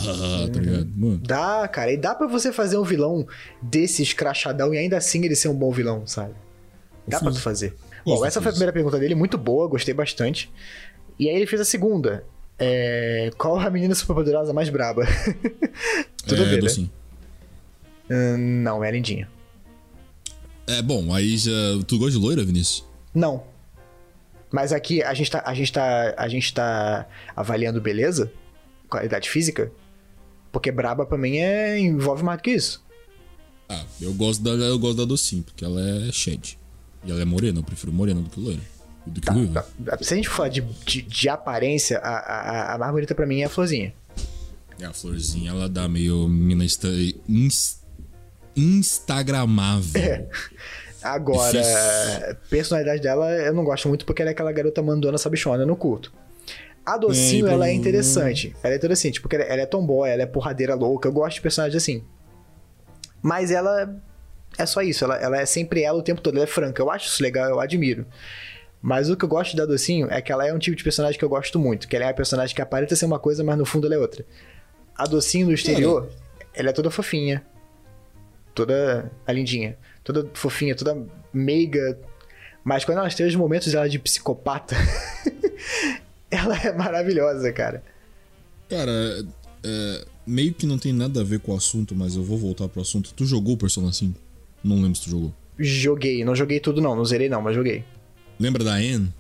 tá 0.53 0.61
ligado? 0.61 0.89
Mano, 0.97 1.19
Dá, 1.19 1.69
cara, 1.69 1.93
e 1.93 1.97
dá 1.97 2.15
pra 2.15 2.27
você 2.27 2.53
fazer 2.53 2.79
um 2.79 2.85
vilão 2.85 3.27
desse 3.61 4.03
escrachadão 4.03 4.73
e 4.73 4.79
ainda 4.79 4.97
assim 4.97 5.25
ele 5.25 5.37
ser 5.37 5.49
um 5.49 5.55
bom 5.55 5.71
vilão, 5.71 6.07
sabe? 6.07 6.35
Dá 7.07 7.19
pra 7.19 7.31
tu 7.31 7.41
fazer. 7.41 7.75
Bom, 8.05 8.25
essa 8.25 8.41
foi 8.41 8.49
a 8.51 8.53
primeira 8.53 8.73
pergunta 8.73 8.99
dele, 8.99 9.15
muito 9.15 9.37
boa, 9.37 9.69
gostei 9.69 9.93
bastante. 9.93 10.51
E 11.19 11.29
aí 11.29 11.37
ele 11.37 11.47
fez 11.47 11.61
a 11.61 11.65
segunda. 11.65 12.25
É, 12.61 13.31
Qual 13.39 13.59
a 13.59 13.71
menina 13.71 13.95
superpoderosa 13.95 14.53
mais 14.53 14.69
braba? 14.69 15.07
Tudo 16.27 16.43
é, 16.43 16.45
ver, 16.45 16.57
né? 16.57 16.61
docinho. 16.61 16.91
Hum, 18.11 18.63
não, 18.63 18.85
é 18.85 18.89
a 18.89 18.91
lindinha. 18.91 19.29
É, 20.67 20.83
bom, 20.83 21.13
aí 21.15 21.39
já. 21.39 21.51
Tu 21.87 21.99
gosta 21.99 22.13
de 22.13 22.19
loira, 22.19 22.45
Vinícius? 22.45 22.85
Não. 23.15 23.43
Mas 24.53 24.73
aqui 24.73 25.03
a 25.03 25.15
gente 25.15 25.31
tá, 25.31 25.43
a 25.47 25.55
gente 25.55 25.73
tá, 25.73 26.15
a 26.17 26.29
gente 26.29 26.53
tá 26.53 27.09
avaliando 27.35 27.81
beleza, 27.81 28.33
qualidade 28.89 29.31
física, 29.31 29.71
porque 30.51 30.73
braba 30.73 31.07
pra 31.07 31.17
mim 31.17 31.37
é 31.37 31.79
envolve 31.79 32.23
mais 32.23 32.39
do 32.39 32.43
que 32.43 32.51
isso. 32.51 32.85
Ah, 33.69 33.85
eu 34.01 34.13
gosto 34.13 34.43
da, 34.43 34.51
eu 34.51 34.79
gosto 34.79 34.99
da 34.99 35.05
docinho, 35.05 35.45
porque 35.45 35.65
ela 35.65 35.81
é 35.81 36.13
shed. 36.13 36.59
E 37.05 37.11
ela 37.11 37.23
é 37.23 37.25
morena, 37.25 37.61
eu 37.61 37.63
prefiro 37.63 37.93
morena 37.93 38.21
do 38.21 38.29
que 38.29 38.41
loira. 38.41 38.61
Ruiva. 39.31 39.67
Tá, 39.85 39.99
Se 40.01 40.15
a 40.15 40.17
gente 40.17 40.29
falar 40.29 40.49
de, 40.49 40.61
de, 40.61 41.03
de 41.03 41.29
aparência, 41.29 41.99
a, 41.99 42.11
a, 42.19 42.75
a 42.75 42.79
mais 42.79 42.93
bonita 42.93 43.15
pra 43.15 43.27
mim 43.27 43.41
é 43.41 43.45
a 43.45 43.49
florzinha. 43.49 43.93
É, 44.81 44.85
a 44.85 44.93
florzinha, 44.93 45.51
ela 45.51 45.69
dá 45.69 45.89
meio 45.89 46.29
mina 46.29 46.65
insta, 46.65 46.89
ins- 47.29 47.81
instagramável. 48.57 50.01
É. 50.03 50.27
Agora, 51.03 51.51
Difícil. 51.53 52.37
personalidade 52.51 53.01
dela 53.03 53.31
eu 53.33 53.55
não 53.55 53.65
gosto 53.65 53.89
muito 53.89 54.05
porque 54.05 54.21
ela 54.21 54.31
é 54.31 54.33
aquela 54.33 54.53
garota 54.53 54.83
mandona 54.83 55.17
sabichona, 55.17 55.63
eu 55.63 55.67
não 55.67 55.75
curto. 55.77 56.13
A 56.85 56.97
docinho, 56.99 57.47
É, 57.47 57.53
ela 57.53 57.67
é 57.69 57.73
então- 57.73 57.81
interessante. 57.81 58.55
Ela 58.63 58.75
é 58.75 58.77
interessante, 58.77 59.21
porque 59.21 59.37
ela, 59.37 59.45
ela 59.45 59.61
é 59.63 59.67
tomboy, 59.67 60.11
ela 60.11 60.23
é 60.23 60.27
porradeira 60.27 60.75
louca. 60.75 61.09
Eu 61.09 61.13
gosto 61.13 61.37
de 61.37 61.41
personagens 61.43 61.83
assim. 61.83 62.03
Mas 63.23 63.51
ela 63.51 63.95
é 64.59 64.67
só 64.67 64.81
isso. 64.83 65.05
Ela, 65.05 65.17
ela 65.17 65.39
é 65.41 65.47
sempre 65.47 65.83
ela 65.83 65.99
o 65.99 66.03
tempo 66.03 66.21
todo. 66.21 66.35
Ela 66.37 66.45
é 66.45 66.47
franca. 66.47 66.83
Eu 66.83 66.91
acho 66.91 67.07
isso 67.07 67.23
legal, 67.23 67.49
eu 67.49 67.61
admiro. 67.61 68.07
Mas 68.83 69.11
o 69.11 69.17
que 69.17 69.25
eu 69.25 69.29
gosto 69.29 69.57
da 69.57 69.67
Docinho 69.67 70.09
é 70.11 70.23
que 70.23 70.33
ela 70.33 70.47
é 70.47 70.55
um 70.55 70.59
tipo 70.59 70.77
de 70.77 70.83
personagem 70.83 71.19
que 71.19 71.25
eu 71.25 71.29
gosto 71.29 71.59
muito. 71.59 71.87
Que 71.87 71.97
ela 71.97 72.07
é 72.07 72.09
a 72.09 72.15
personagem 72.15 72.55
que 72.55 72.63
aparenta 72.63 72.97
ser 72.97 73.05
uma 73.05 73.19
coisa, 73.19 73.45
mas 73.45 73.59
no 73.59 73.67
fundo 73.67 73.87
ela 73.87 73.95
é 73.95 73.99
outra. 73.99 74.25
A 74.97 75.05
Docinho 75.05 75.49
no 75.49 75.53
exterior, 75.53 76.09
ela 76.55 76.71
é 76.71 76.73
toda 76.73 76.91
fofinha. 76.91 77.45
Toda 78.55 79.11
a 79.27 79.33
lindinha. 79.33 79.77
Toda 80.03 80.27
fofinha, 80.33 80.75
toda 80.75 81.07
meiga. 81.33 81.99
Mas 82.65 82.85
quando 82.85 82.99
ela 82.99 83.11
tem 83.11 83.27
os 83.27 83.37
momentos 83.37 83.71
dela 83.71 83.89
de 83.89 83.99
psicopata, 83.99 84.75
ela 86.31 86.57
é 86.59 86.73
maravilhosa, 86.73 87.53
cara. 87.53 87.83
Cara, 88.69 89.25
é, 89.63 90.05
meio 90.27 90.55
que 90.55 90.67
não 90.67 90.79
tem 90.79 90.93
nada 90.93 91.21
a 91.21 91.25
ver 91.25 91.41
com 91.41 91.53
o 91.53 91.57
assunto, 91.57 91.95
mas 91.95 92.17
eu 92.17 92.23
vou 92.23 92.39
voltar 92.39 92.69
pro 92.69 92.81
assunto. 92.81 93.13
Tu 93.15 93.27
jogou 93.27 93.55
o 93.55 93.59
Persona 93.59 93.93
5? 93.93 94.19
Não 94.65 94.77
lembro 94.77 94.95
se 94.95 95.05
tu 95.05 95.11
jogou. 95.11 95.35
Joguei, 95.59 96.25
não 96.25 96.35
joguei 96.35 96.61
tudo 96.61 96.81
não, 96.81 96.97
não 96.97 97.05
zerei 97.05 97.29
não, 97.29 97.43
mas 97.43 97.55
joguei. 97.55 97.85
Lembra 98.41 98.65
da 98.65 98.73
Anne? 98.73 99.13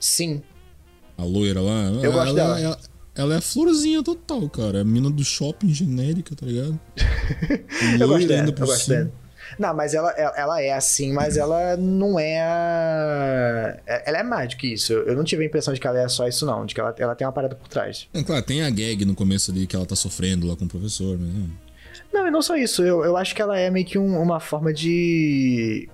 Sim, 0.00 0.42
A 1.18 1.22
loira 1.24 1.60
lá? 1.60 1.84
Eu 2.02 2.10
gosto 2.12 2.28
ela, 2.38 2.54
dela. 2.54 2.60
Ela, 2.60 2.78
ela 3.14 3.34
é 3.34 3.36
a 3.38 3.40
florzinha 3.42 4.02
total, 4.02 4.48
cara. 4.48 4.78
É 4.78 4.80
a 4.80 4.84
mina 4.84 5.10
do 5.10 5.22
shopping 5.24 5.72
genérica, 5.72 6.34
tá 6.34 6.44
ligado? 6.46 6.78
eu 8.00 8.08
gosto 8.08 8.26
dela, 8.26 8.48
eu 8.48 8.66
gosto 8.66 8.88
dela. 8.88 9.12
Não, 9.58 9.72
mas 9.74 9.94
ela, 9.94 10.10
ela, 10.12 10.34
ela 10.36 10.60
é 10.62 10.72
assim, 10.72 11.12
mas 11.12 11.36
ela 11.36 11.76
não 11.76 12.18
é 12.18 12.40
a... 12.40 13.76
Ela 14.04 14.18
é 14.18 14.22
mais 14.22 14.48
do 14.50 14.56
que 14.56 14.72
isso. 14.72 14.92
Eu 14.92 15.14
não 15.16 15.22
tive 15.22 15.44
a 15.44 15.46
impressão 15.46 15.72
de 15.72 15.78
que 15.80 15.86
ela 15.86 16.00
é 16.00 16.08
só 16.08 16.26
isso 16.26 16.44
não, 16.44 16.66
de 16.66 16.74
que 16.74 16.80
ela, 16.80 16.94
ela 16.98 17.14
tem 17.14 17.26
uma 17.26 17.32
parada 17.32 17.54
por 17.54 17.68
trás. 17.68 18.08
É, 18.12 18.22
claro, 18.24 18.42
tem 18.42 18.62
a 18.62 18.70
gag 18.70 19.04
no 19.04 19.14
começo 19.14 19.50
ali 19.52 19.66
que 19.66 19.76
ela 19.76 19.86
tá 19.86 19.94
sofrendo 19.94 20.46
lá 20.48 20.56
com 20.56 20.64
o 20.64 20.68
professor, 20.68 21.16
mas... 21.18 21.28
né? 21.32 21.48
Não, 22.12 22.26
e 22.26 22.30
não 22.30 22.42
só 22.42 22.56
isso. 22.56 22.82
Eu, 22.82 23.04
eu 23.04 23.16
acho 23.16 23.34
que 23.34 23.40
ela 23.42 23.58
é 23.58 23.70
meio 23.70 23.86
que 23.86 23.98
um- 23.98 24.20
uma 24.20 24.40
forma 24.40 24.72
de. 24.72 25.88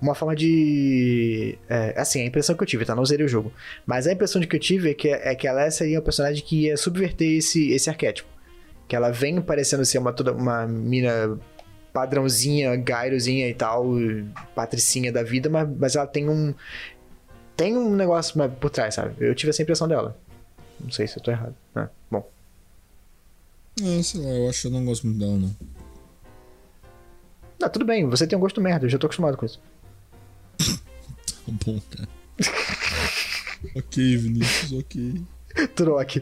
Uma 0.00 0.14
forma 0.14 0.34
de. 0.36 1.58
É, 1.68 1.94
assim, 1.96 2.22
a 2.22 2.24
impressão 2.24 2.54
que 2.54 2.62
eu 2.62 2.66
tive, 2.66 2.84
tá? 2.84 2.94
Não 2.94 3.04
zerei 3.04 3.26
o 3.26 3.28
jogo. 3.28 3.52
Mas 3.84 4.06
a 4.06 4.12
impressão 4.12 4.40
que 4.40 4.54
eu 4.54 4.60
tive 4.60 4.90
é 4.90 4.94
que, 4.94 5.08
é 5.08 5.34
que 5.34 5.46
ela 5.46 5.68
seria 5.70 5.98
um 5.98 6.02
personagem 6.02 6.44
que 6.44 6.66
ia 6.66 6.76
subverter 6.76 7.38
esse, 7.38 7.72
esse 7.72 7.90
arquétipo. 7.90 8.28
Que 8.86 8.94
ela 8.94 9.10
vem 9.10 9.40
parecendo 9.40 9.84
ser 9.84 9.98
uma, 9.98 10.12
toda, 10.12 10.32
uma 10.32 10.66
mina 10.66 11.38
padrãozinha, 11.92 12.76
gairozinha 12.76 13.48
e 13.48 13.54
tal, 13.54 13.86
patricinha 14.54 15.12
da 15.12 15.24
vida, 15.24 15.50
mas, 15.50 15.68
mas 15.76 15.96
ela 15.96 16.06
tem 16.06 16.28
um. 16.28 16.54
Tem 17.56 17.76
um 17.76 17.94
negócio 17.96 18.48
por 18.50 18.70
trás, 18.70 18.94
sabe? 18.94 19.16
Eu 19.18 19.34
tive 19.34 19.50
essa 19.50 19.62
impressão 19.62 19.88
dela. 19.88 20.16
Não 20.80 20.92
sei 20.92 21.08
se 21.08 21.18
eu 21.18 21.22
tô 21.22 21.32
errado. 21.32 21.56
né? 21.74 21.90
bom. 22.08 22.28
Ah, 23.80 24.02
sei 24.02 24.20
lá, 24.20 24.30
eu 24.30 24.48
acho 24.48 24.62
que 24.62 24.66
eu 24.68 24.70
não 24.70 24.84
gosto 24.84 25.06
muito 25.08 25.18
dela, 25.18 25.36
não. 25.36 25.56
Não, 27.60 27.68
tudo 27.68 27.84
bem, 27.84 28.08
você 28.08 28.26
tem 28.26 28.38
um 28.38 28.40
gosto 28.40 28.60
merda, 28.60 28.86
eu 28.86 28.90
já 28.90 28.98
tô 28.98 29.06
acostumado 29.06 29.36
com 29.36 29.44
isso. 29.44 29.60
Tá 31.48 31.64
bom, 31.64 31.80
cara. 31.90 32.08
ok, 33.74 34.16
Vinícius, 34.16 34.72
ok. 34.72 35.22
Troque. 35.74 36.20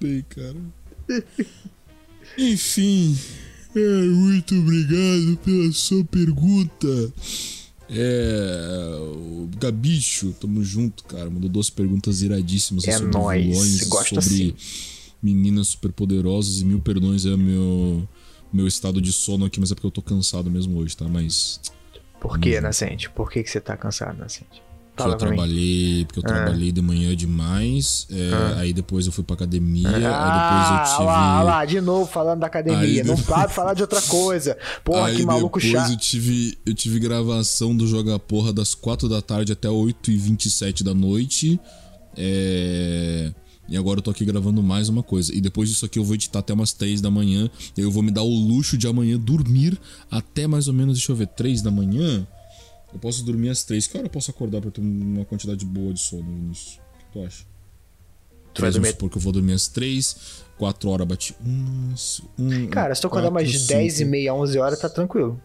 Bem, 0.00 0.24
cara. 0.28 0.56
Enfim, 2.36 3.16
é, 3.74 4.02
muito 4.06 4.54
obrigado 4.58 5.38
pela 5.44 5.72
sua 5.72 6.04
pergunta. 6.04 7.12
É. 7.88 8.96
O 9.00 9.48
Gabicho, 9.58 10.34
tamo 10.40 10.64
junto, 10.64 11.04
cara. 11.04 11.30
Mandou 11.30 11.48
duas 11.48 11.70
perguntas 11.70 12.22
iradíssimas 12.22 12.86
É 12.88 12.92
sobre 12.98 13.12
nóis, 13.12 13.44
vilões, 13.46 13.82
gosto 13.88 14.20
sobre 14.20 14.54
assim. 14.54 14.54
meninas 15.22 15.68
superpoderosas 15.68 16.60
e 16.60 16.64
mil 16.64 16.80
perdões 16.80 17.24
é 17.26 17.36
meu 17.36 18.06
meu 18.52 18.66
estado 18.66 19.00
de 19.00 19.10
sono 19.12 19.46
aqui, 19.46 19.58
mas 19.58 19.70
é 19.72 19.74
porque 19.74 19.86
eu 19.86 19.90
tô 19.90 20.02
cansado 20.02 20.50
mesmo 20.50 20.78
hoje, 20.78 20.94
tá? 20.96 21.08
Mas 21.08 21.58
Por 22.22 22.38
que, 22.38 22.60
Nascente? 22.60 23.10
Por 23.10 23.30
que, 23.30 23.42
que 23.42 23.50
você 23.50 23.60
tá 23.60 23.76
cansado, 23.76 24.16
Nascente? 24.16 24.62
porque 24.94 25.10
eu 25.10 25.16
trabalhei, 25.16 26.04
porque 26.04 26.18
eu 26.18 26.22
trabalhei 26.22 26.70
de 26.70 26.82
manhã 26.82 27.16
demais, 27.16 28.06
é, 28.10 28.60
aí 28.60 28.72
depois 28.74 29.06
eu 29.06 29.12
fui 29.12 29.24
pra 29.24 29.34
academia, 29.34 29.88
aí 29.88 29.94
depois 29.94 30.12
Ah, 30.14 30.76
eu 30.78 30.84
tive 30.90 30.96
olha 31.02 31.06
lá, 31.06 31.36
olha 31.38 31.44
lá, 31.44 31.64
de 31.64 31.80
novo 31.80 32.06
falando 32.12 32.40
da 32.40 32.46
academia. 32.46 32.78
Aí 32.80 32.96
não 33.02 33.14
depois- 33.14 33.22
para 33.26 33.46
de 33.48 33.54
falar 33.54 33.74
de 33.74 33.80
outra 33.82 34.02
coisa. 34.02 34.56
Porra, 34.84 35.06
Aí 35.06 35.16
que 35.16 35.24
maluco 35.24 35.58
depois 35.58 35.82
chato. 35.82 35.92
eu 35.92 35.96
tive, 35.96 36.58
eu 36.66 36.74
tive 36.74 37.00
gravação 37.00 37.74
do 37.74 37.86
Joga 37.86 38.18
Porra 38.18 38.52
das 38.52 38.74
4 38.74 39.08
da 39.08 39.22
tarde 39.22 39.50
até 39.52 39.68
8 39.68 40.10
e 40.10 40.16
27 40.18 40.84
da 40.84 40.92
noite. 40.94 41.58
É... 42.14 43.32
E 43.72 43.76
agora 43.78 44.00
eu 44.00 44.02
tô 44.02 44.10
aqui 44.10 44.22
gravando 44.22 44.62
mais 44.62 44.90
uma 44.90 45.02
coisa. 45.02 45.34
E 45.34 45.40
depois 45.40 45.66
disso 45.70 45.86
aqui 45.86 45.98
eu 45.98 46.04
vou 46.04 46.14
editar 46.14 46.40
até 46.40 46.52
umas 46.52 46.74
3 46.74 47.00
da 47.00 47.10
manhã. 47.10 47.48
Eu 47.74 47.90
vou 47.90 48.02
me 48.02 48.10
dar 48.10 48.20
o 48.22 48.28
luxo 48.28 48.76
de 48.76 48.86
amanhã 48.86 49.18
dormir 49.18 49.80
até 50.10 50.46
mais 50.46 50.68
ou 50.68 50.74
menos, 50.74 50.98
deixa 50.98 51.10
eu 51.10 51.16
ver, 51.16 51.26
3 51.28 51.62
da 51.62 51.70
manhã. 51.70 52.26
Eu 52.92 52.98
posso 52.98 53.24
dormir 53.24 53.48
às 53.48 53.64
3. 53.64 53.86
Que 53.86 53.96
hora 53.96 54.06
eu 54.06 54.10
posso 54.10 54.30
acordar 54.30 54.60
pra 54.60 54.70
ter 54.70 54.82
uma 54.82 55.24
quantidade 55.24 55.64
boa 55.64 55.94
de 55.94 56.00
sono 56.00 56.22
nisso? 56.22 56.78
O 56.80 56.98
que 56.98 57.04
tu 57.14 57.24
acha? 57.24 57.44
Tu 58.52 58.60
vai 58.60 58.70
dormir- 58.70 58.88
supor 58.90 59.08
que 59.08 59.16
eu 59.16 59.22
vou 59.22 59.32
dormir 59.32 59.54
às 59.54 59.66
3, 59.68 60.16
4 60.58 60.90
horas 60.90 61.08
bati. 61.08 61.34
Um, 61.42 61.94
um, 62.38 62.66
Cara, 62.66 62.94
se 62.94 63.00
tu 63.00 63.06
acordar 63.06 63.30
quatro, 63.30 63.48
umas 63.48 63.66
10 63.66 64.00
e 64.00 64.04
meia, 64.04 64.34
11 64.34 64.58
horas, 64.58 64.78
tá 64.78 64.90
tranquilo. 64.90 65.40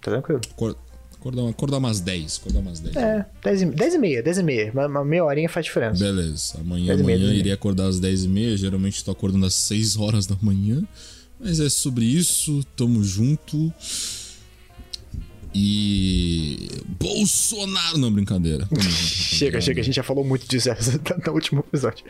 Tá 0.00 0.10
tranquilo. 0.10 0.40
Acor- 0.50 0.76
Acordar, 1.22 1.48
acordar 1.48 1.78
umas 1.78 2.00
10. 2.00 2.38
Acordar 2.40 2.58
umas 2.58 2.80
10. 2.80 2.96
É, 2.96 3.26
10 3.44 3.62
e, 3.62 3.66
10 3.66 3.94
e 3.94 3.98
meia, 3.98 4.22
10 4.24 4.38
e 4.38 4.42
meia. 4.42 4.72
Uma, 4.72 4.86
uma 4.88 5.04
meia 5.04 5.24
horinha 5.24 5.48
faz 5.48 5.66
diferença. 5.66 6.02
Beleza. 6.02 6.58
Amanhã, 6.60 6.86
10 6.86 7.02
meia, 7.02 7.16
amanhã 7.16 7.18
10 7.18 7.30
meia. 7.30 7.38
irei 7.38 7.52
acordar 7.52 7.86
às 7.86 8.00
10 8.00 8.24
e 8.24 8.28
meia. 8.28 8.56
Geralmente 8.56 9.04
tô 9.04 9.12
acordando 9.12 9.46
às 9.46 9.54
6 9.54 9.96
horas 9.96 10.26
da 10.26 10.36
manhã. 10.42 10.82
Mas 11.38 11.60
é 11.60 11.68
sobre 11.68 12.04
isso. 12.04 12.64
Tamo 12.76 13.04
junto. 13.04 13.72
E. 15.54 16.68
Bolsonaro! 16.98 17.98
Não, 17.98 18.12
brincadeira. 18.12 18.66
chega, 18.80 19.60
chega, 19.60 19.80
a 19.80 19.84
gente 19.84 19.94
já 19.94 20.02
falou 20.02 20.24
muito 20.24 20.46
disso 20.48 20.68
no 21.26 21.32
último 21.32 21.60
episódio. 21.60 22.04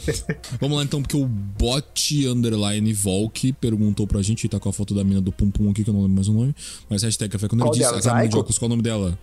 Vamos 0.60 0.78
lá 0.78 0.84
então, 0.84 1.02
porque 1.02 1.16
o 1.16 1.26
bot 1.26 2.26
underline 2.26 2.92
Volk 2.92 3.52
perguntou 3.54 4.06
pra 4.06 4.22
gente, 4.22 4.48
tá 4.48 4.58
com 4.58 4.68
a 4.68 4.72
foto 4.72 4.94
da 4.94 5.04
mina 5.04 5.20
do 5.20 5.32
Pum 5.32 5.50
Pum 5.50 5.70
aqui, 5.70 5.84
que 5.84 5.90
eu 5.90 5.94
não 5.94 6.02
lembro 6.02 6.16
mais 6.16 6.28
o 6.28 6.32
nome. 6.32 6.54
Mas 6.88 7.02
hashtag 7.02 7.30
café 7.30 7.48
quando 7.48 7.64
ele 7.64 7.72
disse. 7.72 8.08
A 8.08 8.14
mina 8.14 8.28
de 8.28 8.36
óculos, 8.36 8.58
qual 8.58 8.66
o 8.66 8.70
nome 8.70 8.82
dela? 8.82 9.18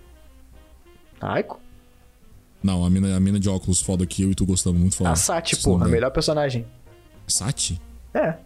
Aiko? 1.21 1.59
Não, 2.61 2.83
a 2.83 2.89
mina, 2.89 3.15
a 3.15 3.19
mina 3.19 3.39
de 3.39 3.47
óculos 3.47 3.81
foda 3.81 4.05
que 4.05 4.23
eu 4.23 4.31
e 4.31 4.35
tu 4.35 4.45
gostamos, 4.45 4.79
muito 4.79 4.95
foda. 4.95 5.11
A 5.11 5.15
Sati, 5.15 5.55
pô, 5.57 5.71
nome 5.71 5.85
a 5.85 5.87
melhor 5.87 6.11
personagem. 6.11 6.65
Sati? 7.27 7.79
É. 8.13 8.37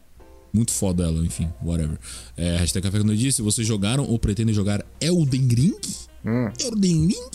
Muito 0.51 0.71
foda 0.71 1.03
ela, 1.03 1.23
enfim, 1.25 1.51
whatever. 1.63 1.97
É, 2.35 2.57
hashtag 2.57 2.83
café 2.83 2.97
quando 2.99 3.11
ele 3.11 3.19
disse, 3.19 3.41
vocês 3.41 3.67
jogaram 3.67 4.03
ou 4.05 4.17
pretendem 4.17 4.53
jogar 4.53 4.83
Elden 4.99 5.47
Ring? 5.47 5.79
Hum. 6.25 6.49
Elden 6.59 7.07
Ring? 7.07 7.29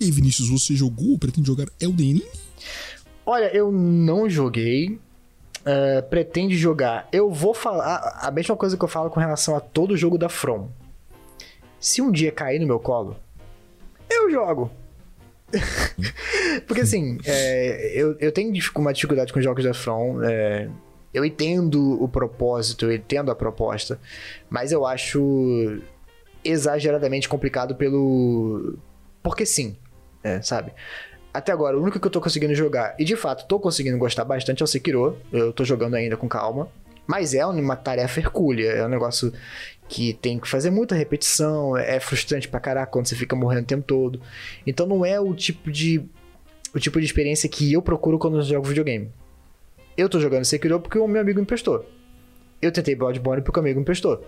E 0.00 0.04
aí, 0.04 0.10
Vinícius, 0.10 0.48
você 0.48 0.74
jogou 0.74 1.10
ou 1.10 1.18
pretende 1.18 1.46
jogar 1.46 1.68
Elden 1.80 2.14
Ring? 2.14 2.26
Olha, 3.24 3.46
eu 3.56 3.70
não 3.72 4.28
joguei. 4.28 4.98
é, 5.64 6.00
pretende 6.00 6.56
jogar. 6.56 7.08
Eu 7.10 7.30
vou 7.32 7.52
falar 7.52 8.18
a 8.22 8.30
mesma 8.30 8.56
coisa 8.56 8.76
que 8.76 8.84
eu 8.84 8.88
falo 8.88 9.10
com 9.10 9.18
relação 9.18 9.56
a 9.56 9.60
todo 9.60 9.96
jogo 9.96 10.16
da 10.16 10.28
From. 10.28 10.68
Se 11.80 12.00
um 12.00 12.10
dia 12.12 12.30
cair 12.30 12.60
no 12.60 12.66
meu 12.66 12.78
colo, 12.78 13.16
eu 14.08 14.30
jogo. 14.30 14.70
Porque 16.66 16.82
assim, 16.82 17.18
é, 17.24 17.92
eu, 17.94 18.16
eu 18.18 18.30
tenho 18.32 18.52
uma 18.76 18.92
dificuldade 18.92 19.32
com 19.32 19.40
jogos 19.40 19.64
da 19.64 19.74
From. 19.74 20.22
é, 20.22 20.68
eu 21.16 21.24
entendo 21.24 22.02
o 22.02 22.06
propósito, 22.06 22.84
eu 22.84 22.92
entendo 22.92 23.30
a 23.30 23.34
proposta, 23.34 23.98
mas 24.50 24.70
eu 24.70 24.84
acho 24.84 25.80
exageradamente 26.44 27.26
complicado 27.26 27.74
pelo. 27.74 28.76
Porque 29.22 29.46
sim, 29.46 29.76
é, 30.22 30.42
sabe? 30.42 30.72
Até 31.32 31.52
agora, 31.52 31.78
o 31.78 31.82
único 31.82 31.98
que 31.98 32.06
eu 32.06 32.10
tô 32.10 32.20
conseguindo 32.20 32.54
jogar, 32.54 32.94
e 32.98 33.04
de 33.04 33.16
fato 33.16 33.46
tô 33.48 33.58
conseguindo 33.58 33.96
gostar 33.96 34.24
bastante, 34.26 34.62
é 34.62 34.64
o 34.64 34.66
Sekiro. 34.66 35.16
Eu 35.32 35.54
tô 35.54 35.64
jogando 35.64 35.94
ainda 35.94 36.18
com 36.18 36.28
calma. 36.28 36.68
Mas 37.06 37.34
é 37.34 37.46
uma 37.46 37.76
tarefa 37.76 38.20
hercúlea, 38.20 38.72
é 38.72 38.84
um 38.84 38.88
negócio 38.88 39.32
que 39.88 40.12
tem 40.14 40.38
que 40.38 40.48
fazer 40.48 40.70
muita 40.70 40.94
repetição, 40.94 41.76
é 41.76 42.00
frustrante 42.00 42.48
pra 42.48 42.58
caraca 42.58 42.90
quando 42.90 43.06
você 43.06 43.14
fica 43.14 43.34
morrendo 43.36 43.62
o 43.62 43.66
tempo 43.66 43.84
todo. 43.84 44.20
Então 44.66 44.86
não 44.86 45.04
é 45.04 45.18
o 45.18 45.32
tipo 45.32 45.70
de 45.70 46.04
o 46.74 46.80
tipo 46.80 46.98
de 46.98 47.06
experiência 47.06 47.48
que 47.48 47.72
eu 47.72 47.80
procuro 47.80 48.18
quando 48.18 48.38
eu 48.38 48.42
jogo 48.42 48.66
videogame. 48.66 49.10
Eu 49.96 50.08
tô 50.08 50.20
jogando 50.20 50.44
Sekiro 50.44 50.80
porque 50.80 50.98
o 50.98 51.08
meu 51.08 51.20
amigo 51.20 51.40
emprestou. 51.40 51.84
Eu 52.60 52.70
tentei 52.72 52.94
Bloodborne 52.94 53.42
porque 53.42 53.58
o 53.58 53.62
amigo 53.62 53.80
emprestou. 53.80 54.24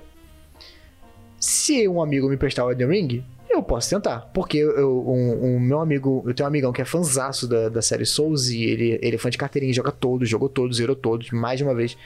Se 1.41 1.87
um 1.89 2.03
amigo 2.03 2.29
me 2.29 2.35
emprestar 2.35 2.66
o 2.66 2.71
Elden 2.71 2.89
Ring, 2.89 3.25
eu 3.49 3.62
posso 3.62 3.91
tentar. 3.91 4.21
Porque 4.35 4.59
eu, 4.59 5.07
um, 5.09 5.55
um 5.57 5.61
meu 5.61 5.81
amigo, 5.81 6.23
eu 6.27 6.35
tenho 6.35 6.47
um 6.47 6.49
amigão 6.49 6.73
que 6.73 6.83
é 6.83 6.85
fanzaço 6.85 7.47
da, 7.47 7.69
da 7.69 7.83
série 7.83 8.05
Souls 8.05 8.49
e 8.51 8.64
ele, 8.64 8.99
ele 9.01 9.16
é 9.16 9.19
fã 9.19 9.31
de 9.31 9.39
carteirinha, 9.39 9.73
joga 9.73 9.93
todos, 9.93 10.29
jogou 10.29 10.49
todos, 10.49 10.79
zerou 10.79 10.97
todos, 10.97 11.31
mais 11.31 11.59
de 11.59 11.64
uma 11.64 11.75
vez. 11.75 11.97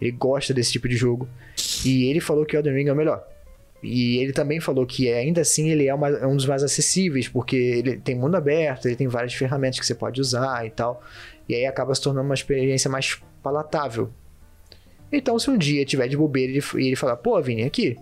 Ele 0.00 0.12
gosta 0.12 0.54
desse 0.54 0.72
tipo 0.72 0.88
de 0.88 0.96
jogo. 0.96 1.28
E 1.84 2.04
ele 2.08 2.20
falou 2.20 2.46
que 2.46 2.56
o 2.56 2.58
Elden 2.58 2.74
Ring 2.74 2.88
é 2.88 2.92
o 2.92 2.96
melhor. 2.96 3.22
E 3.82 4.18
ele 4.18 4.32
também 4.32 4.60
falou 4.60 4.84
que 4.86 5.10
ainda 5.10 5.40
assim 5.40 5.70
ele 5.70 5.86
é, 5.86 5.94
uma- 5.94 6.08
é 6.10 6.26
um 6.26 6.36
dos 6.36 6.44
mais 6.46 6.62
acessíveis, 6.62 7.28
porque 7.28 7.56
ele 7.56 7.96
tem 7.96 8.14
mundo 8.14 8.34
aberto, 8.36 8.86
ele 8.86 8.96
tem 8.96 9.08
várias 9.08 9.32
ferramentas 9.34 9.78
que 9.80 9.86
você 9.86 9.94
pode 9.94 10.20
usar 10.20 10.66
e 10.66 10.70
tal. 10.70 11.02
E 11.50 11.54
aí 11.56 11.66
acaba 11.66 11.92
se 11.94 12.00
tornando 12.00 12.26
uma 12.26 12.34
experiência 12.34 12.88
mais 12.88 13.20
palatável. 13.42 14.08
Então, 15.10 15.36
se 15.36 15.50
um 15.50 15.58
dia 15.58 15.84
tiver 15.84 16.06
de 16.06 16.16
bobeira 16.16 16.52
e 16.52 16.86
ele- 16.86 16.94
falar, 16.94 17.16
pô, 17.16 17.42
Vini, 17.42 17.64
aqui, 17.64 17.98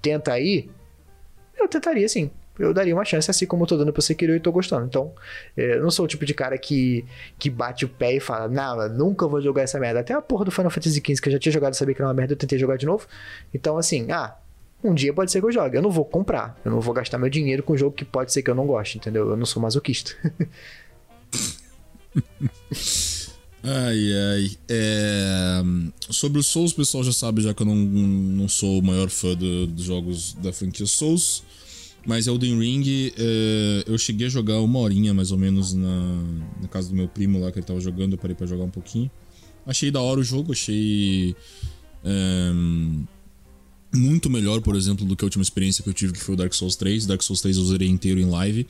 tenta 0.00 0.32
aí, 0.32 0.70
eu 1.58 1.68
tentaria 1.68 2.08
sim. 2.08 2.30
Eu 2.58 2.72
daria 2.72 2.94
uma 2.94 3.04
chance, 3.04 3.30
assim 3.30 3.44
como 3.44 3.64
eu 3.64 3.66
tô 3.66 3.76
dando 3.76 3.92
pro 3.92 4.00
Sekiro 4.00 4.34
e 4.34 4.40
tô 4.40 4.50
gostando. 4.50 4.86
Então, 4.86 5.12
é, 5.54 5.74
eu 5.76 5.82
não 5.82 5.90
sou 5.90 6.06
o 6.06 6.08
tipo 6.08 6.24
de 6.24 6.32
cara 6.32 6.56
que, 6.56 7.04
que 7.38 7.50
bate 7.50 7.84
o 7.84 7.88
pé 7.88 8.14
e 8.14 8.20
fala, 8.20 8.48
não, 8.48 8.88
nunca 8.88 9.28
vou 9.28 9.42
jogar 9.42 9.62
essa 9.62 9.78
merda. 9.78 10.00
Até 10.00 10.14
a 10.14 10.22
porra 10.22 10.46
do 10.46 10.50
Final 10.50 10.70
Fantasy 10.70 11.02
XV, 11.04 11.20
que 11.20 11.28
eu 11.28 11.32
já 11.32 11.38
tinha 11.38 11.52
jogado 11.52 11.74
sabia 11.74 11.94
que 11.94 12.00
era 12.00 12.08
uma 12.08 12.14
merda, 12.14 12.32
eu 12.32 12.36
tentei 12.38 12.58
jogar 12.58 12.76
de 12.78 12.86
novo. 12.86 13.06
Então, 13.52 13.76
assim, 13.76 14.10
ah, 14.10 14.34
um 14.82 14.94
dia 14.94 15.12
pode 15.12 15.30
ser 15.30 15.40
que 15.40 15.46
eu 15.46 15.52
jogue. 15.52 15.76
Eu 15.76 15.82
não 15.82 15.90
vou 15.90 16.06
comprar. 16.06 16.58
Eu 16.64 16.70
não 16.70 16.80
vou 16.80 16.94
gastar 16.94 17.18
meu 17.18 17.28
dinheiro 17.28 17.62
com 17.62 17.74
um 17.74 17.76
jogo 17.76 17.94
que 17.94 18.06
pode 18.06 18.32
ser 18.32 18.42
que 18.42 18.50
eu 18.50 18.54
não 18.54 18.66
goste, 18.66 18.96
entendeu? 18.96 19.28
Eu 19.28 19.36
não 19.36 19.44
sou 19.44 19.60
masoquista. 19.60 20.12
Ai, 23.62 24.12
ai. 24.32 24.50
É... 24.68 25.60
Sobre 26.10 26.38
o 26.38 26.42
Souls, 26.42 26.72
o 26.72 26.76
pessoal 26.76 27.04
já 27.04 27.12
sabe, 27.12 27.42
já 27.42 27.52
que 27.52 27.62
eu 27.62 27.66
não, 27.66 27.76
não 27.76 28.48
sou 28.48 28.78
o 28.78 28.82
maior 28.82 29.10
fã 29.10 29.34
do- 29.34 29.66
dos 29.66 29.84
jogos 29.84 30.32
da 30.34 30.52
franquia 30.52 30.86
Souls. 30.86 31.42
Mas 32.06 32.26
Elden 32.26 32.58
Ring, 32.58 33.12
é, 33.18 33.84
eu 33.86 33.98
cheguei 33.98 34.26
a 34.26 34.30
jogar 34.30 34.58
uma 34.60 34.78
horinha 34.78 35.12
mais 35.12 35.30
ou 35.32 35.36
menos 35.38 35.74
na, 35.74 36.22
na 36.62 36.66
casa 36.68 36.88
do 36.88 36.94
meu 36.94 37.06
primo 37.06 37.38
lá 37.38 37.52
que 37.52 37.58
ele 37.58 37.66
tava 37.66 37.78
jogando, 37.78 38.12
eu 38.12 38.18
parei 38.18 38.34
pra 38.34 38.46
jogar 38.46 38.64
um 38.64 38.70
pouquinho. 38.70 39.10
Achei 39.66 39.90
da 39.90 40.00
hora 40.00 40.18
o 40.18 40.24
jogo, 40.24 40.52
achei. 40.52 41.36
é, 42.02 42.50
muito 43.94 44.30
melhor, 44.30 44.62
por 44.62 44.74
exemplo, 44.76 45.04
do 45.04 45.14
que 45.14 45.22
a 45.24 45.26
última 45.26 45.42
experiência 45.42 45.82
que 45.84 45.90
eu 45.90 45.94
tive, 45.94 46.14
que 46.14 46.20
foi 46.20 46.34
o 46.34 46.38
Dark 46.38 46.54
Souls 46.54 46.74
3. 46.76 47.04
Dark 47.04 47.22
Souls 47.22 47.42
3 47.42 47.58
eu 47.58 47.64
zerei 47.66 47.88
inteiro 47.88 48.18
em 48.18 48.30
live. 48.30 48.66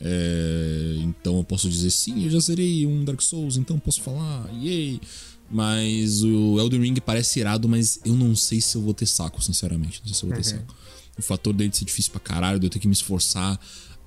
É, 0.00 0.96
então 1.00 1.38
eu 1.38 1.44
posso 1.44 1.68
dizer 1.68 1.90
sim, 1.90 2.24
eu 2.24 2.30
já 2.30 2.38
zerei 2.38 2.86
um 2.86 3.04
Dark 3.04 3.20
Souls, 3.22 3.56
então 3.56 3.78
posso 3.78 4.00
falar, 4.02 4.48
yay! 4.62 5.00
Mas 5.48 6.22
o 6.24 6.58
Elden 6.58 6.80
Ring 6.82 6.94
parece 6.96 7.38
irado, 7.38 7.68
mas 7.68 8.00
eu 8.04 8.14
não 8.14 8.34
sei 8.34 8.60
se 8.60 8.76
eu 8.76 8.82
vou 8.82 8.92
ter 8.92 9.06
saco, 9.06 9.40
sinceramente. 9.42 10.00
Não 10.00 10.08
sei 10.08 10.14
se 10.14 10.22
eu 10.24 10.28
vou 10.28 10.36
ter 10.36 10.42
saco. 10.44 10.74
O 11.16 11.22
fator 11.22 11.52
dele 11.54 11.70
de 11.70 11.76
ser 11.76 11.84
difícil 11.84 12.10
pra 12.10 12.20
caralho, 12.20 12.58
de 12.58 12.66
eu 12.66 12.70
ter 12.70 12.80
que 12.80 12.88
me 12.88 12.92
esforçar 12.92 13.58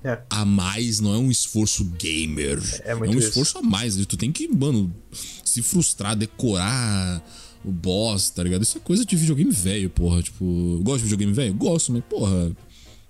É. 0.04 0.20
a 0.28 0.44
mais, 0.44 1.00
não 1.00 1.14
é 1.14 1.16
um 1.18 1.30
esforço 1.30 1.82
gamer. 1.98 2.60
É 2.84 2.94
muito 2.94 3.14
um 3.14 3.18
isso. 3.18 3.28
esforço 3.28 3.56
a 3.56 3.62
mais. 3.62 3.96
Tu 4.04 4.16
tem 4.18 4.30
que, 4.30 4.46
mano, 4.48 4.94
se 5.42 5.62
frustrar, 5.62 6.14
decorar 6.14 7.24
o 7.64 7.70
boss, 7.72 8.28
tá 8.28 8.42
ligado? 8.42 8.62
Isso 8.62 8.76
é 8.76 8.80
coisa 8.82 9.02
de 9.04 9.16
videogame 9.16 9.50
velho, 9.50 9.88
porra. 9.88 10.22
Tipo, 10.22 10.78
gosto 10.82 10.98
de 10.98 11.04
videogame 11.04 11.32
velho? 11.32 11.54
Gosto, 11.54 11.90
mas, 11.90 12.04
porra, 12.04 12.52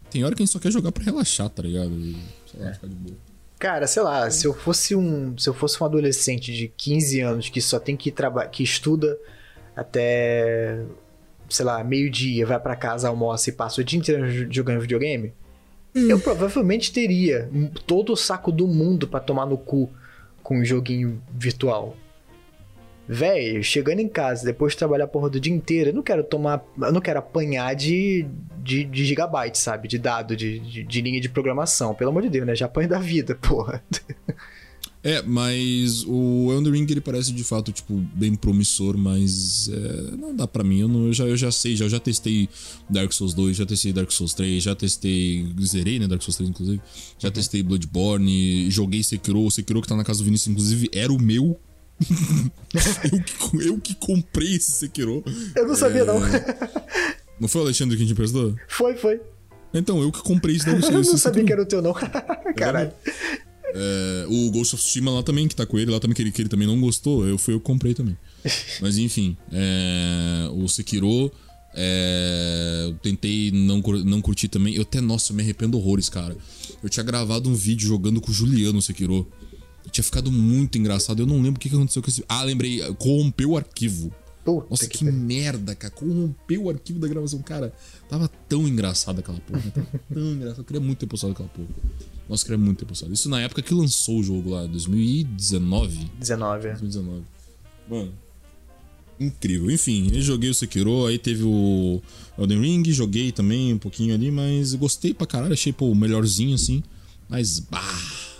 tem 0.08 0.22
hora 0.22 0.36
que 0.36 0.42
a 0.42 0.46
gente 0.46 0.52
só 0.52 0.60
quer 0.60 0.70
jogar 0.70 0.92
pra 0.92 1.02
relaxar, 1.02 1.48
tá 1.50 1.62
ligado? 1.64 1.90
E, 1.98 2.16
sei 2.50 2.60
É. 2.60 2.64
lá, 2.66 2.72
ficar 2.74 2.86
de 2.88 2.94
boa. 2.94 3.16
Cara, 3.58 3.86
sei 3.86 4.02
lá, 4.02 4.30
se 4.30 4.46
eu 4.46 4.54
fosse 4.54 4.96
um, 4.96 5.36
se 5.36 5.48
eu 5.48 5.52
fosse 5.54 5.82
um 5.82 5.84
adolescente 5.86 6.50
de 6.54 6.68
15 6.68 7.20
anos 7.20 7.48
que 7.50 7.60
só 7.60 7.78
tem 7.78 7.94
que 7.96 8.10
trabalhar, 8.10 8.48
que 8.48 8.62
estuda 8.62 9.18
até 9.76 10.82
sei 11.48 11.64
lá, 11.64 11.82
meio-dia, 11.82 12.46
vai 12.46 12.60
pra 12.60 12.76
casa, 12.76 13.08
almoça 13.08 13.50
e 13.50 13.52
passa 13.52 13.80
o 13.80 13.84
dia 13.84 13.98
inteiro 13.98 14.30
jo- 14.30 14.46
jogando 14.50 14.80
videogame, 14.80 15.32
eu 15.94 16.20
provavelmente 16.20 16.92
teria 16.92 17.50
todo 17.88 18.12
o 18.12 18.16
saco 18.16 18.52
do 18.52 18.68
mundo 18.68 19.08
pra 19.08 19.18
tomar 19.18 19.46
no 19.46 19.58
cu 19.58 19.90
com 20.44 20.60
um 20.60 20.64
joguinho 20.64 21.20
virtual. 21.36 21.96
Véi, 23.12 23.60
chegando 23.60 23.98
em 23.98 24.08
casa, 24.08 24.44
depois 24.44 24.72
de 24.72 24.78
trabalhar 24.78 25.04
a 25.04 25.08
porra 25.08 25.28
do 25.28 25.40
dia 25.40 25.52
inteiro, 25.52 25.90
eu 25.90 25.94
não 25.94 26.02
quero 26.02 26.22
tomar. 26.22 26.64
Eu 26.80 26.92
não 26.92 27.00
quero 27.00 27.18
apanhar 27.18 27.74
de, 27.74 28.24
de, 28.62 28.84
de 28.84 29.04
gigabytes, 29.04 29.60
sabe? 29.60 29.88
De 29.88 29.98
dado, 29.98 30.36
de, 30.36 30.60
de, 30.60 30.84
de 30.84 31.00
linha 31.00 31.20
de 31.20 31.28
programação. 31.28 31.92
Pelo 31.92 32.10
amor 32.10 32.22
de 32.22 32.28
Deus, 32.28 32.46
né? 32.46 32.54
Já 32.54 32.66
apanho 32.66 32.88
da 32.88 33.00
vida, 33.00 33.34
porra. 33.42 33.82
É, 35.02 35.22
mas 35.22 36.04
o 36.06 36.52
Elden 36.52 36.72
Ring 36.74 36.86
ele 36.90 37.00
parece 37.00 37.32
de 37.32 37.42
fato, 37.42 37.72
tipo, 37.72 37.94
bem 38.14 38.34
promissor, 38.34 38.96
mas 38.98 39.68
é, 39.72 40.16
não 40.16 40.36
dá 40.36 40.46
pra 40.46 40.62
mim. 40.62 40.80
Eu, 40.80 40.88
não- 40.88 41.06
eu 41.06 41.12
já, 41.12 41.24
eu 41.24 41.36
já 41.36 41.50
sei, 41.50 41.74
já, 41.74 41.86
eu 41.86 41.88
já 41.88 41.98
testei 41.98 42.48
Dark 42.88 43.10
Souls 43.12 43.34
2, 43.34 43.56
já 43.56 43.66
testei 43.66 43.92
Dark 43.92 44.10
Souls 44.12 44.34
3, 44.34 44.62
já 44.62 44.74
testei. 44.76 45.46
Zerei, 45.62 45.98
né? 45.98 46.06
Dark 46.06 46.22
Souls 46.22 46.36
3, 46.36 46.50
inclusive. 46.50 46.80
Já 47.18 47.30
testei 47.30 47.60
Bloodborne, 47.62 48.70
joguei 48.70 49.02
Sekiro. 49.02 49.40
O 49.40 49.50
Sekiro 49.50 49.80
que 49.82 49.88
tá 49.88 49.96
na 49.96 50.04
casa 50.04 50.20
do 50.20 50.26
Vinícius, 50.26 50.48
inclusive, 50.52 50.88
era 50.92 51.12
o 51.12 51.20
meu. 51.20 51.58
eu, 53.12 53.22
que, 53.22 53.68
eu 53.68 53.78
que 53.78 53.94
comprei 53.94 54.54
esse 54.54 54.72
Sekiro. 54.72 55.22
Eu 55.54 55.66
não 55.66 55.74
sabia, 55.74 56.04
não. 56.04 56.20
Não 57.38 57.48
foi 57.48 57.60
o 57.60 57.64
Alexandre 57.64 57.96
que 57.96 58.02
a 58.02 58.06
gente 58.06 58.12
emprestou? 58.12 58.54
Foi, 58.68 58.96
foi. 58.96 59.20
Então, 59.72 60.02
eu 60.02 60.10
que 60.10 60.22
comprei 60.22 60.56
esse 60.56 60.66
Dark 60.66 60.82
Eu 60.84 60.92
não 60.92 61.16
sabia 61.16 61.44
que 61.44 61.52
era 61.52 61.62
o 61.62 61.66
teu, 61.66 61.80
não. 61.80 61.94
Caralho. 62.56 62.92
É, 63.72 64.26
o 64.28 64.50
Ghost 64.50 64.74
of 64.74 64.82
Tsushima 64.82 65.10
lá 65.10 65.22
também, 65.22 65.46
que 65.46 65.54
tá 65.54 65.64
com 65.64 65.78
ele, 65.78 65.90
lá 65.90 66.00
também, 66.00 66.14
que 66.14 66.22
ele, 66.22 66.32
que 66.32 66.42
ele 66.42 66.48
também 66.48 66.66
não 66.66 66.80
gostou, 66.80 67.26
eu 67.26 67.38
fui 67.38 67.54
eu 67.54 67.60
que 67.60 67.66
comprei 67.66 67.94
também. 67.94 68.16
Mas 68.80 68.98
enfim, 68.98 69.36
é, 69.52 70.48
o 70.52 70.68
Sekiro, 70.68 71.30
é, 71.74 72.86
eu 72.86 72.94
tentei 72.94 73.50
não, 73.52 73.78
não 74.04 74.20
curtir 74.20 74.48
também. 74.48 74.74
Eu 74.74 74.82
até, 74.82 75.00
nossa, 75.00 75.32
eu 75.32 75.36
me 75.36 75.42
arrependo 75.42 75.78
horrores, 75.78 76.08
cara. 76.08 76.36
Eu 76.82 76.88
tinha 76.88 77.04
gravado 77.04 77.48
um 77.48 77.54
vídeo 77.54 77.86
jogando 77.86 78.20
com 78.20 78.30
o 78.30 78.34
Juliano 78.34 78.82
Sekiro. 78.82 79.26
Tinha 79.90 80.04
ficado 80.04 80.30
muito 80.30 80.78
engraçado. 80.78 81.20
Eu 81.20 81.26
não 81.26 81.36
lembro 81.36 81.56
o 81.56 81.58
que 81.58 81.68
que 81.68 81.74
aconteceu 81.74 82.02
com 82.02 82.08
esse. 82.08 82.24
Ah, 82.28 82.42
lembrei, 82.44 82.80
corrompeu 82.94 83.50
o 83.50 83.56
arquivo. 83.56 84.12
Puta 84.44 84.66
Nossa, 84.70 84.86
que 84.86 84.98
que, 84.98 85.04
merda, 85.04 85.74
cara. 85.74 85.92
Corrompeu 85.92 86.64
o 86.64 86.70
arquivo 86.70 86.98
da 86.98 87.06
gravação. 87.06 87.40
Cara, 87.42 87.72
tava 88.08 88.28
tão 88.48 88.66
engraçado 88.66 89.18
aquela 89.20 89.38
porra. 89.40 89.70
Tava 89.70 89.86
tão 90.12 90.22
engraçado. 90.32 90.58
Eu 90.60 90.64
queria 90.64 90.80
muito 90.80 90.98
ter 90.98 91.06
postado 91.06 91.32
aquela 91.32 91.48
porra. 91.48 91.68
Nossa, 92.28 92.42
eu 92.42 92.46
queria 92.46 92.58
muito 92.58 92.78
ter 92.78 92.86
postado. 92.86 93.12
Isso 93.12 93.28
na 93.28 93.40
época 93.40 93.60
que 93.62 93.74
lançou 93.74 94.20
o 94.20 94.22
jogo 94.22 94.50
lá, 94.50 94.66
2019. 94.66 96.10
19. 96.18 96.68
2019. 96.68 97.22
Mano. 97.88 98.12
Incrível. 99.18 99.70
Enfim, 99.70 100.10
eu 100.14 100.22
joguei 100.22 100.48
o 100.48 100.54
Sekiro, 100.54 101.04
aí 101.04 101.18
teve 101.18 101.42
o 101.44 102.00
Elden 102.38 102.60
Ring, 102.60 102.90
joguei 102.90 103.30
também 103.30 103.74
um 103.74 103.78
pouquinho 103.78 104.14
ali, 104.14 104.30
mas 104.30 104.72
gostei 104.74 105.12
pra 105.12 105.26
caralho, 105.26 105.52
achei, 105.52 105.74
pô, 105.74 105.90
o 105.90 105.94
melhorzinho 105.94 106.54
assim. 106.54 106.82
Mas, 107.28 107.58
bah. 107.58 108.30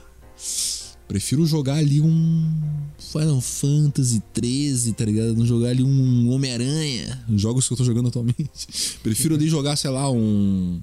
Prefiro 1.11 1.45
jogar 1.45 1.75
ali 1.75 2.01
um 2.01 2.49
Final 2.97 3.41
Fantasy 3.41 4.23
13, 4.33 4.93
tá 4.93 5.05
ligado? 5.05 5.35
Não 5.35 5.45
jogar 5.45 5.71
ali 5.71 5.83
um 5.83 6.31
Homem-Aranha, 6.31 7.25
jogos 7.35 7.67
que 7.67 7.73
eu 7.73 7.77
tô 7.77 7.83
jogando 7.83 8.07
atualmente. 8.07 8.69
Prefiro 9.03 9.35
ali 9.35 9.49
jogar, 9.49 9.75
sei 9.75 9.91
lá, 9.91 10.09
um. 10.09 10.81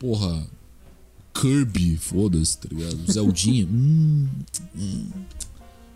Porra. 0.00 0.44
Kirby, 1.32 1.96
foda-se, 1.98 2.58
tá 2.58 2.68
ligado? 2.68 3.12
Zeldinha. 3.12 3.66
hum, 3.70 4.26
hum. 4.76 5.06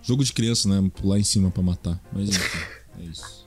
Jogo 0.04 0.22
de 0.22 0.32
criança, 0.32 0.68
né? 0.68 0.88
Pular 0.94 1.18
em 1.18 1.24
cima 1.24 1.50
pra 1.50 1.64
matar. 1.64 2.00
Mas 2.12 2.28
enfim, 2.28 2.58
é 3.00 3.04
isso. 3.06 3.44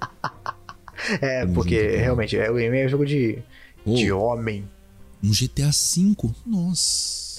É, 1.22 1.42
Tamo 1.42 1.54
porque 1.54 1.80
junto, 1.80 1.90
cara. 1.90 2.02
realmente 2.02 2.36
é, 2.36 2.52
o 2.52 2.60
é 2.60 2.86
um 2.86 2.90
jogo 2.90 3.06
de, 3.06 3.40
Ô, 3.86 3.96
de 3.96 4.12
homem. 4.12 4.66
Um 5.24 5.32
GTA 5.32 5.70
V? 5.72 6.34
Nossa. 6.46 7.33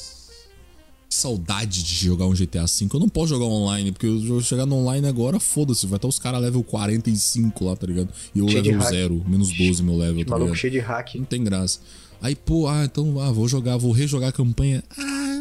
Que 1.15 1.21
saudade 1.21 1.85
de 1.85 1.95
jogar 1.95 2.27
um 2.27 2.35
GTA 2.35 2.65
V. 2.67 2.89
Eu 2.93 2.99
não 2.99 3.09
posso 3.09 3.29
jogar 3.29 3.45
online, 3.45 3.93
porque 3.93 4.05
eu 4.05 4.21
vou 4.21 4.41
chegar 4.41 4.67
no 4.67 4.75
online 4.75 5.07
agora, 5.07 5.39
foda-se. 5.39 5.87
Vai 5.87 5.97
estar 5.97 6.09
os 6.09 6.19
caras 6.19 6.41
level 6.41 6.65
45 6.65 7.65
lá, 7.65 7.77
tá 7.77 7.87
ligado? 7.87 8.09
E 8.35 8.41
eu 8.41 8.49
Cheio 8.49 8.65
level 8.65 8.81
hack. 8.81 8.91
0, 8.91 9.25
menos 9.25 9.57
12 9.57 9.83
meu 9.85 9.97
level, 9.97 10.25
tá 10.25 10.31
Maluco 10.33 10.47
ligado? 10.47 10.59
cheio 10.59 10.73
de 10.73 10.81
hack. 10.81 11.15
Não 11.15 11.25
tem 11.25 11.45
graça. 11.45 11.79
Aí, 12.21 12.35
pô, 12.35 12.67
ah, 12.67 12.85
então, 12.85 13.21
ah, 13.21 13.31
vou 13.31 13.47
jogar, 13.47 13.77
vou 13.77 13.93
rejogar 13.93 14.31
a 14.31 14.33
campanha. 14.33 14.83
Ah, 14.99 15.34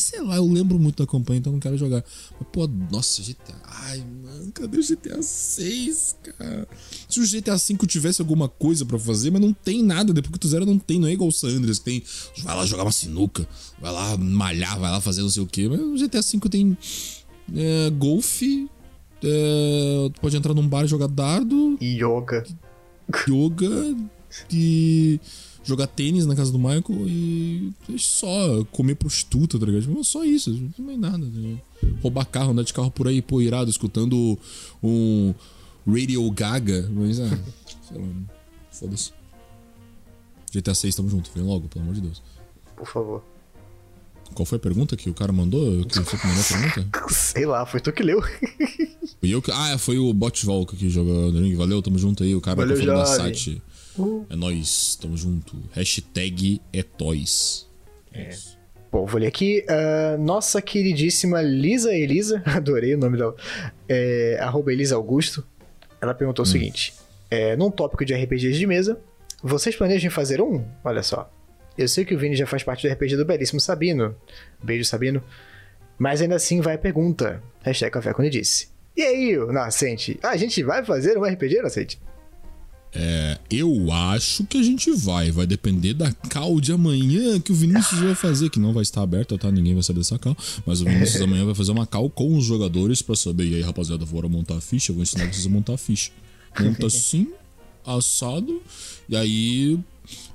sei 0.00 0.22
lá, 0.22 0.36
eu 0.36 0.46
lembro 0.46 0.78
muito 0.78 1.02
da 1.02 1.10
campanha, 1.10 1.38
então 1.38 1.52
não 1.52 1.60
quero 1.60 1.76
jogar. 1.76 2.04
Mas, 2.38 2.48
pô, 2.52 2.68
nossa, 2.90 3.22
GTA. 3.22 3.54
Ai, 3.64 3.98
mano, 4.22 4.52
cadê 4.52 4.78
o 4.78 4.82
GTA 4.82 5.22
6, 5.22 6.16
cara? 6.22 6.68
Se 7.08 7.20
o 7.20 7.26
GTA 7.26 7.58
5 7.58 7.86
tivesse 7.86 8.20
alguma 8.20 8.48
coisa 8.48 8.84
pra 8.84 8.98
fazer, 8.98 9.30
mas 9.30 9.40
não 9.40 9.52
tem 9.52 9.82
nada. 9.82 10.12
Depois 10.12 10.32
que 10.32 10.38
tu 10.38 10.48
zera, 10.48 10.64
não 10.66 10.78
tem. 10.78 10.98
Não 10.98 11.08
é 11.08 11.12
igual 11.12 11.28
o 11.28 11.32
Sanders, 11.32 11.78
que 11.78 11.84
tem. 11.84 12.02
Vai 12.42 12.56
lá 12.56 12.66
jogar 12.66 12.84
uma 12.84 12.92
sinuca, 12.92 13.46
vai 13.80 13.92
lá 13.92 14.16
malhar, 14.16 14.78
vai 14.78 14.90
lá 14.90 15.00
fazer 15.00 15.22
não 15.22 15.30
sei 15.30 15.42
o 15.42 15.46
quê. 15.46 15.68
Mas 15.68 15.80
o 15.80 15.94
GTA 15.94 16.22
5 16.22 16.48
tem. 16.48 16.76
É, 17.54 17.90
golfe. 17.90 18.68
é, 19.22 20.10
tu 20.12 20.20
pode 20.20 20.36
entrar 20.36 20.54
num 20.54 20.68
bar 20.68 20.84
e 20.84 20.88
jogar 20.88 21.08
dardo, 21.08 21.78
Yoga. 21.82 22.44
yoga 23.26 23.96
e 24.52 25.18
jogar 25.68 25.86
tênis 25.86 26.24
na 26.24 26.34
casa 26.34 26.50
do 26.50 26.58
Michael 26.58 27.06
e 27.06 27.72
só 27.98 28.64
comer 28.72 28.94
prostituta, 28.94 29.58
tá 29.58 29.66
ligado? 29.66 29.82
Tipo, 29.82 30.02
só 30.02 30.24
isso, 30.24 30.50
não 30.50 30.86
tem 30.86 30.96
nada. 30.96 31.26
Tá? 31.26 31.88
Roubar 32.02 32.24
carro, 32.24 32.52
andar 32.52 32.62
de 32.62 32.72
carro 32.72 32.90
por 32.90 33.06
aí, 33.06 33.20
pô, 33.20 33.42
irado, 33.42 33.70
escutando 33.70 34.38
um 34.82 35.34
Radio 35.86 36.30
Gaga, 36.30 36.88
mas 36.90 37.20
ah, 37.20 37.28
sei 37.86 37.98
lá, 37.98 38.06
foda-se. 38.70 39.12
GTA 40.54 40.74
6, 40.74 40.94
tamo 40.94 41.10
junto, 41.10 41.30
vem 41.34 41.44
logo, 41.44 41.68
pelo 41.68 41.82
amor 41.82 41.94
de 41.94 42.00
Deus. 42.00 42.22
Por 42.74 42.86
favor. 42.86 43.22
Qual 44.34 44.46
foi 44.46 44.56
a 44.56 44.60
pergunta 44.60 44.96
que 44.96 45.10
o 45.10 45.14
cara 45.14 45.32
mandou? 45.32 45.84
Que 45.84 46.02
foi 46.02 46.18
que 46.18 46.26
mandou 46.26 46.42
a 46.42 46.46
pergunta? 46.80 47.14
Sei 47.14 47.44
lá, 47.44 47.66
foi 47.66 47.80
tu 47.80 47.92
que 47.92 48.02
leu. 48.02 48.22
Fui 49.20 49.28
eu 49.28 49.42
que... 49.42 49.50
Ah, 49.50 49.76
foi 49.78 49.98
o 49.98 50.12
Bot 50.14 50.46
Volk 50.46 50.76
que 50.76 50.88
jogou 50.88 51.32
no 51.32 51.40
ring. 51.40 51.54
Valeu, 51.54 51.82
tamo 51.82 51.98
junto 51.98 52.22
aí. 52.22 52.34
O 52.34 52.40
cara 52.40 52.56
Valeu, 52.56 52.76
que 52.76 52.86
falou 52.86 53.02
da 53.02 53.16
jovem. 53.16 53.62
É 54.30 54.36
nóis, 54.36 54.96
tamo 54.96 55.16
junto. 55.16 55.56
Hashtag 55.72 56.60
é 56.72 56.82
toys. 56.82 57.66
É. 58.12 58.28
isso. 58.28 58.58
Bom, 58.90 59.04
vou 59.04 59.20
ler 59.20 59.26
aqui. 59.26 59.64
ah, 59.68 60.16
nossa 60.18 60.62
queridíssima 60.62 61.42
Lisa 61.42 61.94
Elisa, 61.94 62.42
adorei 62.46 62.94
o 62.94 62.98
nome 62.98 63.18
dela, 63.18 63.34
é, 63.88 64.38
arroba 64.40 64.72
Elisa 64.72 64.96
Augusto, 64.96 65.44
ela 66.00 66.14
perguntou 66.14 66.42
o 66.42 66.46
seguinte: 66.46 66.94
é, 67.30 67.56
num 67.56 67.70
tópico 67.70 68.04
de 68.04 68.14
RPGs 68.14 68.58
de 68.58 68.66
mesa, 68.66 68.98
vocês 69.42 69.76
planejam 69.76 70.10
fazer 70.10 70.40
um? 70.40 70.64
Olha 70.82 71.02
só. 71.02 71.30
Eu 71.76 71.86
sei 71.86 72.04
que 72.04 72.14
o 72.14 72.18
Vini 72.18 72.34
já 72.34 72.46
faz 72.46 72.64
parte 72.64 72.88
do 72.88 72.92
RPG 72.92 73.16
do 73.16 73.24
belíssimo 73.24 73.60
Sabino. 73.60 74.16
Beijo, 74.60 74.84
Sabino. 74.84 75.22
Mas 75.96 76.20
ainda 76.20 76.34
assim 76.34 76.60
vai 76.60 76.74
a 76.74 76.78
pergunta. 76.78 77.40
Hashtag 77.62 77.92
Café 77.92 78.12
quando 78.12 78.30
disse. 78.30 78.68
E 78.96 79.02
aí, 79.02 79.36
Nascente? 79.52 80.18
A 80.24 80.36
gente 80.36 80.60
vai 80.64 80.84
fazer 80.84 81.16
um 81.16 81.22
RPG, 81.22 81.62
Nascente? 81.62 82.00
É, 82.94 83.38
eu 83.50 83.92
acho 83.92 84.44
que 84.44 84.58
a 84.58 84.62
gente 84.62 84.90
vai. 84.92 85.30
Vai 85.30 85.46
depender 85.46 85.94
da 85.94 86.12
cal 86.12 86.60
de 86.60 86.72
amanhã 86.72 87.38
que 87.40 87.52
o 87.52 87.54
Vinícius 87.54 88.00
vai 88.00 88.14
fazer, 88.14 88.50
que 88.50 88.58
não 88.58 88.72
vai 88.72 88.82
estar 88.82 89.02
aberta, 89.02 89.36
tá? 89.36 89.50
Ninguém 89.50 89.74
vai 89.74 89.82
saber 89.82 90.00
dessa 90.00 90.18
cal. 90.18 90.36
Mas 90.66 90.80
o 90.80 90.84
Vinícius 90.84 91.20
amanhã 91.22 91.44
vai 91.44 91.54
fazer 91.54 91.72
uma 91.72 91.86
cal 91.86 92.08
com 92.08 92.36
os 92.36 92.44
jogadores 92.44 93.02
pra 93.02 93.14
saber. 93.14 93.46
E 93.46 93.54
aí, 93.56 93.62
rapaziada, 93.62 94.04
bora 94.06 94.28
montar 94.28 94.56
a 94.56 94.60
ficha. 94.60 94.90
Eu 94.90 94.96
vou 94.96 95.02
ensinar 95.02 95.26
vocês 95.32 95.46
a 95.46 95.50
montar 95.50 95.74
a 95.74 95.78
ficha. 95.78 96.10
Monta 96.58 96.86
assim, 96.88 97.28
assado. 97.84 98.62
E 99.08 99.16
aí 99.16 99.78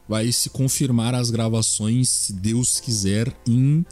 vai 0.08 0.32
se 0.32 0.50
confirmar 0.50 1.16
as 1.16 1.32
gravações, 1.32 2.10
se 2.10 2.34
Deus 2.34 2.80
quiser, 2.80 3.34
em 3.48 3.86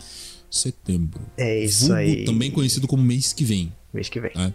setembro. 0.49 1.21
É 1.37 1.63
isso 1.63 1.87
Vulgo, 1.87 1.95
aí. 1.95 2.25
Também 2.25 2.51
conhecido 2.51 2.87
como 2.87 3.01
mês 3.01 3.33
que 3.33 3.43
vem. 3.43 3.71
Mês 3.93 4.09
que 4.09 4.19
vem. 4.19 4.31
né? 4.35 4.53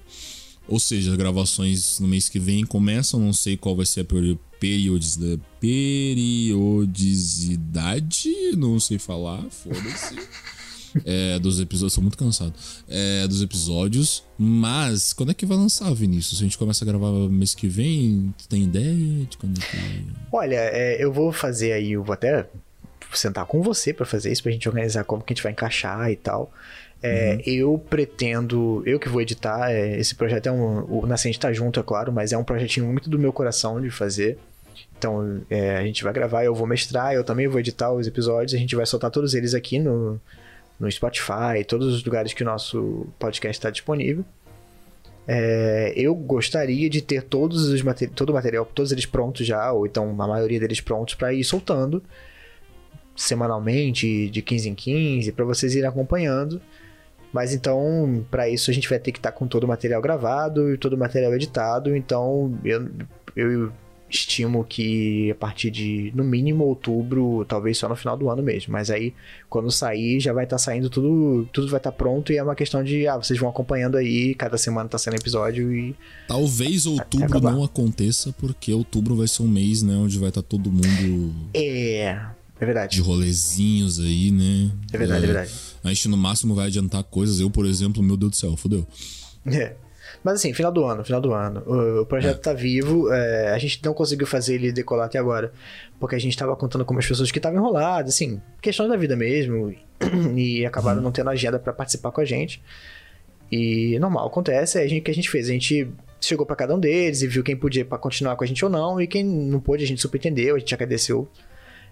Ou 0.68 0.78
seja, 0.80 1.10
as 1.12 1.16
gravações 1.16 2.00
no 2.00 2.08
mês 2.08 2.28
que 2.28 2.38
vem 2.38 2.64
começam, 2.64 3.20
não 3.20 3.32
sei 3.32 3.56
qual 3.56 3.76
vai 3.76 3.86
ser 3.86 4.00
a 4.00 4.04
peri- 4.04 4.38
periodis- 4.58 5.16
da- 5.16 5.38
periodicidade, 6.96 8.28
não 8.56 8.78
sei 8.80 8.98
falar, 8.98 9.42
foda-se. 9.50 10.16
É, 11.04 11.38
dos 11.38 11.60
episódios, 11.60 11.92
sou 11.92 12.00
muito 12.02 12.16
cansado. 12.16 12.54
É, 12.88 13.28
dos 13.28 13.42
episódios, 13.42 14.24
mas 14.38 15.12
quando 15.12 15.28
é 15.30 15.34
que 15.34 15.44
vai 15.44 15.54
lançar, 15.58 15.92
Vinícius? 15.92 16.40
A 16.40 16.42
gente 16.44 16.56
começa 16.56 16.86
a 16.86 16.88
gravar 16.88 17.10
mês 17.28 17.54
que 17.54 17.68
vem? 17.68 18.32
Tu 18.38 18.48
tem 18.48 18.62
ideia 18.62 19.26
de 19.28 19.36
quando 19.36 19.58
é 19.58 19.60
que. 19.60 20.06
Olha, 20.32 20.54
é, 20.56 20.96
eu 20.98 21.12
vou 21.12 21.30
fazer 21.32 21.72
aí, 21.72 21.92
eu 21.92 22.02
vou 22.02 22.14
até 22.14 22.48
sentar 23.12 23.44
com 23.44 23.60
você 23.60 23.92
pra 23.92 24.06
fazer 24.06 24.32
isso, 24.32 24.42
pra 24.42 24.50
gente 24.50 24.66
organizar 24.66 25.04
como 25.04 25.22
que 25.22 25.34
a 25.34 25.36
gente 25.36 25.42
vai 25.42 25.52
encaixar 25.52 26.10
e 26.10 26.16
tal. 26.16 26.50
É, 27.06 27.40
Eu 27.46 27.78
pretendo, 27.78 28.82
eu 28.86 28.98
que 28.98 29.08
vou 29.08 29.20
editar, 29.20 29.70
é, 29.70 29.98
esse 29.98 30.14
projeto 30.14 30.46
é 30.46 30.52
um. 30.52 30.84
O 30.88 31.06
Nascente 31.06 31.38
tá 31.38 31.52
junto, 31.52 31.78
é 31.78 31.82
claro, 31.82 32.12
mas 32.12 32.32
é 32.32 32.38
um 32.38 32.44
projetinho 32.44 32.86
muito 32.86 33.08
do 33.08 33.18
meu 33.18 33.32
coração 33.32 33.80
de 33.80 33.90
fazer. 33.90 34.38
Então, 34.98 35.42
é, 35.50 35.76
a 35.76 35.82
gente 35.82 36.02
vai 36.02 36.12
gravar, 36.12 36.44
eu 36.44 36.54
vou 36.54 36.66
mestrar, 36.66 37.14
eu 37.14 37.22
também 37.22 37.46
vou 37.46 37.60
editar 37.60 37.92
os 37.92 38.06
episódios, 38.06 38.54
a 38.54 38.58
gente 38.58 38.74
vai 38.74 38.86
soltar 38.86 39.10
todos 39.10 39.34
eles 39.34 39.54
aqui 39.54 39.78
no, 39.78 40.20
no 40.80 40.90
Spotify, 40.90 41.64
todos 41.66 41.94
os 41.94 42.04
lugares 42.04 42.32
que 42.32 42.42
o 42.42 42.46
nosso 42.46 43.06
podcast 43.18 43.58
está 43.58 43.70
disponível. 43.70 44.24
É, 45.28 45.92
eu 45.96 46.14
gostaria 46.14 46.88
de 46.88 47.02
ter 47.02 47.22
todos 47.22 47.68
os 47.68 47.82
todo 48.14 48.30
o 48.30 48.32
material, 48.32 48.64
todos 48.64 48.92
eles 48.92 49.04
prontos 49.04 49.46
já, 49.46 49.72
ou 49.72 49.86
então 49.86 50.10
a 50.10 50.28
maioria 50.28 50.60
deles 50.60 50.80
prontos 50.80 51.14
para 51.14 51.34
ir 51.34 51.44
soltando 51.44 52.02
semanalmente, 53.16 54.28
de 54.28 54.42
15 54.42 54.68
em 54.68 54.74
15, 54.74 55.32
para 55.32 55.44
vocês 55.44 55.74
irem 55.74 55.88
acompanhando. 55.88 56.60
Mas 57.36 57.52
então, 57.52 58.24
para 58.30 58.48
isso 58.48 58.70
a 58.70 58.74
gente 58.74 58.88
vai 58.88 58.98
ter 58.98 59.12
que 59.12 59.18
estar 59.18 59.30
com 59.30 59.46
todo 59.46 59.64
o 59.64 59.68
material 59.68 60.00
gravado 60.00 60.72
e 60.72 60.78
todo 60.78 60.94
o 60.94 60.98
material 60.98 61.34
editado. 61.34 61.94
Então, 61.94 62.58
eu, 62.64 62.88
eu 63.36 63.70
estimo 64.08 64.64
que 64.64 65.30
a 65.30 65.34
partir 65.34 65.70
de, 65.70 66.10
no 66.14 66.24
mínimo, 66.24 66.64
outubro, 66.64 67.44
talvez 67.46 67.76
só 67.76 67.90
no 67.90 67.94
final 67.94 68.16
do 68.16 68.30
ano 68.30 68.42
mesmo. 68.42 68.72
Mas 68.72 68.90
aí, 68.90 69.12
quando 69.50 69.70
sair, 69.70 70.18
já 70.18 70.32
vai 70.32 70.44
estar 70.44 70.56
saindo 70.56 70.88
tudo, 70.88 71.46
tudo 71.52 71.68
vai 71.68 71.76
estar 71.76 71.92
pronto 71.92 72.32
e 72.32 72.38
é 72.38 72.42
uma 72.42 72.54
questão 72.54 72.82
de, 72.82 73.06
ah, 73.06 73.18
vocês 73.18 73.38
vão 73.38 73.50
acompanhando 73.50 73.98
aí, 73.98 74.34
cada 74.34 74.56
semana 74.56 74.88
tá 74.88 74.96
saindo 74.96 75.20
episódio 75.20 75.70
e 75.74 75.94
Talvez 76.26 76.86
outubro 76.86 77.38
não 77.38 77.62
aconteça, 77.62 78.32
porque 78.32 78.72
outubro 78.72 79.14
vai 79.14 79.28
ser 79.28 79.42
um 79.42 79.48
mês, 79.48 79.82
né? 79.82 79.94
Onde 79.94 80.18
vai 80.18 80.30
estar 80.30 80.42
todo 80.42 80.72
mundo 80.72 81.34
é, 81.52 82.18
é 82.56 82.60
de 82.60 82.64
verdade. 82.66 83.00
rolezinhos 83.00 84.00
aí, 84.00 84.30
né? 84.30 84.70
É 84.92 84.98
verdade, 84.98 85.24
é 85.24 85.26
verdade. 85.26 85.50
A 85.84 85.88
gente 85.88 86.08
no 86.08 86.16
máximo 86.16 86.54
vai 86.54 86.66
adiantar 86.66 87.02
coisas. 87.04 87.38
Eu, 87.40 87.50
por 87.50 87.66
exemplo, 87.66 88.02
meu 88.02 88.16
Deus 88.16 88.30
do 88.32 88.36
céu, 88.36 88.56
fodeu. 88.56 88.86
É. 89.46 89.74
Mas 90.24 90.36
assim, 90.36 90.52
final 90.52 90.72
do 90.72 90.84
ano, 90.84 91.04
final 91.04 91.20
do 91.20 91.32
ano. 91.32 91.62
O, 91.66 92.00
o 92.02 92.06
projeto 92.06 92.40
tá 92.40 92.52
vivo. 92.52 93.12
é, 93.12 93.52
a 93.52 93.58
gente 93.58 93.80
não 93.84 93.92
conseguiu 93.94 94.26
fazer 94.26 94.54
ele 94.54 94.72
decolar 94.72 95.06
até 95.06 95.18
agora. 95.18 95.52
Porque 96.00 96.14
a 96.16 96.18
gente 96.18 96.36
tava 96.36 96.56
contando 96.56 96.84
com 96.84 96.92
umas 96.94 97.06
pessoas 97.06 97.30
que 97.30 97.38
estavam 97.38 97.58
enroladas, 97.58 98.14
assim, 98.14 98.40
questão 98.60 98.88
da 98.88 98.96
vida 98.96 99.14
mesmo. 99.14 99.72
E 100.36 100.64
acabaram 100.66 101.00
não 101.00 101.12
tendo 101.12 101.30
agenda 101.30 101.58
pra 101.58 101.72
participar 101.72 102.10
com 102.10 102.20
a 102.20 102.24
gente. 102.24 102.60
E 103.52 103.98
normal, 104.00 104.26
acontece. 104.26 104.78
É 104.78 104.82
a 104.82 104.88
gente- 104.88 105.00
o 105.00 105.04
que 105.04 105.10
a 105.10 105.14
gente 105.14 105.30
fez? 105.30 105.48
A 105.48 105.52
gente 105.52 105.88
chegou 106.20 106.44
pra 106.46 106.56
cada 106.56 106.74
um 106.74 106.80
deles 106.80 107.22
e 107.22 107.26
viu 107.26 107.44
quem 107.44 107.56
podia 107.56 107.84
pra 107.84 107.98
continuar 107.98 108.34
com 108.36 108.42
a 108.42 108.46
gente 108.46 108.64
ou 108.64 108.70
não. 108.70 109.00
E 109.00 109.06
quem 109.06 109.22
não 109.24 109.60
pôde, 109.60 109.84
a 109.84 109.86
gente 109.86 110.00
super 110.00 110.18
entendeu, 110.18 110.56
a 110.56 110.58
gente 110.58 110.74
agradeceu. 110.74 111.28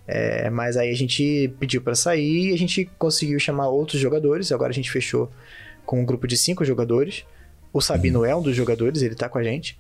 É, 0.07 0.51
mas 0.51 0.77
aí 0.77 0.91
a 0.91 0.95
gente 0.95 1.55
pediu 1.59 1.81
pra 1.81 1.95
sair 1.95 2.51
e 2.51 2.55
a 2.55 2.59
gente 2.59 2.85
conseguiu 2.99 3.39
chamar 3.39 3.69
outros 3.69 4.01
jogadores. 4.01 4.53
Agora 4.53 4.71
a 4.71 4.75
gente 4.75 4.91
fechou 4.91 5.31
com 5.87 6.01
um 6.01 6.05
grupo 6.05 6.27
de 6.27 6.37
cinco 6.37 6.65
jogadores. 6.65 7.25
O 7.73 7.81
Sabino 7.81 8.25
é 8.25 8.35
um 8.35 8.43
dos 8.43 8.55
jogadores, 8.55 9.03
ele 9.03 9.15
tá 9.15 9.29
com 9.29 9.39
a 9.39 9.43
gente. 9.43 9.79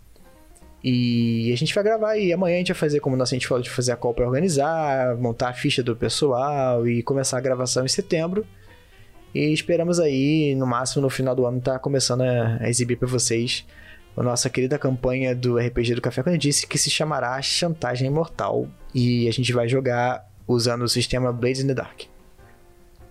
E 0.83 1.51
a 1.53 1.57
gente 1.57 1.75
vai 1.75 1.83
gravar 1.83 2.17
e 2.17 2.33
amanhã 2.33 2.57
a 2.57 2.59
gente 2.59 2.73
vai 2.73 2.79
fazer, 2.79 3.01
como 3.01 3.21
a 3.21 3.25
gente 3.25 3.47
falou, 3.47 3.63
de 3.63 3.71
fazer 3.71 3.93
a 3.93 3.97
call 3.97 4.13
pra 4.13 4.27
organizar, 4.27 5.17
montar 5.17 5.49
a 5.49 5.53
ficha 5.55 5.83
do 5.83 5.97
pessoal 5.97 6.87
e 6.87 7.03
começar 7.03 7.39
a 7.39 7.41
gravação 7.41 7.85
em 7.85 7.89
setembro. 7.89 8.47
E 9.35 9.53
esperamos 9.53 9.99
aí, 9.99 10.55
no 10.55 10.67
máximo 10.67 11.03
no 11.03 11.11
final 11.11 11.35
do 11.35 11.47
ano, 11.47 11.61
tá 11.61 11.79
começando 11.79 12.21
a, 12.21 12.59
a 12.61 12.69
exibir 12.69 12.97
pra 12.97 13.09
vocês 13.09 13.65
a 14.17 14.23
nossa 14.23 14.49
querida 14.49 14.79
campanha 14.79 15.35
do 15.35 15.59
RPG 15.59 15.95
do 15.95 16.03
Café 16.03 16.23
quando 16.23 16.39
disse 16.39 16.67
que 16.67 16.79
se 16.79 16.91
chamará 16.91 17.41
Chantagem 17.43 18.07
Imortal 18.07 18.69
e 18.95 19.29
a 19.29 19.33
gente 19.33 19.53
vai 19.53 19.69
jogar 19.69 20.31
usando 20.47 20.83
o 20.83 20.89
sistema 20.89 21.33
Blades 21.33 21.63
in 21.63 21.67
the 21.67 21.75
Dark. 21.75 22.03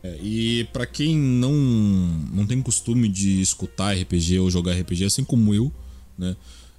É, 0.03 0.17
e 0.21 0.65
para 0.73 0.85
quem 0.85 1.17
não 1.17 1.53
não 2.33 2.45
tem 2.45 2.61
costume 2.61 3.07
de 3.07 3.41
escutar 3.41 3.95
RPG 3.95 4.39
ou 4.39 4.51
jogar 4.51 4.73
RPG, 4.73 5.05
assim 5.05 5.23
como 5.23 5.53
eu, 5.53 5.71
né? 6.17 6.35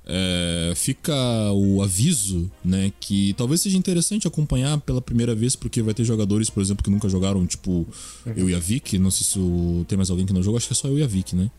É, 0.06 0.74
fica 0.76 1.14
o 1.52 1.82
aviso, 1.82 2.50
né, 2.62 2.92
que 3.00 3.32
talvez 3.38 3.62
seja 3.62 3.78
interessante 3.78 4.28
acompanhar 4.28 4.78
pela 4.80 5.00
primeira 5.00 5.34
vez, 5.34 5.56
porque 5.56 5.80
vai 5.80 5.94
ter 5.94 6.04
jogadores, 6.04 6.50
por 6.50 6.62
exemplo, 6.62 6.84
que 6.84 6.90
nunca 6.90 7.08
jogaram, 7.08 7.46
tipo 7.46 7.70
uhum. 7.70 8.32
eu 8.36 8.50
e 8.50 8.54
a 8.54 8.58
Vic. 8.58 8.98
Não 8.98 9.10
sei 9.10 9.26
se 9.26 9.38
o... 9.38 9.86
tem 9.88 9.96
mais 9.96 10.10
alguém 10.10 10.26
que 10.26 10.32
não 10.34 10.42
jogou, 10.42 10.58
acho 10.58 10.66
que 10.66 10.74
é 10.74 10.76
só 10.76 10.88
eu 10.88 10.98
e 10.98 11.02
a 11.02 11.06
Vic, 11.06 11.34
né? 11.34 11.50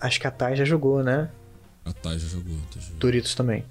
Acho 0.00 0.20
que 0.20 0.26
a 0.26 0.30
Thay 0.30 0.54
já 0.56 0.64
jogou, 0.64 1.02
né? 1.02 1.30
A 1.84 1.92
Thay 1.92 2.18
já 2.18 2.28
jogou. 2.28 2.56
Tá 2.72 2.80
Doritos 2.98 3.34
também. 3.34 3.64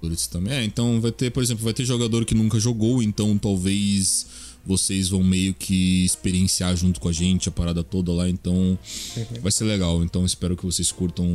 Doritos 0.00 0.26
também. 0.26 0.52
É, 0.52 0.64
então 0.64 1.00
vai 1.00 1.12
ter, 1.12 1.30
por 1.30 1.42
exemplo, 1.42 1.64
vai 1.64 1.72
ter 1.72 1.84
jogador 1.84 2.24
que 2.24 2.34
nunca 2.34 2.60
jogou, 2.60 3.02
então 3.02 3.36
talvez 3.38 4.26
vocês 4.66 5.08
vão 5.08 5.22
meio 5.22 5.54
que 5.54 6.04
experienciar 6.04 6.76
junto 6.76 7.00
com 7.00 7.08
a 7.08 7.12
gente 7.12 7.48
a 7.48 7.52
parada 7.52 7.84
toda 7.84 8.12
lá, 8.12 8.28
então 8.28 8.54
uhum. 8.54 9.40
vai 9.40 9.52
ser 9.52 9.64
legal. 9.64 10.02
Então 10.02 10.24
espero 10.24 10.56
que 10.56 10.66
vocês 10.66 10.90
curtam 10.90 11.26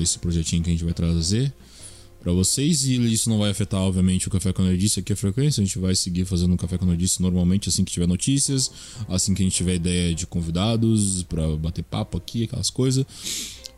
esse 0.00 0.18
projetinho 0.18 0.62
que 0.62 0.68
a 0.68 0.72
gente 0.72 0.84
vai 0.84 0.92
trazer 0.92 1.52
para 2.20 2.32
vocês 2.32 2.84
e 2.84 2.96
isso 3.12 3.30
não 3.30 3.38
vai 3.38 3.50
afetar 3.50 3.80
obviamente 3.80 4.26
o 4.26 4.30
Café 4.30 4.52
com 4.52 4.62
Nerdice 4.62 5.00
aqui 5.00 5.12
a 5.12 5.16
frequência, 5.16 5.62
a 5.62 5.64
gente 5.64 5.78
vai 5.78 5.94
seguir 5.94 6.24
fazendo 6.24 6.52
o 6.52 6.56
Café 6.56 6.76
com 6.76 6.84
Nerdice 6.84 7.22
normalmente 7.22 7.68
assim 7.68 7.84
que 7.84 7.92
tiver 7.92 8.08
notícias, 8.08 8.70
assim 9.08 9.34
que 9.34 9.42
a 9.42 9.44
gente 9.44 9.54
tiver 9.54 9.76
ideia 9.76 10.14
de 10.14 10.26
convidados 10.26 11.22
para 11.22 11.46
bater 11.56 11.84
papo 11.84 12.18
aqui, 12.18 12.44
aquelas 12.44 12.70
coisas. 12.70 13.06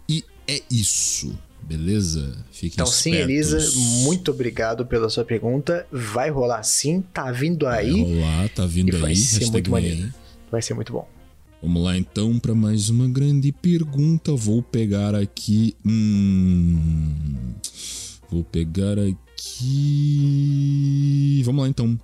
E 0.09 0.24
é 0.48 0.62
isso. 0.70 1.32
Beleza? 1.62 2.45
Fiquem 2.51 2.74
Então, 2.74 2.87
espertos. 2.87 2.95
sim, 3.03 3.15
Elisa, 3.15 3.59
muito 4.05 4.31
obrigado 4.32 4.85
pela 4.87 5.09
sua 5.09 5.24
pergunta. 5.24 5.87
Vai 5.93 6.31
rolar 6.31 6.62
sim, 6.62 7.03
tá 7.12 7.31
vindo 7.31 7.66
aí. 7.66 7.91
Vai 7.93 8.01
rolar, 8.03 8.49
tá 8.51 8.66
vindo 8.66 8.95
aí. 8.97 9.03
Vai 9.03 9.15
ser 9.15 9.47
muito 9.51 9.70
maneiro. 9.70 10.12
Vai 10.51 10.62
ser 10.62 10.74
muito 10.74 10.93
bom. 10.93 11.07
Vamos 11.62 11.82
lá 11.82 11.97
então 11.97 12.39
para 12.39 12.55
mais 12.55 12.89
uma 12.89 13.07
grande 13.09 13.53
pergunta. 13.53 14.35
Vou 14.35 14.62
pegar 14.62 15.15
aqui. 15.15 15.77
Hum, 15.87 17.55
vou 18.31 18.43
pegar 18.43 18.97
aqui. 20.01 21.43
Vamos 21.45 21.62
lá 21.62 21.69
então. 21.69 21.99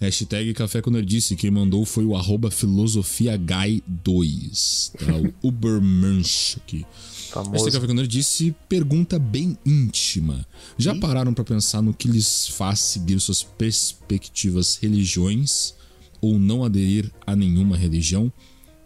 Hashtag 0.00 0.54
Café 0.54 0.80
com 0.80 0.90
Nerdice. 0.90 1.36
Quem 1.36 1.50
mandou 1.50 1.84
foi 1.84 2.04
o 2.04 2.16
arroba 2.16 2.48
filosofiaguy2. 2.50 4.92
Tá? 4.92 5.12
O 5.42 5.48
Ubermensch 5.48 6.56
aqui. 6.58 6.86
Famoso. 7.30 7.68
Este 7.68 7.80
Café 7.80 8.06
disse 8.06 8.54
pergunta 8.68 9.18
bem 9.18 9.56
íntima. 9.64 10.46
Já 10.76 10.94
pararam 10.94 11.32
para 11.32 11.44
pensar 11.44 11.80
no 11.80 11.94
que 11.94 12.08
lhes 12.08 12.48
faz 12.48 12.80
seguir 12.80 13.20
suas 13.20 13.42
perspectivas 13.42 14.76
religiões 14.76 15.74
ou 16.20 16.38
não 16.38 16.64
aderir 16.64 17.10
a 17.26 17.34
nenhuma 17.34 17.76
religião? 17.76 18.32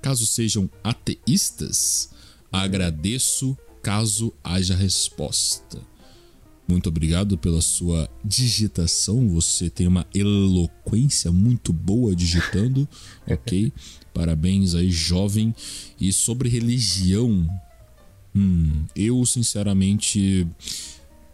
Caso 0.03 0.27
sejam 0.27 0.71
ateístas, 0.83 2.11
agradeço 2.53 3.57
caso 3.83 4.33
haja 4.43 4.75
resposta. 4.75 5.81
Muito 6.66 6.89
obrigado 6.89 7.37
pela 7.37 7.61
sua 7.61 8.09
digitação. 8.25 9.29
Você 9.29 9.69
tem 9.69 9.87
uma 9.87 10.07
eloquência 10.15 11.31
muito 11.31 11.73
boa 11.73 12.16
digitando, 12.16 12.89
ok? 13.29 13.71
Parabéns 14.15 14.75
aí, 14.75 14.91
jovem. 14.91 15.55
E 16.01 16.11
sobre 16.12 16.49
religião, 16.49 17.47
Hum, 18.35 18.85
eu, 18.97 19.24
sinceramente. 19.24 20.47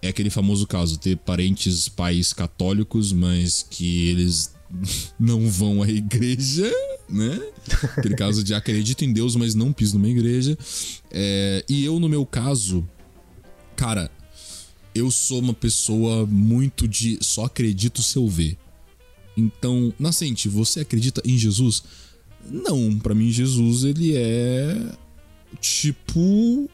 É 0.02 0.08
aquele 0.08 0.30
famoso 0.30 0.66
caso, 0.66 0.98
ter 0.98 1.18
parentes, 1.18 1.86
pais 1.86 2.32
católicos, 2.32 3.12
mas 3.12 3.66
que 3.68 4.08
eles 4.08 4.54
não 5.20 5.50
vão 5.50 5.82
à 5.82 5.90
igreja, 5.90 6.72
né? 7.08 7.38
Aquele 7.98 8.14
caso 8.14 8.42
de 8.42 8.54
acredito 8.54 9.04
em 9.04 9.12
Deus, 9.12 9.36
mas 9.36 9.54
não 9.54 9.72
piso 9.72 9.98
numa 9.98 10.08
igreja. 10.08 10.56
É, 11.10 11.62
e 11.68 11.84
eu, 11.84 12.00
no 12.00 12.08
meu 12.08 12.24
caso, 12.24 12.88
cara, 13.76 14.10
eu 14.94 15.10
sou 15.10 15.40
uma 15.40 15.54
pessoa 15.54 16.26
muito 16.26 16.88
de 16.88 17.18
só 17.20 17.44
acredito 17.44 18.02
se 18.02 18.16
eu 18.16 18.26
ver. 18.26 18.56
Então, 19.36 19.92
nascente, 19.98 20.48
você 20.48 20.80
acredita 20.80 21.22
em 21.24 21.36
Jesus? 21.36 21.82
Não, 22.48 22.98
para 22.98 23.14
mim 23.14 23.30
Jesus 23.30 23.84
ele 23.84 24.16
é 24.16 24.92
tipo 25.60 26.68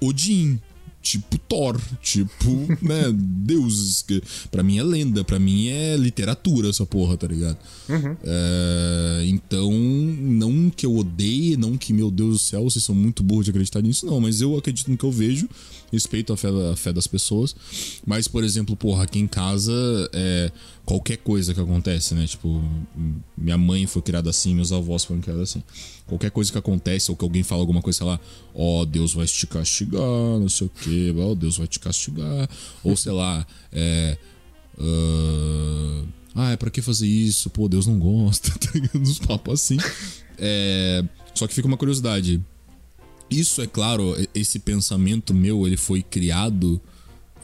Odin, 0.00 0.60
tipo 1.04 1.36
Thor, 1.38 1.78
tipo, 2.02 2.50
né, 2.82 3.12
deuses. 3.12 4.02
Que 4.02 4.22
pra 4.50 4.62
mim 4.62 4.78
é 4.78 4.82
lenda, 4.82 5.22
pra 5.22 5.38
mim 5.38 5.68
é 5.68 5.96
literatura 5.96 6.70
essa 6.70 6.86
porra, 6.86 7.16
tá 7.16 7.26
ligado? 7.26 7.58
Uhum. 7.88 8.16
É, 8.24 9.24
então, 9.26 9.70
não 9.72 10.70
que 10.70 10.86
eu 10.86 10.96
odeie, 10.96 11.56
não 11.56 11.76
que, 11.76 11.92
meu 11.92 12.10
Deus 12.10 12.32
do 12.32 12.38
céu, 12.38 12.64
vocês 12.64 12.82
são 12.82 12.94
muito 12.94 13.22
burros 13.22 13.44
de 13.44 13.50
acreditar 13.50 13.82
nisso, 13.82 14.06
não, 14.06 14.20
mas 14.20 14.40
eu 14.40 14.56
acredito 14.56 14.90
no 14.90 14.96
que 14.96 15.04
eu 15.04 15.12
vejo, 15.12 15.48
respeito 15.94 16.32
a 16.32 16.36
fé, 16.36 16.48
a 16.72 16.76
fé 16.76 16.92
das 16.92 17.06
pessoas. 17.06 17.54
Mas, 18.06 18.28
por 18.28 18.44
exemplo, 18.44 18.76
porra, 18.76 19.04
aqui 19.04 19.18
em 19.18 19.26
casa, 19.26 19.72
é, 20.12 20.52
qualquer 20.84 21.16
coisa 21.18 21.54
que 21.54 21.60
acontece, 21.60 22.14
né? 22.14 22.26
Tipo, 22.26 22.62
minha 23.36 23.56
mãe 23.56 23.86
foi 23.86 24.02
criada 24.02 24.30
assim, 24.30 24.54
meus 24.54 24.72
avós 24.72 25.04
foram 25.04 25.20
criados 25.20 25.50
assim. 25.50 25.62
Qualquer 26.06 26.30
coisa 26.30 26.52
que 26.52 26.58
acontece, 26.58 27.10
ou 27.10 27.16
que 27.16 27.24
alguém 27.24 27.42
fala 27.42 27.62
alguma 27.62 27.80
coisa, 27.80 27.98
sei 27.98 28.06
lá, 28.06 28.20
ó, 28.54 28.82
oh, 28.82 28.86
Deus 28.86 29.14
vai 29.14 29.26
te 29.26 29.46
castigar, 29.46 30.00
não 30.00 30.48
sei 30.48 30.66
o 30.66 30.70
quê, 30.70 31.14
ó, 31.16 31.30
oh, 31.30 31.34
Deus 31.34 31.56
vai 31.56 31.66
te 31.66 31.80
castigar. 31.80 32.48
Ou 32.82 32.96
sei 32.96 33.12
lá, 33.12 33.46
é. 33.72 34.18
Uh, 34.76 36.06
ah, 36.34 36.50
é 36.50 36.56
pra 36.56 36.70
que 36.70 36.82
fazer 36.82 37.06
isso? 37.06 37.48
Pô, 37.48 37.68
Deus 37.68 37.86
não 37.86 37.98
gosta, 37.98 38.50
tá 38.58 38.70
ligado? 38.74 38.98
Uns 38.98 39.18
papos 39.18 39.54
assim. 39.54 39.76
É, 40.36 41.04
só 41.34 41.46
que 41.46 41.54
fica 41.54 41.68
uma 41.68 41.76
curiosidade. 41.76 42.42
Isso, 43.30 43.62
é 43.62 43.66
claro, 43.66 44.14
esse 44.34 44.58
pensamento 44.58 45.34
meu, 45.34 45.66
ele 45.66 45.76
foi 45.76 46.02
criado 46.02 46.80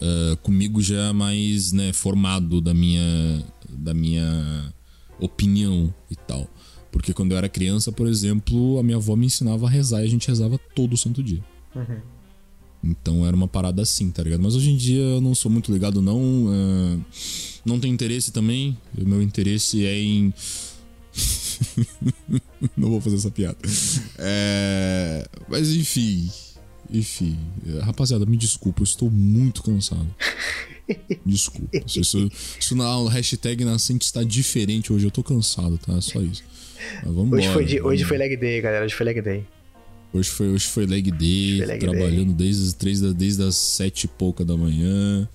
uh, 0.01 0.37
comigo 0.39 0.81
já 0.81 1.13
mais 1.13 1.73
né, 1.73 1.93
formado 1.93 2.61
da 2.61 2.75
minha, 2.75 3.45
da 3.69 3.95
minha 3.95 4.73
opinião 5.19 5.93
e 6.11 6.17
tal. 6.17 6.49
Porque 6.91 7.13
quando 7.13 7.33
eu 7.33 7.39
era 7.39 7.49
criança, 7.49 7.93
por 7.93 8.07
exemplo, 8.07 8.79
a 8.79 8.83
minha 8.83 8.97
avó 8.97 9.15
me 9.15 9.27
ensinava 9.27 9.67
a 9.67 9.71
rezar 9.71 10.03
e 10.03 10.07
a 10.07 10.09
gente 10.09 10.27
rezava 10.27 10.59
todo 10.75 10.97
santo 10.97 11.23
dia. 11.23 11.43
Uhum. 11.75 12.01
Então 12.83 13.27
era 13.27 13.37
uma 13.37 13.47
parada 13.47 13.83
assim, 13.83 14.11
tá 14.11 14.23
ligado? 14.23 14.43
Mas 14.43 14.57
hoje 14.57 14.71
em 14.71 14.77
dia 14.77 15.01
eu 15.01 15.21
não 15.21 15.35
sou 15.35 15.51
muito 15.51 15.71
ligado, 15.73 16.01
não. 16.01 16.47
Uh, 16.47 17.05
não 17.65 17.79
tenho 17.79 17.93
interesse 17.93 18.33
também. 18.33 18.77
O 18.99 19.07
meu 19.07 19.23
interesse 19.23 19.85
é 19.85 20.01
em. 20.01 20.33
não 22.77 22.91
vou 22.91 23.01
fazer 23.01 23.17
essa 23.17 23.31
piada. 23.31 23.59
É... 24.19 25.27
Mas 25.49 25.75
enfim. 25.75 26.31
Enfim. 26.93 27.39
Rapaziada, 27.83 28.27
me 28.27 28.37
desculpa, 28.37 28.81
eu 28.81 28.85
estou 28.85 29.11
muito 29.11 29.63
cansado. 29.63 30.09
Desculpa. 31.25 31.83
Isso, 31.87 32.31
isso 32.59 32.75
na 32.75 33.09
hashtag 33.09 33.65
nascente 33.65 34.05
está 34.05 34.25
diferente 34.25 34.93
hoje. 34.93 35.07
Eu 35.07 35.11
tô 35.11 35.23
cansado, 35.23 35.79
tá? 35.79 35.97
É 35.97 36.01
só 36.01 36.21
isso. 36.21 36.43
Mas 37.05 37.15
vamos 37.15 37.33
hoje, 37.33 37.47
embora, 37.47 37.53
foi, 37.53 37.65
de, 37.65 37.81
hoje 37.81 38.05
foi 38.05 38.19
leg 38.19 38.37
day, 38.37 38.61
galera. 38.61 38.85
Hoje 38.85 38.95
foi 38.95 39.07
leg 39.07 39.21
day. 39.21 39.45
Hoje 40.13 40.29
foi, 40.29 40.49
hoje 40.49 40.67
foi 40.67 40.87
leg 40.87 41.11
day, 41.13 41.59
foi 41.59 41.67
leg 41.67 41.79
trabalhando 41.79 42.33
day. 42.33 42.49
desde 42.49 43.15
desde 43.15 43.43
as 43.45 43.55
sete 43.55 44.05
e 44.05 44.09
pouca 44.09 44.45
da 44.45 44.57
manhã. 44.57 45.29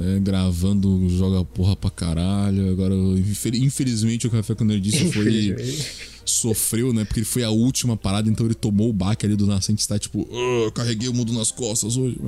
É, 0.00 0.18
gravando, 0.18 1.08
joga 1.10 1.44
porra 1.44 1.76
pra 1.76 1.90
caralho. 1.90 2.70
Agora, 2.70 2.94
infelizmente, 2.94 4.26
o 4.26 4.30
Café 4.30 4.54
com 4.54 4.64
Nerdice 4.64 5.12
foi. 5.12 5.56
sofreu, 6.24 6.92
né? 6.92 7.04
Porque 7.04 7.20
ele 7.20 7.26
foi 7.26 7.42
a 7.42 7.50
última 7.50 7.96
parada, 7.96 8.28
então 8.28 8.46
ele 8.46 8.54
tomou 8.54 8.88
o 8.88 8.92
baque 8.92 9.26
ali 9.26 9.36
do 9.36 9.46
Nascente 9.46 9.80
está 9.80 9.98
tipo, 9.98 10.28
oh, 10.30 10.70
carreguei 10.70 11.08
o 11.08 11.14
mundo 11.14 11.32
nas 11.32 11.50
costas 11.50 11.96
hoje. 11.96 12.18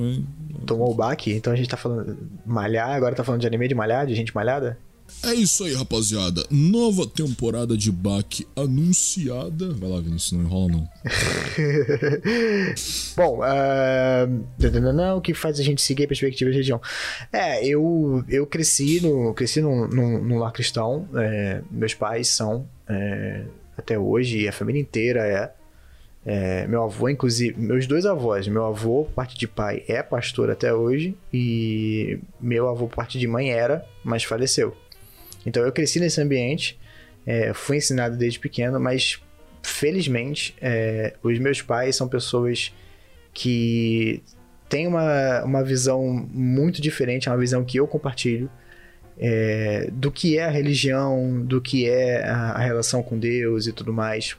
Tomou 0.65 0.91
o 0.91 0.93
baque? 0.93 1.31
Então 1.31 1.53
a 1.53 1.55
gente 1.55 1.69
tá 1.69 1.77
falando 1.77 2.17
malhar, 2.45 2.89
agora 2.89 3.15
tá 3.15 3.23
falando 3.23 3.41
de 3.41 3.47
anime 3.47 3.67
de 3.67 3.75
malhar, 3.75 4.05
de 4.05 4.13
gente 4.13 4.35
malhada? 4.35 4.77
É 5.23 5.33
isso 5.33 5.63
aí, 5.63 5.73
rapaziada. 5.73 6.45
Nova 6.49 7.07
temporada 7.07 7.77
de 7.77 7.91
Bach 7.91 8.41
anunciada. 8.55 9.71
Vai 9.73 9.89
lá, 9.89 9.99
Vinícius, 9.99 10.31
não 10.33 10.41
enrola 10.41 10.71
não. 10.71 10.89
Bom, 13.15 13.39
uh... 13.39 15.17
o 15.17 15.21
que 15.21 15.33
faz 15.33 15.59
a 15.59 15.63
gente 15.63 15.81
seguir 15.81 16.05
a 16.05 16.07
perspectiva 16.07 16.51
de 16.51 16.57
região? 16.57 16.81
É, 17.31 17.65
eu, 17.65 18.23
eu 18.27 18.45
cresci 18.45 18.99
no 19.01 19.33
cresci 19.33 19.61
num, 19.61 19.87
num, 19.87 20.23
num 20.23 20.39
lar 20.39 20.51
cristão. 20.51 21.07
É, 21.15 21.61
meus 21.71 21.93
pais 21.93 22.27
são 22.27 22.67
é, 22.89 23.45
até 23.77 23.97
hoje 23.97 24.47
a 24.47 24.51
família 24.51 24.81
inteira 24.81 25.27
é. 25.27 25.51
É, 26.25 26.65
meu 26.67 26.83
avô, 26.83 27.09
inclusive, 27.09 27.59
meus 27.59 27.85
dois 27.85 28.05
avós, 28.05 28.47
meu 28.47 28.65
avô, 28.65 29.03
parte 29.13 29.37
de 29.37 29.45
pai, 29.45 29.83
é 29.89 30.01
pastor 30.01 30.49
até 30.49 30.73
hoje, 30.73 31.17
e 31.33 32.17
meu 32.39 32.69
avô, 32.69 32.87
parte 32.87 33.19
de 33.19 33.27
mãe, 33.27 33.51
era, 33.51 33.85
mas 34.05 34.23
faleceu. 34.23 34.73
Então 35.45 35.63
eu 35.63 35.71
cresci 35.71 35.99
nesse 35.99 36.21
ambiente, 36.21 36.79
é, 37.25 37.53
fui 37.53 37.77
ensinado 37.77 38.17
desde 38.17 38.39
pequeno, 38.39 38.79
mas 38.79 39.21
felizmente, 39.61 40.55
é, 40.61 41.13
os 41.23 41.39
meus 41.39 41.61
pais 41.61 41.95
são 41.95 42.07
pessoas 42.07 42.73
que 43.33 44.21
têm 44.69 44.87
uma, 44.87 45.43
uma 45.43 45.63
visão 45.63 46.03
muito 46.31 46.81
diferente, 46.81 47.27
é 47.27 47.31
uma 47.31 47.37
visão 47.37 47.63
que 47.63 47.79
eu 47.79 47.87
compartilho. 47.87 48.49
É, 49.15 49.89
do 49.91 50.11
que 50.11 50.39
é 50.39 50.45
a 50.45 50.49
religião, 50.49 51.43
do 51.45 51.61
que 51.61 51.87
é 51.87 52.23
a, 52.25 52.53
a 52.53 52.59
relação 52.59 53.03
com 53.03 53.17
Deus 53.17 53.67
e 53.67 53.71
tudo 53.71 53.93
mais. 53.93 54.35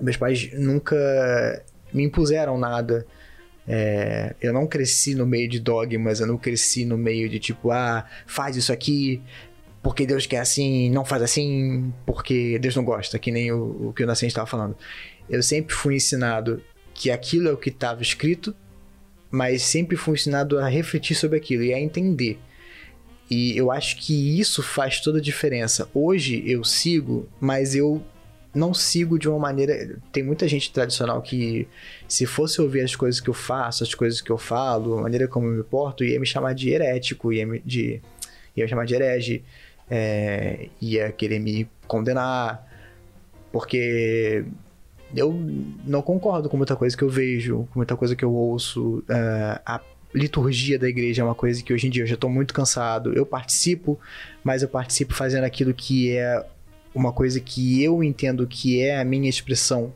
Meus 0.00 0.16
pais 0.16 0.50
nunca 0.54 1.62
me 1.92 2.02
impuseram 2.02 2.56
nada. 2.56 3.06
É, 3.68 4.34
eu 4.40 4.52
não 4.52 4.66
cresci 4.66 5.14
no 5.14 5.26
meio 5.26 5.48
de 5.48 5.60
dogmas, 5.60 6.20
eu 6.20 6.26
não 6.26 6.38
cresci 6.38 6.86
no 6.86 6.96
meio 6.96 7.28
de 7.28 7.38
tipo, 7.38 7.70
ah, 7.70 8.06
faz 8.26 8.56
isso 8.56 8.72
aqui 8.72 9.20
porque 9.82 10.06
Deus 10.06 10.26
quer 10.26 10.38
assim, 10.38 10.90
não 10.90 11.04
faz 11.04 11.22
assim 11.22 11.92
porque 12.04 12.58
Deus 12.58 12.74
não 12.74 12.84
gosta, 12.84 13.18
que 13.18 13.30
nem 13.30 13.52
o, 13.52 13.88
o 13.88 13.92
que 13.92 14.02
o 14.02 14.06
Nascente 14.06 14.30
estava 14.30 14.46
falando. 14.46 14.76
Eu 15.28 15.42
sempre 15.42 15.74
fui 15.74 15.96
ensinado 15.96 16.62
que 16.94 17.10
aquilo 17.10 17.48
é 17.48 17.52
o 17.52 17.56
que 17.56 17.68
estava 17.68 18.02
escrito, 18.02 18.54
mas 19.30 19.62
sempre 19.62 19.96
fui 19.96 20.14
ensinado 20.14 20.58
a 20.58 20.68
refletir 20.68 21.14
sobre 21.14 21.36
aquilo 21.38 21.62
e 21.62 21.74
a 21.74 21.80
entender. 21.80 22.38
E 23.30 23.56
eu 23.56 23.70
acho 23.70 23.96
que 23.96 24.38
isso 24.38 24.62
faz 24.62 25.00
toda 25.00 25.18
a 25.18 25.22
diferença. 25.22 25.88
Hoje 25.92 26.42
eu 26.46 26.62
sigo, 26.62 27.28
mas 27.40 27.74
eu 27.74 28.02
não 28.54 28.72
sigo 28.72 29.18
de 29.18 29.28
uma 29.28 29.38
maneira. 29.38 29.98
Tem 30.10 30.22
muita 30.22 30.48
gente 30.48 30.72
tradicional 30.72 31.20
que, 31.20 31.68
se 32.08 32.24
fosse 32.24 32.60
ouvir 32.60 32.80
as 32.80 32.96
coisas 32.96 33.20
que 33.20 33.28
eu 33.28 33.34
faço, 33.34 33.82
as 33.82 33.94
coisas 33.94 34.20
que 34.20 34.30
eu 34.30 34.38
falo, 34.38 34.98
a 34.98 35.02
maneira 35.02 35.28
como 35.28 35.46
eu 35.46 35.52
me 35.52 35.62
porto, 35.62 36.04
ia 36.04 36.18
me 36.18 36.26
chamar 36.26 36.54
de 36.54 36.70
herético, 36.70 37.32
ia 37.32 37.46
me, 37.46 37.60
de, 37.60 38.00
ia 38.56 38.64
me 38.64 38.68
chamar 38.68 38.86
de 38.86 38.94
herege, 38.94 39.44
é, 39.90 40.68
ia 40.80 41.12
querer 41.12 41.38
me 41.38 41.68
condenar, 41.86 42.66
porque 43.52 44.44
eu 45.14 45.32
não 45.84 46.02
concordo 46.02 46.48
com 46.48 46.56
muita 46.56 46.76
coisa 46.76 46.96
que 46.96 47.02
eu 47.02 47.08
vejo, 47.08 47.68
com 47.72 47.78
muita 47.78 47.96
coisa 47.96 48.16
que 48.16 48.24
eu 48.24 48.32
ouço. 48.32 48.98
Uh, 49.08 49.60
a 49.64 49.80
liturgia 50.14 50.78
da 50.78 50.88
igreja 50.88 51.22
é 51.22 51.24
uma 51.24 51.34
coisa 51.34 51.62
que 51.62 51.72
hoje 51.72 51.86
em 51.86 51.90
dia 51.90 52.02
eu 52.02 52.06
já 52.06 52.14
estou 52.14 52.30
muito 52.30 52.52
cansado. 52.52 53.12
Eu 53.12 53.24
participo, 53.24 53.98
mas 54.42 54.62
eu 54.62 54.68
participo 54.68 55.14
fazendo 55.14 55.44
aquilo 55.44 55.72
que 55.72 56.16
é 56.16 56.44
uma 56.94 57.12
coisa 57.12 57.38
que 57.40 57.82
eu 57.82 58.02
entendo 58.02 58.46
que 58.46 58.82
é 58.82 58.98
a 58.98 59.04
minha 59.04 59.28
expressão, 59.28 59.92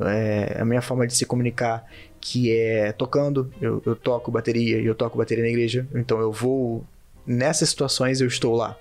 é 0.00 0.56
a 0.60 0.64
minha 0.64 0.82
forma 0.82 1.06
de 1.06 1.14
se 1.14 1.26
comunicar, 1.26 1.86
que 2.20 2.50
é 2.50 2.92
tocando. 2.92 3.52
Eu, 3.60 3.82
eu 3.84 3.94
toco 3.94 4.30
bateria 4.30 4.78
e 4.78 4.86
eu 4.86 4.94
toco 4.94 5.18
bateria 5.18 5.44
na 5.44 5.50
igreja, 5.50 5.86
então 5.94 6.20
eu 6.20 6.32
vou. 6.32 6.84
Nessas 7.24 7.68
situações 7.68 8.20
eu 8.20 8.26
estou 8.26 8.56
lá. 8.56 8.76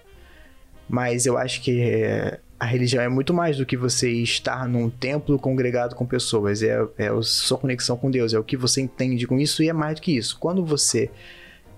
Mas 0.91 1.25
eu 1.25 1.37
acho 1.37 1.61
que 1.61 1.81
é, 1.81 2.37
a 2.59 2.65
religião 2.65 3.01
é 3.01 3.07
muito 3.07 3.33
mais 3.33 3.55
do 3.55 3.65
que 3.65 3.77
você 3.77 4.11
estar 4.11 4.67
num 4.67 4.89
templo 4.89 5.39
congregado 5.39 5.95
com 5.95 6.05
pessoas. 6.05 6.61
É, 6.61 6.85
é 6.97 7.07
a 7.07 7.21
sua 7.21 7.57
conexão 7.57 7.95
com 7.95 8.11
Deus, 8.11 8.33
é 8.33 8.39
o 8.39 8.43
que 8.43 8.57
você 8.57 8.81
entende 8.81 9.25
com 9.25 9.39
isso 9.39 9.63
e 9.63 9.69
é 9.69 9.73
mais 9.73 9.95
do 9.95 10.01
que 10.01 10.17
isso. 10.17 10.37
Quando 10.37 10.65
você, 10.65 11.09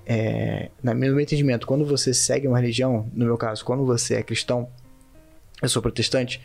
é, 0.03 0.71
no 0.81 0.95
meu 0.95 1.19
entendimento, 1.19 1.67
quando 1.67 1.85
você 1.85 2.11
segue 2.11 2.47
uma 2.47 2.57
religião, 2.57 3.07
no 3.13 3.23
meu 3.23 3.37
caso, 3.37 3.63
quando 3.63 3.85
você 3.85 4.15
é 4.15 4.23
cristão, 4.23 4.67
eu 5.61 5.69
sou 5.69 5.79
protestante, 5.79 6.41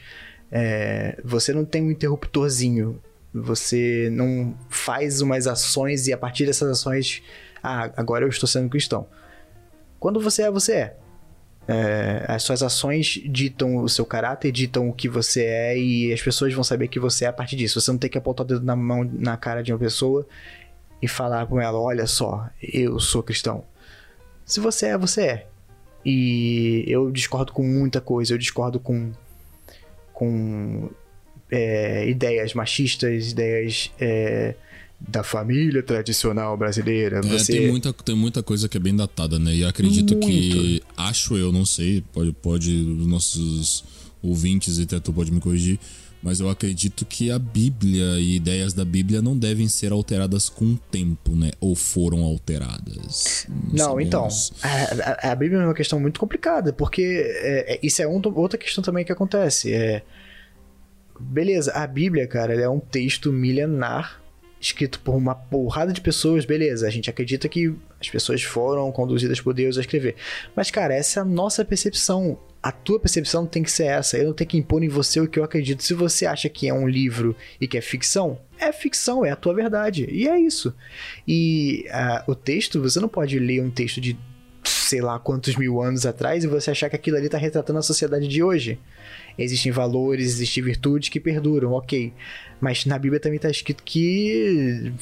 é, 0.53 1.19
você 1.24 1.55
não 1.55 1.65
tem 1.65 1.82
um 1.82 1.90
interruptorzinho. 1.90 3.01
Você 3.32 4.11
não 4.12 4.55
faz 4.69 5.23
umas 5.23 5.47
ações 5.47 6.07
e 6.07 6.12
a 6.12 6.19
partir 6.19 6.45
dessas 6.45 6.69
ações, 6.69 7.23
ah, 7.62 7.90
agora 7.97 8.27
eu 8.27 8.28
estou 8.28 8.47
sendo 8.47 8.69
cristão. 8.69 9.07
Quando 9.99 10.20
você 10.20 10.43
é, 10.43 10.51
você 10.51 10.73
é. 10.74 10.97
É, 11.70 12.24
as 12.27 12.43
suas 12.45 12.62
ações 12.62 13.20
ditam 13.27 13.77
o 13.77 13.89
seu 13.90 14.07
caráter, 14.07 14.51
ditam 14.51 14.89
o 14.89 14.93
que 14.93 15.07
você 15.07 15.45
é 15.45 15.78
e 15.78 16.11
as 16.11 16.23
pessoas 16.23 16.55
vão 16.55 16.65
saber 16.65 16.89
que 16.89 16.99
você 16.99 17.27
é 17.27 17.28
a 17.28 17.32
partir 17.32 17.57
disso. 17.57 17.78
Você 17.78 17.90
não 17.90 17.99
tem 17.99 18.09
que 18.09 18.16
apontar 18.16 18.47
o 18.47 18.49
dedo 18.49 18.65
na 18.65 18.74
mão, 18.74 19.05
na 19.05 19.36
cara 19.36 19.62
de 19.62 19.70
uma 19.70 19.78
pessoa 19.78 20.27
e 21.03 21.07
falar 21.07 21.47
com 21.47 21.61
ela: 21.61 21.78
olha 21.78 22.07
só, 22.07 22.49
eu 22.62 22.99
sou 22.99 23.23
cristão. 23.23 23.65
Se 24.47 24.61
você 24.61 24.86
é, 24.86 24.99
você 24.99 25.23
é. 25.23 25.47
E 26.03 26.85
eu 26.86 27.11
discordo 27.11 27.53
com 27.53 27.62
muita 27.62 28.01
coisa, 28.01 28.32
eu 28.32 28.39
discordo 28.39 28.81
com, 28.81 29.12
com 30.15 30.89
é, 31.51 32.09
ideias 32.09 32.55
machistas, 32.55 33.32
ideias. 33.32 33.93
É, 34.01 34.55
da 35.01 35.23
família 35.23 35.83
tradicional 35.83 36.57
brasileira. 36.57 37.19
É, 37.19 37.23
você... 37.23 37.53
tem, 37.53 37.70
muita, 37.70 37.93
tem 37.93 38.16
muita 38.16 38.43
coisa 38.43 38.69
que 38.69 38.77
é 38.77 38.81
bem 38.81 38.95
datada, 38.95 39.39
né? 39.39 39.55
E 39.55 39.65
acredito 39.65 40.15
Muito. 40.15 40.27
que. 40.27 40.83
Acho 40.97 41.37
eu, 41.37 41.53
não 41.53 41.65
sei, 41.65 42.03
pode, 42.12 42.33
pode 42.33 42.70
os 42.70 43.07
nossos 43.07 43.85
ouvintes 44.23 44.79
e 44.79 44.87
teto 44.87 45.12
pode 45.12 45.31
me 45.31 45.41
corrigir. 45.41 45.79
Mas 46.20 46.41
eu 46.41 46.51
acredito 46.51 47.07
que 47.07 47.31
a 47.31 47.39
Bíblia 47.39 48.19
e 48.19 48.35
ideias 48.35 48.73
da 48.73 48.85
Bíblia 48.85 49.23
não 49.23 49.39
devem 49.39 49.69
ser 49.69 49.93
alteradas 49.93 50.49
com 50.49 50.65
o 50.65 50.77
tempo, 50.91 51.37
né? 51.37 51.53
Ou 51.61 51.77
foram 51.77 52.25
alteradas. 52.25 53.47
Não, 53.73 53.91
não 53.91 54.01
então. 54.01 54.27
A, 54.61 55.29
a, 55.29 55.33
a, 55.33 55.35
Bíblia 55.37 55.61
é 55.61 55.65
uma 55.65 55.75
questão 55.75 56.01
muito 56.01 56.19
complicada, 56.19 56.73
porque 56.73 57.03
é, 57.03 57.75
é, 57.75 57.81
isso 57.85 58.03
é 58.03 58.09
um, 58.09 58.20
outra 58.35 58.59
questão 58.59 58.83
também 58.83 59.05
que 59.05 59.12
acontece. 59.12 59.73
É, 59.73 60.03
beleza, 61.20 61.70
a 61.70 61.87
Bíblia, 61.87 62.27
cara, 62.27 62.53
é 62.53 62.69
um 62.69 62.81
texto 62.81 63.33
milenar 63.33 64.20
escrito 64.60 65.01
por 65.01 65.14
uma 65.14 65.35
porrada 65.35 65.93
de 65.93 66.01
pessoas, 66.01 66.44
beleza, 66.44 66.86
a 66.86 66.90
gente 66.90 67.09
acredita 67.09 67.48
que 67.48 67.74
as 68.01 68.09
pessoas 68.09 68.43
foram 68.43 68.90
conduzidas 68.90 69.40
por 69.40 69.55
Deus 69.55 69.78
a 69.78 69.80
escrever. 69.80 70.16
Mas, 70.55 70.70
cara, 70.70 70.94
essa 70.94 71.20
é 71.20 71.22
a 71.22 71.24
nossa 71.24 71.64
percepção. 71.64 72.39
A 72.62 72.72
tua 72.72 72.98
percepção 72.98 73.47
tem 73.47 73.62
que 73.62 73.70
ser 73.70 73.85
essa. 73.85 74.18
Eu 74.18 74.26
não 74.26 74.32
tenho 74.32 74.51
que 74.51 74.59
impor 74.59 74.82
em 74.82 74.89
você 74.89 75.20
o 75.20 75.28
que 75.28 75.39
eu 75.39 75.44
acredito. 75.44 75.82
Se 75.82 75.94
você 75.94 76.26
acha 76.26 76.48
que 76.48 76.68
é 76.68 76.74
um 76.74 76.89
livro 76.89 77.36
e 77.60 77.68
que 77.68 77.78
é 77.78 77.80
ficção, 77.80 78.39
é 78.59 78.72
ficção, 78.72 79.24
é 79.24 79.30
a 79.30 79.36
tua 79.36 79.55
verdade. 79.55 80.09
E 80.10 80.28
é 80.28 80.39
isso. 80.39 80.74
E 81.26 81.86
uh, 81.89 82.30
o 82.30 82.35
texto, 82.35 82.80
você 82.80 82.98
não 82.98 83.09
pode 83.09 83.39
ler 83.39 83.62
um 83.62 83.70
texto 83.70 84.01
de 84.01 84.18
sei 84.64 85.01
lá 85.01 85.18
quantos 85.18 85.56
mil 85.56 85.80
anos 85.80 86.06
atrás 86.06 86.44
e 86.44 86.47
você 86.47 86.70
achar 86.70 86.89
que 86.89 86.97
aquilo 86.97 87.16
ali 87.16 87.26
está 87.26 87.39
retratando 87.39 87.78
a 87.78 87.82
sociedade 87.82 88.26
de 88.26 88.43
hoje. 88.43 88.78
Existem 89.39 89.70
valores, 89.70 90.26
existem 90.26 90.62
virtudes 90.62 91.09
que 91.09 91.20
perduram, 91.20 91.72
ok. 91.72 92.12
Mas 92.60 92.85
na 92.86 92.98
Bíblia 92.98 93.20
também 93.20 93.36
está 93.36 93.51
escrito 93.51 93.82
que 93.82 94.93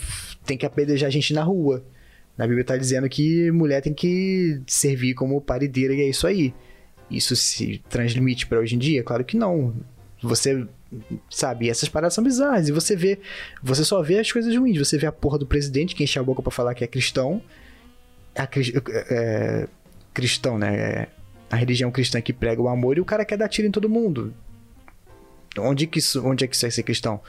tem 0.45 0.59
que 0.59 0.67
apedrejar 0.67 1.09
a 1.09 1.11
gente 1.11 1.33
na 1.33 1.43
rua. 1.43 1.85
Na 2.37 2.45
Bíblia 2.45 2.63
está 2.63 2.77
dizendo 2.77 3.09
que 3.09 3.51
mulher 3.51 3.81
tem 3.81 3.95
que 3.95 4.61
servir 4.67 5.15
como 5.15 5.41
parideira 5.41 5.95
e 5.95 6.03
é 6.03 6.09
isso 6.09 6.27
aí. 6.27 6.55
Isso 7.11 7.35
se 7.35 7.83
transmite 7.89 8.47
para 8.47 8.59
hoje 8.59 8.75
em 8.75 8.79
dia? 8.79 9.03
Claro 9.03 9.25
que 9.25 9.37
não. 9.37 9.75
Você 10.23 10.67
sabe, 11.31 11.69
essas 11.69 11.89
paradas 11.89 12.15
são 12.15 12.23
bizarras. 12.23 12.69
E 12.69 12.73
você 12.73 12.95
vê, 12.95 13.19
você 13.63 13.85
só 13.85 14.03
vê 14.03 14.19
as 14.19 14.31
coisas 14.31 14.55
ruins. 14.55 14.79
Você 14.79 14.99
vê 14.99 15.07
a 15.07 15.13
porra 15.13 15.39
do 15.39 15.47
presidente 15.47 15.95
que 15.95 16.05
enche 16.05 16.19
a 16.19 16.23
boca 16.23 16.43
para 16.43 16.53
falar 16.53 16.75
que 16.75 16.85
é 16.85 16.87
cristão. 16.87 17.43
A, 18.37 18.49
é, 19.11 19.67
cristão, 20.13 20.59
né? 20.59 20.77
É, 20.77 21.09
a 21.51 21.57
religião 21.57 21.91
cristã 21.91 22.21
que 22.21 22.33
prega 22.33 22.61
o 22.61 22.69
amor 22.69 22.99
e 22.99 23.01
o 23.01 23.05
cara 23.05 23.25
quer 23.25 23.39
dar 23.39 23.49
tiro 23.49 23.69
em 23.69 23.71
todo 23.71 23.89
mundo. 23.89 24.35
Onde, 25.59 25.87
que 25.87 25.99
isso, 25.99 26.27
onde 26.27 26.45
é 26.45 26.47
que 26.49 26.55
isso 26.55 26.67
é 26.67 26.71
ser 26.71 26.83
cristão? 26.83 27.21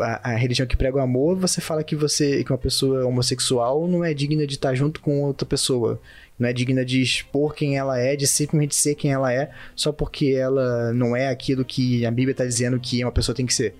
A, 0.00 0.32
a, 0.32 0.36
religião 0.36 0.66
que 0.66 0.76
prega 0.76 0.96
o 0.96 1.00
amor, 1.00 1.36
você 1.36 1.60
fala 1.60 1.84
que 1.84 1.94
você 1.94 2.42
que 2.42 2.52
uma 2.52 2.58
pessoa 2.58 3.06
homossexual 3.06 3.86
não 3.86 4.04
é 4.04 4.14
digna 4.14 4.46
de 4.46 4.54
estar 4.54 4.74
junto 4.74 5.00
com 5.00 5.22
outra 5.22 5.46
pessoa. 5.46 6.00
Não 6.38 6.48
é 6.48 6.52
digna 6.52 6.84
de 6.84 7.02
expor 7.02 7.54
quem 7.54 7.76
ela 7.76 7.98
é, 7.98 8.14
de 8.14 8.26
simplesmente 8.26 8.74
ser 8.74 8.94
quem 8.94 9.12
ela 9.12 9.32
é, 9.32 9.50
só 9.74 9.90
porque 9.90 10.36
ela 10.38 10.92
não 10.92 11.16
é 11.16 11.28
aquilo 11.28 11.64
que 11.64 12.06
a 12.06 12.10
Bíblia 12.10 12.32
está 12.32 12.44
dizendo 12.44 12.78
que 12.78 13.02
uma 13.04 13.12
pessoa 13.12 13.34
tem 13.34 13.46
que 13.46 13.54
ser. 13.54 13.74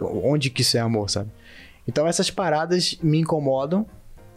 Onde 0.00 0.50
que 0.50 0.62
isso 0.62 0.76
é 0.76 0.80
amor, 0.80 1.10
sabe? 1.10 1.30
Então 1.86 2.06
essas 2.06 2.30
paradas 2.30 2.96
me 3.02 3.18
incomodam 3.18 3.84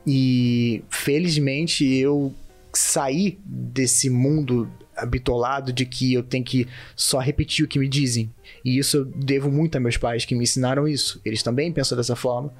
e 0.06 0.84
felizmente 0.90 1.86
eu 1.86 2.34
sair 2.74 3.40
desse 3.46 4.10
mundo 4.10 4.68
habitolado 4.96 5.74
de 5.74 5.86
que 5.86 6.14
eu 6.14 6.24
tenho 6.24 6.44
que 6.44 6.68
só 6.96 7.20
repetir 7.20 7.66
o 7.66 7.68
que 7.68 7.80
me 7.80 7.88
dizem. 7.88 8.32
E 8.64 8.78
isso 8.78 8.98
eu 8.98 9.06
devo 9.06 9.52
muito 9.52 9.76
a 9.76 9.80
meus 9.80 9.98
pais 9.98 10.26
que 10.26 10.36
me 10.36 10.44
ensinaram 10.44 10.88
isso. 10.88 11.20
Eles 11.26 11.44
também 11.44 11.72
pensam 11.72 11.98
dessa 11.98 12.16
forma. 12.16 12.54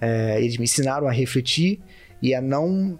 É, 0.00 0.40
eles 0.40 0.56
me 0.56 0.64
ensinaram 0.64 1.06
a 1.06 1.12
refletir 1.12 1.80
e 2.20 2.34
a 2.34 2.40
não 2.40 2.98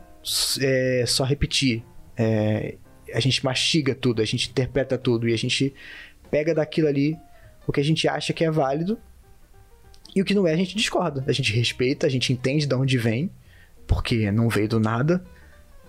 é, 0.61 1.05
só 1.07 1.25
repetir. 1.25 1.85
É, 2.17 2.77
a 3.13 3.21
gente 3.21 3.45
mastiga 3.45 3.95
tudo, 3.95 4.23
a 4.23 4.25
gente 4.25 4.51
interpreta 4.51 4.97
tudo 4.97 5.29
e 5.29 5.35
a 5.35 5.39
gente 5.39 5.75
pega 6.31 6.55
daquilo 6.55 6.89
ali 6.89 7.17
o 7.67 7.73
que 7.73 7.81
a 7.81 7.85
gente 7.85 8.09
acha 8.09 8.33
que 8.33 8.45
é 8.45 8.51
válido 8.51 8.99
e 10.15 10.21
o 10.21 10.25
que 10.25 10.35
não 10.35 10.47
é 10.47 10.53
a 10.53 10.57
gente 10.57 10.77
discorda. 10.77 11.25
A 11.27 11.33
gente 11.33 11.53
respeita, 11.53 12.07
a 12.07 12.11
gente 12.11 12.33
entende 12.33 12.67
de 12.67 12.75
onde 12.75 12.99
vem, 12.99 13.31
porque 13.87 14.31
não 14.31 14.49
veio 14.49 14.69
do 14.69 14.81
nada 14.81 15.25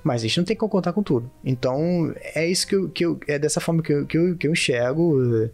mas 0.03 0.21
a 0.21 0.27
gente 0.27 0.37
não 0.37 0.43
tem 0.43 0.55
como 0.55 0.69
contar 0.69 0.91
com 0.93 1.01
tudo. 1.01 1.31
Então, 1.43 2.13
é 2.35 2.47
isso 2.47 2.67
que 2.67 2.75
eu, 2.75 2.89
que 2.89 3.05
eu 3.05 3.19
é 3.27 3.39
dessa 3.39 3.61
forma 3.61 3.81
que 3.81 3.93
eu, 3.93 4.05
que 4.05 4.17
eu, 4.17 4.35
que 4.35 4.47
eu 4.47 4.51
enxergo. 4.51 5.49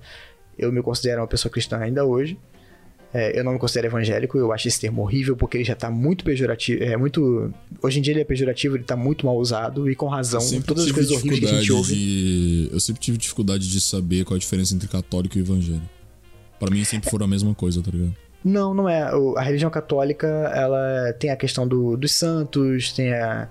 Eu 0.57 0.71
me 0.71 0.81
considero 0.81 1.21
uma 1.21 1.27
pessoa 1.27 1.51
cristã 1.51 1.77
ainda 1.77 2.03
hoje. 2.03 2.37
É, 3.11 3.39
eu 3.39 3.43
não 3.43 3.53
me 3.53 3.59
considero 3.59 3.87
evangélico, 3.87 4.37
eu 4.37 4.51
acho 4.51 4.67
esse 4.67 4.79
termo 4.79 5.01
horrível 5.01 5.35
porque 5.35 5.57
ele 5.57 5.63
já 5.63 5.75
tá 5.75 5.89
muito 5.89 6.23
pejorativo. 6.23 6.83
É 6.83 6.95
muito. 6.95 7.51
Hoje 7.81 7.99
em 7.99 8.01
dia 8.01 8.13
ele 8.13 8.21
é 8.21 8.25
pejorativo, 8.25 8.75
ele 8.75 8.83
tá 8.83 8.95
muito 8.95 9.25
mal 9.25 9.37
usado 9.37 9.89
e 9.89 9.95
com 9.95 10.07
razão. 10.07 10.41
Todas 10.61 10.85
as 10.85 10.91
coisas 10.91 11.11
horríveis 11.11 11.39
que 11.39 11.45
a 11.45 11.59
gente 11.59 11.71
ouve. 11.71 11.93
De... 11.93 12.69
Eu 12.71 12.79
sempre 12.79 13.01
tive 13.01 13.17
dificuldade 13.17 13.69
de 13.69 13.81
saber 13.81 14.25
qual 14.25 14.35
a 14.35 14.39
diferença 14.39 14.75
entre 14.75 14.87
católico 14.87 15.37
e 15.37 15.41
evangélico. 15.41 15.89
Pra 16.59 16.69
mim 16.69 16.83
sempre 16.83 17.09
foram 17.09 17.25
a 17.25 17.29
mesma 17.29 17.55
coisa, 17.55 17.81
tá 17.81 17.89
ligado? 17.89 18.15
Não, 18.43 18.73
não 18.73 18.87
é. 18.87 19.09
A 19.37 19.41
religião 19.41 19.71
católica, 19.71 20.27
ela 20.27 21.13
tem 21.13 21.29
a 21.29 21.35
questão 21.35 21.67
do, 21.67 21.97
dos 21.97 22.11
santos, 22.11 22.93
tem, 22.93 23.11
a, 23.13 23.49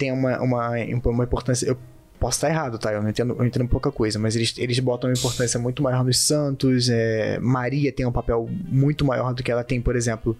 tem 0.00 0.10
uma, 0.12 0.40
uma, 0.40 0.70
uma 1.04 1.24
importância. 1.24 1.66
Eu 1.66 1.76
posso 2.18 2.38
estar 2.38 2.48
errado, 2.48 2.78
tá? 2.78 2.92
Eu 2.92 3.02
não 3.02 3.10
entendo, 3.10 3.36
eu 3.38 3.44
entendo 3.46 3.68
pouca 3.68 3.92
coisa, 3.92 4.18
mas 4.18 4.34
eles, 4.34 4.54
eles 4.58 4.78
botam 4.78 5.08
uma 5.10 5.16
importância 5.16 5.60
muito 5.60 5.82
maior 5.82 6.02
nos 6.04 6.18
santos. 6.18 6.88
é, 6.88 7.38
Maria 7.38 7.92
tem 7.92 8.06
um 8.06 8.12
papel 8.12 8.48
muito 8.68 9.04
maior 9.04 9.32
do 9.34 9.42
que 9.42 9.50
ela 9.52 9.62
tem, 9.64 9.80
por 9.80 9.94
exemplo, 9.96 10.36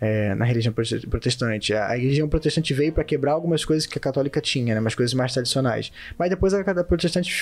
é, 0.00 0.34
na 0.34 0.44
religião 0.44 0.72
prote- 0.74 1.06
protestante. 1.06 1.72
A, 1.72 1.86
a 1.86 1.94
religião 1.96 2.28
protestante 2.28 2.74
veio 2.74 2.92
para 2.92 3.02
quebrar 3.04 3.32
algumas 3.32 3.64
coisas 3.64 3.86
que 3.86 3.96
a 3.98 4.00
católica 4.00 4.40
tinha, 4.40 4.74
né? 4.74 4.80
Umas 4.80 4.94
coisas 4.94 5.14
mais 5.14 5.32
tradicionais. 5.32 5.90
Mas 6.18 6.30
depois 6.30 6.52
a, 6.52 6.60
a 6.60 6.84
protestante 6.84 7.32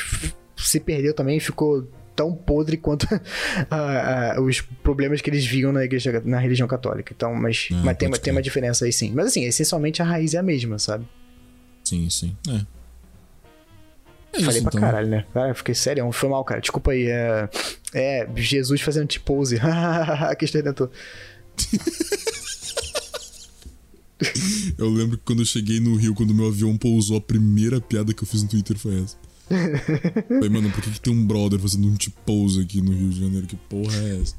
se 0.57 0.81
perdeu 0.81 1.13
também 1.15 1.37
e 1.37 1.41
ficou 1.41 1.87
tão 2.17 2.33
podre 2.33 2.77
quanto 2.77 3.07
a- 3.71 4.35
a- 4.37 4.41
os 4.41 4.61
problemas 4.83 5.21
que 5.21 5.29
eles 5.29 5.45
viam 5.45 5.73
na 5.73 5.85
igreja 5.85 6.23
na 6.25 6.39
religião 6.39 6.69
católica. 6.69 7.13
Então, 7.15 7.35
mas, 7.35 7.69
Ah, 7.73 7.83
mas 7.85 7.97
tem, 7.97 8.11
tem 8.11 8.33
uma 8.33 8.41
diferença 8.43 8.85
aí 8.85 8.93
sim. 8.93 9.13
Mas 9.15 9.27
assim, 9.27 9.45
essencialmente 9.45 10.01
a 10.01 10.05
raiz 10.05 10.33
é 10.35 10.39
a 10.39 10.43
mesma, 10.43 10.79
sabe? 10.79 11.05
Sim, 11.85 12.09
sim. 12.11 12.37
É. 12.49 12.65
É 14.33 14.41
Falei 14.41 14.59
isso, 14.59 14.63
pra 14.63 14.71
então. 14.71 14.81
caralho, 14.81 15.09
né? 15.09 15.25
Cara, 15.33 15.51
eu 15.51 15.55
fiquei 15.55 15.75
sério, 15.75 16.11
foi 16.11 16.29
mal, 16.29 16.43
cara. 16.45 16.61
Desculpa 16.61 16.91
aí. 16.91 17.07
É, 17.07 17.49
é 17.95 18.29
Jesus 18.35 18.81
fazendo 18.81 19.07
T-pose. 19.07 19.61
Cristo 20.39 20.57
Redentor. 20.57 20.91
Eu 24.79 24.89
lembro 24.89 25.19
que 25.19 25.25
quando 25.25 25.41
eu 25.41 25.45
cheguei 25.47 25.81
no 25.81 25.97
Rio, 25.97 26.15
quando 26.15 26.35
meu 26.35 26.47
avião 26.49 26.77
pousou, 26.77 27.17
a 27.17 27.21
primeira 27.21 27.81
piada 27.81 28.13
que 28.15 28.23
eu 28.23 28.27
fiz 28.27 28.43
no 28.43 28.49
Twitter 28.49 28.79
foi 28.79 29.03
essa. 29.03 29.17
Falei, 30.29 30.49
mano, 30.49 30.71
por 30.71 30.83
que, 30.83 30.91
que 30.91 31.01
tem 31.01 31.13
um 31.13 31.27
brother 31.27 31.59
fazendo 31.61 31.87
um 31.87 31.95
T-pose 31.97 32.61
aqui 32.63 32.81
no 32.81 32.93
Rio 32.93 33.11
de 33.11 33.21
Janeiro? 33.21 33.47
Que 33.47 33.57
porra 33.57 33.95
é 33.97 34.21
essa? 34.23 34.35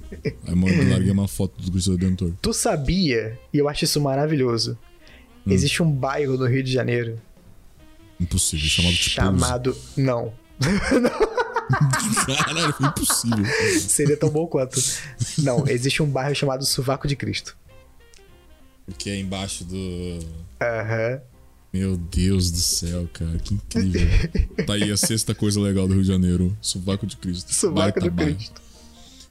Aí, 0.48 0.56
mano, 0.56 0.74
eu 0.76 0.90
larguei 0.90 1.12
uma 1.12 1.28
foto 1.28 1.62
do 1.62 1.72
Cristo 1.72 1.92
Redentor. 1.92 2.34
Tu 2.42 2.54
sabia, 2.54 3.38
e 3.54 3.58
eu 3.58 3.70
acho 3.70 3.84
isso 3.86 4.02
maravilhoso, 4.02 4.78
Hum. 5.48 5.52
existe 5.52 5.84
um 5.84 5.92
bairro 5.92 6.38
no 6.38 6.48
Rio 6.48 6.64
de 6.64 6.72
Janeiro 6.72 7.22
Impossível, 8.20 8.68
chamado 8.70 8.94
T-pose. 8.96 9.10
chamado. 9.10 9.78
Não. 9.98 10.34
Caralho, 12.46 12.74
foi 12.74 12.88
impossível. 12.88 13.46
Seria 13.80 14.18
tão 14.18 14.30
bom 14.30 14.48
quanto. 14.48 14.82
Não, 15.40 15.68
existe 15.68 16.02
um 16.02 16.08
bairro 16.10 16.36
chamado 16.36 16.66
Sovaco 16.66 17.08
de 17.08 17.16
Cristo. 17.16 17.58
Porque 18.86 19.10
é 19.10 19.20
embaixo 19.20 19.64
do. 19.64 20.20
Aham. 20.62 21.22
Meu 21.74 21.98
Deus 21.98 22.52
do 22.52 22.60
céu, 22.60 23.10
cara, 23.12 23.38
que 23.38 23.54
incrível. 23.56 24.08
tá 24.66 24.74
aí 24.76 24.90
a 24.92 24.96
sexta 24.96 25.36
coisa 25.36 25.60
legal 25.60 25.88
do 25.88 25.94
Rio 25.94 26.04
de 26.04 26.08
Janeiro: 26.08 26.56
Sovaco 26.62 27.06
de 27.06 27.18
Cristo. 27.18 27.52
Do 27.68 27.72
bairro. 27.74 27.94
Cristo. 27.94 28.62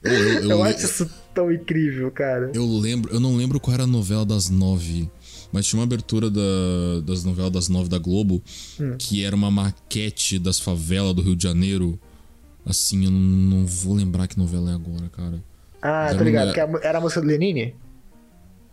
Eu, 0.03 0.11
eu, 0.13 0.33
eu, 0.43 0.49
Eu 0.51 0.63
acho 0.63 0.85
isso 0.85 1.09
tão 1.33 1.51
incrível, 1.51 2.11
cara. 2.11 2.51
eu 2.53 2.65
lembro, 2.77 3.11
eu 3.11 3.19
não 3.19 3.35
lembro 3.35 3.59
qual 3.59 3.73
era 3.73 3.83
a 3.83 3.87
novela 3.87 4.23
das 4.23 4.49
nove, 4.49 5.09
mas 5.55 5.65
tinha 5.65 5.79
uma 5.79 5.85
abertura 5.85 6.29
da- 6.29 6.41
das 7.05 7.23
novelas 7.23 7.51
das 7.51 7.69
nove 7.69 7.87
da 7.87 7.97
Globo 7.97 8.43
Hum. 8.79 8.95
que 8.99 9.23
era 9.23 9.35
uma 9.35 9.49
maquete 9.49 10.37
das 10.37 10.59
favelas 10.59 11.13
do 11.13 11.21
Rio 11.21 11.35
de 11.35 11.43
Janeiro. 11.43 11.97
Assim, 12.65 13.05
eu 13.05 13.11
não, 13.11 13.19
não 13.59 13.65
vou 13.65 13.93
lembrar 13.95 14.27
que 14.27 14.37
novela 14.37 14.71
é 14.71 14.73
agora, 14.73 15.07
cara. 15.09 15.41
Ah, 15.81 16.13
tô 16.17 16.23
ligado. 16.23 16.49
é- 16.49 16.53
Que 16.53 16.59
a 16.59 16.67
mu- 16.67 16.79
era 16.81 16.97
a 16.97 17.01
música 17.01 17.21
do 17.21 17.27
Lenine? 17.27 17.73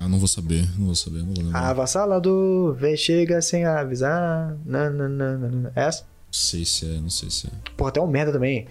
Ah, 0.00 0.08
não 0.08 0.18
vou 0.18 0.26
saber, 0.26 0.68
não 0.78 0.86
vou 0.86 0.94
saber, 0.96 1.18
não 1.20 1.26
vou 1.34 1.44
lembrar. 1.44 1.60
Avassalador, 1.70 2.74
vem, 2.74 2.96
chega 2.96 3.40
sem 3.40 3.64
avisar. 3.64 4.56
Nananana. 4.66 5.70
Essa? 5.76 6.02
Não 6.02 6.32
sei 6.32 6.64
se 6.64 6.86
é, 6.86 7.00
não 7.00 7.10
sei 7.10 7.30
se 7.30 7.46
é. 7.46 7.50
Porra, 7.76 7.90
até 7.90 8.00
um 8.00 8.06
merda 8.08 8.32
também. 8.32 8.66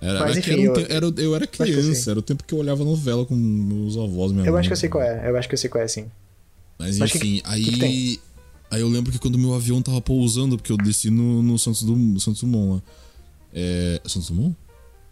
Era, 0.00 0.20
Mas, 0.20 0.30
era 0.30 0.38
enfim, 0.40 0.52
era 0.52 0.60
um 0.60 0.64
eu- 0.64 0.72
te- 0.72 0.92
era- 0.92 1.06
eu 1.18 1.34
era 1.34 1.44
eu 1.44 1.48
criança, 1.48 1.94
sei. 1.94 2.10
era 2.12 2.18
o 2.18 2.22
tempo 2.22 2.42
que 2.44 2.54
eu 2.54 2.58
olhava 2.58 2.82
novela 2.84 3.26
com 3.26 3.34
meus 3.34 3.96
avós, 3.96 4.32
minha 4.32 4.46
Eu 4.46 4.52
mãe. 4.52 4.60
acho 4.60 4.68
que 4.68 4.72
eu 4.72 4.76
sei 4.76 4.88
qual 4.88 5.02
é. 5.04 5.28
Eu 5.28 5.36
acho 5.36 5.48
que 5.48 5.54
eu 5.54 5.58
sei 5.58 5.68
qual 5.70 5.82
é, 5.84 5.88
sim. 5.88 6.06
Mas 6.82 6.98
Mas 6.98 7.12
que 7.12 7.18
enfim, 7.18 7.40
aí. 7.44 7.64
que 7.64 7.78
que 7.78 8.20
aí 8.68 8.80
eu 8.80 8.88
lembro 8.88 9.12
que 9.12 9.18
quando 9.18 9.38
meu 9.38 9.54
avião 9.54 9.80
tava 9.80 10.00
pousando, 10.00 10.56
porque 10.56 10.72
eu 10.72 10.76
desci 10.76 11.10
no, 11.10 11.40
no 11.40 11.56
Santos, 11.56 11.84
Dumont, 11.84 12.20
Santos 12.20 12.40
Dumont 12.40 12.74
lá. 12.74 12.82
É. 13.54 14.00
Santos 14.04 14.30
Dumont? 14.30 14.56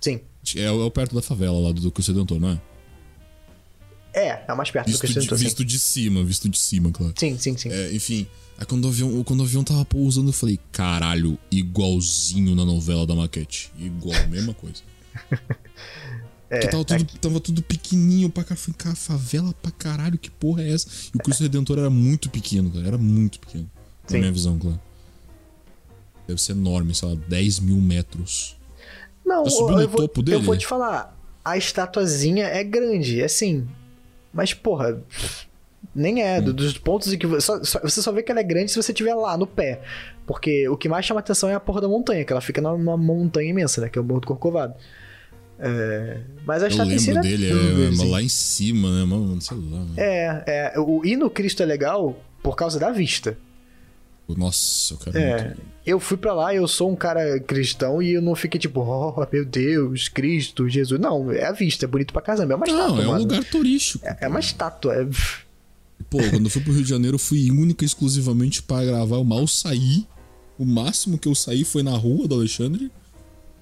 Sim. 0.01 0.20
É, 0.56 0.62
é 0.62 0.70
o 0.70 0.90
perto 0.90 1.14
da 1.14 1.22
favela 1.22 1.60
lá 1.60 1.70
do, 1.70 1.80
do 1.80 1.90
Cristo 1.92 2.12
Redentor, 2.12 2.40
não 2.40 2.48
é? 2.51 2.60
É, 4.12 4.44
é 4.48 4.55
mais 4.55 4.68
perto 4.72 4.86
do 4.86 4.90
Visto, 4.90 5.01
que 5.01 5.06
eu 5.06 5.14
de, 5.14 5.20
sinto, 5.20 5.38
sim. 5.38 5.44
visto 5.44 5.64
de 5.64 5.78
cima, 5.78 6.24
visto 6.24 6.48
de 6.48 6.59
cima, 6.59 6.90
claro. 6.90 7.14
Sim, 7.16 7.38
sim, 7.38 7.56
sim. 7.56 7.68
É, 7.70 7.94
enfim, 7.94 8.26
aí 8.59 8.66
quando 8.66 8.86
o, 8.86 8.88
avião, 8.88 9.22
quando 9.22 9.40
o 9.40 9.42
avião 9.44 9.62
tava 9.62 9.84
pousando, 9.84 10.30
eu 10.30 10.32
falei, 10.32 10.59
caralho, 10.72 11.38
igualzinho 11.52 12.56
na 12.56 12.64
novela 12.64 13.06
da 13.06 13.14
maquete. 13.14 13.70
Igual, 13.78 14.26
mesma 14.26 14.52
coisa. 14.55 14.82
É, 16.51 16.59
Porque 16.59 16.68
tava 16.68 16.85
tudo, 16.85 17.18
tava 17.20 17.40
tudo 17.40 17.62
pequenininho 17.62 18.28
pra 18.28 18.43
cá. 18.43 18.56
Falei, 18.56 18.74
cara, 18.77 18.97
favela 18.97 19.55
pra 19.62 19.70
caralho, 19.70 20.18
que 20.18 20.31
porra 20.31 20.62
é 20.62 20.72
essa? 20.72 20.89
E 21.14 21.16
o 21.16 21.20
Cristo 21.20 21.43
Redentor 21.44 21.78
era 21.78 21.89
muito 21.90 22.28
pequeno, 22.28 22.70
cara. 22.70 22.86
Era 22.89 22.98
muito 22.98 23.39
pequeno. 23.39 23.70
Sim. 24.06 24.14
Na 24.14 24.18
minha 24.20 24.32
visão, 24.32 24.59
claro. 24.59 24.81
Deve 26.27 26.40
ser 26.40 26.52
enorme, 26.52 26.94
sei 26.94 27.09
lá, 27.09 27.16
10 27.28 27.60
mil 27.60 27.77
metros. 27.77 28.56
Não, 29.24 29.44
Eu 29.44 29.51
subi 29.51 29.72
no 29.74 29.81
eu 29.82 29.89
vou, 29.89 30.01
topo 30.01 30.22
dele? 30.22 30.39
Eu 30.39 30.43
vou 30.43 30.56
te 30.56 30.66
falar. 30.66 31.16
A 31.44 31.56
estatuazinha 31.56 32.47
é 32.47 32.62
grande, 32.64 33.20
é 33.20 33.28
sim. 33.28 33.66
Mas, 34.32 34.52
porra, 34.55 35.01
nem 35.94 36.22
é. 36.22 36.39
Hum. 36.40 36.44
do- 36.44 36.52
Dos 36.52 36.77
pontos 36.78 37.12
em 37.12 37.18
que 37.18 37.27
você 37.27 37.40
só, 37.47 37.62
só- 37.64 37.81
você 37.81 38.02
só 38.02 38.12
vê 38.12 38.22
que 38.22 38.31
ela 38.31 38.40
é 38.40 38.44
grande 38.44 38.70
se 38.70 38.81
você 38.82 38.93
estiver 38.93 39.14
lá, 39.14 39.36
no 39.36 39.47
pé. 39.47 39.81
Porque 40.27 40.68
o 40.68 40.77
que 40.77 40.89
mais 40.89 41.05
chama 41.05 41.20
atenção 41.20 41.48
é 41.48 41.55
a 41.55 41.60
porra 41.60 41.81
da 41.81 41.89
montanha, 41.89 42.24
que 42.24 42.32
ela 42.32 42.40
fica 42.40 42.60
numa 42.60 42.97
montanha 42.97 43.51
imensa, 43.51 43.81
né? 43.81 43.89
Que 43.89 43.98
é 43.98 44.02
o 44.02 44.05
Morro 44.05 44.20
do 44.20 44.27
Corcovado. 44.28 44.74
É, 45.62 46.20
mas 46.46 46.62
a 46.62 46.68
Eu 46.68 46.84
lembro 46.84 47.12
não 47.14 47.20
é 47.20 47.22
dele, 47.22 47.50
tudo, 47.50 47.84
é, 47.84 47.88
assim. 47.88 48.10
lá 48.10 48.22
em 48.22 48.28
cima, 48.28 48.98
né? 48.98 49.04
Mano, 49.04 49.40
sei 49.40 49.56
lá. 49.56 49.62
mano. 49.62 49.92
É, 49.96 50.42
é. 50.74 50.80
O, 50.80 51.04
e 51.04 51.16
no 51.16 51.28
Cristo 51.28 51.62
é 51.62 51.66
legal 51.66 52.18
por 52.42 52.56
causa 52.56 52.78
da 52.78 52.90
vista. 52.90 53.36
Nossa, 54.28 54.94
eu 54.94 54.98
quero 54.98 55.18
É, 55.18 55.44
muito. 55.44 55.60
eu 55.84 55.98
fui 55.98 56.16
pra 56.16 56.32
lá, 56.32 56.54
eu 56.54 56.66
sou 56.68 56.88
um 56.90 56.94
cara 56.94 57.40
cristão 57.40 58.00
e 58.00 58.12
eu 58.12 58.22
não 58.22 58.36
fiquei 58.36 58.60
tipo, 58.60 58.80
oh 58.80 59.26
meu 59.32 59.44
Deus, 59.44 60.08
Cristo, 60.08 60.68
Jesus. 60.68 61.00
Não, 61.00 61.32
é 61.32 61.44
a 61.46 61.52
vista, 61.52 61.84
é 61.84 61.88
bonito 61.88 62.12
pra 62.12 62.22
caramba. 62.22 62.52
É 62.52 62.56
uma 62.56 62.64
estátua, 62.66 62.88
Não, 62.96 63.02
é 63.02 63.06
um 63.06 63.10
mano. 63.10 63.18
lugar 63.22 63.42
turístico. 63.44 64.06
É, 64.06 64.18
é 64.22 64.28
uma 64.28 64.38
estátua. 64.40 64.94
É... 64.94 65.04
Pô, 66.08 66.18
quando 66.30 66.44
eu 66.44 66.50
fui 66.50 66.62
pro 66.62 66.72
Rio 66.72 66.82
de 66.84 66.88
Janeiro, 66.88 67.16
eu 67.16 67.18
fui 67.18 67.50
única 67.50 67.84
e 67.84 67.86
exclusivamente 67.86 68.62
pra 68.62 68.84
gravar. 68.84 69.16
Eu 69.16 69.24
mal 69.24 69.46
saí. 69.46 70.06
O 70.56 70.64
máximo 70.64 71.18
que 71.18 71.26
eu 71.28 71.34
saí 71.34 71.64
foi 71.64 71.82
na 71.82 71.96
rua 71.96 72.26
do 72.28 72.34
Alexandre. 72.36 72.90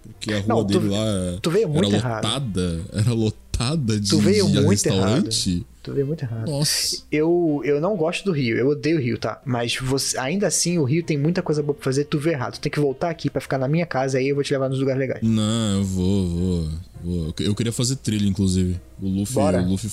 Porque 0.02 0.32
a 0.32 0.38
rua 0.40 0.46
Não, 0.48 0.64
tu- 0.64 0.78
dele 0.80 0.90
lá 0.90 1.38
tu 1.42 1.50
veio 1.50 1.68
muito 1.68 1.86
era 1.88 1.96
errado. 1.96 2.24
lotada. 2.24 2.80
Era 2.92 3.12
lotada 3.12 4.00
de, 4.00 4.08
Tu 4.10 4.18
veio 4.18 4.46
de 4.46 4.52
muito 4.54 4.68
restaurante. 4.70 5.66
Tu 5.82 5.92
vê 5.92 6.04
muito 6.04 6.22
errado. 6.22 6.48
Nossa. 6.50 7.02
Eu, 7.10 7.60
eu 7.64 7.80
não 7.80 7.96
gosto 7.96 8.24
do 8.24 8.32
Rio, 8.32 8.56
eu 8.56 8.68
odeio 8.68 8.98
o 8.98 9.00
Rio, 9.00 9.18
tá? 9.18 9.40
Mas 9.44 9.76
você, 9.76 10.18
ainda 10.18 10.46
assim, 10.46 10.76
o 10.78 10.84
Rio 10.84 11.02
tem 11.02 11.16
muita 11.16 11.42
coisa 11.42 11.62
boa 11.62 11.74
pra 11.74 11.84
fazer, 11.84 12.04
tu 12.04 12.18
vê 12.18 12.32
errado. 12.32 12.54
Tu 12.54 12.60
tem 12.60 12.70
que 12.70 12.78
voltar 12.80 13.08
aqui 13.10 13.30
pra 13.30 13.40
ficar 13.40 13.56
na 13.58 13.66
minha 13.68 13.86
casa, 13.86 14.18
aí 14.18 14.28
eu 14.28 14.34
vou 14.34 14.44
te 14.44 14.52
levar 14.52 14.68
nos 14.68 14.78
lugares 14.78 15.00
legais. 15.00 15.22
Não, 15.22 15.78
eu 15.78 15.84
vou, 15.84 16.28
vou, 16.28 16.68
vou. 17.02 17.26
Eu 17.28 17.32
que- 17.32 17.44
Eu 17.44 17.54
queria 17.54 17.72
fazer 17.72 17.96
trilha, 17.96 18.26
inclusive. 18.28 18.78
O 19.00 19.08
Luffy, 19.08 19.34
Bora. 19.34 19.62
o 19.62 19.68
Luffy, 19.68 19.90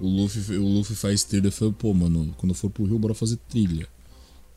o 0.00 0.06
Luffy, 0.08 0.56
o 0.58 0.66
Luffy 0.68 0.94
faz 0.96 1.24
trilha. 1.24 1.48
Eu 1.48 1.52
falei, 1.52 1.74
pô, 1.78 1.94
mano, 1.94 2.34
quando 2.36 2.50
eu 2.50 2.54
for 2.56 2.68
pro 2.70 2.84
Rio, 2.84 2.98
bora 2.98 3.14
fazer 3.14 3.38
trilha. 3.48 3.86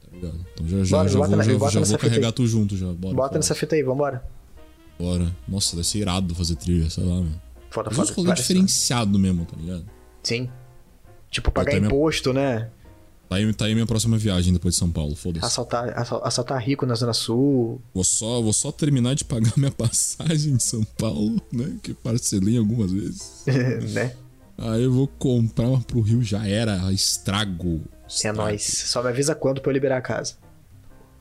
Tá 0.04 0.10
ligado? 0.16 0.40
Então 0.54 0.68
já, 0.68 0.84
já, 0.84 0.98
Bora, 0.98 1.10
já 1.10 1.18
bota 1.18 1.28
vou, 1.30 1.38
na- 1.38 1.44
já, 1.44 1.70
já 1.80 1.80
vou 1.86 1.98
carregar 1.98 2.28
aí. 2.28 2.34
tu 2.34 2.46
junto 2.46 2.76
já. 2.78 2.88
Bora. 2.88 3.16
Bota 3.16 3.28
foda. 3.30 3.40
nessa 3.40 3.56
fita 3.56 3.76
aí, 3.76 3.84
vambora. 3.84 4.24
Bora. 5.04 5.36
Nossa, 5.48 5.76
deve 5.76 5.88
ser 5.88 6.00
irado 6.00 6.34
fazer 6.34 6.56
trilha, 6.56 6.90
sei 6.90 7.04
lá, 7.04 7.16
mano. 7.16 7.42
Foda, 7.70 7.90
Mas 7.92 8.00
uns 8.00 8.10
foda. 8.10 8.16
rolê 8.22 8.28
Parece- 8.30 8.42
diferenciado 8.44 9.20
mesmo, 9.20 9.46
tá 9.46 9.56
ligado? 9.58 9.86
Sim. 10.24 10.50
Tipo, 11.30 11.52
pagar 11.52 11.74
minha- 11.76 11.88
imposto, 11.88 12.32
né? 12.32 12.70
Tá 13.28 13.38
aí, 13.38 13.54
tá 13.54 13.66
aí 13.66 13.74
minha 13.74 13.88
próxima 13.88 14.16
viagem 14.18 14.54
depois 14.54 14.76
de 14.76 14.80
São 14.80 14.92
Paulo, 14.92 15.16
foda-se. 15.16 15.44
Assaltar, 15.46 15.90
assal- 15.98 16.22
assaltar 16.24 16.62
rico 16.62 16.86
na 16.86 16.94
Zona 16.94 17.14
Sul. 17.14 17.82
Vou 17.94 18.04
só, 18.04 18.42
vou 18.42 18.54
só 18.54 18.72
terminar 18.72 19.16
de 19.16 19.26
pagar 19.26 19.52
minha 19.58 19.72
passagem 19.72 20.56
de 20.56 20.64
São 20.64 20.84
Paulo, 20.98 21.42
né? 21.52 21.78
Que 21.82 21.94
parcelei 21.96 22.58
algumas 22.58 22.92
vezes. 22.92 23.44
né? 23.94 24.16
Aí 24.58 24.84
eu 24.84 24.92
vou 24.94 25.08
comprar 25.08 25.68
uma 25.68 25.82
pro 25.82 26.00
Rio, 26.02 26.22
já 26.22 26.48
era, 26.48 26.92
estrago. 26.94 27.82
É 28.04 28.08
Estrago. 28.08 28.38
nóis. 28.38 28.64
Só 28.86 29.02
me 29.02 29.10
avisa 29.10 29.34
quando 29.34 29.60
pra 29.62 29.72
eu 29.72 29.74
liberar 29.74 29.98
a 29.98 30.02
casa. 30.02 30.36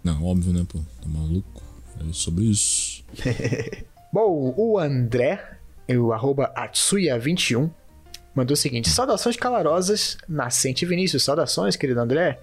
Não, 0.04 0.22
óbvio, 0.22 0.52
né, 0.52 0.66
pô? 0.68 0.78
Tá 1.00 1.08
maluco? 1.08 1.62
É 2.00 2.12
sobre 2.12 2.44
isso. 2.44 3.04
Bom, 4.12 4.54
o 4.56 4.78
André, 4.78 5.42
o 5.88 6.12
arroba 6.12 6.52
Atsuya21, 6.56 7.70
mandou 8.34 8.54
o 8.54 8.56
seguinte: 8.56 8.90
Saudações 8.90 9.36
calorosas, 9.36 10.16
Nascente 10.28 10.84
Vinícius. 10.84 11.24
Saudações, 11.24 11.76
querido 11.76 12.00
André. 12.00 12.38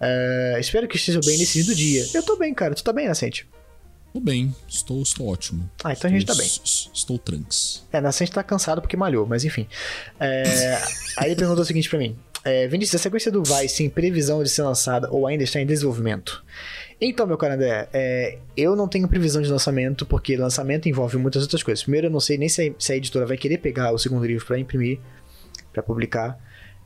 É, 0.00 0.56
espero 0.60 0.86
que 0.88 0.96
esteja 0.96 1.20
bem 1.24 1.38
nesse 1.38 1.60
lindo 1.60 1.74
dia. 1.74 2.04
Eu 2.14 2.22
tô 2.22 2.36
bem, 2.36 2.52
cara. 2.52 2.74
Tu 2.74 2.82
tá 2.84 2.92
bem, 2.92 3.08
Nascente? 3.08 3.48
Tô 4.12 4.20
bem, 4.20 4.54
estou, 4.66 5.02
estou 5.02 5.26
ótimo. 5.28 5.70
Ah, 5.84 5.92
então 5.92 6.08
a 6.08 6.12
gente 6.12 6.22
Estou- 6.22 6.36
tá 6.36 6.42
bem. 6.42 6.50
Estou 6.94 7.18
tranks. 7.18 7.84
É, 7.92 8.00
Nascente 8.00 8.30
tá 8.32 8.42
cansado 8.42 8.80
porque 8.80 8.96
malhou, 8.96 9.26
mas 9.26 9.44
enfim. 9.44 9.66
É, 10.18 10.80
aí 11.18 11.26
ele 11.30 11.36
perguntou 11.36 11.62
o 11.62 11.66
seguinte 11.66 11.88
pra 11.88 11.98
mim: 11.98 12.16
É, 12.42 12.66
Vinícius, 12.66 12.98
a 13.00 13.02
sequência 13.02 13.30
do 13.30 13.42
Vice 13.42 13.84
em 13.84 13.90
previsão 13.90 14.42
de 14.42 14.48
ser 14.48 14.62
lançada 14.62 15.10
ou 15.10 15.26
ainda 15.26 15.44
está 15.44 15.60
em 15.60 15.66
desenvolvimento? 15.66 16.42
Então, 17.00 17.26
meu 17.26 17.36
caro 17.36 17.60
é, 17.62 18.38
eu 18.56 18.74
não 18.74 18.88
tenho 18.88 19.06
previsão 19.06 19.42
de 19.42 19.50
lançamento, 19.50 20.06
porque 20.06 20.36
lançamento 20.36 20.88
envolve 20.88 21.18
muitas 21.18 21.42
outras 21.42 21.62
coisas. 21.62 21.82
Primeiro, 21.82 22.06
eu 22.06 22.10
não 22.10 22.20
sei 22.20 22.38
nem 22.38 22.48
se 22.48 22.68
a, 22.68 22.72
se 22.78 22.92
a 22.92 22.96
editora 22.96 23.26
vai 23.26 23.36
querer 23.36 23.58
pegar 23.58 23.92
o 23.92 23.98
segundo 23.98 24.24
livro 24.24 24.46
para 24.46 24.58
imprimir, 24.58 24.98
para 25.72 25.82
publicar. 25.82 26.38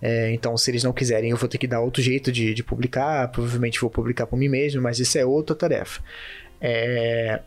É, 0.02 0.32
então, 0.32 0.56
se 0.56 0.70
eles 0.70 0.82
não 0.82 0.92
quiserem, 0.92 1.30
eu 1.30 1.36
vou 1.36 1.48
ter 1.48 1.58
que 1.58 1.66
dar 1.66 1.80
outro 1.80 2.02
jeito 2.02 2.32
de, 2.32 2.52
de 2.54 2.62
publicar. 2.64 3.28
Provavelmente 3.28 3.80
vou 3.80 3.88
publicar 3.88 4.26
por 4.26 4.36
mim 4.36 4.48
mesmo, 4.48 4.82
mas 4.82 4.98
isso 4.98 5.16
é 5.16 5.24
outra 5.24 5.54
tarefa. 5.54 6.02
É, 6.60 7.40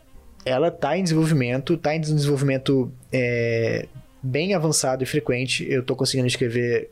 ela 0.44 0.68
está 0.68 0.96
em 0.96 1.02
desenvolvimento, 1.02 1.74
está 1.74 1.94
em 1.94 2.00
desenvolvimento 2.00 2.90
é, 3.12 3.86
bem 4.22 4.54
avançado 4.54 5.02
e 5.02 5.06
frequente. 5.06 5.66
Eu 5.70 5.82
estou 5.82 5.94
conseguindo 5.94 6.26
escrever 6.26 6.90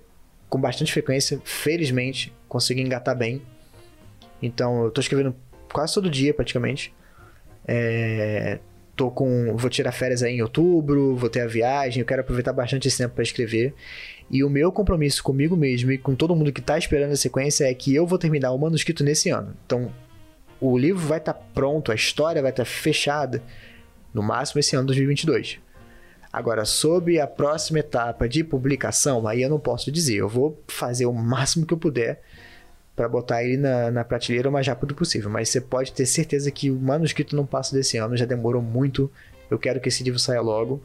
com 0.50 0.60
bastante 0.60 0.92
frequência, 0.92 1.40
felizmente, 1.44 2.30
consegui 2.46 2.82
engatar 2.82 3.16
bem. 3.16 3.40
Então, 4.42 4.82
eu 4.82 4.88
estou 4.88 5.00
escrevendo 5.00 5.34
quase 5.72 5.94
todo 5.94 6.10
dia, 6.10 6.32
praticamente. 6.34 6.94
É, 7.66 8.58
tô 8.96 9.10
com, 9.10 9.56
vou 9.56 9.70
tirar 9.70 9.92
férias 9.92 10.22
aí 10.22 10.34
em 10.34 10.42
outubro, 10.42 11.16
vou 11.16 11.28
ter 11.28 11.40
a 11.40 11.46
viagem, 11.46 12.00
eu 12.00 12.06
quero 12.06 12.20
aproveitar 12.20 12.52
bastante 12.52 12.88
esse 12.88 12.98
tempo 12.98 13.14
para 13.14 13.22
escrever. 13.22 13.74
E 14.30 14.42
o 14.44 14.50
meu 14.50 14.72
compromisso 14.72 15.22
comigo 15.22 15.56
mesmo 15.56 15.92
e 15.92 15.98
com 15.98 16.14
todo 16.14 16.34
mundo 16.34 16.52
que 16.52 16.60
está 16.60 16.78
esperando 16.78 17.12
a 17.12 17.16
sequência 17.16 17.64
é 17.64 17.74
que 17.74 17.94
eu 17.94 18.06
vou 18.06 18.18
terminar 18.18 18.52
o 18.52 18.58
manuscrito 18.58 19.04
nesse 19.04 19.30
ano. 19.30 19.54
Então, 19.66 19.92
o 20.60 20.78
livro 20.78 21.06
vai 21.06 21.18
estar 21.18 21.32
tá 21.32 21.42
pronto, 21.52 21.90
a 21.90 21.94
história 21.94 22.40
vai 22.40 22.50
estar 22.50 22.64
tá 22.64 22.70
fechada 22.70 23.42
no 24.14 24.22
máximo 24.22 24.60
esse 24.60 24.76
ano 24.76 24.86
2022. 24.86 25.58
Agora, 26.32 26.64
sobre 26.64 27.20
a 27.20 27.26
próxima 27.26 27.80
etapa 27.80 28.26
de 28.26 28.42
publicação, 28.42 29.28
aí 29.28 29.42
eu 29.42 29.50
não 29.50 29.60
posso 29.60 29.92
dizer. 29.92 30.16
Eu 30.16 30.28
vou 30.30 30.58
fazer 30.66 31.04
o 31.04 31.12
máximo 31.12 31.66
que 31.66 31.74
eu 31.74 31.78
puder 31.78 32.22
para 32.94 33.08
botar 33.08 33.42
ele 33.42 33.56
na, 33.56 33.90
na 33.90 34.04
prateleira 34.04 34.48
o 34.48 34.52
mais 34.52 34.66
rápido 34.66 34.94
possível. 34.94 35.30
Mas 35.30 35.48
você 35.48 35.60
pode 35.60 35.92
ter 35.92 36.06
certeza 36.06 36.50
que 36.50 36.70
o 36.70 36.76
manuscrito 36.76 37.34
não 37.34 37.46
passa 37.46 37.74
desse 37.74 37.96
ano, 37.96 38.16
já 38.16 38.24
demorou 38.24 38.62
muito. 38.62 39.10
Eu 39.50 39.58
quero 39.58 39.80
que 39.80 39.88
esse 39.88 40.02
livro 40.02 40.18
saia 40.18 40.40
logo. 40.40 40.82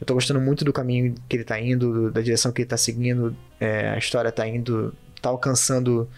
Eu 0.00 0.06
tô 0.06 0.14
gostando 0.14 0.40
muito 0.40 0.64
do 0.64 0.72
caminho 0.72 1.14
que 1.28 1.36
ele 1.36 1.44
tá 1.44 1.60
indo, 1.60 2.10
da 2.10 2.20
direção 2.20 2.50
que 2.52 2.62
ele 2.62 2.68
tá 2.68 2.76
seguindo. 2.76 3.36
É, 3.60 3.90
a 3.90 3.98
história 3.98 4.32
tá 4.32 4.46
indo, 4.46 4.94
tá 5.20 5.28
alcançando 5.28 6.08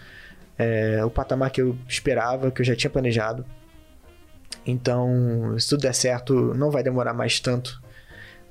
é, 0.57 1.03
o 1.05 1.09
patamar 1.09 1.51
que 1.51 1.61
eu 1.61 1.77
esperava, 1.87 2.49
que 2.49 2.61
eu 2.61 2.65
já 2.65 2.75
tinha 2.75 2.89
planejado. 2.89 3.45
Então, 4.65 5.55
se 5.59 5.69
tudo 5.69 5.81
der 5.81 5.93
certo, 5.93 6.53
não 6.55 6.71
vai 6.71 6.81
demorar 6.81 7.13
mais 7.13 7.39
tanto 7.39 7.81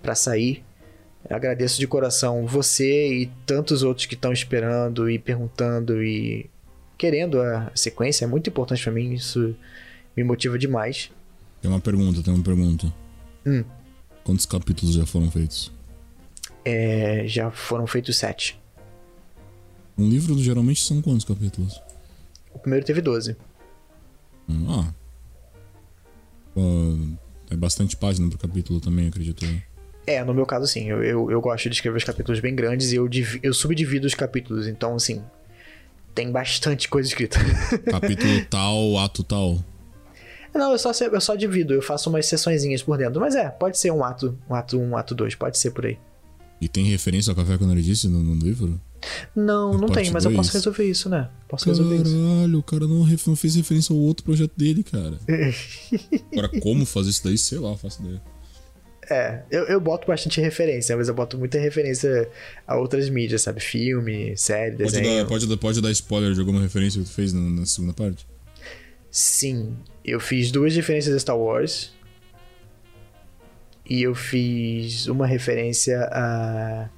para 0.00 0.14
sair. 0.14 0.64
Agradeço 1.28 1.80
de 1.80 1.86
coração 1.86 2.46
você 2.46 3.12
e 3.12 3.26
tantos 3.46 3.82
outros 3.82 4.06
que 4.06 4.14
estão 4.14 4.32
esperando 4.32 5.08
e 5.08 5.18
perguntando 5.18 6.02
e 6.02 6.50
querendo 6.96 7.40
a 7.40 7.70
sequência. 7.74 8.24
É 8.24 8.28
muito 8.28 8.48
importante 8.50 8.82
para 8.82 8.92
mim, 8.92 9.12
isso 9.12 9.54
me 10.16 10.22
motiva 10.24 10.58
demais. 10.58 11.10
Tem 11.60 11.70
uma 11.70 11.80
pergunta, 11.80 12.22
tem 12.22 12.32
uma 12.32 12.42
pergunta. 12.42 12.92
Hum. 13.46 13.64
Quantos 14.22 14.46
capítulos 14.46 14.94
já 14.94 15.06
foram 15.06 15.30
feitos? 15.30 15.72
É, 16.64 17.24
já 17.26 17.50
foram 17.50 17.86
feitos 17.86 18.16
sete. 18.16 18.58
Um 19.96 20.08
livro 20.08 20.36
geralmente 20.38 20.80
são 20.80 21.00
quantos 21.00 21.24
capítulos? 21.24 21.80
O 22.52 22.58
primeiro 22.58 22.84
teve 22.84 23.00
12. 23.00 23.36
Hum, 24.48 24.66
ah. 24.68 24.92
é 27.50 27.56
bastante 27.56 27.96
página 27.96 28.28
pro 28.28 28.38
capítulo 28.38 28.80
também, 28.80 29.08
acredito. 29.08 29.44
É, 30.06 30.22
no 30.22 30.34
meu 30.34 30.44
caso, 30.44 30.66
sim. 30.66 30.88
Eu, 30.88 31.02
eu, 31.02 31.30
eu, 31.30 31.40
gosto 31.40 31.68
de 31.68 31.76
escrever 31.76 31.96
os 31.96 32.04
capítulos 32.04 32.40
bem 32.40 32.54
grandes 32.54 32.92
e 32.92 32.96
eu, 32.96 33.08
eu 33.42 33.54
subdivido 33.54 34.06
os 34.06 34.14
capítulos. 34.14 34.66
Então, 34.66 34.94
assim, 34.94 35.22
tem 36.14 36.30
bastante 36.30 36.88
coisa 36.88 37.08
escrita. 37.08 37.38
Capítulo 37.90 38.44
tal, 38.48 38.98
ato 38.98 39.24
tal. 39.24 39.58
Não, 40.54 40.70
eu 40.70 40.78
só, 40.78 40.92
eu 40.92 41.20
só 41.20 41.34
divido, 41.34 41.74
eu 41.74 41.82
faço 41.82 42.08
umas 42.08 42.26
sessõezinhas 42.26 42.82
por 42.82 42.96
dentro. 42.96 43.20
Mas 43.20 43.34
é, 43.34 43.48
pode 43.50 43.76
ser 43.76 43.90
um 43.90 44.04
ato, 44.04 44.38
um 44.48 44.54
ato 44.54 44.78
1, 44.78 44.90
um 44.90 44.96
ato 44.96 45.14
2, 45.14 45.34
pode 45.34 45.58
ser 45.58 45.72
por 45.72 45.84
aí. 45.84 45.98
E 46.60 46.68
tem 46.68 46.84
referência 46.84 47.32
ao 47.32 47.36
café 47.36 47.58
quando 47.58 47.72
ele 47.72 47.82
disse 47.82 48.08
no, 48.08 48.22
no 48.22 48.34
livro? 48.34 48.80
Não, 49.34 49.76
não 49.76 49.88
tem, 49.88 50.10
mas 50.10 50.22
dois? 50.22 50.32
eu 50.32 50.32
posso 50.32 50.52
resolver 50.52 50.88
isso, 50.88 51.08
né? 51.08 51.28
Posso 51.48 51.64
Caralho, 51.64 51.82
resolver 51.82 52.08
isso. 52.08 52.16
Caralho, 52.16 52.58
o 52.58 52.62
cara 52.62 52.86
não, 52.86 53.04
não 53.04 53.36
fez 53.36 53.56
referência 53.56 53.92
ao 53.92 54.00
outro 54.00 54.24
projeto 54.24 54.52
dele, 54.56 54.82
cara. 54.82 55.18
Agora, 56.32 56.48
como 56.60 56.86
fazer 56.86 57.10
isso 57.10 57.24
daí, 57.24 57.36
sei 57.36 57.58
lá, 57.58 57.76
faço 57.76 58.02
ideia. 58.02 58.22
É, 59.10 59.42
eu, 59.50 59.64
eu 59.64 59.80
boto 59.80 60.06
bastante 60.06 60.40
referência, 60.40 60.96
mas 60.96 61.08
eu 61.08 61.14
boto 61.14 61.38
muita 61.38 61.58
referência 61.58 62.28
a 62.66 62.76
outras 62.76 63.08
mídias, 63.08 63.42
sabe? 63.42 63.60
Filme, 63.60 64.36
série, 64.36 64.76
pode 64.76 64.92
desenho. 64.92 65.22
Dar, 65.22 65.28
pode, 65.28 65.46
dar, 65.46 65.56
pode 65.56 65.80
dar 65.80 65.90
spoiler 65.90 66.32
de 66.32 66.40
alguma 66.40 66.60
referência 66.60 67.00
que 67.00 67.08
tu 67.08 67.12
fez 67.12 67.32
na, 67.32 67.40
na 67.40 67.66
segunda 67.66 67.92
parte? 67.92 68.26
Sim, 69.10 69.76
eu 70.04 70.18
fiz 70.18 70.50
duas 70.50 70.74
referências 70.74 71.14
a 71.14 71.18
Star 71.18 71.38
Wars. 71.38 71.92
E 73.88 74.02
eu 74.02 74.14
fiz 74.14 75.06
uma 75.08 75.26
referência 75.26 76.00
a, 76.10 76.88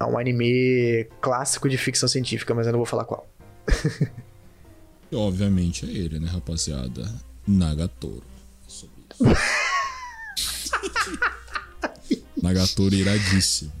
a 0.00 0.06
um 0.08 0.18
anime 0.18 1.06
clássico 1.20 1.68
de 1.68 1.78
ficção 1.78 2.08
científica, 2.08 2.52
mas 2.54 2.66
eu 2.66 2.72
não 2.72 2.80
vou 2.80 2.86
falar 2.86 3.04
qual. 3.04 3.28
obviamente 5.14 5.86
é 5.86 5.88
ele, 5.88 6.18
né, 6.18 6.28
rapaziada? 6.28 7.08
Nagatoro. 7.46 8.24
Sobre 8.66 8.96
isso. 9.20 9.71
Nagatoro 12.42 12.94
iradíssimo. 12.94 13.72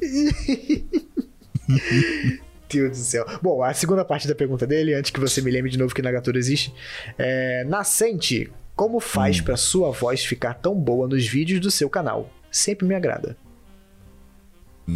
Deus 2.70 2.90
do 2.90 2.96
céu. 2.96 3.26
Bom, 3.42 3.62
a 3.62 3.74
segunda 3.74 4.04
parte 4.04 4.26
da 4.26 4.34
pergunta 4.34 4.66
dele, 4.66 4.94
antes 4.94 5.10
que 5.10 5.20
você 5.20 5.42
me 5.42 5.50
lembre 5.50 5.70
de 5.70 5.78
novo 5.78 5.94
que 5.94 6.00
Nagatoro 6.00 6.38
existe. 6.38 6.72
É, 7.18 7.64
Nascente, 7.64 8.50
como 8.74 8.98
faz 9.00 9.40
hum. 9.40 9.44
para 9.44 9.56
sua 9.56 9.90
voz 9.90 10.24
ficar 10.24 10.54
tão 10.54 10.74
boa 10.74 11.06
nos 11.06 11.26
vídeos 11.26 11.60
do 11.60 11.70
seu 11.70 11.90
canal? 11.90 12.32
Sempre 12.50 12.86
me 12.86 12.94
agrada. 12.94 13.36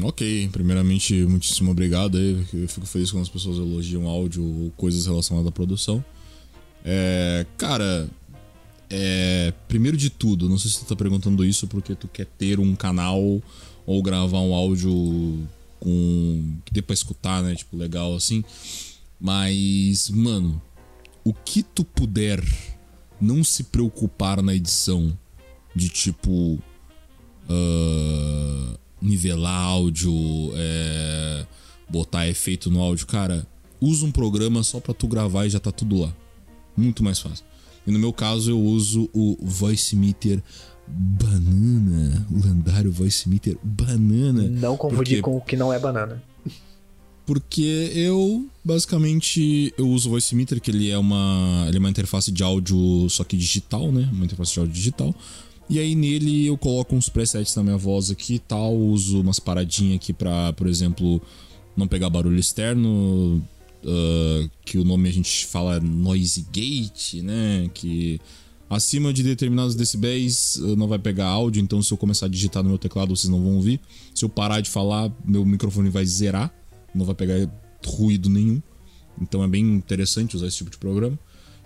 Ok, 0.02 0.48
primeiramente, 0.50 1.14
muitíssimo 1.24 1.70
obrigado. 1.70 2.18
Eu 2.18 2.68
fico 2.68 2.86
feliz 2.86 3.10
quando 3.10 3.22
as 3.22 3.28
pessoas 3.28 3.56
elogiam 3.56 4.06
áudio 4.06 4.42
ou 4.42 4.70
coisas 4.76 5.06
relacionadas 5.06 5.48
à 5.48 5.52
produção. 5.52 6.04
É, 6.84 7.46
cara, 7.56 8.08
é, 8.90 9.52
primeiro 9.68 9.96
de 9.96 10.10
tudo, 10.10 10.48
não 10.48 10.58
sei 10.58 10.70
se 10.70 10.80
tu 10.80 10.86
tá 10.86 10.96
perguntando 10.96 11.44
isso 11.44 11.66
porque 11.66 11.94
tu 11.94 12.08
quer 12.08 12.26
ter 12.26 12.60
um 12.60 12.74
canal 12.74 13.20
ou 13.84 14.02
gravar 14.02 14.40
um 14.40 14.54
áudio 14.54 15.46
com 15.80 16.58
que 16.64 16.72
dê 16.72 16.82
pra 16.82 16.94
escutar, 16.94 17.42
né? 17.42 17.54
Tipo, 17.54 17.76
legal 17.76 18.14
assim. 18.14 18.44
Mas, 19.20 20.10
mano, 20.10 20.60
o 21.24 21.32
que 21.32 21.62
tu 21.62 21.84
puder 21.84 22.42
não 23.20 23.42
se 23.42 23.64
preocupar 23.64 24.42
na 24.42 24.54
edição 24.54 25.16
de 25.74 25.88
tipo 25.88 26.58
uh, 27.48 28.78
nivelar 29.00 29.64
áudio, 29.64 30.12
é, 30.54 31.46
botar 31.88 32.28
efeito 32.28 32.70
no 32.70 32.80
áudio, 32.80 33.06
cara, 33.06 33.46
usa 33.80 34.06
um 34.06 34.12
programa 34.12 34.62
só 34.62 34.80
pra 34.80 34.94
tu 34.94 35.06
gravar 35.06 35.46
e 35.46 35.50
já 35.50 35.60
tá 35.60 35.70
tudo 35.70 36.00
lá. 36.00 36.14
Muito 36.76 37.02
mais 37.02 37.18
fácil. 37.18 37.44
E 37.86 37.90
no 37.90 37.98
meu 37.98 38.12
caso 38.12 38.50
eu 38.50 38.60
uso 38.60 39.08
o 39.12 39.36
Voice 39.40 39.94
Meter 39.94 40.42
Banana, 40.88 42.26
o 42.30 42.46
lendário 42.46 42.90
Voice 42.90 43.28
Meter 43.28 43.56
Banana. 43.62 44.42
Não 44.42 44.76
confundir 44.76 45.20
porque... 45.20 45.22
com 45.22 45.36
o 45.36 45.40
que 45.40 45.56
não 45.56 45.72
é 45.72 45.78
banana. 45.78 46.22
Porque 47.24 47.90
eu, 47.92 48.46
basicamente, 48.64 49.74
eu 49.76 49.88
uso 49.88 50.08
o 50.08 50.12
Voice 50.12 50.32
Meter, 50.34 50.60
que 50.60 50.70
ele 50.70 50.90
é 50.90 50.96
uma, 50.96 51.64
ele 51.66 51.76
é 51.76 51.80
uma 51.80 51.90
interface 51.90 52.30
de 52.30 52.42
áudio, 52.42 53.08
só 53.10 53.24
que 53.24 53.36
digital, 53.36 53.90
né? 53.90 54.08
Uma 54.12 54.24
interface 54.24 54.52
de 54.52 54.60
áudio 54.60 54.74
digital. 54.74 55.14
E 55.68 55.80
aí 55.80 55.96
nele 55.96 56.46
eu 56.46 56.56
coloco 56.56 56.94
uns 56.94 57.08
presets 57.08 57.56
na 57.56 57.64
minha 57.64 57.76
voz 57.76 58.10
aqui 58.10 58.34
e 58.34 58.38
tal, 58.38 58.72
uso 58.76 59.20
umas 59.20 59.40
paradinhas 59.40 59.96
aqui 59.96 60.12
pra, 60.12 60.52
por 60.52 60.68
exemplo, 60.68 61.20
não 61.76 61.88
pegar 61.88 62.08
barulho 62.08 62.38
externo, 62.38 63.42
uh, 63.86 64.50
que 64.64 64.76
o 64.78 64.84
nome 64.84 65.08
a 65.08 65.12
gente 65.12 65.46
fala 65.46 65.78
noise 65.80 66.44
gate, 66.52 67.22
né? 67.22 67.70
Que 67.72 68.20
acima 68.68 69.12
de 69.12 69.22
determinados 69.22 69.74
decibéis 69.74 70.56
uh, 70.56 70.76
não 70.76 70.88
vai 70.88 70.98
pegar 70.98 71.26
áudio, 71.26 71.62
então 71.62 71.80
se 71.80 71.92
eu 71.92 71.96
começar 71.96 72.26
a 72.26 72.28
digitar 72.28 72.62
no 72.62 72.68
meu 72.68 72.78
teclado 72.78 73.14
vocês 73.14 73.30
não 73.30 73.42
vão 73.42 73.54
ouvir. 73.54 73.80
Se 74.14 74.24
eu 74.24 74.28
parar 74.28 74.60
de 74.60 74.68
falar, 74.68 75.10
meu 75.24 75.44
microfone 75.44 75.88
vai 75.88 76.04
zerar, 76.04 76.52
não 76.94 77.06
vai 77.06 77.14
pegar 77.14 77.48
ruído 77.86 78.28
nenhum. 78.28 78.60
Então 79.20 79.42
é 79.42 79.48
bem 79.48 79.64
interessante 79.64 80.36
usar 80.36 80.48
esse 80.48 80.58
tipo 80.58 80.70
de 80.70 80.78
programa. 80.78 81.18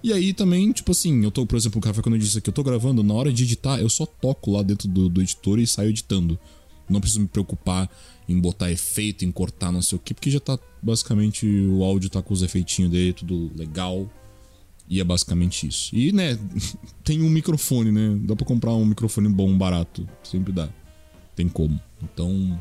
E 0.03 0.13
aí 0.13 0.33
também, 0.33 0.73
tipo 0.73 0.93
assim, 0.93 1.23
eu 1.25 1.31
tô, 1.31 1.45
por 1.45 1.57
exemplo, 1.57 1.79
o 1.79 1.83
café 1.83 2.01
quando 2.01 2.15
eu 2.15 2.21
disse 2.21 2.41
que 2.41 2.49
eu 2.49 2.55
tô 2.55 2.63
gravando, 2.63 3.03
na 3.03 3.13
hora 3.13 3.31
de 3.31 3.43
editar, 3.43 3.79
eu 3.81 3.89
só 3.89 4.07
toco 4.07 4.53
lá 4.53 4.63
dentro 4.63 4.89
do, 4.89 5.09
do 5.11 5.21
editor 5.21 5.59
e 5.59 5.67
saio 5.67 5.91
editando. 5.91 6.39
Não 6.91 7.01
preciso 7.01 7.21
me 7.21 7.29
preocupar 7.29 7.89
em 8.29 8.39
botar 8.39 8.71
efeito, 8.71 9.25
em 9.25 9.31
cortar 9.33 9.73
não 9.73 9.83
sei 9.83 9.97
o 9.97 10.01
que, 10.01 10.15
porque 10.15 10.31
já 10.31 10.41
tá 10.41 10.59
basicamente 10.83 11.47
o 11.47 11.83
áudio 11.83 12.11
tá 12.11 12.23
com 12.23 12.33
os 12.33 12.43
efeitinhos 12.43 12.91
dele, 12.91 13.13
tudo 13.13 13.51
legal. 13.55 14.09
E 14.89 15.01
é 15.01 15.05
basicamente 15.05 15.69
isso. 15.69 15.95
E, 15.95 16.11
né, 16.11 16.37
tem 17.05 17.23
um 17.23 17.31
microfone, 17.31 17.93
né? 17.93 18.19
Dá 18.23 18.35
pra 18.35 18.45
comprar 18.45 18.73
um 18.73 18.85
microfone 18.85 19.29
bom, 19.29 19.57
barato. 19.57 20.09
Sempre 20.25 20.53
dá. 20.53 20.69
Tem 21.37 21.49
como. 21.49 21.81
Então, 22.03 22.61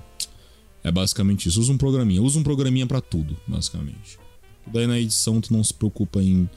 É 0.84 0.92
basicamente 0.92 1.50
isso. 1.50 1.60
Usa 1.60 1.72
um 1.74 1.78
programinha. 1.78 2.22
Usa 2.22 2.40
um 2.40 2.44
programinha 2.44 2.86
pra 2.86 3.02
tudo, 3.02 3.36
basicamente. 3.48 4.20
Daí 4.68 4.86
na 4.86 5.00
edição 5.00 5.42
tu 5.42 5.52
não 5.52 5.64
se 5.64 5.74
preocupa 5.74 6.22
em. 6.22 6.50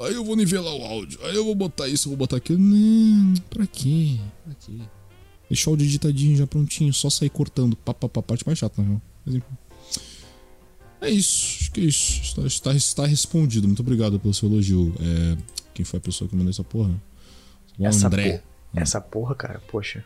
Aí 0.00 0.14
eu 0.14 0.24
vou 0.24 0.34
nivelar 0.34 0.74
o 0.74 0.84
áudio. 0.84 1.18
Aí 1.24 1.36
eu 1.36 1.44
vou 1.44 1.54
botar 1.54 1.86
isso, 1.86 2.08
eu 2.08 2.10
vou 2.10 2.16
botar 2.16 2.38
aquilo. 2.38 2.58
Não, 2.58 3.34
pra 3.50 3.66
quê? 3.66 4.16
Pra 4.44 4.54
quê? 4.54 4.78
Deixar 5.50 5.70
o 5.70 5.72
áudio 5.72 5.84
editadinho 5.86 6.36
já 6.36 6.46
prontinho, 6.46 6.92
só 6.94 7.10
sair 7.10 7.28
cortando. 7.28 7.76
Pá, 7.76 7.92
pá, 7.92 8.08
pá, 8.08 8.22
parte 8.22 8.46
mais 8.46 8.58
chata, 8.58 8.80
na 8.80 8.88
real. 8.88 9.02
Mas 9.26 9.34
enfim. 9.34 9.46
É 11.00 11.10
isso, 11.10 11.56
acho 11.60 11.72
que 11.72 11.80
é 11.80 11.84
isso. 11.84 12.20
Está, 12.22 12.42
está, 12.46 12.74
está 12.74 13.06
respondido. 13.06 13.66
Muito 13.66 13.80
obrigado 13.80 14.18
pelo 14.20 14.34
seu 14.34 14.48
elogio. 14.48 14.94
É, 15.00 15.36
quem 15.74 15.84
foi 15.84 15.98
a 15.98 16.00
pessoa 16.00 16.28
que 16.28 16.36
mandou 16.36 16.50
essa 16.50 16.62
porra? 16.62 16.90
O 17.78 17.86
Essa, 17.86 18.06
André. 18.06 18.42
por- 18.72 18.80
essa 18.82 19.00
porra, 19.00 19.34
cara, 19.34 19.60
poxa. 19.70 20.04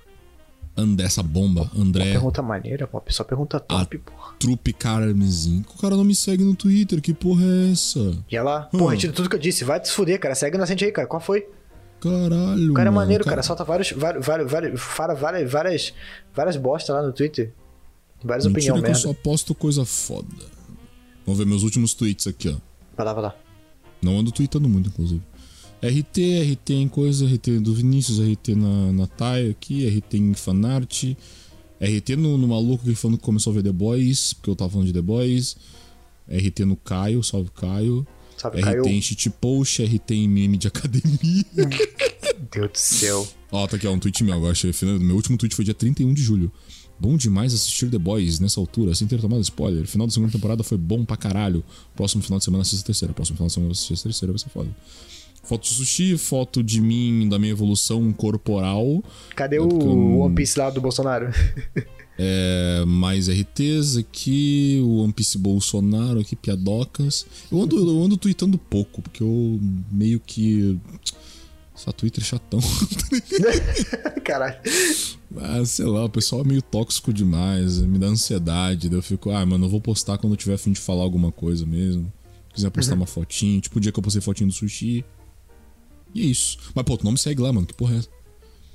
André, 0.77 1.05
essa 1.07 1.23
bomba. 1.23 1.71
Uma 1.75 1.85
André 1.85 2.12
pergunta 2.12 2.43
maneira, 2.43 2.87
pô. 2.87 3.03
Só 3.09 3.23
pergunta 3.25 3.61
top, 3.61 3.97
Ah. 3.97 4.11
porra. 4.11 4.35
Trupe 4.39 4.73
Carmesim. 4.73 5.65
O 5.75 5.79
cara 5.81 5.97
não 5.97 6.05
me 6.05 6.15
segue 6.15 6.43
no 6.45 6.55
Twitter, 6.57 7.01
que 7.03 7.12
porra 7.12 7.45
é 7.45 7.73
essa? 7.73 8.16
E 8.31 8.37
ela, 8.37 8.69
Hum. 8.73 8.79
porra, 8.79 8.93
retira 8.95 9.12
tudo 9.12 9.29
que 9.29 9.37
eu 9.37 9.41
disse. 9.41 9.65
Vai 9.65 9.81
te 9.81 9.91
fuder, 9.91 10.19
cara. 10.21 10.35
Segue 10.35 10.57
na 10.57 10.65
gente 10.66 10.85
aí, 10.85 10.91
cara. 10.93 11.07
Qual 11.09 11.21
foi? 11.21 11.47
Caralho. 12.05 12.71
O 12.71 12.75
cara 12.75 12.89
é 12.89 12.91
mano, 12.91 13.01
maneiro, 13.01 13.25
cara. 13.25 13.43
Solta 13.43 13.65
vários, 13.65 13.93
vários, 13.93 14.27
vários, 14.27 14.81
fala 14.81 15.15
várias, 15.15 15.51
várias, 15.51 15.95
várias 16.35 16.57
bosta 16.59 16.93
lá 16.93 17.03
no 17.03 17.13
Twitter. 17.13 17.53
Várias 18.23 18.47
Mentira 18.47 18.75
opiniões 18.75 19.01
que 19.01 19.07
eu 19.09 19.15
só 19.15 19.19
posto 19.19 19.55
coisa 19.55 19.87
foda. 19.87 20.29
Vamos 21.25 21.39
ver 21.39 21.47
meus 21.47 21.63
últimos 21.63 21.95
tweets 21.95 22.27
aqui, 22.27 22.51
ó. 22.51 22.57
Vai 22.95 23.07
lá, 23.07 23.13
vai 23.15 23.23
lá. 23.23 23.37
Não 24.03 24.19
ando 24.19 24.31
tweetando 24.31 24.69
muito, 24.69 24.91
inclusive. 24.91 25.23
RT, 25.83 26.53
RT 26.53 26.71
em 26.71 26.89
coisa, 26.89 27.27
RT 27.27 27.61
do 27.61 27.75
Vinícius, 27.75 28.19
RT 28.19 28.55
na, 28.55 28.93
na 28.93 29.07
Thay 29.07 29.51
aqui, 29.51 29.87
RT 29.87 30.15
em 30.15 30.35
fanart. 30.35 31.05
RT 31.81 32.17
no, 32.17 32.37
no 32.37 32.49
maluco 32.49 32.85
que 32.85 32.95
falando 32.95 33.19
que 33.19 33.25
começou 33.25 33.51
a 33.53 33.57
ver 33.57 33.63
The 33.63 33.73
Boys, 33.73 34.35
porque 34.35 34.51
eu 34.51 34.57
tava 34.57 34.71
falando 34.71 34.87
de 34.87 34.93
The 34.93 35.03
Boys. 35.03 35.57
RT 36.29 36.61
no 36.61 36.77
Caio, 36.77 37.23
salve 37.23 37.51
Caio. 37.51 38.07
Sabe, 38.36 38.59
RT 38.61 38.65
caiu. 38.65 38.85
em 38.86 39.01
shitpost, 39.01 39.82
RT 39.82 40.11
em 40.12 40.28
meme 40.28 40.56
de 40.56 40.69
academia. 40.69 41.44
Meu 41.55 41.69
Deus 42.51 42.70
do 42.73 42.78
céu. 42.78 43.27
Ó, 43.51 43.66
tá 43.66 43.77
aqui, 43.77 43.86
ó, 43.86 43.93
um 43.93 43.98
tweet 43.98 44.23
meu 44.24 44.35
agora. 44.35 44.52
achei. 44.52 44.73
Meu 45.01 45.16
último 45.16 45.36
tweet 45.39 45.55
foi 45.55 45.65
dia 45.65 45.74
31 45.74 46.12
de 46.12 46.23
julho. 46.23 46.51
Bom 46.98 47.16
demais 47.16 47.52
assistir 47.52 47.90
The 47.90 47.98
Boys 47.98 48.39
nessa 48.39 48.61
altura, 48.61 48.94
sem 48.94 49.06
ter 49.09 49.20
tomado 49.20 49.40
spoiler. 49.43 49.86
Final 49.86 50.06
da 50.06 50.12
segunda 50.12 50.31
temporada 50.32 50.62
foi 50.62 50.78
bom 50.78 51.05
pra 51.05 51.16
caralho. 51.16 51.65
Próximo 51.97 52.23
final 52.23 52.39
de 52.39 52.44
semana 52.44 52.62
assista 52.62 52.82
a 52.82 52.86
terceira. 52.86 53.12
Próximo 53.15 53.36
final 53.36 53.48
de 53.48 53.52
semana 53.55 53.73
assista 53.73 53.94
a 53.94 54.02
terceira, 54.11 54.32
vai 54.32 54.39
ser 54.39 54.48
foda. 54.51 54.69
Foto 55.43 55.62
de 55.65 55.74
sushi, 55.74 56.16
foto 56.16 56.62
de 56.62 56.81
mim, 56.81 57.28
da 57.28 57.39
minha 57.39 57.51
evolução 57.52 58.12
corporal. 58.12 59.02
Cadê 59.36 59.56
É 59.56 59.61
o 59.61 59.65
eu- 59.69 60.19
One 60.20 60.35
Piece 60.35 60.59
lá 60.59 60.70
do 60.70 60.81
Bolsonaro? 60.81 61.28
É, 62.16 62.85
mais 62.86 63.28
RTs 63.28 63.97
aqui, 63.97 64.81
o 64.85 64.99
One 64.99 65.12
Piece 65.12 65.36
Bolsonaro 65.36 66.20
aqui, 66.20 66.36
piadocas. 66.36 67.27
Eu 67.51 67.61
ando, 67.61 67.77
eu 67.77 68.03
ando 68.03 68.16
tweetando 68.16 68.57
pouco, 68.57 69.03
porque 69.03 69.23
eu 69.23 69.61
meio 69.91 70.20
que. 70.20 70.78
Essa 71.74 71.93
Twitter 71.93 72.23
é 72.23 72.27
chatão. 72.27 72.61
Caralho. 74.23 74.57
Ah, 75.36 75.65
sei 75.65 75.86
lá, 75.86 76.05
o 76.05 76.09
pessoal 76.09 76.43
é 76.43 76.45
meio 76.45 76.62
tóxico 76.62 77.12
demais, 77.12 77.78
me 77.81 77.99
dá 77.99 78.07
ansiedade. 78.07 78.89
Daí 78.89 78.99
eu 78.99 79.03
fico, 79.03 79.31
ah, 79.31 79.45
mano, 79.45 79.66
eu 79.66 79.70
vou 79.70 79.81
postar 79.81 80.16
quando 80.19 80.35
eu 80.35 80.36
tiver 80.36 80.55
afim 80.55 80.70
de 80.70 80.78
falar 80.78 81.03
alguma 81.03 81.32
coisa 81.32 81.66
mesmo. 81.66 82.12
Se 82.51 82.55
quiser 82.55 82.70
postar 82.70 82.95
uma 82.95 83.07
fotinho, 83.07 83.61
tipo 83.61 83.78
o 83.78 83.81
dia 83.81 83.91
que 83.91 83.99
eu 83.99 84.03
postei 84.03 84.23
fotinho 84.23 84.51
do 84.51 84.55
sushi. 84.55 85.05
E 86.15 86.23
é 86.23 86.24
isso. 86.24 86.59
Mas, 86.73 86.85
pô, 86.85 86.97
tu 86.97 87.05
não 87.05 87.11
me 87.11 87.19
segue 87.19 87.43
lá, 87.43 87.53
mano, 87.53 87.66
que 87.66 87.74
porra 87.74 87.97
é 87.97 87.99
essa? 87.99 88.09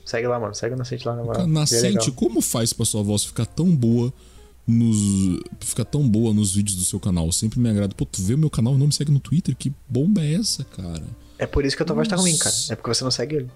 Segue 0.10 0.28
lá, 0.28 0.40
mano. 0.40 0.56
Segue 0.56 0.74
o 0.74 0.78
Nascente 0.78 1.08
lá 1.08 1.16
na 1.16 1.24
moral. 1.24 1.48
Nascente, 1.48 2.12
como 2.12 2.42
faz 2.42 2.74
pra 2.74 2.84
sua 2.84 3.04
voz 3.04 3.24
ficar 3.24 3.46
tão 3.46 3.76
boa 3.76 4.12
nos. 4.66 5.40
ficar 5.60 5.86
tão 5.86 6.08
boa 6.10 6.34
nos 6.34 6.56
vídeos 6.56 6.78
do 6.78 6.84
seu 6.84 7.00
canal? 7.00 7.32
Sempre 7.32 7.60
me 7.60 7.70
agrada. 7.70 7.94
Pô, 7.94 8.06
tu 8.06 8.20
vê 8.24 8.34
o 8.34 8.38
meu 8.38 8.50
canal 8.50 8.74
e 8.74 8.78
não 8.80 8.88
me 8.88 8.94
segue 8.94 9.12
no 9.12 9.20
Twitter? 9.20 9.56
Que 9.56 9.72
bomba 9.88 10.24
é 10.24 10.34
essa, 10.34 10.64
cara? 10.64 11.04
É 11.38 11.46
por 11.46 11.64
isso 11.64 11.78
que 11.78 11.84
a 11.84 11.86
tua 11.86 11.96
voz 11.96 12.08
tá 12.08 12.16
ruim, 12.16 12.36
cara. 12.38 12.56
Nossa. 12.56 12.74
É 12.74 12.76
porque 12.76 12.92
você 12.92 13.04
não 13.04 13.12
segue 13.12 13.36
ele. 13.36 13.52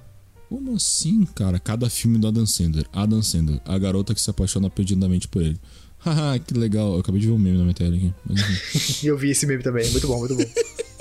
Como 0.47 0.75
assim, 0.75 1.25
cara? 1.33 1.57
Cada 1.57 1.89
filme 1.89 2.19
do 2.19 2.27
Adam 2.27 2.45
Sandler. 2.45 2.85
Adam 2.93 3.23
Sandler, 3.23 3.59
a 3.65 3.75
garota 3.79 4.13
que 4.13 4.21
se 4.21 4.29
apaixona 4.29 4.69
perdidamente 4.69 5.27
por 5.27 5.41
ele. 5.41 5.59
Haha, 5.97 6.37
que 6.37 6.53
legal. 6.53 6.93
Eu 6.93 6.99
acabei 6.99 7.19
de 7.19 7.25
ver 7.25 7.33
um 7.33 7.39
meme 7.39 7.57
na 7.57 7.63
minha 7.63 7.73
tela 7.73 7.95
aqui. 7.95 8.13
Mas. 8.29 9.01
E 9.03 9.07
eu 9.07 9.17
vi 9.17 9.31
esse 9.31 9.47
meme 9.47 9.63
também. 9.63 9.89
Muito 9.89 10.07
bom, 10.07 10.19
muito 10.19 10.35
bom. 10.35 10.43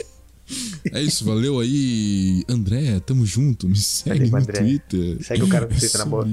é 0.92 1.02
isso, 1.02 1.24
valeu 1.24 1.60
aí. 1.60 2.44
André, 2.48 3.00
tamo 3.00 3.24
junto. 3.26 3.68
Me 3.68 3.76
segue 3.76 4.28
Valeu, 4.28 4.30
no 4.30 4.36
André. 4.38 4.60
Twitter. 4.60 5.24
Segue 5.24 5.42
o 5.42 5.48
cara 5.48 5.66
no 5.66 5.72
É 5.72 5.78
Twitter, 5.78 5.98
na 5.98 6.06
boa. 6.06 6.28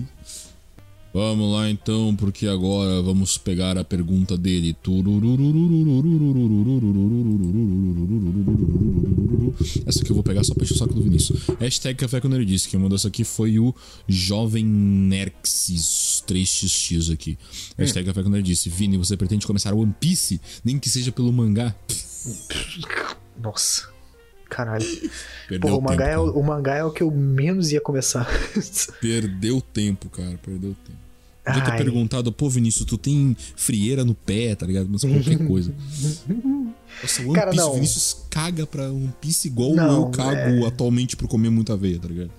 Vamos 1.11 1.51
lá 1.51 1.67
então, 1.67 2.15
porque 2.15 2.45
agora 2.45 3.01
vamos 3.01 3.35
pegar 3.35 3.75
a 3.79 3.83
pergunta 3.83 4.37
dele. 4.37 4.77
Essa 9.87 10.01
aqui 10.01 10.11
eu 10.11 10.13
vou 10.13 10.23
pegar 10.23 10.43
só 10.43 10.53
pra 10.53 10.63
encher 10.63 10.75
o 10.75 10.77
saco 10.77 10.93
do 10.93 11.01
Vinícius. 11.01 11.41
Hashtag 11.59 11.97
Café 11.97 12.21
quando 12.21 12.35
ele 12.35 12.45
disse. 12.45 12.69
Quem 12.69 12.79
mandou 12.79 12.95
essa 12.95 13.07
aqui 13.07 13.23
foi 13.23 13.57
o 13.57 13.73
Jovem 14.07 14.63
Nerxis 14.63 16.23
3xx 16.27 17.11
aqui. 17.11 17.39
Hashtag 17.75 18.05
Café 18.05 18.21
quando 18.21 18.35
ele 18.35 18.43
disse. 18.43 18.69
Vini, 18.69 18.95
você 18.95 19.17
pretende 19.17 19.47
começar 19.47 19.73
One 19.73 19.95
Piece? 19.99 20.39
Nem 20.63 20.77
que 20.77 20.89
seja 20.89 21.11
pelo 21.11 21.33
mangá? 21.33 21.75
Nossa. 23.41 23.89
Caralho. 24.49 24.85
Perdeu 25.47 25.69
Pô, 25.69 25.75
o 25.75 25.77
tempo. 25.77 25.89
mangá, 25.89 26.05
é 26.05 26.09
cara. 26.09 26.21
o, 26.21 26.43
mangá 26.43 26.75
é 26.75 26.83
o 26.83 26.91
que 26.91 27.03
eu 27.03 27.11
menos 27.11 27.71
ia 27.71 27.79
começar. 27.79 28.27
Perdeu 28.99 29.61
tempo, 29.61 30.09
cara. 30.09 30.37
Perdeu 30.43 30.75
tempo. 30.85 30.99
Podia 31.43 31.63
ter 31.63 31.71
Ai. 31.71 31.77
perguntado, 31.77 32.31
pô, 32.31 32.49
Vinícius, 32.49 32.85
tu 32.85 32.97
tem 32.97 33.35
frieira 33.55 34.03
no 34.03 34.13
pé, 34.13 34.53
tá 34.55 34.65
ligado? 34.65 34.87
Mas 34.89 35.01
qualquer 35.01 35.47
coisa. 35.47 35.73
Nossa, 37.01 37.21
One 37.21 37.33
Cara, 37.33 37.51
Piece, 37.51 37.63
não. 37.63 37.73
Vinícius 37.73 38.25
caga 38.29 38.67
pra 38.67 38.89
One 38.91 39.13
Piece 39.21 39.47
igual 39.47 39.73
Não, 39.73 40.01
eu 40.03 40.09
cago 40.09 40.65
atualmente 40.65 41.15
por 41.15 41.27
comer 41.27 41.49
muita 41.49 41.73
aveia, 41.73 41.99
tá 41.99 42.07
ligado? 42.07 42.31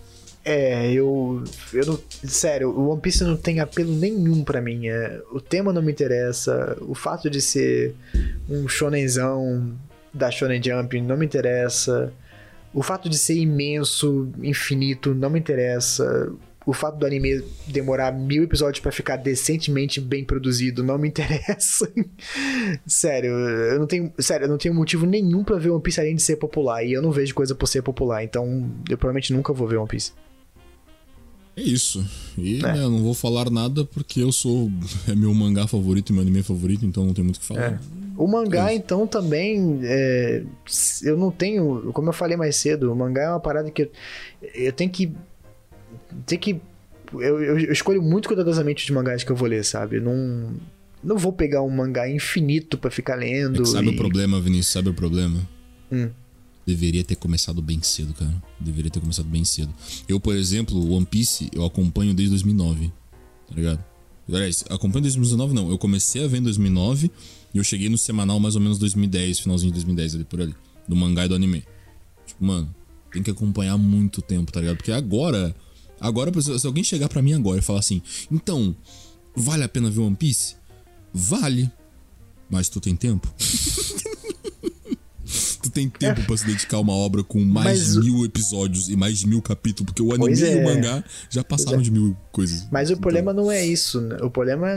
É, 0.45 0.93
eu. 0.93 1.43
Eu 1.73 1.87
não. 1.87 2.01
Sério, 2.25 2.71
o 2.71 2.89
One 2.91 3.01
Piece 3.01 3.23
não 3.25 3.37
tem 3.37 3.61
apelo 3.61 3.95
nenhum 3.95 4.43
pra 4.43 4.61
mim. 4.61 4.89
É, 4.89 5.21
o 5.33 5.41
tema 5.41 5.73
não 5.73 5.83
me 5.83 5.93
interessa. 5.93 6.77
O 6.81 6.95
fato 6.95 7.29
de 7.29 7.41
ser 7.41 7.95
um 8.49 8.67
shonenzão 8.67 9.73
da 10.13 10.31
Shonen 10.31 10.63
Jump 10.63 11.01
não 11.01 11.17
me 11.17 11.27
interessa. 11.27 12.13
O 12.73 12.83
fato 12.83 13.09
de 13.09 13.19
ser 13.19 13.35
imenso, 13.37 14.29
infinito, 14.43 15.15
não 15.15 15.29
me 15.31 15.39
interessa. 15.39 16.33
O 16.67 16.73
fato 16.73 16.99
do 16.99 17.07
anime 17.07 17.43
demorar 17.67 18.13
mil 18.13 18.45
episódios 18.45 18.81
pra 18.81 18.93
ficar 18.93 19.17
decentemente 19.17 20.01
bem 20.01 20.25
produzido 20.25 20.85
não 20.85 20.99
me 20.99 21.09
interessa. 21.09 21.91
sério, 22.87 23.31
eu 23.31 23.79
não 23.81 23.87
tenho, 23.87 24.13
sério, 24.19 24.45
eu 24.45 24.49
não 24.49 24.59
tenho 24.59 24.75
motivo 24.75 25.07
nenhum 25.07 25.43
pra 25.43 25.59
ver 25.59 25.71
One 25.71 25.83
Piece 25.83 25.99
além 26.01 26.15
de 26.15 26.23
ser 26.23 26.37
popular 26.37 26.85
e 26.85 26.93
eu 26.93 27.03
não 27.03 27.11
vejo 27.11 27.35
coisa 27.35 27.55
por 27.55 27.67
ser 27.67 27.83
popular, 27.83 28.23
então 28.23 28.71
eu 28.89 28.97
provavelmente 28.99 29.33
nunca 29.33 29.53
vou 29.53 29.67
ver 29.67 29.79
One 29.79 29.89
Piece. 29.89 30.13
É 31.57 31.63
isso. 31.63 32.05
E 32.39 32.59
É. 32.59 32.73
né, 32.73 32.79
eu 32.85 32.91
não 32.91 33.03
vou 33.03 33.15
falar 33.15 33.51
nada 33.51 33.85
porque 33.85 34.23
eu 34.23 34.31
sou. 34.31 34.71
É 35.09 35.15
meu 35.15 35.35
mangá 35.35 35.67
favorito 35.67 36.11
e 36.11 36.13
meu 36.13 36.23
anime 36.23 36.43
favorito, 36.43 36.85
então 36.87 37.05
não 37.05 37.15
tem 37.15 37.25
muito 37.25 37.39
o 37.39 37.41
que 37.41 37.47
falar. 37.47 37.73
É. 37.73 37.79
O 38.23 38.27
mangá, 38.27 38.71
É. 38.71 38.75
então, 38.75 39.07
também. 39.07 39.81
é, 39.83 40.43
eu 41.03 41.17
não 41.17 41.31
tenho. 41.31 41.91
Como 41.93 42.09
eu 42.09 42.13
falei 42.13 42.37
mais 42.37 42.57
cedo, 42.57 42.93
o 42.93 42.97
mangá 42.97 43.23
é 43.23 43.29
uma 43.31 43.41
parada 43.41 43.71
que 43.71 43.83
eu, 43.83 43.91
eu 44.55 44.73
tenho 44.73 44.91
que. 44.91 45.11
Tem 46.27 46.39
que. 46.39 46.61
Eu, 47.15 47.43
eu- 47.43 47.73
escolho 47.73 48.03
muito 48.03 48.29
cuidadosamente 48.29 48.85
os 48.85 48.91
mangás 48.91 49.25
que 49.25 49.33
eu 49.33 49.37
vou 49.37 49.49
ler, 49.49 49.65
sabe? 49.65 49.97
Eu 49.97 50.03
não. 50.03 50.53
Não 51.03 51.17
vou 51.17 51.33
pegar 51.33 51.63
um 51.63 51.71
mangá 51.71 52.09
infinito 52.11 52.77
pra 52.77 52.91
ficar 52.91 53.15
É 53.15 53.21
lendo. 53.21 53.63
que 53.63 53.69
sabe 53.69 53.89
e- 53.89 53.95
o 53.95 53.97
problema, 53.97 54.39
Vinícius? 54.39 54.67
Sabe 54.75 54.91
o 54.91 54.95
problema? 54.95 55.41
Hum. 55.91 56.11
Deveria 56.67 57.03
ter 57.03 57.17
começado 57.17 57.63
bem 57.63 57.83
cedo, 57.83 58.13
cara. 58.13 58.35
Deveria 58.61 58.91
ter 58.91 59.01
começado 59.01 59.27
bem 59.27 59.45
cedo. 59.47 59.73
Eu, 60.07 60.21
por 60.21 60.37
exemplo, 60.37 60.93
One 60.93 61.07
Piece, 61.07 61.49
eu 61.55 61.65
acompanho 61.65 62.13
desde 62.13 62.31
2009. 62.35 62.93
Tá 63.49 63.55
ligado? 63.57 63.83
Aliás, 64.29 64.63
acompanho 64.69 65.03
desde 65.03 65.19
2019, 65.19 65.55
não. 65.55 65.71
Eu 65.71 65.79
comecei 65.79 66.23
a 66.23 66.29
ver 66.29 66.37
em 66.37 66.43
2009 66.43 67.11
e 67.55 67.59
eu 67.59 67.65
cheguei 67.65 67.89
no 67.89 67.99
semanal 67.99 68.39
mais 68.41 68.55
ou 68.55 68.61
menos 68.61 68.79
2010, 68.79 69.41
finalzinho 69.41 69.71
de 69.73 69.77
2010, 69.79 70.15
ali 70.17 70.25
por 70.25 70.41
ali. 70.41 70.55
Do 70.89 70.97
mangá 70.97 71.25
e 71.25 71.29
do 71.29 71.35
anime. 71.35 71.65
Tipo, 72.27 72.45
mano, 72.45 72.75
tem 73.13 73.23
que 73.23 73.31
acompanhar 73.31 73.77
muito 73.77 74.21
tempo, 74.23 74.51
tá 74.53 74.61
ligado? 74.61 74.77
Porque 74.77 74.93
agora. 74.93 75.55
Agora, 76.01 76.33
se 76.41 76.67
alguém 76.67 76.83
chegar 76.83 77.09
pra 77.11 77.21
mim 77.21 77.35
agora 77.35 77.59
e 77.59 77.63
falar 77.63 77.81
assim, 77.81 78.01
então, 78.33 78.75
vale 79.37 79.65
a 79.65 79.69
pena 79.69 79.91
ver 79.91 80.01
One 80.01 80.17
Piece? 80.17 80.57
Vale. 81.13 81.71
Mas 82.49 82.69
tu 82.71 82.81
tem 82.81 82.97
tempo? 82.97 83.33
tu 85.63 85.71
tem 85.71 85.89
tempo 85.89 86.23
pra 86.25 86.37
se 86.37 86.47
dedicar 86.47 86.79
a 86.79 86.81
uma 86.81 86.95
obra 86.95 87.23
com 87.23 87.39
mais 87.45 87.93
de 87.95 88.01
mil 88.01 88.25
episódios 88.25 88.89
e 88.89 88.97
mais 88.97 89.19
de 89.19 89.27
mil 89.29 89.43
capítulos, 89.43 89.87
porque 89.93 90.03
o 90.03 90.07
anime 90.13 90.21
Pois 90.31 90.41
e 90.41 90.47
é. 90.47 90.57
o 90.57 90.65
mangá 90.65 91.05
já 91.29 91.45
passaram 91.45 91.79
é. 91.81 91.83
de 91.83 91.91
mil 91.91 92.17
coisas. 92.33 92.67
Mas 92.73 92.89
o 92.89 92.93
Então, 92.93 93.03
problema 93.03 93.33
não 93.33 93.51
é 93.51 93.65
isso. 93.65 94.01
né? 94.01 94.17
O 94.23 94.31
problema 94.31 94.69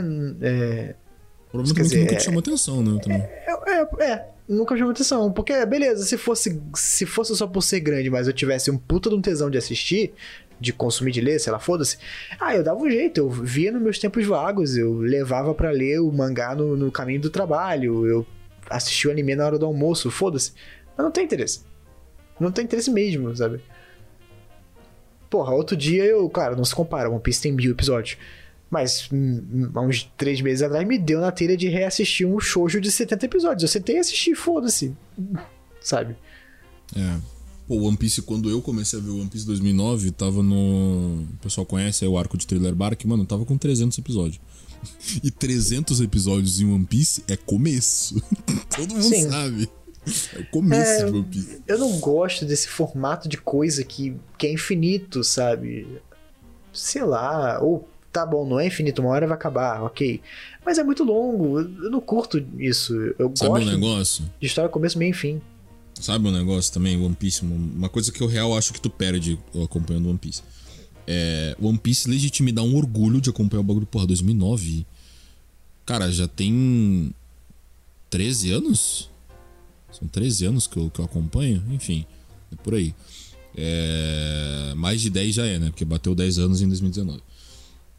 é. 0.42 0.94
O 1.54 1.58
problema 1.58 1.74
quer 1.76 1.82
dizer, 1.82 2.00
nunca 2.00 2.14
é- 2.14 2.16
te 2.16 2.24
chamou 2.24 2.40
atenção, 2.40 2.82
né? 2.82 3.00
Também. 3.00 3.18
É, 3.18 3.46
é, 3.68 4.10
é, 4.10 4.28
nunca 4.48 4.76
chamou 4.76 4.90
atenção. 4.90 5.32
Porque, 5.32 5.64
beleza, 5.64 6.04
se 6.04 6.18
fosse, 6.18 6.60
se 6.74 7.06
fosse 7.06 7.36
só 7.36 7.46
por 7.46 7.62
ser 7.62 7.78
grande, 7.78 8.10
mas 8.10 8.26
eu 8.26 8.32
tivesse 8.32 8.72
um 8.72 8.76
puta 8.76 9.08
de 9.08 9.14
um 9.14 9.20
tesão 9.20 9.48
de 9.48 9.56
assistir, 9.56 10.12
de 10.58 10.72
consumir, 10.72 11.12
de 11.12 11.20
ler, 11.20 11.38
sei 11.38 11.52
lá, 11.52 11.60
foda-se. 11.60 11.96
Ah, 12.40 12.56
eu 12.56 12.64
dava 12.64 12.80
um 12.80 12.90
jeito, 12.90 13.18
eu 13.18 13.30
via 13.30 13.70
nos 13.70 13.80
meus 13.80 13.98
tempos 14.00 14.26
vagos, 14.26 14.76
eu 14.76 14.98
levava 14.98 15.54
pra 15.54 15.70
ler 15.70 16.00
o 16.00 16.10
mangá 16.10 16.56
no, 16.56 16.76
no 16.76 16.90
caminho 16.90 17.20
do 17.20 17.30
trabalho, 17.30 18.04
eu 18.04 18.26
assistia 18.68 19.10
o 19.10 19.12
anime 19.12 19.36
na 19.36 19.46
hora 19.46 19.58
do 19.58 19.66
almoço, 19.66 20.10
foda-se. 20.10 20.52
Mas 20.96 21.04
não 21.04 21.12
tem 21.12 21.24
interesse. 21.24 21.60
Não 22.40 22.50
tem 22.50 22.64
interesse 22.64 22.90
mesmo, 22.90 23.34
sabe? 23.36 23.60
Porra, 25.30 25.52
outro 25.52 25.76
dia 25.76 26.04
eu, 26.04 26.28
claro, 26.28 26.56
não 26.56 26.64
se 26.64 26.74
compara, 26.74 27.08
One 27.08 27.20
Piece 27.20 27.42
tem 27.42 27.52
mil 27.52 27.70
episódios. 27.70 28.18
Mas 28.74 29.08
hum, 29.12 29.70
há 29.72 29.80
uns 29.80 30.10
três 30.18 30.40
meses 30.40 30.60
atrás 30.62 30.84
me 30.84 30.98
deu 30.98 31.20
na 31.20 31.30
telha 31.30 31.56
de 31.56 31.68
reassistir 31.68 32.26
um 32.26 32.40
shoujo 32.40 32.80
de 32.80 32.90
70 32.90 33.24
episódios. 33.26 33.62
Eu 33.62 33.68
sentei 33.68 33.94
e 33.94 33.98
assisti, 34.00 34.34
foda-se. 34.34 34.92
Sabe? 35.80 36.16
É. 36.96 37.16
Pô, 37.68 37.76
One 37.76 37.96
Piece, 37.96 38.20
quando 38.22 38.50
eu 38.50 38.60
comecei 38.60 38.98
a 38.98 39.02
ver 39.02 39.10
One 39.10 39.28
Piece 39.28 39.46
2009, 39.46 40.10
tava 40.10 40.42
no. 40.42 41.22
O 41.22 41.36
pessoal 41.40 41.64
conhece 41.64 42.04
aí 42.04 42.10
o 42.10 42.18
arco 42.18 42.36
de 42.36 42.48
Thriller 42.48 42.74
Bark, 42.74 43.04
mano, 43.04 43.24
tava 43.24 43.44
com 43.44 43.56
300 43.56 43.96
episódios. 43.96 44.40
E 45.22 45.30
300 45.30 46.00
episódios 46.00 46.60
em 46.60 46.66
One 46.66 46.84
Piece 46.84 47.22
é 47.28 47.36
começo. 47.36 48.20
Todo 48.76 48.92
mundo 48.92 49.02
Sim. 49.04 49.30
sabe. 49.30 49.70
É 50.34 50.40
o 50.40 50.46
começo 50.50 50.90
É, 50.90 51.04
de 51.04 51.10
One 51.12 51.24
Piece. 51.24 51.62
Eu 51.66 51.78
não 51.78 51.98
gosto 52.00 52.44
desse 52.44 52.68
formato 52.68 53.26
de 53.28 53.38
coisa 53.38 53.82
que, 53.84 54.14
que 54.36 54.46
é 54.48 54.52
infinito, 54.52 55.22
sabe? 55.24 55.86
Sei 56.70 57.02
lá, 57.02 57.60
ou 57.62 57.88
tá 58.14 58.24
bom, 58.24 58.46
não 58.46 58.60
é 58.60 58.68
infinito, 58.68 59.02
uma 59.02 59.10
hora 59.10 59.26
vai 59.26 59.34
acabar, 59.34 59.82
ok. 59.82 60.20
Mas 60.64 60.78
é 60.78 60.84
muito 60.84 61.02
longo, 61.02 61.58
eu 61.58 61.90
não 61.90 62.00
curto 62.00 62.38
isso. 62.56 62.94
Eu 63.18 63.32
Sabe 63.34 63.50
um 63.50 63.54
gosto 63.54 63.70
negócio? 63.70 64.24
de 64.40 64.46
história 64.46 64.70
começo, 64.70 64.96
meio 64.96 65.10
e 65.10 65.14
fim. 65.14 65.42
Sabe 66.00 66.28
um 66.28 66.30
negócio 66.30 66.72
também, 66.72 66.96
One 66.96 67.14
Piece? 67.14 67.42
Uma, 67.42 67.56
uma 67.56 67.88
coisa 67.88 68.12
que 68.12 68.20
eu 68.20 68.28
real 68.28 68.56
acho 68.56 68.72
que 68.72 68.80
tu 68.80 68.88
perde 68.88 69.38
acompanhando 69.64 70.08
One 70.08 70.18
Piece. 70.18 70.42
É, 71.06 71.56
One 71.60 71.76
Piece 71.76 72.08
legit 72.08 72.40
me 72.42 72.52
dá 72.52 72.62
um 72.62 72.76
orgulho 72.76 73.20
de 73.20 73.30
acompanhar 73.30 73.60
o 73.60 73.64
bagulho, 73.64 73.86
porra, 73.86 74.06
2009. 74.06 74.86
Cara, 75.84 76.10
já 76.10 76.28
tem 76.28 77.12
13 78.10 78.52
anos? 78.52 79.10
São 79.90 80.06
13 80.06 80.46
anos 80.46 80.66
que 80.68 80.76
eu, 80.76 80.88
que 80.88 81.00
eu 81.00 81.04
acompanho? 81.04 81.62
Enfim, 81.70 82.06
é 82.52 82.56
por 82.62 82.74
aí. 82.74 82.94
É, 83.56 84.72
mais 84.76 85.00
de 85.00 85.10
10 85.10 85.34
já 85.34 85.46
é, 85.46 85.58
né? 85.58 85.70
Porque 85.70 85.84
bateu 85.84 86.14
10 86.14 86.38
anos 86.38 86.62
em 86.62 86.68
2019. 86.68 87.20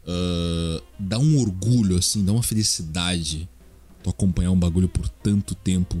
Ah, 0.06 0.82
dá 0.98 1.18
um 1.18 1.38
orgulho, 1.38 1.98
assim, 1.98 2.24
dá 2.24 2.32
uma 2.32 2.42
felicidade 2.42 3.48
tu 4.06 4.10
acompanhar 4.10 4.52
um 4.52 4.58
bagulho 4.58 4.88
por 4.88 5.08
tanto 5.08 5.54
tempo 5.56 5.96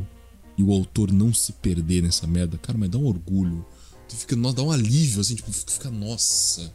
e 0.56 0.62
o 0.62 0.72
autor 0.72 1.12
não 1.12 1.34
se 1.34 1.52
perder 1.52 2.02
nessa 2.02 2.26
merda. 2.26 2.56
Cara, 2.56 2.78
mas 2.78 2.88
dá 2.88 2.98
um 2.98 3.04
orgulho. 3.04 3.66
Tu 4.08 4.14
fica, 4.14 4.36
nossa, 4.36 4.56
dá 4.56 4.62
um 4.62 4.70
alívio, 4.70 5.20
assim, 5.20 5.34
tipo, 5.34 5.50
tu 5.50 5.72
fica, 5.72 5.90
nossa. 5.90 6.72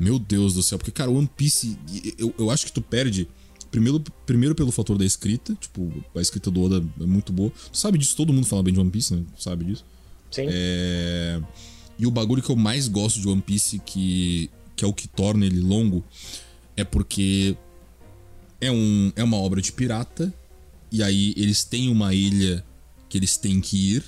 Meu 0.00 0.18
Deus 0.18 0.54
do 0.54 0.62
céu. 0.62 0.76
Porque, 0.76 0.90
cara, 0.90 1.10
One 1.10 1.28
Piece, 1.34 1.78
eu, 2.18 2.34
eu 2.38 2.50
acho 2.50 2.66
que 2.66 2.72
tu 2.72 2.82
perde. 2.82 3.26
Primeiro, 3.70 4.00
primeiro 4.26 4.54
pelo 4.54 4.70
fator 4.70 4.98
da 4.98 5.04
escrita, 5.04 5.54
tipo, 5.54 5.90
a 6.14 6.20
escrita 6.20 6.50
do 6.50 6.62
Oda 6.62 6.84
é 7.00 7.06
muito 7.06 7.32
boa. 7.32 7.50
Tu 7.72 7.78
sabe 7.78 7.96
disso, 7.96 8.16
todo 8.16 8.32
mundo 8.32 8.46
fala 8.46 8.62
bem 8.62 8.74
de 8.74 8.80
One 8.80 8.90
Piece, 8.90 9.14
né? 9.14 9.24
Tu 9.34 9.42
sabe 9.42 9.64
disso. 9.64 9.84
Sim. 10.30 10.46
É... 10.48 11.40
E 11.98 12.06
o 12.06 12.10
bagulho 12.10 12.42
que 12.42 12.50
eu 12.50 12.56
mais 12.56 12.86
gosto 12.86 13.20
de 13.20 13.28
One 13.28 13.40
Piece, 13.40 13.78
que, 13.78 14.50
que 14.76 14.84
é 14.84 14.88
o 14.88 14.92
que 14.92 15.08
torna 15.08 15.46
ele 15.46 15.60
longo, 15.60 16.04
é 16.80 16.84
porque 16.84 17.56
é, 18.60 18.70
um, 18.70 19.12
é 19.14 19.22
uma 19.22 19.36
obra 19.36 19.60
de 19.60 19.72
pirata, 19.72 20.32
e 20.90 21.02
aí 21.02 21.34
eles 21.36 21.62
têm 21.62 21.88
uma 21.88 22.14
ilha 22.14 22.64
que 23.08 23.18
eles 23.18 23.36
têm 23.36 23.60
que 23.60 23.94
ir, 23.94 24.04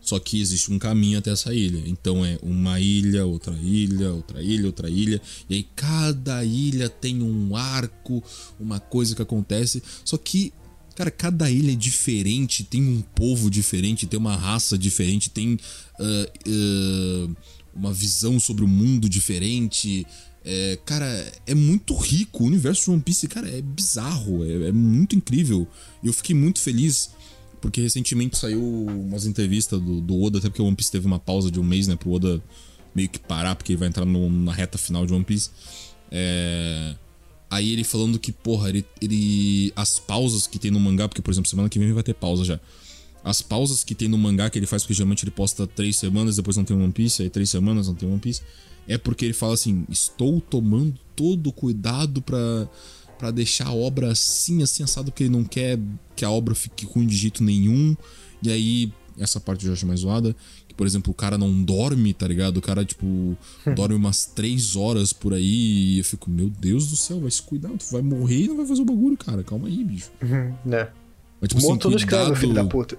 só 0.00 0.18
que 0.18 0.40
existe 0.40 0.72
um 0.72 0.78
caminho 0.78 1.18
até 1.18 1.30
essa 1.30 1.54
ilha. 1.54 1.82
Então 1.86 2.24
é 2.24 2.38
uma 2.42 2.80
ilha, 2.80 3.26
outra 3.26 3.54
ilha, 3.54 4.12
outra 4.12 4.42
ilha, 4.42 4.66
outra 4.66 4.88
ilha. 4.90 5.20
E 5.48 5.56
aí 5.56 5.66
cada 5.76 6.42
ilha 6.44 6.88
tem 6.88 7.22
um 7.22 7.54
arco, 7.54 8.22
uma 8.58 8.80
coisa 8.80 9.14
que 9.14 9.22
acontece. 9.22 9.82
Só 10.04 10.16
que, 10.16 10.52
cara, 10.96 11.10
cada 11.10 11.50
ilha 11.50 11.72
é 11.72 11.76
diferente, 11.76 12.64
tem 12.64 12.82
um 12.82 13.02
povo 13.02 13.50
diferente, 13.50 14.06
tem 14.06 14.18
uma 14.18 14.36
raça 14.36 14.78
diferente, 14.78 15.28
tem 15.28 15.58
ah, 16.00 16.32
ah, 16.46 17.28
uma 17.74 17.92
visão 17.92 18.40
sobre 18.40 18.64
o 18.64 18.68
mundo 18.68 19.08
diferente. 19.08 20.06
É, 20.44 20.78
cara, 20.86 21.32
é 21.46 21.54
muito 21.54 21.94
rico. 21.96 22.44
O 22.44 22.46
universo 22.46 22.84
de 22.84 22.90
One 22.90 23.02
Piece, 23.02 23.28
cara, 23.28 23.48
é 23.48 23.60
bizarro, 23.60 24.44
é, 24.44 24.68
é 24.68 24.72
muito 24.72 25.14
incrível. 25.16 25.66
E 26.02 26.06
eu 26.06 26.12
fiquei 26.12 26.34
muito 26.34 26.60
feliz 26.60 27.10
porque 27.60 27.80
recentemente 27.82 28.38
saiu 28.38 28.62
umas 28.62 29.26
entrevistas 29.26 29.80
do, 29.80 30.00
do 30.00 30.18
Oda, 30.22 30.38
até 30.38 30.48
porque 30.48 30.62
o 30.62 30.64
One 30.64 30.74
Piece 30.76 30.90
teve 30.90 31.06
uma 31.06 31.18
pausa 31.18 31.50
de 31.50 31.60
um 31.60 31.64
mês, 31.64 31.86
né? 31.86 31.94
Pro 31.96 32.10
Oda 32.12 32.42
meio 32.94 33.08
que 33.08 33.18
parar, 33.18 33.54
porque 33.54 33.72
ele 33.72 33.78
vai 33.78 33.88
entrar 33.88 34.04
no- 34.06 34.30
na 34.30 34.52
reta 34.52 34.78
final 34.78 35.04
de 35.06 35.12
One 35.12 35.24
Piece. 35.24 35.50
É, 36.10 36.94
Aí 37.50 37.72
ele 37.72 37.82
falando 37.82 38.16
que, 38.16 38.30
porra, 38.30 38.68
ele, 38.68 38.86
ele. 39.02 39.72
As 39.74 39.98
pausas 39.98 40.46
que 40.46 40.56
tem 40.56 40.70
no 40.70 40.78
mangá, 40.78 41.08
porque, 41.08 41.20
por 41.20 41.32
exemplo, 41.32 41.50
semana 41.50 41.68
que 41.68 41.80
vem 41.80 41.92
vai 41.92 42.02
ter 42.04 42.14
pausa 42.14 42.44
já. 42.44 42.60
As 43.24 43.42
pausas 43.42 43.82
que 43.82 43.92
tem 43.92 44.06
no 44.06 44.16
mangá 44.16 44.48
que 44.48 44.56
ele 44.56 44.66
faz, 44.66 44.84
porque 44.84 44.94
geralmente 44.94 45.24
ele 45.24 45.32
posta 45.32 45.66
três 45.66 45.96
semanas, 45.96 46.36
depois 46.36 46.56
não 46.56 46.64
tem 46.64 46.76
One 46.76 46.92
Piece, 46.92 47.22
aí 47.24 47.28
três 47.28 47.50
semanas 47.50 47.88
não 47.88 47.94
tem 47.96 48.08
One 48.08 48.20
Piece. 48.20 48.40
É 48.88 48.98
porque 48.98 49.24
ele 49.24 49.34
fala 49.34 49.54
assim: 49.54 49.84
estou 49.88 50.40
tomando 50.40 50.94
todo 51.14 51.48
o 51.48 51.52
cuidado 51.52 52.20
pra, 52.22 52.68
pra 53.18 53.30
deixar 53.30 53.68
a 53.68 53.72
obra 53.74 54.10
assim, 54.10 54.62
assim, 54.62 54.82
assado, 54.82 55.10
porque 55.10 55.24
ele 55.24 55.30
não 55.30 55.44
quer 55.44 55.78
que 56.16 56.24
a 56.24 56.30
obra 56.30 56.54
fique 56.54 56.84
ruim 56.86 57.06
de 57.06 57.16
jeito 57.16 57.42
nenhum. 57.44 57.96
E 58.42 58.50
aí, 58.50 58.92
essa 59.18 59.38
parte 59.38 59.64
eu 59.64 59.68
já 59.70 59.74
acho 59.74 59.86
mais 59.86 60.00
zoada. 60.00 60.34
Que, 60.66 60.74
por 60.74 60.86
exemplo, 60.86 61.10
o 61.10 61.14
cara 61.14 61.36
não 61.36 61.62
dorme, 61.62 62.14
tá 62.14 62.26
ligado? 62.26 62.56
O 62.56 62.62
cara, 62.62 62.84
tipo, 62.84 63.36
dorme 63.76 63.94
umas 63.94 64.24
três 64.24 64.76
horas 64.76 65.12
por 65.12 65.34
aí. 65.34 65.94
E 65.94 65.98
eu 65.98 66.04
fico, 66.04 66.30
meu 66.30 66.48
Deus 66.48 66.88
do 66.88 66.96
céu, 66.96 67.20
vai 67.20 67.30
se 67.30 67.42
cuidar, 67.42 67.68
tu 67.70 67.84
vai 67.92 68.02
morrer 68.02 68.44
e 68.44 68.48
não 68.48 68.56
vai 68.56 68.66
fazer 68.66 68.80
o 68.82 68.84
bagulho, 68.86 69.16
cara. 69.16 69.42
Calma 69.44 69.68
aí, 69.68 69.84
bicho. 69.84 70.10
Né? 70.64 70.88
Mas, 71.40 71.48
tipo, 71.50 71.60
Morto 71.62 71.88
assim, 71.88 71.98
cuidado- 71.98 72.36
filho 72.36 72.54
da 72.54 72.64
puta. 72.64 72.98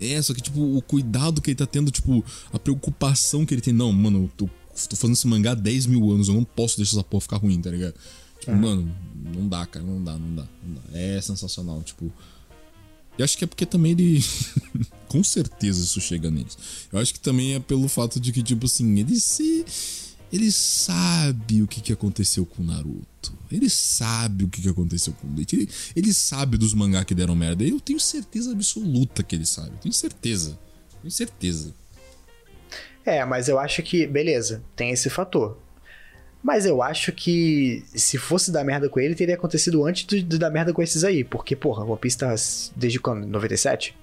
é, 0.00 0.20
só 0.20 0.34
que, 0.34 0.40
tipo, 0.42 0.60
o 0.76 0.82
cuidado 0.82 1.40
que 1.40 1.50
ele 1.50 1.56
tá 1.56 1.66
tendo, 1.66 1.90
tipo, 1.90 2.22
a 2.52 2.58
preocupação 2.58 3.46
que 3.46 3.54
ele 3.54 3.60
tem. 3.62 3.72
Não, 3.72 3.90
mano, 3.92 4.30
eu 4.38 4.50
tô, 4.88 4.96
fazendo 4.96 5.14
esse 5.14 5.26
mangá 5.26 5.52
há 5.52 5.54
10 5.54 5.86
mil 5.86 6.10
anos, 6.10 6.28
eu 6.28 6.34
não 6.34 6.44
posso 6.44 6.76
deixar 6.76 6.96
essa 6.96 7.04
porra 7.04 7.20
ficar 7.20 7.36
ruim, 7.36 7.60
tá 7.60 7.70
ligado? 7.70 7.94
Tipo, 8.40 8.54
mano, 8.54 8.94
não 9.34 9.48
dá, 9.48 9.66
cara, 9.66 9.84
não 9.84 10.02
dá, 10.02 10.12
não 10.18 10.34
dá, 10.34 10.46
não 10.62 10.74
dá. 10.74 10.82
É 10.92 11.20
sensacional, 11.20 11.82
tipo. 11.82 12.12
E 13.18 13.22
acho 13.22 13.36
que 13.36 13.44
é 13.44 13.46
porque 13.46 13.66
também 13.66 13.92
ele. 13.92 14.24
Com 15.08 15.22
certeza 15.22 15.82
isso 15.82 16.00
chega 16.00 16.30
neles. 16.30 16.58
Eu 16.92 16.98
acho 16.98 17.14
que 17.14 17.20
também 17.20 17.54
é 17.54 17.60
pelo 17.60 17.88
fato 17.88 18.20
de 18.20 18.32
que, 18.32 18.42
tipo 18.42 18.66
assim, 18.66 18.98
ele 18.98 19.18
se. 19.18 19.64
Ele 20.32 20.50
sabe 20.50 21.62
o 21.62 21.68
que, 21.68 21.80
que 21.80 21.92
aconteceu 21.92 22.44
com 22.44 22.62
o 22.62 22.66
Naruto. 22.66 23.32
Ele 23.50 23.70
sabe 23.70 24.44
o 24.44 24.48
que, 24.48 24.60
que 24.60 24.68
aconteceu 24.68 25.12
com 25.12 25.26
o 25.26 25.30
Bleach. 25.30 25.54
Ele, 25.54 25.68
ele 25.94 26.12
sabe 26.12 26.58
dos 26.58 26.74
mangá 26.74 27.04
que 27.04 27.14
deram 27.14 27.36
merda. 27.36 27.62
Eu 27.64 27.80
tenho 27.80 28.00
certeza 28.00 28.50
absoluta 28.50 29.22
que 29.22 29.36
ele 29.36 29.46
sabe. 29.46 29.70
Tenho 29.80 29.94
certeza. 29.94 30.58
Tenho 31.00 31.12
certeza. 31.12 31.72
É, 33.06 33.24
mas 33.24 33.48
eu 33.48 33.58
acho 33.58 33.82
que, 33.82 34.04
beleza, 34.06 34.62
tem 34.74 34.90
esse 34.90 35.08
fator. 35.08 35.56
Mas 36.42 36.66
eu 36.66 36.82
acho 36.82 37.12
que 37.12 37.82
se 37.94 38.18
fosse 38.18 38.50
dar 38.52 38.64
merda 38.64 38.88
com 38.88 39.00
ele, 39.00 39.14
teria 39.14 39.34
acontecido 39.36 39.84
antes 39.84 40.04
de, 40.04 40.22
de 40.22 40.38
dar 40.38 40.50
merda 40.50 40.72
com 40.72 40.82
esses 40.82 41.02
aí. 41.04 41.24
Porque, 41.24 41.54
porra, 41.56 41.84
One 41.84 41.98
Piece 41.98 42.18
tá 42.18 42.34
desde 42.76 42.98
quando? 43.00 43.26
97? 43.26 43.96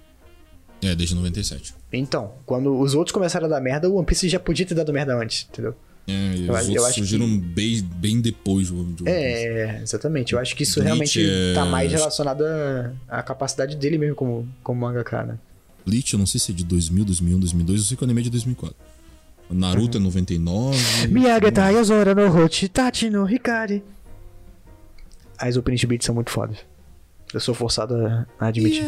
É, 0.82 0.96
desde 0.96 1.16
97. 1.16 1.74
Então, 1.92 2.34
quando 2.46 2.78
os 2.80 2.96
outros 2.96 3.14
começaram 3.14 3.46
a 3.46 3.50
dar 3.50 3.62
merda, 3.62 3.90
o 3.90 3.96
One 3.96 4.06
Piece 4.06 4.28
já 4.28 4.40
podia 4.40 4.66
ter 4.66 4.74
dado 4.76 4.92
merda 4.92 5.16
antes, 5.16 5.48
entendeu? 5.50 5.76
É, 6.06 6.12
Eu 6.48 6.54
os 6.54 6.68
eu 6.68 6.76
outros 6.82 6.96
surgiram 6.96 7.40
bem, 7.40 7.82
bem 7.82 8.20
depois 8.20 8.70
do 8.70 8.84
do- 8.84 9.08
É, 9.08 9.82
exatamente. 9.82 10.34
Eu 10.34 10.40
acho 10.40 10.54
que 10.56 10.64
isso 10.64 10.82
Bleach 10.82 10.86
realmente 10.88 11.22
é- 11.26 11.54
tá 11.54 11.66
mais 11.66 11.92
relacionado 11.94 12.44
à, 12.44 12.92
à 13.08 13.24
capacidade 13.24 13.78
dele 13.78 13.98
mesmo 13.98 14.16
como, 14.16 14.46
como 14.62 14.82
mangaka, 14.82 15.24
né? 15.24 15.40
Bleach, 15.86 16.12
eu 16.14 16.20
não 16.20 16.26
sei 16.26 16.40
se 16.42 16.52
é 16.52 16.56
de 16.56 16.66
2000, 16.66 17.06
2001, 17.06 17.40
2002. 17.40 17.80
Eu 17.80 17.86
sei 17.86 17.96
que 17.96 18.04
o 18.04 18.06
anime 18.06 18.20
é 18.20 18.24
de 18.26 18.30
2004. 18.32 18.76
Naruto 19.50 19.98
é 19.98 20.02
99. 20.02 21.08
Miyageta 21.08 21.70
Yozora 21.70 22.16
no 22.16 22.28
Hochi 22.36 22.68
Tachi 22.68 23.10
no 23.10 23.30
Hikari. 23.30 23.84
As 25.38 25.58
openings 25.58 25.82
de 25.82 25.88
beats 25.88 26.06
são 26.06 26.16
muito 26.16 26.32
fodas. 26.32 26.58
Eu 27.34 27.40
sou 27.40 27.54
forçado 27.54 27.96
a, 27.96 28.28
a 28.40 28.48
admitir. 28.48 28.84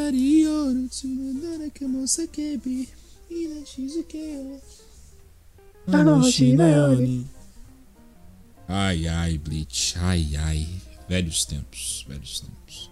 Ai, 8.67 9.07
ai, 9.07 9.37
Bleach. 9.37 9.95
Ai, 9.99 10.35
ai. 10.37 10.67
Velhos 11.07 11.45
tempos. 11.45 12.05
Velhos 12.07 12.39
tempos. 12.39 12.89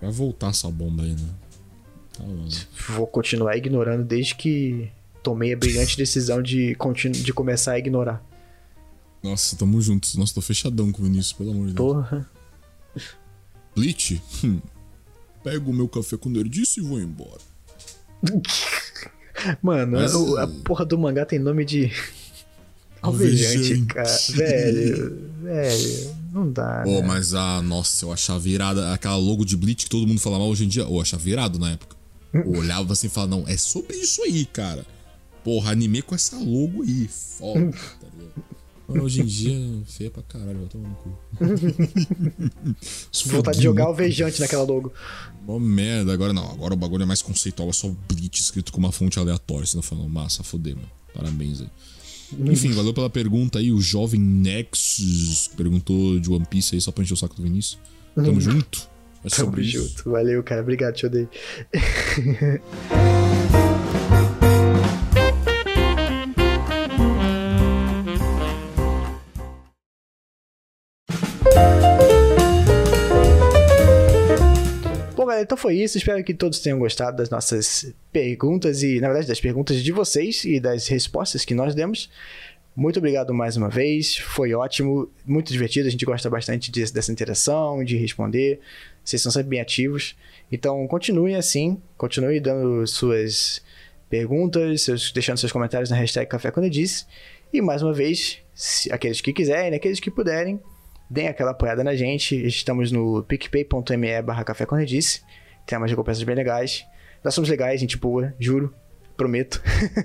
Vai 0.00 0.10
voltar 0.10 0.50
essa 0.50 0.70
bomba 0.70 1.02
aí, 1.02 1.12
né? 1.12 1.28
Tá. 2.12 2.24
Vou 2.94 3.06
continuar 3.06 3.56
ignorando 3.56 4.04
desde 4.04 4.34
que 4.34 4.90
tomei 5.26 5.52
a 5.52 5.56
brilhante 5.56 5.96
decisão 5.96 6.40
de, 6.40 6.76
de 7.10 7.32
começar 7.32 7.72
a 7.72 7.78
ignorar. 7.80 8.24
Nossa, 9.20 9.56
tamo 9.56 9.82
juntos. 9.82 10.14
Nossa, 10.14 10.32
tô 10.32 10.40
fechadão 10.40 10.92
com 10.92 11.02
o 11.02 11.04
Vinícius, 11.04 11.32
pelo 11.32 11.50
amor 11.50 11.66
de 11.66 11.74
Deus. 11.74 11.92
Porra. 11.92 12.30
Bleach? 13.74 14.22
Hum. 14.44 14.60
Pego 15.42 15.72
o 15.72 15.74
meu 15.74 15.88
café 15.88 16.16
com 16.16 16.28
nerdice 16.28 16.78
e 16.78 16.82
vou 16.84 17.00
embora. 17.00 17.40
Mano, 19.60 19.98
Mas, 19.98 20.14
a 20.14 20.44
uh, 20.44 20.48
porra 20.62 20.84
do 20.84 20.96
mangá 20.96 21.26
tem 21.26 21.40
nome 21.40 21.64
de. 21.64 21.90
Alvejante, 23.02 23.84
cara. 23.86 24.08
Velho, 24.30 25.30
velho. 25.42 26.16
Não 26.32 26.50
dá. 26.52 26.82
Pô, 26.84 27.00
né? 27.00 27.06
mas 27.06 27.34
a. 27.34 27.60
Nossa, 27.62 28.04
eu 28.04 28.12
achava 28.12 28.48
irada. 28.48 28.92
Aquela 28.92 29.16
logo 29.16 29.44
de 29.44 29.56
Bleach 29.56 29.84
que 29.84 29.90
todo 29.90 30.06
mundo 30.06 30.20
fala 30.20 30.38
mal 30.38 30.48
hoje 30.48 30.64
em 30.64 30.68
dia. 30.68 30.82
Eu 30.84 31.00
achava 31.00 31.28
irado 31.28 31.58
na 31.58 31.72
época. 31.72 31.96
Eu 32.32 32.58
olhava 32.58 32.92
assim 32.92 33.08
e 33.08 33.10
falava, 33.10 33.36
não, 33.36 33.48
é 33.48 33.56
sobre 33.56 33.96
isso 33.96 34.22
aí, 34.22 34.44
cara. 34.46 34.86
Porra, 35.46 35.70
anime 35.70 36.02
com 36.02 36.12
essa 36.16 36.36
logo 36.36 36.82
aí. 36.82 37.06
Foda, 37.08 37.70
tá 38.00 38.06
ligado? 38.12 38.44
Mas 38.88 39.02
hoje 39.02 39.20
em 39.20 39.24
dia, 39.24 39.82
feia 39.86 40.10
pra 40.10 40.22
caralho, 40.24 40.58
vai 40.58 40.66
tomar 40.68 40.88
no 40.88 40.94
cu. 40.96 41.18
Vontade 43.26 43.58
de 43.58 43.62
jogar 43.64 43.84
mó- 43.84 43.88
alvejante 43.90 44.40
naquela 44.40 44.64
logo. 44.64 44.92
Mó 45.46 45.58
merda. 45.60 46.12
Agora 46.12 46.32
não, 46.32 46.50
agora 46.50 46.74
o 46.74 46.76
bagulho 46.76 47.02
é 47.04 47.06
mais 47.06 47.22
conceitual, 47.22 47.68
é 47.68 47.72
só 47.72 47.88
Bleach 48.08 48.40
escrito 48.40 48.72
com 48.72 48.78
uma 48.78 48.90
fonte 48.90 49.18
aleatória. 49.20 49.64
Você 49.66 49.76
tá 49.76 49.82
falando, 49.82 50.08
massa, 50.08 50.42
foder, 50.42 50.74
mano. 50.74 50.88
Parabéns 51.14 51.60
aí. 51.60 51.68
Enfim, 52.50 52.72
valeu 52.72 52.92
pela 52.92 53.08
pergunta 53.08 53.60
aí, 53.60 53.70
o 53.70 53.80
jovem 53.80 54.20
Nexus 54.20 55.48
perguntou 55.56 56.18
de 56.18 56.28
One 56.28 56.44
Piece 56.44 56.74
aí 56.74 56.80
só 56.80 56.90
pra 56.90 57.04
encher 57.04 57.14
o 57.14 57.16
saco 57.16 57.36
do 57.36 57.42
Vinícius. 57.44 57.78
Tamo 58.16 58.38
junto. 58.42 58.88
É 59.24 59.28
Tamo 59.28 59.46
sobre 59.50 59.62
isso. 59.64 59.88
junto. 59.88 60.10
Valeu, 60.10 60.42
cara. 60.42 60.60
Obrigado, 60.62 60.94
te 60.94 61.06
odeio. 61.06 61.28
Então 75.42 75.56
foi 75.56 75.76
isso. 75.76 75.96
Espero 75.98 76.22
que 76.24 76.34
todos 76.34 76.60
tenham 76.60 76.78
gostado 76.78 77.16
das 77.16 77.30
nossas 77.30 77.92
perguntas 78.12 78.82
e, 78.82 79.00
na 79.00 79.08
verdade, 79.08 79.28
das 79.28 79.40
perguntas 79.40 79.82
de 79.82 79.92
vocês 79.92 80.44
e 80.44 80.58
das 80.60 80.86
respostas 80.88 81.44
que 81.44 81.54
nós 81.54 81.74
demos. 81.74 82.10
Muito 82.74 82.98
obrigado 82.98 83.32
mais 83.32 83.56
uma 83.56 83.68
vez. 83.70 84.16
Foi 84.18 84.52
ótimo, 84.52 85.08
muito 85.24 85.50
divertido. 85.52 85.88
A 85.88 85.90
gente 85.90 86.04
gosta 86.04 86.28
bastante 86.28 86.70
de- 86.70 86.92
dessa 86.92 87.10
interação, 87.10 87.82
de 87.82 87.96
responder. 87.96 88.60
Vocês 89.02 89.22
são 89.22 89.32
sempre 89.32 89.48
bem 89.48 89.60
ativos. 89.60 90.14
Então, 90.52 90.86
continue 90.86 91.34
assim. 91.34 91.80
Continue 91.96 92.38
dando 92.38 92.86
suas 92.86 93.62
perguntas, 94.10 94.82
seus- 94.82 95.10
deixando 95.10 95.38
seus 95.38 95.52
comentários 95.52 95.90
na 95.90 95.96
hashtag 95.96 96.26
Café 96.28 96.50
Quando 96.50 96.68
Disse. 96.70 97.06
E 97.52 97.60
mais 97.62 97.82
uma 97.82 97.92
vez, 97.94 98.38
se- 98.54 98.92
aqueles 98.92 99.20
que 99.20 99.32
quiserem, 99.32 99.74
aqueles 99.74 99.98
que 100.00 100.10
puderem, 100.10 100.60
deem 101.08 101.28
aquela 101.28 101.52
apoiada 101.52 101.82
na 101.82 101.94
gente. 101.94 102.46
Estamos 102.46 102.90
no 102.92 103.22
picpay.me 103.22 104.22
barra 104.22 104.44
café 104.44 104.66
eu 104.70 104.84
disse. 104.84 105.22
Tem 105.64 105.78
umas 105.78 105.90
recompensas 105.90 106.22
bem 106.22 106.34
legais. 106.34 106.84
Nós 107.24 107.34
somos 107.34 107.50
legais, 107.50 107.80
gente 107.80 107.96
boa, 107.96 108.34
juro. 108.38 108.74
Prometo. 109.16 109.62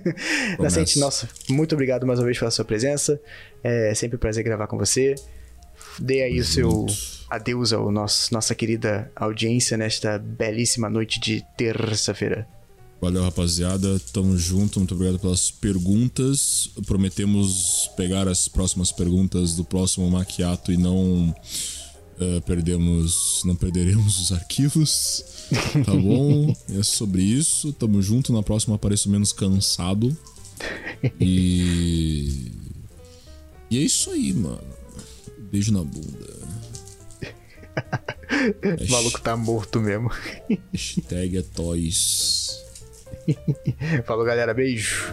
Nascente, 0.57 0.98
nossa, 0.98 1.28
muito 1.49 1.73
obrigado 1.73 2.07
mais 2.07 2.18
uma 2.18 2.26
vez 2.26 2.40
pela 2.40 2.49
sua 2.49 2.64
presença. 2.64 3.19
É 3.61 3.94
sempre 3.94 4.15
um 4.15 4.19
prazer 4.19 4.44
gravar 4.44 4.68
com 4.68 4.78
você. 4.78 5.15
Dê 5.99 6.23
aí 6.23 6.40
o 6.40 6.45
seu 6.45 6.86
adeus 7.30 7.73
ao 7.73 7.91
nosso, 7.91 8.34
nossa 8.34 8.56
querida 8.56 9.11
audiência 9.15 9.78
nesta 9.78 10.18
belíssima 10.18 10.90
noite 10.90 11.19
de 11.19 11.44
terça-feira. 11.57 12.48
Valeu, 13.02 13.23
rapaziada. 13.23 13.99
Tamo 14.14 14.38
junto. 14.38 14.80
Muito 14.80 14.94
obrigado 14.94 15.19
pelas 15.19 15.49
perguntas. 15.49 16.69
Prometemos 16.86 17.90
pegar 17.98 18.28
as 18.28 18.48
próximas 18.48 18.91
perguntas 18.91 19.56
do 19.56 19.65
próximo 19.65 20.10
maquiato 20.10 20.72
e 20.72 20.78
não 20.78 21.36
eh, 22.19 22.40
perdemos, 22.41 23.41
não 23.44 23.56
perderemos 23.56 24.19
os 24.19 24.32
arquivos. 24.32 25.26
Tá 25.84 25.94
bom? 25.94 26.56
É 26.69 26.82
sobre 26.82 27.22
isso. 27.22 27.73
Tamo 27.73 28.02
junto. 28.02 28.32
Na 28.32 28.41
próxima 28.41 28.76
apareço 28.76 29.10
menos 29.10 29.34
cansado. 29.34 30.15
E 31.19 32.53
e 33.72 33.78
é 33.78 33.82
isso 33.84 34.11
aí, 34.11 34.34
mano. 34.34 34.61
Beijo 35.49 35.72
na 35.72 35.84
bunda. 35.84 36.41
O 38.88 38.91
maluco 38.91 39.22
tá 39.22 39.38
morto 39.38 39.80
mesmo. 39.80 40.10
Hashtag 40.73 41.38
é 41.38 41.41
toys. 41.44 42.60
Falou, 44.05 44.25
galera. 44.25 44.53
Beijo. 44.53 45.11